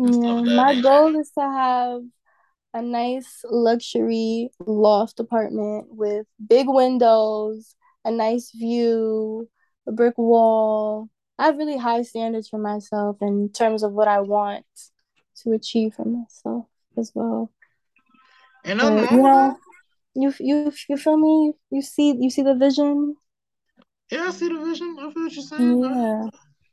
Yeah, 0.00 0.42
my 0.42 0.80
goal 0.80 1.14
is 1.20 1.30
to 1.32 1.42
have 1.42 2.02
a 2.72 2.82
nice 2.82 3.44
luxury 3.44 4.50
loft 4.66 5.20
apartment 5.20 5.88
with 5.90 6.26
big 6.48 6.66
windows, 6.68 7.74
a 8.04 8.10
nice 8.10 8.50
view, 8.52 9.48
a 9.86 9.92
brick 9.92 10.16
wall. 10.16 11.08
I 11.38 11.46
have 11.46 11.58
really 11.58 11.76
high 11.76 12.02
standards 12.02 12.48
for 12.48 12.58
myself 12.58 13.18
in 13.20 13.50
terms 13.52 13.82
of 13.82 13.92
what 13.92 14.08
I 14.08 14.20
want 14.20 14.64
to 15.42 15.52
achieve 15.52 15.94
for 15.94 16.04
myself 16.04 16.66
as 16.96 17.12
well. 17.14 17.50
And 18.64 18.80
I'm 18.80 18.96
but, 18.96 19.10
you 19.12 19.22
know, 19.22 19.56
you 20.14 20.34
you 20.40 20.72
you 20.88 20.96
feel 20.96 21.16
me? 21.16 21.52
You 21.70 21.82
see 21.82 22.16
you 22.18 22.30
see 22.30 22.42
the 22.42 22.54
vision? 22.54 23.16
Yeah, 24.10 24.26
I 24.28 24.30
see 24.30 24.48
the 24.48 24.64
vision. 24.64 24.96
I 24.98 25.10
feel 25.12 25.22
what 25.24 25.32
you're 25.32 25.44
saying. 25.44 25.82
Yeah. 25.82 26.26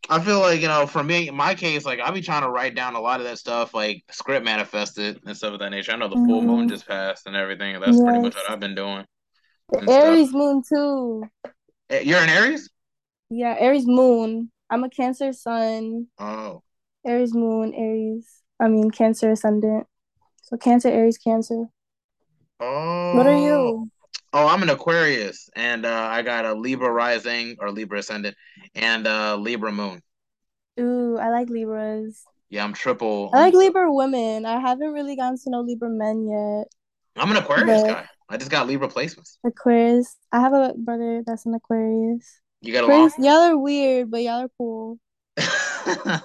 I 0.09 0.19
feel 0.21 0.39
like 0.39 0.61
you 0.61 0.67
know, 0.67 0.87
for 0.87 1.03
me, 1.03 1.27
in 1.27 1.35
my 1.35 1.53
case, 1.53 1.85
like 1.85 1.99
I'll 1.99 2.13
be 2.13 2.21
trying 2.21 2.43
to 2.43 2.49
write 2.49 2.75
down 2.75 2.95
a 2.95 3.01
lot 3.01 3.19
of 3.19 3.25
that 3.25 3.37
stuff, 3.37 3.73
like 3.73 4.03
script 4.09 4.45
manifested 4.45 5.19
and 5.25 5.35
stuff 5.35 5.53
of 5.53 5.59
that 5.59 5.69
nature. 5.69 5.91
I 5.91 5.95
know 5.97 6.07
the 6.07 6.15
mm-hmm. 6.15 6.27
full 6.27 6.41
moon 6.41 6.59
mm-hmm. 6.61 6.69
just 6.69 6.87
passed 6.87 7.27
and 7.27 7.35
everything, 7.35 7.75
and 7.75 7.83
that's 7.83 7.97
yes. 7.97 8.03
pretty 8.03 8.21
much 8.21 8.35
what 8.35 8.49
I've 8.49 8.59
been 8.59 8.75
doing. 8.75 9.05
The 9.69 9.91
Aries 9.91 10.29
stuff. 10.29 10.39
moon 10.39 10.61
too. 10.67 11.23
Eh, 11.89 12.01
you're 12.01 12.19
an 12.19 12.29
Aries. 12.29 12.69
Yeah, 13.29 13.55
Aries 13.59 13.85
moon. 13.85 14.51
I'm 14.69 14.83
a 14.83 14.89
Cancer 14.89 15.33
sun. 15.33 16.07
Oh. 16.17 16.63
Aries 17.05 17.33
moon, 17.33 17.73
Aries. 17.73 18.27
I 18.59 18.69
mean 18.69 18.91
Cancer 18.91 19.31
ascendant. 19.31 19.87
So 20.43 20.55
Cancer, 20.55 20.87
Aries, 20.87 21.17
Cancer. 21.17 21.65
Oh. 22.59 23.15
What 23.15 23.27
are 23.27 23.37
you? 23.37 23.91
Oh, 24.39 24.47
I'm 24.47 24.61
an 24.61 24.69
Aquarius, 24.69 25.49
and 25.55 25.83
uh, 25.83 26.09
I 26.11 26.21
got 26.21 26.45
a 26.45 26.53
Libra 26.53 26.91
rising 26.91 27.55
or 27.59 27.71
Libra 27.71 27.97
ascendant, 27.97 28.37
and 28.75 29.07
uh, 29.07 29.35
Libra 29.35 29.71
moon. 29.71 29.99
Ooh, 30.79 31.17
I 31.17 31.31
like 31.31 31.49
Libras. 31.49 32.23
Yeah, 32.47 32.63
I'm 32.63 32.73
triple. 32.73 33.31
I 33.33 33.39
like 33.39 33.55
Libra 33.55 33.91
women. 33.91 34.45
I 34.45 34.59
haven't 34.59 34.91
really 34.91 35.15
gotten 35.15 35.39
to 35.39 35.49
know 35.49 35.61
Libra 35.61 35.89
men 35.89 36.27
yet. 36.27 36.67
I'm 37.15 37.31
an 37.31 37.37
Aquarius 37.37 37.81
guy. 37.81 38.05
I 38.29 38.37
just 38.37 38.51
got 38.51 38.67
Libra 38.67 38.87
placements. 38.87 39.39
Aquarius. 39.43 40.15
I 40.31 40.39
have 40.39 40.53
a 40.53 40.75
brother 40.77 41.23
that's 41.25 41.47
an 41.47 41.55
Aquarius. 41.55 42.39
You 42.61 42.73
got 42.73 42.83
a 42.83 42.85
Aquarius, 42.85 43.17
long. 43.17 43.25
y'all 43.25 43.41
are 43.41 43.57
weird, 43.57 44.11
but 44.11 44.21
y'all 44.21 44.43
are 44.43 44.51
cool. 44.55 44.99
I 45.37 46.21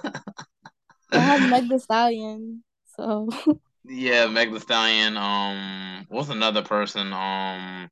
have 1.13 1.41
Meg 1.41 1.67
the 1.67 1.79
Stallion. 1.79 2.63
So 2.95 3.27
yeah, 3.85 4.27
Meg 4.27 4.51
the 4.51 4.59
Stallion. 4.59 5.17
Um, 5.17 6.05
what's 6.09 6.29
another 6.29 6.61
person? 6.61 7.13
Um, 7.13 7.89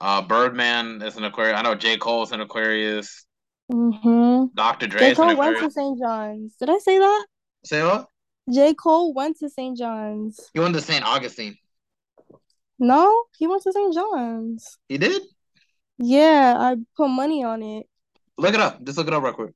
uh, 0.00 0.22
Birdman 0.22 1.02
is 1.02 1.16
an 1.16 1.24
Aquarius. 1.24 1.58
I 1.58 1.62
know 1.62 1.74
J 1.74 1.96
Cole's 1.96 2.32
an 2.32 2.40
Aquarius. 2.40 3.24
mm-hmm. 3.72 4.46
Dr. 4.54 4.86
Dre 4.86 5.00
J. 5.00 5.10
is 5.12 5.18
an 5.18 5.28
Cole 5.28 5.36
went 5.36 5.58
to 5.58 5.70
St. 5.70 5.98
John's. 5.98 6.54
Did 6.56 6.70
I 6.70 6.78
say 6.78 6.98
that? 6.98 7.26
Say 7.64 7.82
what? 7.82 8.08
J. 8.52 8.74
Cole 8.74 9.14
went 9.14 9.38
to 9.38 9.48
St. 9.48 9.78
John's. 9.78 10.50
He 10.52 10.60
went 10.60 10.74
to 10.74 10.80
St. 10.80 11.04
Augustine. 11.04 11.56
No, 12.78 13.24
he 13.38 13.46
went 13.46 13.62
to 13.62 13.72
St. 13.72 13.94
John's. 13.94 14.78
He 14.88 14.98
did? 14.98 15.22
Yeah, 15.98 16.54
I 16.58 16.76
put 16.96 17.08
money 17.08 17.44
on 17.44 17.62
it. 17.62 17.86
Look 18.36 18.54
it 18.54 18.60
up. 18.60 18.82
Just 18.82 18.98
look 18.98 19.06
it 19.06 19.14
up 19.14 19.22
real 19.22 19.32
quick. 19.32 19.54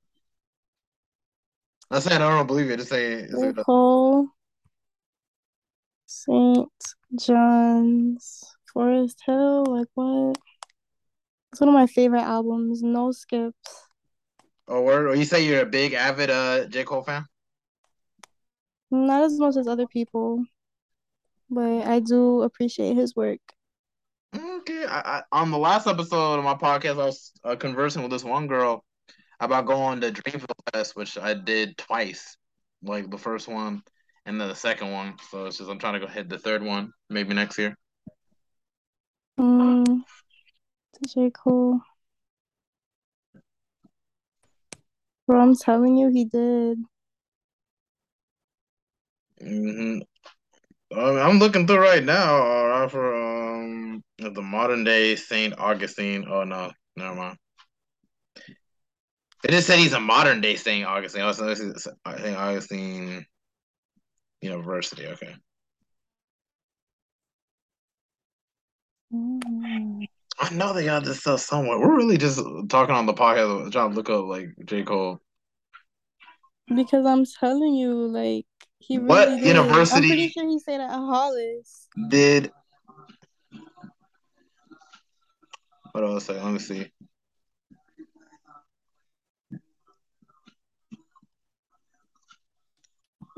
I'm 1.90 2.00
saying 2.00 2.22
I 2.22 2.28
don't 2.30 2.46
believe 2.46 2.70
it. 2.70 2.78
Just 2.78 2.90
say 2.90 3.26
J. 3.26 3.48
it 3.48 3.58
up. 3.58 3.66
Cole, 3.66 4.28
St. 6.08 6.68
John's, 7.20 8.42
Forest 8.72 9.22
Hill. 9.26 9.66
Like 9.66 9.88
what? 9.94 10.38
It's 11.52 11.60
one 11.60 11.68
of 11.68 11.74
my 11.74 11.86
favorite 11.86 12.22
albums. 12.22 12.82
No 12.82 13.12
skips. 13.12 13.84
Oh, 14.66 14.82
word. 14.82 15.06
Or 15.06 15.14
you 15.14 15.26
say 15.26 15.44
you're 15.44 15.60
a 15.60 15.66
big 15.66 15.92
avid 15.92 16.30
uh 16.30 16.64
J. 16.66 16.84
Cole 16.84 17.02
fan? 17.02 17.26
Not 18.90 19.24
as 19.24 19.38
much 19.38 19.56
as 19.58 19.68
other 19.68 19.86
people, 19.86 20.42
but 21.50 21.86
I 21.86 22.00
do 22.00 22.40
appreciate 22.40 22.96
his 22.96 23.14
work. 23.14 23.40
Okay. 24.34 24.86
I, 24.86 25.18
I 25.18 25.22
on 25.30 25.50
the 25.50 25.58
last 25.58 25.86
episode 25.86 26.38
of 26.38 26.44
my 26.44 26.54
podcast, 26.54 26.92
I 26.92 27.04
was 27.04 27.32
uh, 27.44 27.56
conversing 27.56 28.00
with 28.00 28.12
this 28.12 28.24
one 28.24 28.46
girl 28.46 28.82
about 29.40 29.66
going 29.66 30.00
to 30.00 30.10
Dreamville 30.10 30.72
Fest, 30.72 30.96
which 30.96 31.18
I 31.18 31.34
did 31.34 31.76
twice, 31.76 32.38
like 32.82 33.10
the 33.10 33.18
first 33.18 33.46
one 33.46 33.82
and 34.28 34.38
then 34.38 34.48
the 34.48 34.54
second 34.54 34.92
one. 34.92 35.14
So 35.30 35.46
it's 35.46 35.56
just 35.56 35.70
I'm 35.70 35.78
trying 35.78 35.94
to 35.94 36.00
go 36.00 36.06
hit 36.06 36.28
the 36.28 36.38
third 36.38 36.62
one 36.62 36.92
maybe 37.08 37.32
next 37.34 37.58
year. 37.58 37.74
Mm, 39.40 40.02
J. 41.08 41.30
Cole. 41.30 41.80
Bro, 45.26 45.40
I'm 45.40 45.56
telling 45.56 45.96
you, 45.96 46.08
he 46.08 46.26
did. 46.26 46.78
hmm 49.40 50.00
I'm 50.94 51.38
looking 51.38 51.66
through 51.66 51.80
right 51.80 52.02
now 52.02 52.42
uh, 52.42 52.88
for 52.88 53.14
um 53.14 54.02
the 54.18 54.42
modern 54.42 54.84
day 54.84 55.16
Saint 55.16 55.58
Augustine. 55.58 56.26
Oh 56.28 56.44
no, 56.44 56.70
never 56.96 57.14
mind. 57.14 57.38
It 59.44 59.52
just 59.52 59.66
said 59.66 59.78
he's 59.78 59.92
a 59.92 60.00
modern 60.00 60.40
day 60.40 60.56
Saint 60.56 60.86
Augustine. 60.86 61.22
Oh, 61.22 61.32
so 61.32 61.46
this 61.46 61.60
is 64.42 64.50
Saint 64.50 64.66
Augustine 64.66 64.98
University. 65.00 65.06
Okay. 65.06 65.34
Mm. 69.14 70.06
I 70.40 70.54
know 70.54 70.72
they 70.72 70.84
got 70.84 71.04
this 71.04 71.20
stuff 71.20 71.40
somewhere. 71.40 71.78
We're 71.78 71.96
really 71.96 72.16
just 72.18 72.40
talking 72.68 72.94
on 72.94 73.06
the 73.06 73.14
podcast, 73.14 73.72
trying 73.72 73.90
to 73.90 73.96
look 73.96 74.10
up 74.10 74.26
like 74.26 74.50
J. 74.64 74.84
Cole. 74.84 75.20
Because 76.72 77.06
I'm 77.06 77.24
telling 77.24 77.74
you, 77.74 77.94
like, 78.06 78.46
he 78.78 78.98
What 78.98 79.28
really 79.28 79.40
did. 79.40 79.56
I'm 79.56 79.64
university- 79.66 80.06
pretty 80.08 80.28
sure 80.28 80.46
he 80.46 80.58
stayed 80.58 80.80
at 80.80 80.90
Hollis. 80.90 81.88
Did 82.08 82.52
what 85.92 86.04
else? 86.04 86.28
Let 86.28 86.44
me 86.52 86.58
see. 86.58 86.92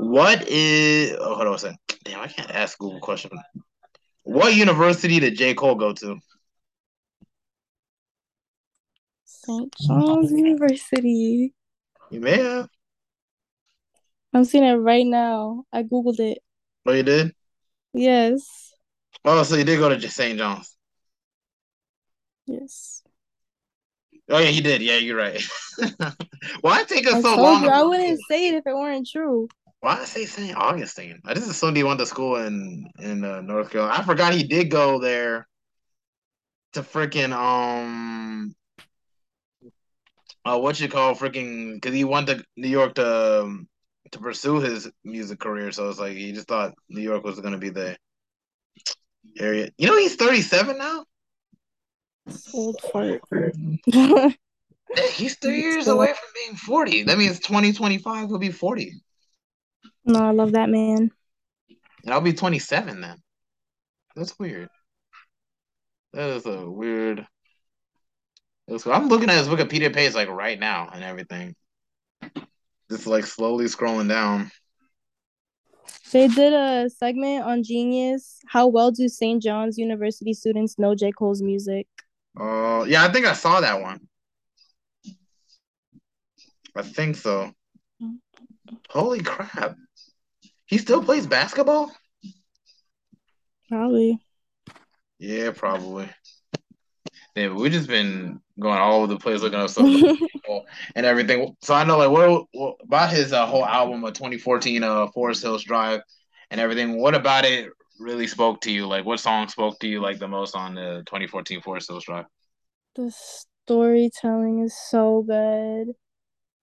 What 0.01 0.48
is? 0.48 1.14
Oh, 1.20 1.34
hold 1.34 1.46
on 1.46 1.55
a 1.55 1.59
second. 1.59 1.78
Damn, 2.05 2.20
I 2.20 2.26
can't 2.26 2.51
ask 2.51 2.78
Google 2.78 3.01
question. 3.01 3.32
What 4.22 4.55
university 4.55 5.20
did 5.20 5.36
J. 5.36 5.53
Cole 5.53 5.74
go 5.74 5.92
to? 5.92 6.18
St. 9.24 9.74
John's 9.86 10.32
University. 10.32 11.53
You 12.11 12.20
may 12.20 12.42
have. 12.42 12.70
I'm 14.32 14.44
seeing 14.46 14.64
it 14.64 14.76
right 14.76 15.05
now. 15.05 15.64
I 15.70 15.82
Googled 15.82 16.18
it. 16.18 16.38
Oh, 16.86 16.92
you 16.92 17.03
did? 17.03 17.34
Yes. 17.92 18.72
Oh, 19.26 19.42
so 19.42 19.57
you 19.57 19.64
did 19.64 19.80
go 19.80 19.90
to 19.90 20.09
St. 20.09 20.38
John's. 20.38 20.74
Yes. 22.46 23.03
Oh 24.30 24.38
yeah, 24.38 24.48
he 24.48 24.62
did. 24.62 24.80
Yeah, 24.80 24.96
you're 24.96 25.18
right. 25.18 25.44
Why 26.62 26.84
take 26.84 27.07
us 27.07 27.14
I 27.14 27.20
so 27.20 27.36
long? 27.36 27.64
you 27.64 27.68
I 27.68 27.82
wouldn't 27.82 28.20
say 28.30 28.48
it 28.48 28.55
if 28.55 28.66
it 28.66 28.74
weren't 28.74 29.07
true. 29.07 29.48
Why 29.80 29.94
did 29.94 30.02
I 30.02 30.04
say 30.04 30.26
St. 30.26 30.56
Augustine? 30.56 31.20
I 31.24 31.32
just 31.32 31.50
assumed 31.50 31.76
he 31.76 31.84
went 31.84 32.00
to 32.00 32.06
school 32.06 32.36
in 32.36 32.90
in 32.98 33.24
uh, 33.24 33.40
North 33.40 33.70
Carolina. 33.70 33.98
I 33.98 34.04
forgot 34.04 34.34
he 34.34 34.44
did 34.44 34.70
go 34.70 35.00
there 35.00 35.48
to 36.74 36.82
freaking 36.82 37.32
um 37.32 38.54
uh 40.44 40.58
what 40.58 40.78
you 40.78 40.88
call 40.88 41.14
freaking 41.14 41.74
because 41.74 41.94
he 41.94 42.04
went 42.04 42.26
to 42.26 42.44
New 42.56 42.68
York 42.68 42.94
to 42.96 43.42
um, 43.42 43.68
to 44.12 44.18
pursue 44.18 44.60
his 44.60 44.90
music 45.02 45.40
career. 45.40 45.72
So 45.72 45.88
it's 45.88 45.98
like 45.98 46.12
he 46.12 46.32
just 46.32 46.48
thought 46.48 46.74
New 46.90 47.02
York 47.02 47.24
was 47.24 47.40
gonna 47.40 47.58
be 47.58 47.70
the 47.70 47.96
area. 49.38 49.70
You 49.78 49.86
know 49.86 49.96
he's 49.96 50.16
37 50.16 50.76
now. 50.76 51.04
Old 52.52 52.80
fart. 52.82 53.22
He's 55.14 55.36
three 55.38 55.62
years 55.62 55.86
away 55.86 56.08
from 56.08 56.28
being 56.34 56.56
40. 56.56 57.04
That 57.04 57.16
means 57.16 57.38
2025 57.38 58.28
he'll 58.28 58.38
be 58.38 58.50
40. 58.50 59.00
No, 60.05 60.20
I 60.20 60.30
love 60.30 60.53
that 60.53 60.68
man. 60.68 61.11
And 62.05 62.14
I'll 62.14 62.20
be 62.20 62.32
27 62.32 63.01
then. 63.01 63.18
That's 64.16 64.38
weird. 64.38 64.68
That 66.12 66.30
is 66.30 66.46
a 66.46 66.68
weird. 66.68 67.26
That's, 68.66 68.86
I'm 68.86 69.09
looking 69.09 69.30
at 69.30 69.38
his 69.38 69.48
Wikipedia 69.48 69.92
page 69.92 70.14
like 70.14 70.28
right 70.28 70.59
now 70.59 70.88
and 70.92 71.05
everything. 71.05 71.55
Just 72.90 73.07
like 73.07 73.26
slowly 73.26 73.66
scrolling 73.66 74.09
down. 74.09 74.51
They 76.12 76.26
did 76.26 76.53
a 76.53 76.90
segment 76.90 77.44
on 77.44 77.62
Genius. 77.62 78.40
How 78.48 78.66
well 78.66 78.90
do 78.90 79.09
St. 79.09 79.40
John's 79.40 79.78
University 79.78 80.34
students 80.34 80.78
know 80.78 80.94
J. 80.94 81.12
Cole's 81.12 81.40
music? 81.40 81.86
Uh, 82.38 82.84
yeah, 82.88 83.05
I 83.05 83.12
think 83.12 83.26
I 83.26 83.32
saw 83.32 83.61
that 83.61 83.80
one. 83.80 84.01
I 86.74 86.82
think 86.82 87.16
so. 87.16 87.53
Holy 88.88 89.22
crap. 89.22 89.76
He 90.70 90.78
still 90.78 91.02
plays 91.02 91.26
basketball? 91.26 91.92
Probably. 93.68 94.20
Yeah, 95.18 95.50
probably. 95.50 96.08
Yeah, 97.34 97.48
we've 97.48 97.72
just 97.72 97.88
been 97.88 98.40
going 98.58 98.78
all 98.78 99.02
over 99.02 99.12
the 99.12 99.18
place 99.18 99.40
looking 99.40 99.58
up 99.58 99.68
stuff 99.70 99.84
and 100.94 101.04
everything. 101.04 101.56
So 101.60 101.74
I 101.74 101.82
know 101.82 101.98
like 101.98 102.10
what, 102.10 102.46
what 102.52 102.76
about 102.84 103.10
his 103.10 103.32
uh, 103.32 103.46
whole 103.46 103.66
album 103.66 104.04
of 104.04 104.14
2014 104.14 104.84
uh 104.84 105.08
Forest 105.08 105.42
Hills 105.42 105.64
Drive 105.64 106.02
and 106.52 106.60
everything. 106.60 107.00
What 107.00 107.16
about 107.16 107.44
it 107.44 107.70
really 107.98 108.28
spoke 108.28 108.60
to 108.60 108.70
you? 108.70 108.86
Like 108.86 109.04
what 109.04 109.18
song 109.18 109.48
spoke 109.48 109.80
to 109.80 109.88
you 109.88 110.00
like 110.00 110.20
the 110.20 110.28
most 110.28 110.54
on 110.54 110.76
the 110.76 111.02
2014 111.06 111.62
Forest 111.62 111.88
Hills 111.90 112.04
Drive? 112.04 112.26
The 112.94 113.10
storytelling 113.10 114.60
is 114.60 114.76
so 114.88 115.22
good. 115.22 115.94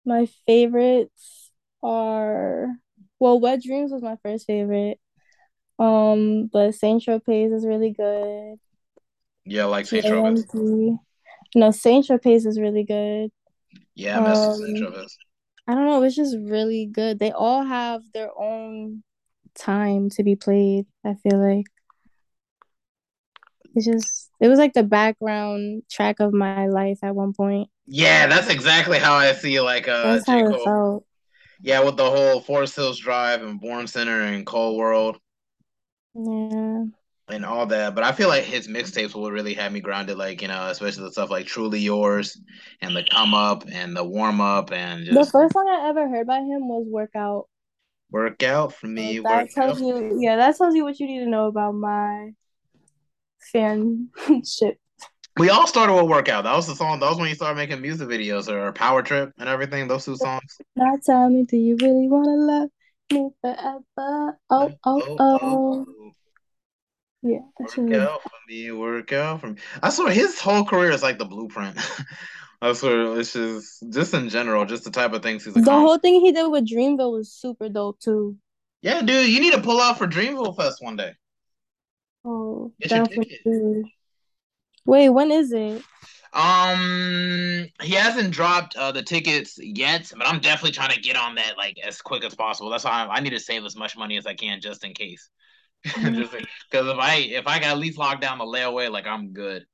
My 0.05 0.28
favorites 0.45 1.51
are 1.84 2.70
well, 3.20 3.39
Wet 3.39 3.61
Dreamz 3.61 3.91
was 3.91 4.01
my 4.01 4.18
first 4.24 4.45
favorite. 4.45 4.99
Um, 5.80 6.49
but 6.51 6.74
Saint 6.76 7.03
Tropez 7.03 7.53
is 7.53 7.65
really 7.65 7.91
good. 7.91 8.55
Yeah, 9.45 9.65
like 9.65 9.86
Saint 9.86 10.05
Tropez. 10.05 10.95
No, 11.55 11.72
Saint 11.72 12.07
Tropez 12.07 12.45
is 12.45 12.59
really 12.59 12.84
good. 12.84 13.32
Yeah, 13.95 14.20
I 14.20 14.30
with 14.30 14.38
Saint 14.38 14.78
Um, 14.78 14.93
Tropez. 14.93 15.11
I 15.68 15.74
don't 15.74 15.86
know, 15.86 16.03
it's 16.03 16.15
just 16.15 16.38
really 16.39 16.86
good. 16.86 17.20
They 17.20 17.32
all 17.32 17.63
have 17.63 18.01
their 18.13 18.30
own 18.38 19.03
time 19.55 20.09
to 20.11 20.24
be 20.24 20.36
played, 20.36 20.86
I 21.05 21.15
feel 21.15 21.39
like. 21.39 21.65
It's 23.76 23.86
just 23.86 24.32
it 24.39 24.47
was 24.47 24.59
like 24.59 24.74
the 24.74 24.84
background 24.84 25.84
track 25.91 26.20
of 26.20 26.34
my 26.34 26.68
life 26.68 26.99
at 27.03 27.15
one 27.15 27.34
point. 27.34 27.70
Yeah, 27.86 28.28
that's 28.28 28.49
exactly 28.49 28.97
how 28.97 29.13
I 29.15 29.34
see 29.34 29.59
like 29.59 29.88
uh 29.88 30.15
That's 30.15 30.26
J. 30.26 30.43
how 30.43 30.51
Cole. 30.51 31.05
Yeah, 31.62 31.82
with 31.84 31.97
the 31.97 32.10
whole 32.10 32.41
Forest 32.41 32.76
Hills 32.76 32.99
Drive 32.99 33.41
and 33.43 33.60
Born 33.60 33.88
Sinner 33.88 34.22
and 34.22 34.45
Cole 34.45 34.78
World 34.78 35.20
Yeah. 36.14 36.86
and 37.30 37.45
all 37.45 37.66
that. 37.68 37.95
But 37.95 38.03
I 38.03 38.12
feel 38.12 38.30
like 38.30 38.43
his 38.43 38.68
mixtapes 38.68 39.14
will 39.16 39.32
really 39.32 39.53
have 39.55 39.72
me 39.72 39.80
grounded, 39.80 40.18
like, 40.18 40.41
you 40.41 40.47
know, 40.47 40.68
especially 40.70 41.03
the 41.03 41.12
stuff 41.12 41.30
like 41.30 41.45
Truly 41.45 41.80
Yours 41.80 42.39
and 42.82 42.95
the 42.95 43.03
Come 43.03 43.34
Up 43.34 43.66
and 43.72 43.95
the 43.95 44.03
Warm 44.03 44.39
Up 44.41 44.72
and 44.72 45.05
The 45.05 45.26
first 45.26 45.53
song 45.53 45.68
I 45.70 45.89
ever 45.89 46.08
heard 46.08 46.28
by 46.28 46.39
him 46.39 46.68
was 46.68 46.86
Workout. 46.88 47.47
Workout 48.12 48.74
for 48.74 48.88
So 48.88 48.91
me, 48.93 49.20
that 49.20 49.30
Work 49.30 49.49
Out. 49.49 49.53
tells 49.53 49.82
you, 49.82 50.18
yeah, 50.22 50.38
that 50.38 50.55
tells 50.58 50.76
you 50.76 50.84
what 50.84 50.99
you 50.99 51.08
need 51.08 51.20
to 51.20 51.30
know 51.30 51.47
about 51.47 51.74
my 51.76 52.32
fanship. 53.53 54.76
We 55.38 55.50
all 55.50 55.68
started 55.68 55.94
with 55.94 56.06
workout. 56.06 56.44
That 56.46 56.56
was 56.56 56.68
the 56.68 56.76
song. 56.76 57.00
That 57.00 57.10
was 57.10 57.20
when 57.20 57.30
you 57.30 57.36
started 57.36 57.56
making 57.56 57.82
music 57.82 58.08
videos 58.08 58.50
or 58.50 58.72
Power 58.72 59.02
Trip 59.04 59.32
and 59.38 59.48
everything. 59.48 59.88
Those 59.88 60.06
two 60.06 60.16
songs. 60.16 60.58
Now 60.76 60.98
tell 61.04 61.30
me, 61.30 61.44
do 61.44 61.58
you 61.58 61.78
really 61.82 62.08
want 62.08 62.26
to 62.26 62.34
love 62.34 62.70
me 63.12 63.30
forever? 63.42 63.84
Oh, 63.98 64.38
oh, 64.50 64.72
oh. 64.84 65.16
oh. 65.20 65.40
oh. 65.42 65.86
oh. 65.88 66.12
Yeah, 67.24 67.40
work 67.60 67.94
out 67.94 68.22
for 68.22 68.30
me, 68.48 68.72
work 68.72 69.12
out 69.12 69.42
for 69.42 69.48
me. 69.48 69.62
I 69.82 69.90
swear 69.90 70.12
his 70.12 70.40
whole 70.40 70.64
career 70.64 70.92
is 70.92 71.04
like 71.04 71.18
the 71.18 71.26
blueprint. 71.26 71.78
I 72.62 72.74
swear 72.74 73.20
it's 73.20 73.34
just 73.34 73.84
just 73.90 74.14
in 74.14 74.30
general, 74.30 74.66
just 74.66 74.84
the 74.84 74.92
type 74.92 75.14
of 75.14 75.24
things 75.24 75.44
he's. 75.44 75.56
Like. 75.56 75.66
The 75.66 75.72
whole 75.72 75.98
thing 75.98 76.22
he 76.22 76.32
did 76.32 76.48
with 76.48 76.68
Dreamville 76.68 77.12
was 77.12 77.32
super 77.32 77.70
dope 77.70 78.00
too. 78.00 78.38
Yeah, 78.82 79.02
dude, 79.02 79.30
you 79.30 79.42
need 79.42 79.54
to 79.54 79.62
pull 79.62 79.82
out 79.82 79.98
for 79.98 80.08
Dreamville 80.08 80.56
Fest 80.56 80.82
one 80.82 80.96
day. 80.96 81.12
Oh, 82.24 82.72
Get 82.80 82.90
definitely. 82.90 83.84
Wait, 84.88 85.10
when 85.10 85.32
is 85.32 85.52
it? 85.52 85.84
Um, 86.34 87.68
he 87.82 87.94
hasn't 87.94 88.32
dropped 88.32 88.76
uh, 88.76 88.92
the 88.92 89.04
tickets 89.04 89.60
yet, 89.60 90.12
but 90.18 90.26
I'm 90.26 90.40
definitely 90.40 90.72
trying 90.72 90.94
to 90.94 91.02
get 91.02 91.18
on 91.18 91.36
that 91.36 91.58
like 91.58 91.78
as 91.84 92.02
quick 92.02 92.24
as 92.24 92.36
possible. 92.36 92.70
That's 92.70 92.86
why 92.86 93.06
I, 93.06 93.16
I 93.16 93.20
need 93.20 93.32
to 93.32 93.40
save 93.40 93.66
as 93.66 93.76
much 93.76 93.98
money 93.98 94.18
as 94.18 94.26
I 94.26 94.34
can 94.34 94.62
just 94.62 94.86
in 94.86 94.94
case. 94.94 95.30
Mm-hmm. 95.86 96.16
just 96.22 96.32
because 96.32 96.88
if 96.88 96.98
I 96.98 97.16
if 97.16 97.48
I 97.48 97.60
can 97.60 97.70
at 97.70 97.78
least 97.78 97.98
lock 97.98 98.22
down 98.22 98.38
the 98.38 98.46
layaway, 98.46 98.90
like 98.90 99.08
I'm 99.08 99.34
good. 99.34 99.66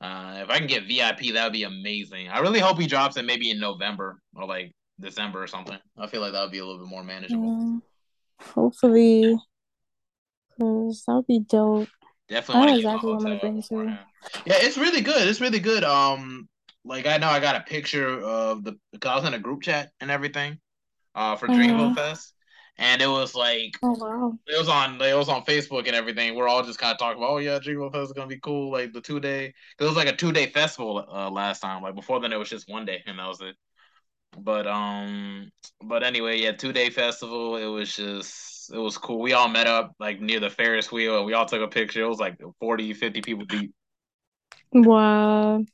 Uh, 0.00 0.40
if 0.42 0.50
I 0.50 0.58
can 0.58 0.66
get 0.66 0.86
VIP, 0.86 1.34
that 1.34 1.44
would 1.44 1.52
be 1.52 1.64
amazing. 1.64 2.28
I 2.28 2.38
really 2.38 2.60
hope 2.60 2.78
he 2.78 2.86
drops 2.86 3.16
it 3.16 3.24
maybe 3.24 3.50
in 3.50 3.58
November 3.58 4.22
or 4.34 4.46
like 4.46 4.72
December 5.00 5.42
or 5.42 5.46
something. 5.46 5.78
I 5.98 6.06
feel 6.06 6.20
like 6.20 6.32
that 6.32 6.42
would 6.42 6.52
be 6.52 6.58
a 6.58 6.64
little 6.64 6.80
bit 6.80 6.88
more 6.88 7.04
manageable. 7.04 7.82
Yeah. 8.40 8.46
Hopefully, 8.52 9.36
because 10.50 11.04
that 11.06 11.14
would 11.14 11.26
be 11.26 11.40
dope. 11.40 11.88
Definitely. 12.28 12.62
I 12.62 12.66
know 12.66 12.76
exactly 12.76 13.10
what 13.10 13.16
I'm 13.16 13.24
gonna 13.24 13.38
bring 13.40 13.62
to. 13.62 13.98
Yeah, 14.44 14.56
it's 14.58 14.78
really 14.78 15.00
good. 15.00 15.26
It's 15.28 15.40
really 15.40 15.60
good. 15.60 15.84
Um, 15.84 16.48
like 16.84 17.06
I 17.06 17.18
know 17.18 17.28
I 17.28 17.40
got 17.40 17.56
a 17.56 17.60
picture 17.60 18.20
of 18.20 18.64
the 18.64 18.76
because 18.92 19.10
I 19.10 19.16
was 19.16 19.24
in 19.24 19.34
a 19.34 19.38
group 19.38 19.62
chat 19.62 19.90
and 20.00 20.10
everything, 20.10 20.58
uh, 21.14 21.36
for 21.36 21.46
Dreamville 21.46 21.92
uh-huh. 21.92 21.94
Fest, 21.94 22.34
and 22.78 23.02
it 23.02 23.06
was 23.06 23.34
like, 23.34 23.72
oh 23.82 23.96
wow, 23.98 24.32
it 24.46 24.58
was 24.58 24.68
on 24.68 25.00
it 25.00 25.16
was 25.16 25.28
on 25.28 25.44
Facebook 25.44 25.86
and 25.86 25.96
everything. 25.96 26.34
We're 26.34 26.48
all 26.48 26.62
just 26.62 26.78
kind 26.78 26.92
of 26.92 26.98
talking 26.98 27.22
about, 27.22 27.32
oh 27.32 27.38
yeah, 27.38 27.58
Dreamville 27.58 27.92
Fest 27.92 28.04
is 28.04 28.12
gonna 28.12 28.26
be 28.26 28.40
cool, 28.40 28.72
like 28.72 28.92
the 28.92 29.00
two 29.00 29.20
day. 29.20 29.52
It 29.78 29.84
was 29.84 29.96
like 29.96 30.08
a 30.08 30.16
two 30.16 30.32
day 30.32 30.46
festival 30.46 31.04
uh, 31.12 31.30
last 31.30 31.60
time. 31.60 31.82
Like 31.82 31.94
before 31.94 32.20
then, 32.20 32.32
it 32.32 32.38
was 32.38 32.50
just 32.50 32.68
one 32.68 32.86
day, 32.86 33.02
and 33.06 33.18
that 33.18 33.28
was 33.28 33.40
it. 33.40 33.56
But 34.38 34.66
um, 34.66 35.50
but 35.84 36.02
anyway, 36.02 36.38
yeah, 36.38 36.52
two 36.52 36.72
day 36.72 36.90
festival. 36.90 37.56
It 37.56 37.66
was 37.66 37.94
just 37.94 38.72
it 38.72 38.78
was 38.78 38.96
cool. 38.96 39.20
We 39.20 39.32
all 39.32 39.48
met 39.48 39.66
up 39.66 39.92
like 39.98 40.20
near 40.20 40.40
the 40.40 40.50
Ferris 40.50 40.90
wheel, 40.90 41.18
and 41.18 41.26
we 41.26 41.34
all 41.34 41.46
took 41.46 41.62
a 41.62 41.68
picture. 41.68 42.02
It 42.02 42.08
was 42.08 42.20
like 42.20 42.38
40, 42.60 42.94
50 42.94 43.20
people 43.20 43.44
deep. 43.44 43.74
Wow. 44.72 45.64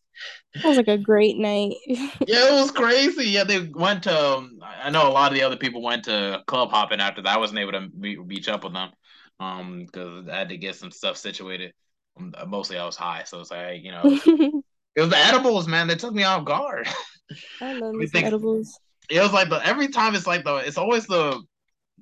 That 0.55 0.68
was 0.68 0.76
like 0.76 0.88
a 0.88 0.99
great 0.99 1.36
night. 1.36 1.76
yeah, 1.86 2.49
it 2.49 2.53
was 2.53 2.70
crazy. 2.70 3.28
Yeah, 3.28 3.44
they 3.44 3.61
went 3.61 4.05
to. 4.05 4.18
Um, 4.18 4.59
I 4.62 4.90
know 4.90 5.09
a 5.09 5.11
lot 5.11 5.30
of 5.30 5.38
the 5.38 5.44
other 5.44 5.57
people 5.57 5.82
went 5.82 6.05
to 6.05 6.42
club 6.47 6.70
hopping 6.70 7.01
after 7.01 7.22
that. 7.22 7.36
I 7.36 7.38
wasn't 7.38 7.61
able 7.61 7.72
to 7.72 7.88
meet, 7.94 8.26
beach 8.26 8.49
up 8.49 8.64
with 8.64 8.72
them, 8.72 8.90
um, 9.38 9.84
because 9.84 10.28
I 10.28 10.36
had 10.36 10.49
to 10.49 10.57
get 10.57 10.76
some 10.76 10.90
stuff 10.90 11.16
situated. 11.16 11.72
Um, 12.18 12.34
mostly, 12.47 12.78
I 12.78 12.86
was 12.86 12.97
high, 12.97 13.24
so 13.24 13.40
it's 13.40 13.51
like 13.51 13.82
you 13.82 13.90
know, 13.90 14.03
it 14.97 15.01
was 15.01 15.11
the 15.11 15.18
edibles, 15.18 15.68
man. 15.68 15.88
They 15.88 15.94
took 15.94 16.14
me 16.14 16.24
off 16.24 16.44
guard. 16.44 16.88
I 17.61 17.72
love 17.74 17.94
these 18.01 18.14
edibles. 18.14 18.78
It 19.11 19.20
was 19.20 19.32
like 19.32 19.51
the 19.51 19.64
every 19.66 19.88
time 19.88 20.14
it's 20.14 20.26
like 20.26 20.44
the 20.44 20.57
it's 20.57 20.78
always 20.78 21.07
the 21.07 21.42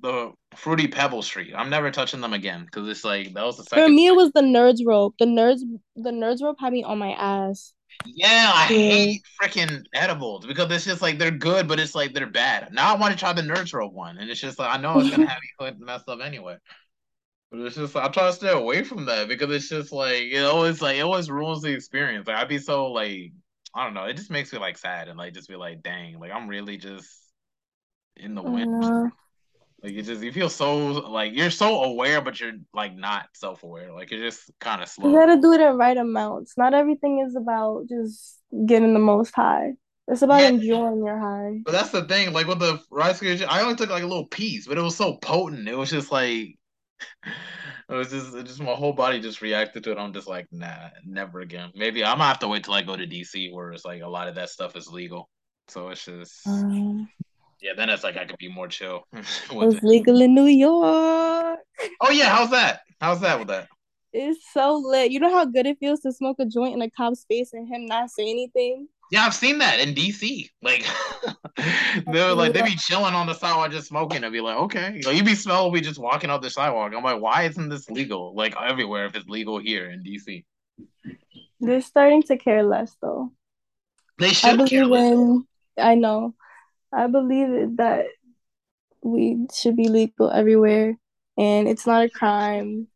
the 0.01 0.31
fruity 0.55 0.87
pebble 0.87 1.21
street. 1.21 1.53
I'm 1.55 1.69
never 1.69 1.91
touching 1.91 2.21
them 2.21 2.33
again 2.33 2.65
because 2.65 2.87
it's 2.87 3.03
like 3.03 3.33
that 3.33 3.45
was 3.45 3.57
the 3.57 3.63
second. 3.63 3.85
For 3.85 3.89
me, 3.89 4.07
it 4.07 4.15
was 4.15 4.31
the 4.33 4.41
nerds 4.41 4.85
rope. 4.85 5.15
The 5.19 5.25
nerds 5.25 5.61
the 5.95 6.11
nerds 6.11 6.41
rope 6.41 6.57
had 6.59 6.73
me 6.73 6.83
on 6.83 6.97
my 6.97 7.11
ass. 7.13 7.73
Yeah, 8.05 8.51
I 8.53 8.67
yeah. 8.67 8.89
hate 8.89 9.21
freaking 9.41 9.83
edibles 9.93 10.45
because 10.45 10.69
it's 10.71 10.85
just 10.85 11.01
like 11.01 11.17
they're 11.17 11.31
good, 11.31 11.67
but 11.67 11.79
it's 11.79 11.95
like 11.95 12.13
they're 12.13 12.27
bad. 12.29 12.73
Now 12.73 12.93
I 12.93 12.97
want 12.97 13.13
to 13.13 13.19
try 13.19 13.33
the 13.33 13.41
nerds 13.41 13.73
rope 13.73 13.93
one, 13.93 14.17
and 14.17 14.29
it's 14.29 14.39
just 14.41 14.59
like 14.59 14.73
I 14.73 14.81
know 14.81 14.99
it's 14.99 15.09
gonna 15.09 15.25
have 15.29 15.39
you 15.59 15.85
messed 15.85 16.09
up 16.09 16.19
anyway. 16.21 16.57
But 17.51 17.61
it's 17.61 17.75
just 17.75 17.95
I'm 17.95 18.11
trying 18.11 18.31
to 18.31 18.35
stay 18.35 18.51
away 18.51 18.83
from 18.83 19.05
that 19.05 19.27
because 19.27 19.49
it's 19.51 19.69
just 19.69 19.91
like 19.91 20.23
it 20.23 20.43
always 20.43 20.81
like 20.81 20.97
it 20.97 21.01
always 21.01 21.29
ruins 21.29 21.61
the 21.61 21.73
experience. 21.73 22.27
Like 22.27 22.37
I'd 22.37 22.49
be 22.49 22.59
so 22.59 22.91
like 22.91 23.31
I 23.73 23.83
don't 23.85 23.93
know, 23.93 24.05
it 24.05 24.17
just 24.17 24.31
makes 24.31 24.51
me 24.51 24.59
like 24.59 24.77
sad 24.77 25.07
and 25.07 25.17
like 25.17 25.33
just 25.33 25.49
be 25.49 25.55
like, 25.55 25.81
dang, 25.81 26.19
like 26.19 26.31
I'm 26.31 26.47
really 26.47 26.77
just 26.77 27.09
in 28.17 28.35
the 28.35 28.43
wind. 28.43 29.11
Like 29.83 29.93
you 29.93 30.01
just 30.01 30.23
you 30.23 30.31
feel 30.31 30.49
so 30.49 30.87
like 30.87 31.33
you're 31.33 31.51
so 31.51 31.83
aware, 31.83 32.21
but 32.21 32.39
you're 32.39 32.53
like 32.73 32.95
not 32.95 33.27
self 33.33 33.63
aware. 33.63 33.91
Like 33.91 34.11
you're 34.11 34.21
just 34.21 34.51
kind 34.59 34.81
of 34.81 34.89
slow. 34.89 35.09
You 35.09 35.17
gotta 35.17 35.39
do 35.39 35.53
it 35.53 35.61
in 35.61 35.77
right 35.77 35.97
amounts. 35.97 36.57
Not 36.57 36.73
everything 36.73 37.23
is 37.25 37.35
about 37.35 37.87
just 37.87 38.39
getting 38.65 38.93
the 38.93 38.99
most 38.99 39.35
high. 39.35 39.73
It's 40.07 40.21
about 40.21 40.41
yeah. 40.41 40.49
enjoying 40.49 41.03
your 41.03 41.19
high. 41.19 41.59
But 41.63 41.71
that's 41.71 41.89
the 41.89 42.05
thing. 42.05 42.31
Like 42.31 42.47
with 42.47 42.59
the 42.59 42.79
rice 42.91 43.19
cookies, 43.19 43.41
I 43.41 43.61
only 43.61 43.75
took 43.75 43.89
like 43.89 44.03
a 44.03 44.07
little 44.07 44.27
piece, 44.27 44.67
but 44.67 44.77
it 44.77 44.81
was 44.81 44.95
so 44.95 45.17
potent. 45.17 45.67
It 45.67 45.77
was 45.77 45.89
just 45.89 46.11
like 46.11 46.57
it 47.89 47.93
was 47.93 48.11
just 48.11 48.35
it 48.35 48.45
just 48.45 48.61
my 48.61 48.73
whole 48.73 48.93
body 48.93 49.19
just 49.19 49.41
reacted 49.41 49.83
to 49.83 49.91
it. 49.91 49.97
I'm 49.97 50.13
just 50.13 50.27
like, 50.27 50.47
nah, 50.51 50.89
never 51.05 51.41
again. 51.41 51.71
Maybe 51.75 52.03
I'm 52.03 52.17
gonna 52.17 52.27
have 52.27 52.39
to 52.39 52.47
wait 52.47 52.63
till 52.63 52.73
I 52.73 52.81
go 52.81 52.95
to 52.95 53.07
DC 53.07 53.53
where 53.53 53.71
it's 53.71 53.85
like 53.85 54.01
a 54.01 54.07
lot 54.07 54.27
of 54.27 54.35
that 54.35 54.49
stuff 54.49 54.75
is 54.75 54.87
legal. 54.87 55.29
So 55.67 55.89
it's 55.89 56.05
just 56.05 56.47
um, 56.47 57.09
yeah, 57.65 57.73
then 57.75 57.89
it's 57.89 58.03
like 58.03 58.15
I 58.15 58.25
could 58.25 58.37
be 58.37 58.47
more 58.47 58.67
chill. 58.67 59.07
it's 59.13 59.83
legal 59.83 60.21
in 60.21 60.35
New 60.35 60.45
York. 60.45 61.59
Oh 61.99 62.11
yeah, 62.11 62.29
how's 62.29 62.51
that? 62.51 62.81
How's 63.01 63.21
that 63.21 63.39
with 63.39 63.47
that? 63.47 63.67
It's 64.13 64.39
so 64.53 64.75
lit. 64.75 65.11
You 65.11 65.19
know 65.19 65.31
how 65.31 65.45
good 65.45 65.65
it 65.65 65.79
feels 65.79 66.01
to 66.01 66.11
smoke 66.11 66.37
a 66.39 66.45
joint 66.45 66.75
in 66.75 66.81
a 66.83 66.89
cop's 66.91 67.25
face 67.25 67.53
and 67.53 67.67
him 67.67 67.87
not 67.87 68.11
say 68.11 68.29
anything? 68.29 68.87
Yeah, 69.11 69.25
I've 69.25 69.33
seen 69.33 69.57
that 69.57 69.79
in 69.79 69.95
DC. 69.95 70.47
Like 70.61 70.85
they're 72.13 72.33
like 72.33 72.53
they 72.53 72.61
be 72.61 72.75
chilling 72.77 73.15
on 73.15 73.25
the 73.25 73.33
sidewalk 73.33 73.71
just 73.71 73.87
smoking 73.87 74.23
and 74.23 74.31
be 74.31 74.41
like, 74.41 74.57
okay. 74.57 75.01
Like, 75.03 75.15
you 75.15 75.23
be 75.23 75.33
smelling 75.33 75.71
we 75.71 75.81
just 75.81 75.99
walking 75.99 76.29
up 76.29 76.43
the 76.43 76.51
sidewalk. 76.51 76.93
I'm 76.95 77.03
like, 77.03 77.19
why 77.19 77.43
isn't 77.43 77.69
this 77.69 77.89
legal? 77.89 78.35
Like 78.35 78.53
everywhere 78.61 79.07
if 79.07 79.15
it's 79.15 79.27
legal 79.27 79.57
here 79.57 79.89
in 79.89 80.03
DC. 80.03 80.45
They're 81.59 81.81
starting 81.81 82.21
to 82.23 82.37
care 82.37 82.61
less 82.61 82.95
though. 83.01 83.31
They 84.19 84.29
should 84.33 84.61
I 84.61 84.67
care 84.67 84.85
less. 84.85 85.41
I 85.79 85.95
know. 85.95 86.35
I 86.95 87.07
believe 87.07 87.77
that 87.77 88.05
weed 89.01 89.51
should 89.53 89.75
be 89.75 89.87
legal 89.87 90.31
everywhere 90.31 90.97
and 91.37 91.67
it's 91.67 91.85
not 91.85 92.03
a 92.03 92.09
crime. 92.09 92.87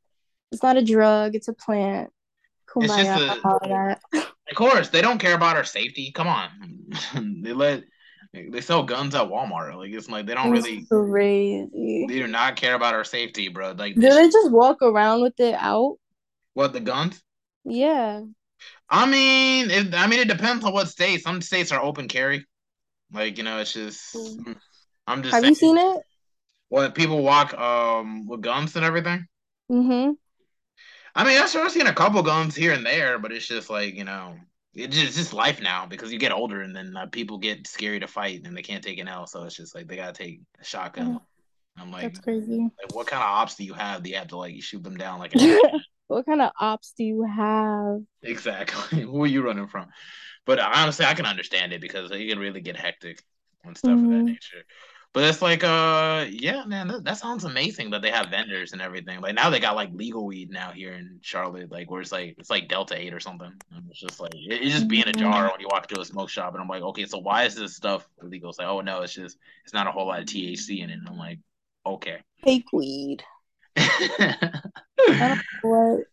It's 0.51 0.63
not 0.63 0.77
a 0.77 0.83
drug, 0.83 1.35
it's 1.35 1.47
a 1.47 1.53
plant. 1.53 2.11
It's 2.75 3.43
all 3.43 3.59
that. 3.61 4.01
Of 4.49 4.55
course, 4.55 4.89
they 4.89 5.03
don't 5.03 5.19
care 5.19 5.35
about 5.35 5.57
our 5.57 5.63
safety. 5.63 6.11
Come 6.11 6.27
on. 6.27 6.49
they 7.43 7.53
let 7.53 7.83
they 8.33 8.61
sell 8.61 8.81
guns 8.81 9.13
at 9.13 9.27
Walmart. 9.27 9.75
Like 9.75 9.91
it's 9.91 10.09
like 10.09 10.25
they 10.25 10.33
don't 10.33 10.51
That's 10.51 10.65
really 10.65 10.87
crazy. 10.87 12.05
They 12.07 12.15
do 12.15 12.25
not 12.25 12.55
care 12.55 12.73
about 12.73 12.95
our 12.95 13.03
safety, 13.03 13.49
bro. 13.49 13.73
Like 13.77 13.93
do 13.93 14.01
they 14.01 14.27
just 14.27 14.49
walk 14.49 14.81
around 14.81 15.21
with 15.21 15.39
it 15.39 15.53
out? 15.53 15.97
What 16.55 16.73
the 16.73 16.79
guns? 16.79 17.21
Yeah. 17.63 18.21
I 18.89 19.05
mean, 19.05 19.69
it, 19.69 19.93
I 19.93 20.07
mean, 20.07 20.19
it 20.19 20.27
depends 20.27 20.65
on 20.65 20.73
what 20.73 20.87
state. 20.87 21.21
Some 21.21 21.41
states 21.41 21.71
are 21.71 21.81
open 21.81 22.07
carry. 22.07 22.45
Like 23.13 23.37
you 23.37 23.43
know, 23.43 23.59
it's 23.59 23.73
just. 23.73 24.15
Mm. 24.15 24.55
I'm 25.07 25.23
just. 25.23 25.33
Have 25.33 25.43
saying, 25.43 25.51
you 25.51 25.55
seen 25.55 25.77
it? 25.77 26.01
What 26.69 26.95
people 26.95 27.23
walk 27.23 27.53
um 27.55 28.27
with 28.27 28.41
guns 28.41 28.75
and 28.75 28.85
everything? 28.85 29.25
Mm-hmm. 29.71 30.11
I 31.15 31.23
mean, 31.23 31.41
I've 31.41 31.71
seen 31.71 31.87
a 31.87 31.93
couple 31.93 32.21
guns 32.21 32.55
here 32.55 32.73
and 32.73 32.85
there, 32.85 33.17
but 33.19 33.31
it's 33.31 33.47
just 33.47 33.69
like 33.69 33.95
you 33.95 34.03
know, 34.03 34.35
it's 34.73 34.95
just, 34.95 35.07
it's 35.07 35.17
just 35.17 35.33
life 35.33 35.61
now 35.61 35.85
because 35.85 36.11
you 36.11 36.19
get 36.19 36.31
older 36.31 36.61
and 36.61 36.75
then 36.75 36.95
uh, 36.95 37.07
people 37.07 37.37
get 37.39 37.67
scary 37.67 37.99
to 37.99 38.07
fight 38.07 38.41
and 38.45 38.55
they 38.55 38.61
can't 38.61 38.83
take 38.83 38.99
an 38.99 39.07
L, 39.07 39.25
so 39.25 39.43
it's 39.43 39.55
just 39.55 39.73
like 39.73 39.87
they 39.87 39.95
gotta 39.95 40.13
take 40.13 40.41
a 40.61 40.63
shotgun. 40.63 41.07
Mm-hmm. 41.07 41.17
I'm 41.81 41.91
like, 41.91 42.03
that's 42.03 42.19
crazy. 42.19 42.59
Like, 42.59 42.93
what 42.93 43.07
kind 43.07 43.23
of 43.23 43.29
ops 43.29 43.55
do 43.55 43.63
you 43.63 43.73
have? 43.73 44.03
Do 44.03 44.09
you 44.09 44.17
have 44.17 44.27
to 44.29 44.37
like 44.37 44.61
shoot 44.61 44.83
them 44.83 44.97
down 44.97 45.19
like? 45.19 45.33
what 46.07 46.25
kind 46.25 46.41
of 46.41 46.51
ops 46.59 46.93
do 46.97 47.03
you 47.03 47.23
have? 47.23 48.01
Exactly. 48.21 49.01
Who 49.03 49.23
are 49.23 49.27
you 49.27 49.41
running 49.41 49.67
from? 49.67 49.87
But 50.49 50.57
honestly, 50.57 51.05
I 51.05 51.13
can 51.13 51.27
understand 51.27 51.73
it 51.73 51.79
because 51.79 52.09
it 52.09 52.27
can 52.27 52.39
really 52.39 52.59
get 52.59 52.75
hectic 52.75 53.23
and 53.63 53.77
stuff 53.77 53.91
mm-hmm. 53.91 54.05
of 54.05 54.09
that 54.09 54.15
mm-hmm. 54.15 54.25
nature. 54.25 54.63
But 55.13 55.25
it's 55.25 55.43
like, 55.43 55.63
uh, 55.63 56.25
yeah, 56.27 56.65
man, 56.65 56.87
that, 56.87 57.03
that, 57.03 57.17
sounds 57.19 57.43
amazing 57.43 57.91
that 57.91 58.01
they 58.01 58.09
have 58.09 58.31
vendors 58.31 58.73
and 58.73 58.81
everything. 58.81 59.21
Like 59.21 59.35
now 59.35 59.51
they 59.51 59.59
got 59.59 59.75
like 59.75 59.91
legal 59.93 60.25
weed 60.25 60.49
now 60.49 60.71
here 60.71 60.93
in 60.93 61.19
Charlotte, 61.21 61.71
like 61.71 61.91
where 61.91 62.01
it's 62.01 62.11
like 62.11 62.33
it's 62.39 62.49
like 62.49 62.67
Delta 62.67 62.99
Eight 62.99 63.13
or 63.13 63.19
something. 63.19 63.51
And 63.75 63.85
it's 63.91 63.99
just 63.99 64.19
like 64.19 64.33
it, 64.33 64.63
it 64.63 64.69
just 64.71 64.87
be 64.87 65.01
in 65.01 65.07
a 65.07 65.13
jar 65.13 65.43
mm-hmm. 65.43 65.51
when 65.51 65.61
you 65.61 65.67
walk 65.69 65.85
to 65.89 66.01
a 66.01 66.05
smoke 66.05 66.29
shop, 66.29 66.53
and 66.53 66.63
I'm 66.63 66.67
like, 66.67 66.81
okay, 66.81 67.05
so 67.05 67.19
why 67.19 67.43
is 67.43 67.53
this 67.53 67.75
stuff 67.75 68.09
illegal? 68.19 68.49
It's 68.49 68.57
like, 68.57 68.69
oh 68.69 68.81
no, 68.81 69.03
it's 69.03 69.13
just 69.13 69.37
it's 69.65 69.73
not 69.75 69.85
a 69.85 69.91
whole 69.91 70.07
lot 70.07 70.19
of 70.19 70.25
THC 70.25 70.79
in 70.83 70.89
it. 70.89 70.93
And 70.93 71.07
I'm 71.07 71.17
like, 71.17 71.37
okay, 71.85 72.21
fake 72.43 72.73
weed. 72.73 73.23
what 75.61 76.05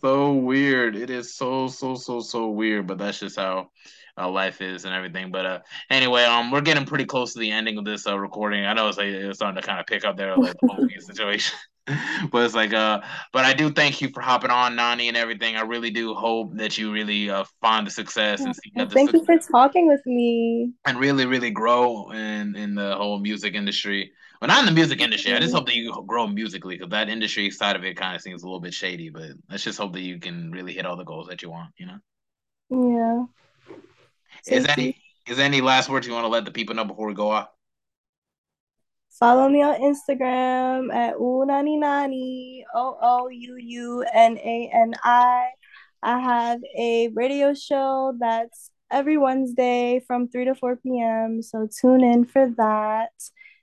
so 0.00 0.34
weird. 0.34 0.96
It 0.96 1.10
is 1.10 1.34
so 1.34 1.68
so 1.68 1.94
so 1.94 2.20
so 2.20 2.48
weird, 2.50 2.86
but 2.86 2.98
that's 2.98 3.20
just 3.20 3.36
how 3.36 3.70
uh, 4.18 4.28
life 4.30 4.60
is 4.60 4.84
and 4.84 4.94
everything. 4.94 5.30
But 5.30 5.46
uh, 5.46 5.58
anyway, 5.90 6.24
um, 6.24 6.50
we're 6.50 6.60
getting 6.60 6.84
pretty 6.84 7.04
close 7.04 7.32
to 7.32 7.38
the 7.40 7.50
ending 7.50 7.78
of 7.78 7.84
this 7.84 8.06
uh, 8.06 8.18
recording. 8.18 8.64
I 8.64 8.74
know 8.74 8.88
it's 8.88 8.98
like 8.98 9.08
it's 9.08 9.38
starting 9.38 9.60
to 9.60 9.66
kind 9.66 9.80
of 9.80 9.86
pick 9.86 10.04
up 10.04 10.16
there, 10.16 10.36
like 10.36 10.54
the 10.60 11.00
situation. 11.00 11.58
but 12.30 12.44
it's 12.44 12.54
like 12.54 12.72
uh 12.72 13.00
but 13.32 13.44
I 13.44 13.54
do 13.54 13.68
thank 13.68 14.00
you 14.00 14.08
for 14.10 14.20
hopping 14.20 14.50
on 14.50 14.76
Nani 14.76 15.08
and 15.08 15.16
everything. 15.16 15.56
I 15.56 15.62
really 15.62 15.90
do 15.90 16.14
hope 16.14 16.56
that 16.56 16.78
you 16.78 16.92
really 16.92 17.28
uh 17.28 17.44
find 17.60 17.86
the 17.86 17.90
success 17.90 18.40
and 18.40 18.54
see 18.54 18.70
thank 18.90 19.12
you 19.12 19.24
for 19.24 19.36
talking 19.50 19.88
with 19.88 20.04
me. 20.06 20.72
and 20.86 20.98
really 20.98 21.26
really 21.26 21.50
grow 21.50 22.10
in 22.12 22.54
in 22.54 22.76
the 22.76 22.94
whole 22.94 23.18
music 23.18 23.54
industry. 23.54 24.12
Well, 24.42 24.48
not 24.48 24.58
in 24.58 24.66
the 24.66 24.72
music 24.72 25.00
industry. 25.00 25.32
I 25.32 25.38
just 25.38 25.54
Mhm. 25.54 25.58
hope 25.58 25.66
that 25.66 25.76
you 25.76 26.02
grow 26.04 26.26
musically 26.26 26.74
because 26.74 26.90
that 26.90 27.08
industry 27.08 27.48
side 27.52 27.76
of 27.76 27.84
it 27.84 27.96
kind 27.96 28.16
of 28.16 28.22
seems 28.22 28.42
a 28.42 28.46
little 28.46 28.58
bit 28.58 28.74
shady. 28.74 29.08
But 29.08 29.30
let's 29.48 29.62
just 29.62 29.78
hope 29.78 29.92
that 29.92 30.00
you 30.00 30.18
can 30.18 30.50
really 30.50 30.72
hit 30.72 30.84
all 30.84 30.96
the 30.96 31.04
goals 31.04 31.28
that 31.28 31.42
you 31.42 31.50
want. 31.50 31.70
You 31.76 31.86
know, 31.86 33.28
Yeah. 34.48 34.56
is 34.56 34.66
any 34.66 35.00
is 35.28 35.36
there 35.36 35.46
any 35.46 35.60
last 35.60 35.88
words 35.88 36.08
you 36.08 36.12
want 36.12 36.24
to 36.24 36.28
let 36.28 36.44
the 36.44 36.50
people 36.50 36.74
know 36.74 36.84
before 36.84 37.06
we 37.06 37.14
go 37.14 37.30
off? 37.30 37.50
Follow 39.10 39.48
me 39.48 39.62
on 39.62 39.76
Instagram 39.76 40.92
at 40.92 41.14
Oonani 41.14 41.78
Nani, 41.78 42.66
O 42.74 42.98
O 43.00 43.28
U 43.28 43.56
U 43.56 44.04
N 44.12 44.38
A 44.38 44.70
N 44.74 44.94
I. 45.04 45.50
I 46.02 46.18
have 46.18 46.60
a 46.76 47.06
radio 47.14 47.54
show 47.54 48.16
that's 48.18 48.72
every 48.90 49.18
Wednesday 49.18 50.00
from 50.04 50.26
3 50.26 50.46
to 50.46 50.56
4 50.56 50.74
p.m. 50.78 51.42
So 51.42 51.68
tune 51.68 52.02
in 52.02 52.24
for 52.24 52.50
that. 52.56 53.12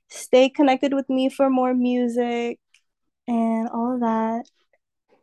Stay 0.09 0.49
connected 0.49 0.93
with 0.93 1.09
me 1.09 1.29
for 1.29 1.49
more 1.49 1.73
music 1.73 2.59
and 3.27 3.69
all 3.69 3.95
of 3.95 4.01
that. 4.01 4.45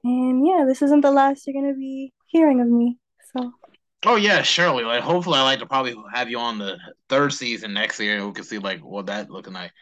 And 0.04 0.46
yeah, 0.46 0.64
this 0.66 0.82
isn't 0.82 1.02
the 1.02 1.10
last 1.10 1.46
you're 1.46 1.54
going 1.54 1.72
to 1.72 1.78
be 1.78 2.12
hearing 2.26 2.60
of 2.60 2.68
me. 2.68 2.98
So, 3.34 3.52
Oh 4.04 4.16
yeah, 4.16 4.42
surely. 4.42 4.84
Like 4.84 5.02
hopefully, 5.02 5.38
I 5.38 5.42
like 5.42 5.58
to 5.60 5.66
probably 5.66 5.96
have 6.12 6.30
you 6.30 6.38
on 6.38 6.58
the 6.58 6.78
third 7.08 7.32
season 7.32 7.72
next 7.74 7.98
year, 7.98 8.16
and 8.18 8.26
we 8.26 8.32
can 8.32 8.44
see 8.44 8.58
like 8.58 8.80
what 8.80 9.06
that 9.06 9.30
looking 9.30 9.54
like 9.54 9.72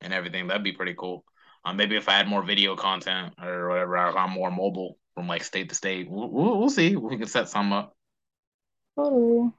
and 0.00 0.12
everything. 0.12 0.46
That'd 0.46 0.62
be 0.64 0.72
pretty 0.72 0.94
cool. 0.94 1.24
Um, 1.64 1.76
maybe 1.76 1.96
if 1.96 2.08
I 2.08 2.12
had 2.12 2.28
more 2.28 2.42
video 2.44 2.76
content 2.76 3.34
or 3.42 3.68
whatever, 3.68 3.96
I'm 3.96 4.30
more 4.30 4.50
mobile 4.50 4.98
from 5.14 5.28
like 5.28 5.44
state 5.44 5.68
to 5.68 5.74
state, 5.74 6.10
we'll, 6.10 6.30
we'll, 6.30 6.58
we'll 6.58 6.70
see. 6.70 6.96
We 6.96 7.16
can 7.18 7.28
set 7.28 7.48
some 7.48 7.72
up. 7.72 7.94
totally. 8.96 9.52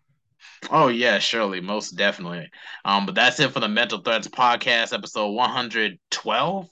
Oh 0.70 0.88
yeah, 0.88 1.20
surely, 1.20 1.62
most 1.62 1.92
definitely. 1.92 2.50
Um, 2.86 3.06
but 3.06 3.16
that's 3.16 3.40
it 3.40 3.52
for 3.52 3.60
the 3.60 3.68
Mental 3.68 4.00
Threads 4.00 4.28
podcast, 4.28 4.94
episode 4.94 5.32
112. 5.32 6.70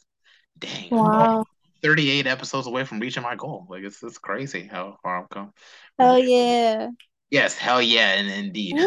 Dang, 0.60 0.90
Wow. 0.92 1.46
38 1.84 2.28
episodes 2.28 2.68
away 2.68 2.84
from 2.84 3.00
reaching 3.00 3.24
my 3.24 3.36
goal. 3.36 3.66
Like 3.70 3.84
it's 3.84 4.02
it's 4.04 4.18
crazy 4.18 4.68
how 4.72 4.98
far 5.02 5.24
I've 5.24 5.30
come. 5.30 5.52
Hell 5.98 6.20
yeah. 6.20 6.90
Yes, 7.30 7.58
hell 7.58 7.82
yeah, 7.82 8.14
and 8.14 8.30
indeed. 8.30 8.76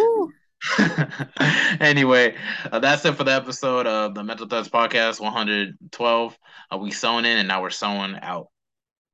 Anyway, 1.81 2.35
uh, 2.73 2.79
that's 2.79 3.05
it 3.05 3.15
for 3.17 3.25
the 3.25 3.33
episode 3.35 3.87
of 3.87 4.15
the 4.15 4.25
Mental 4.25 4.47
Threads 4.47 4.69
Podcast 4.69 5.21
112. 5.21 6.39
Uh, 6.73 6.79
we 6.79 6.91
sewn 6.91 7.25
in 7.25 7.39
and 7.39 7.49
now 7.49 7.61
we're 7.61 7.71
sewing 7.71 8.17
out. 8.23 8.49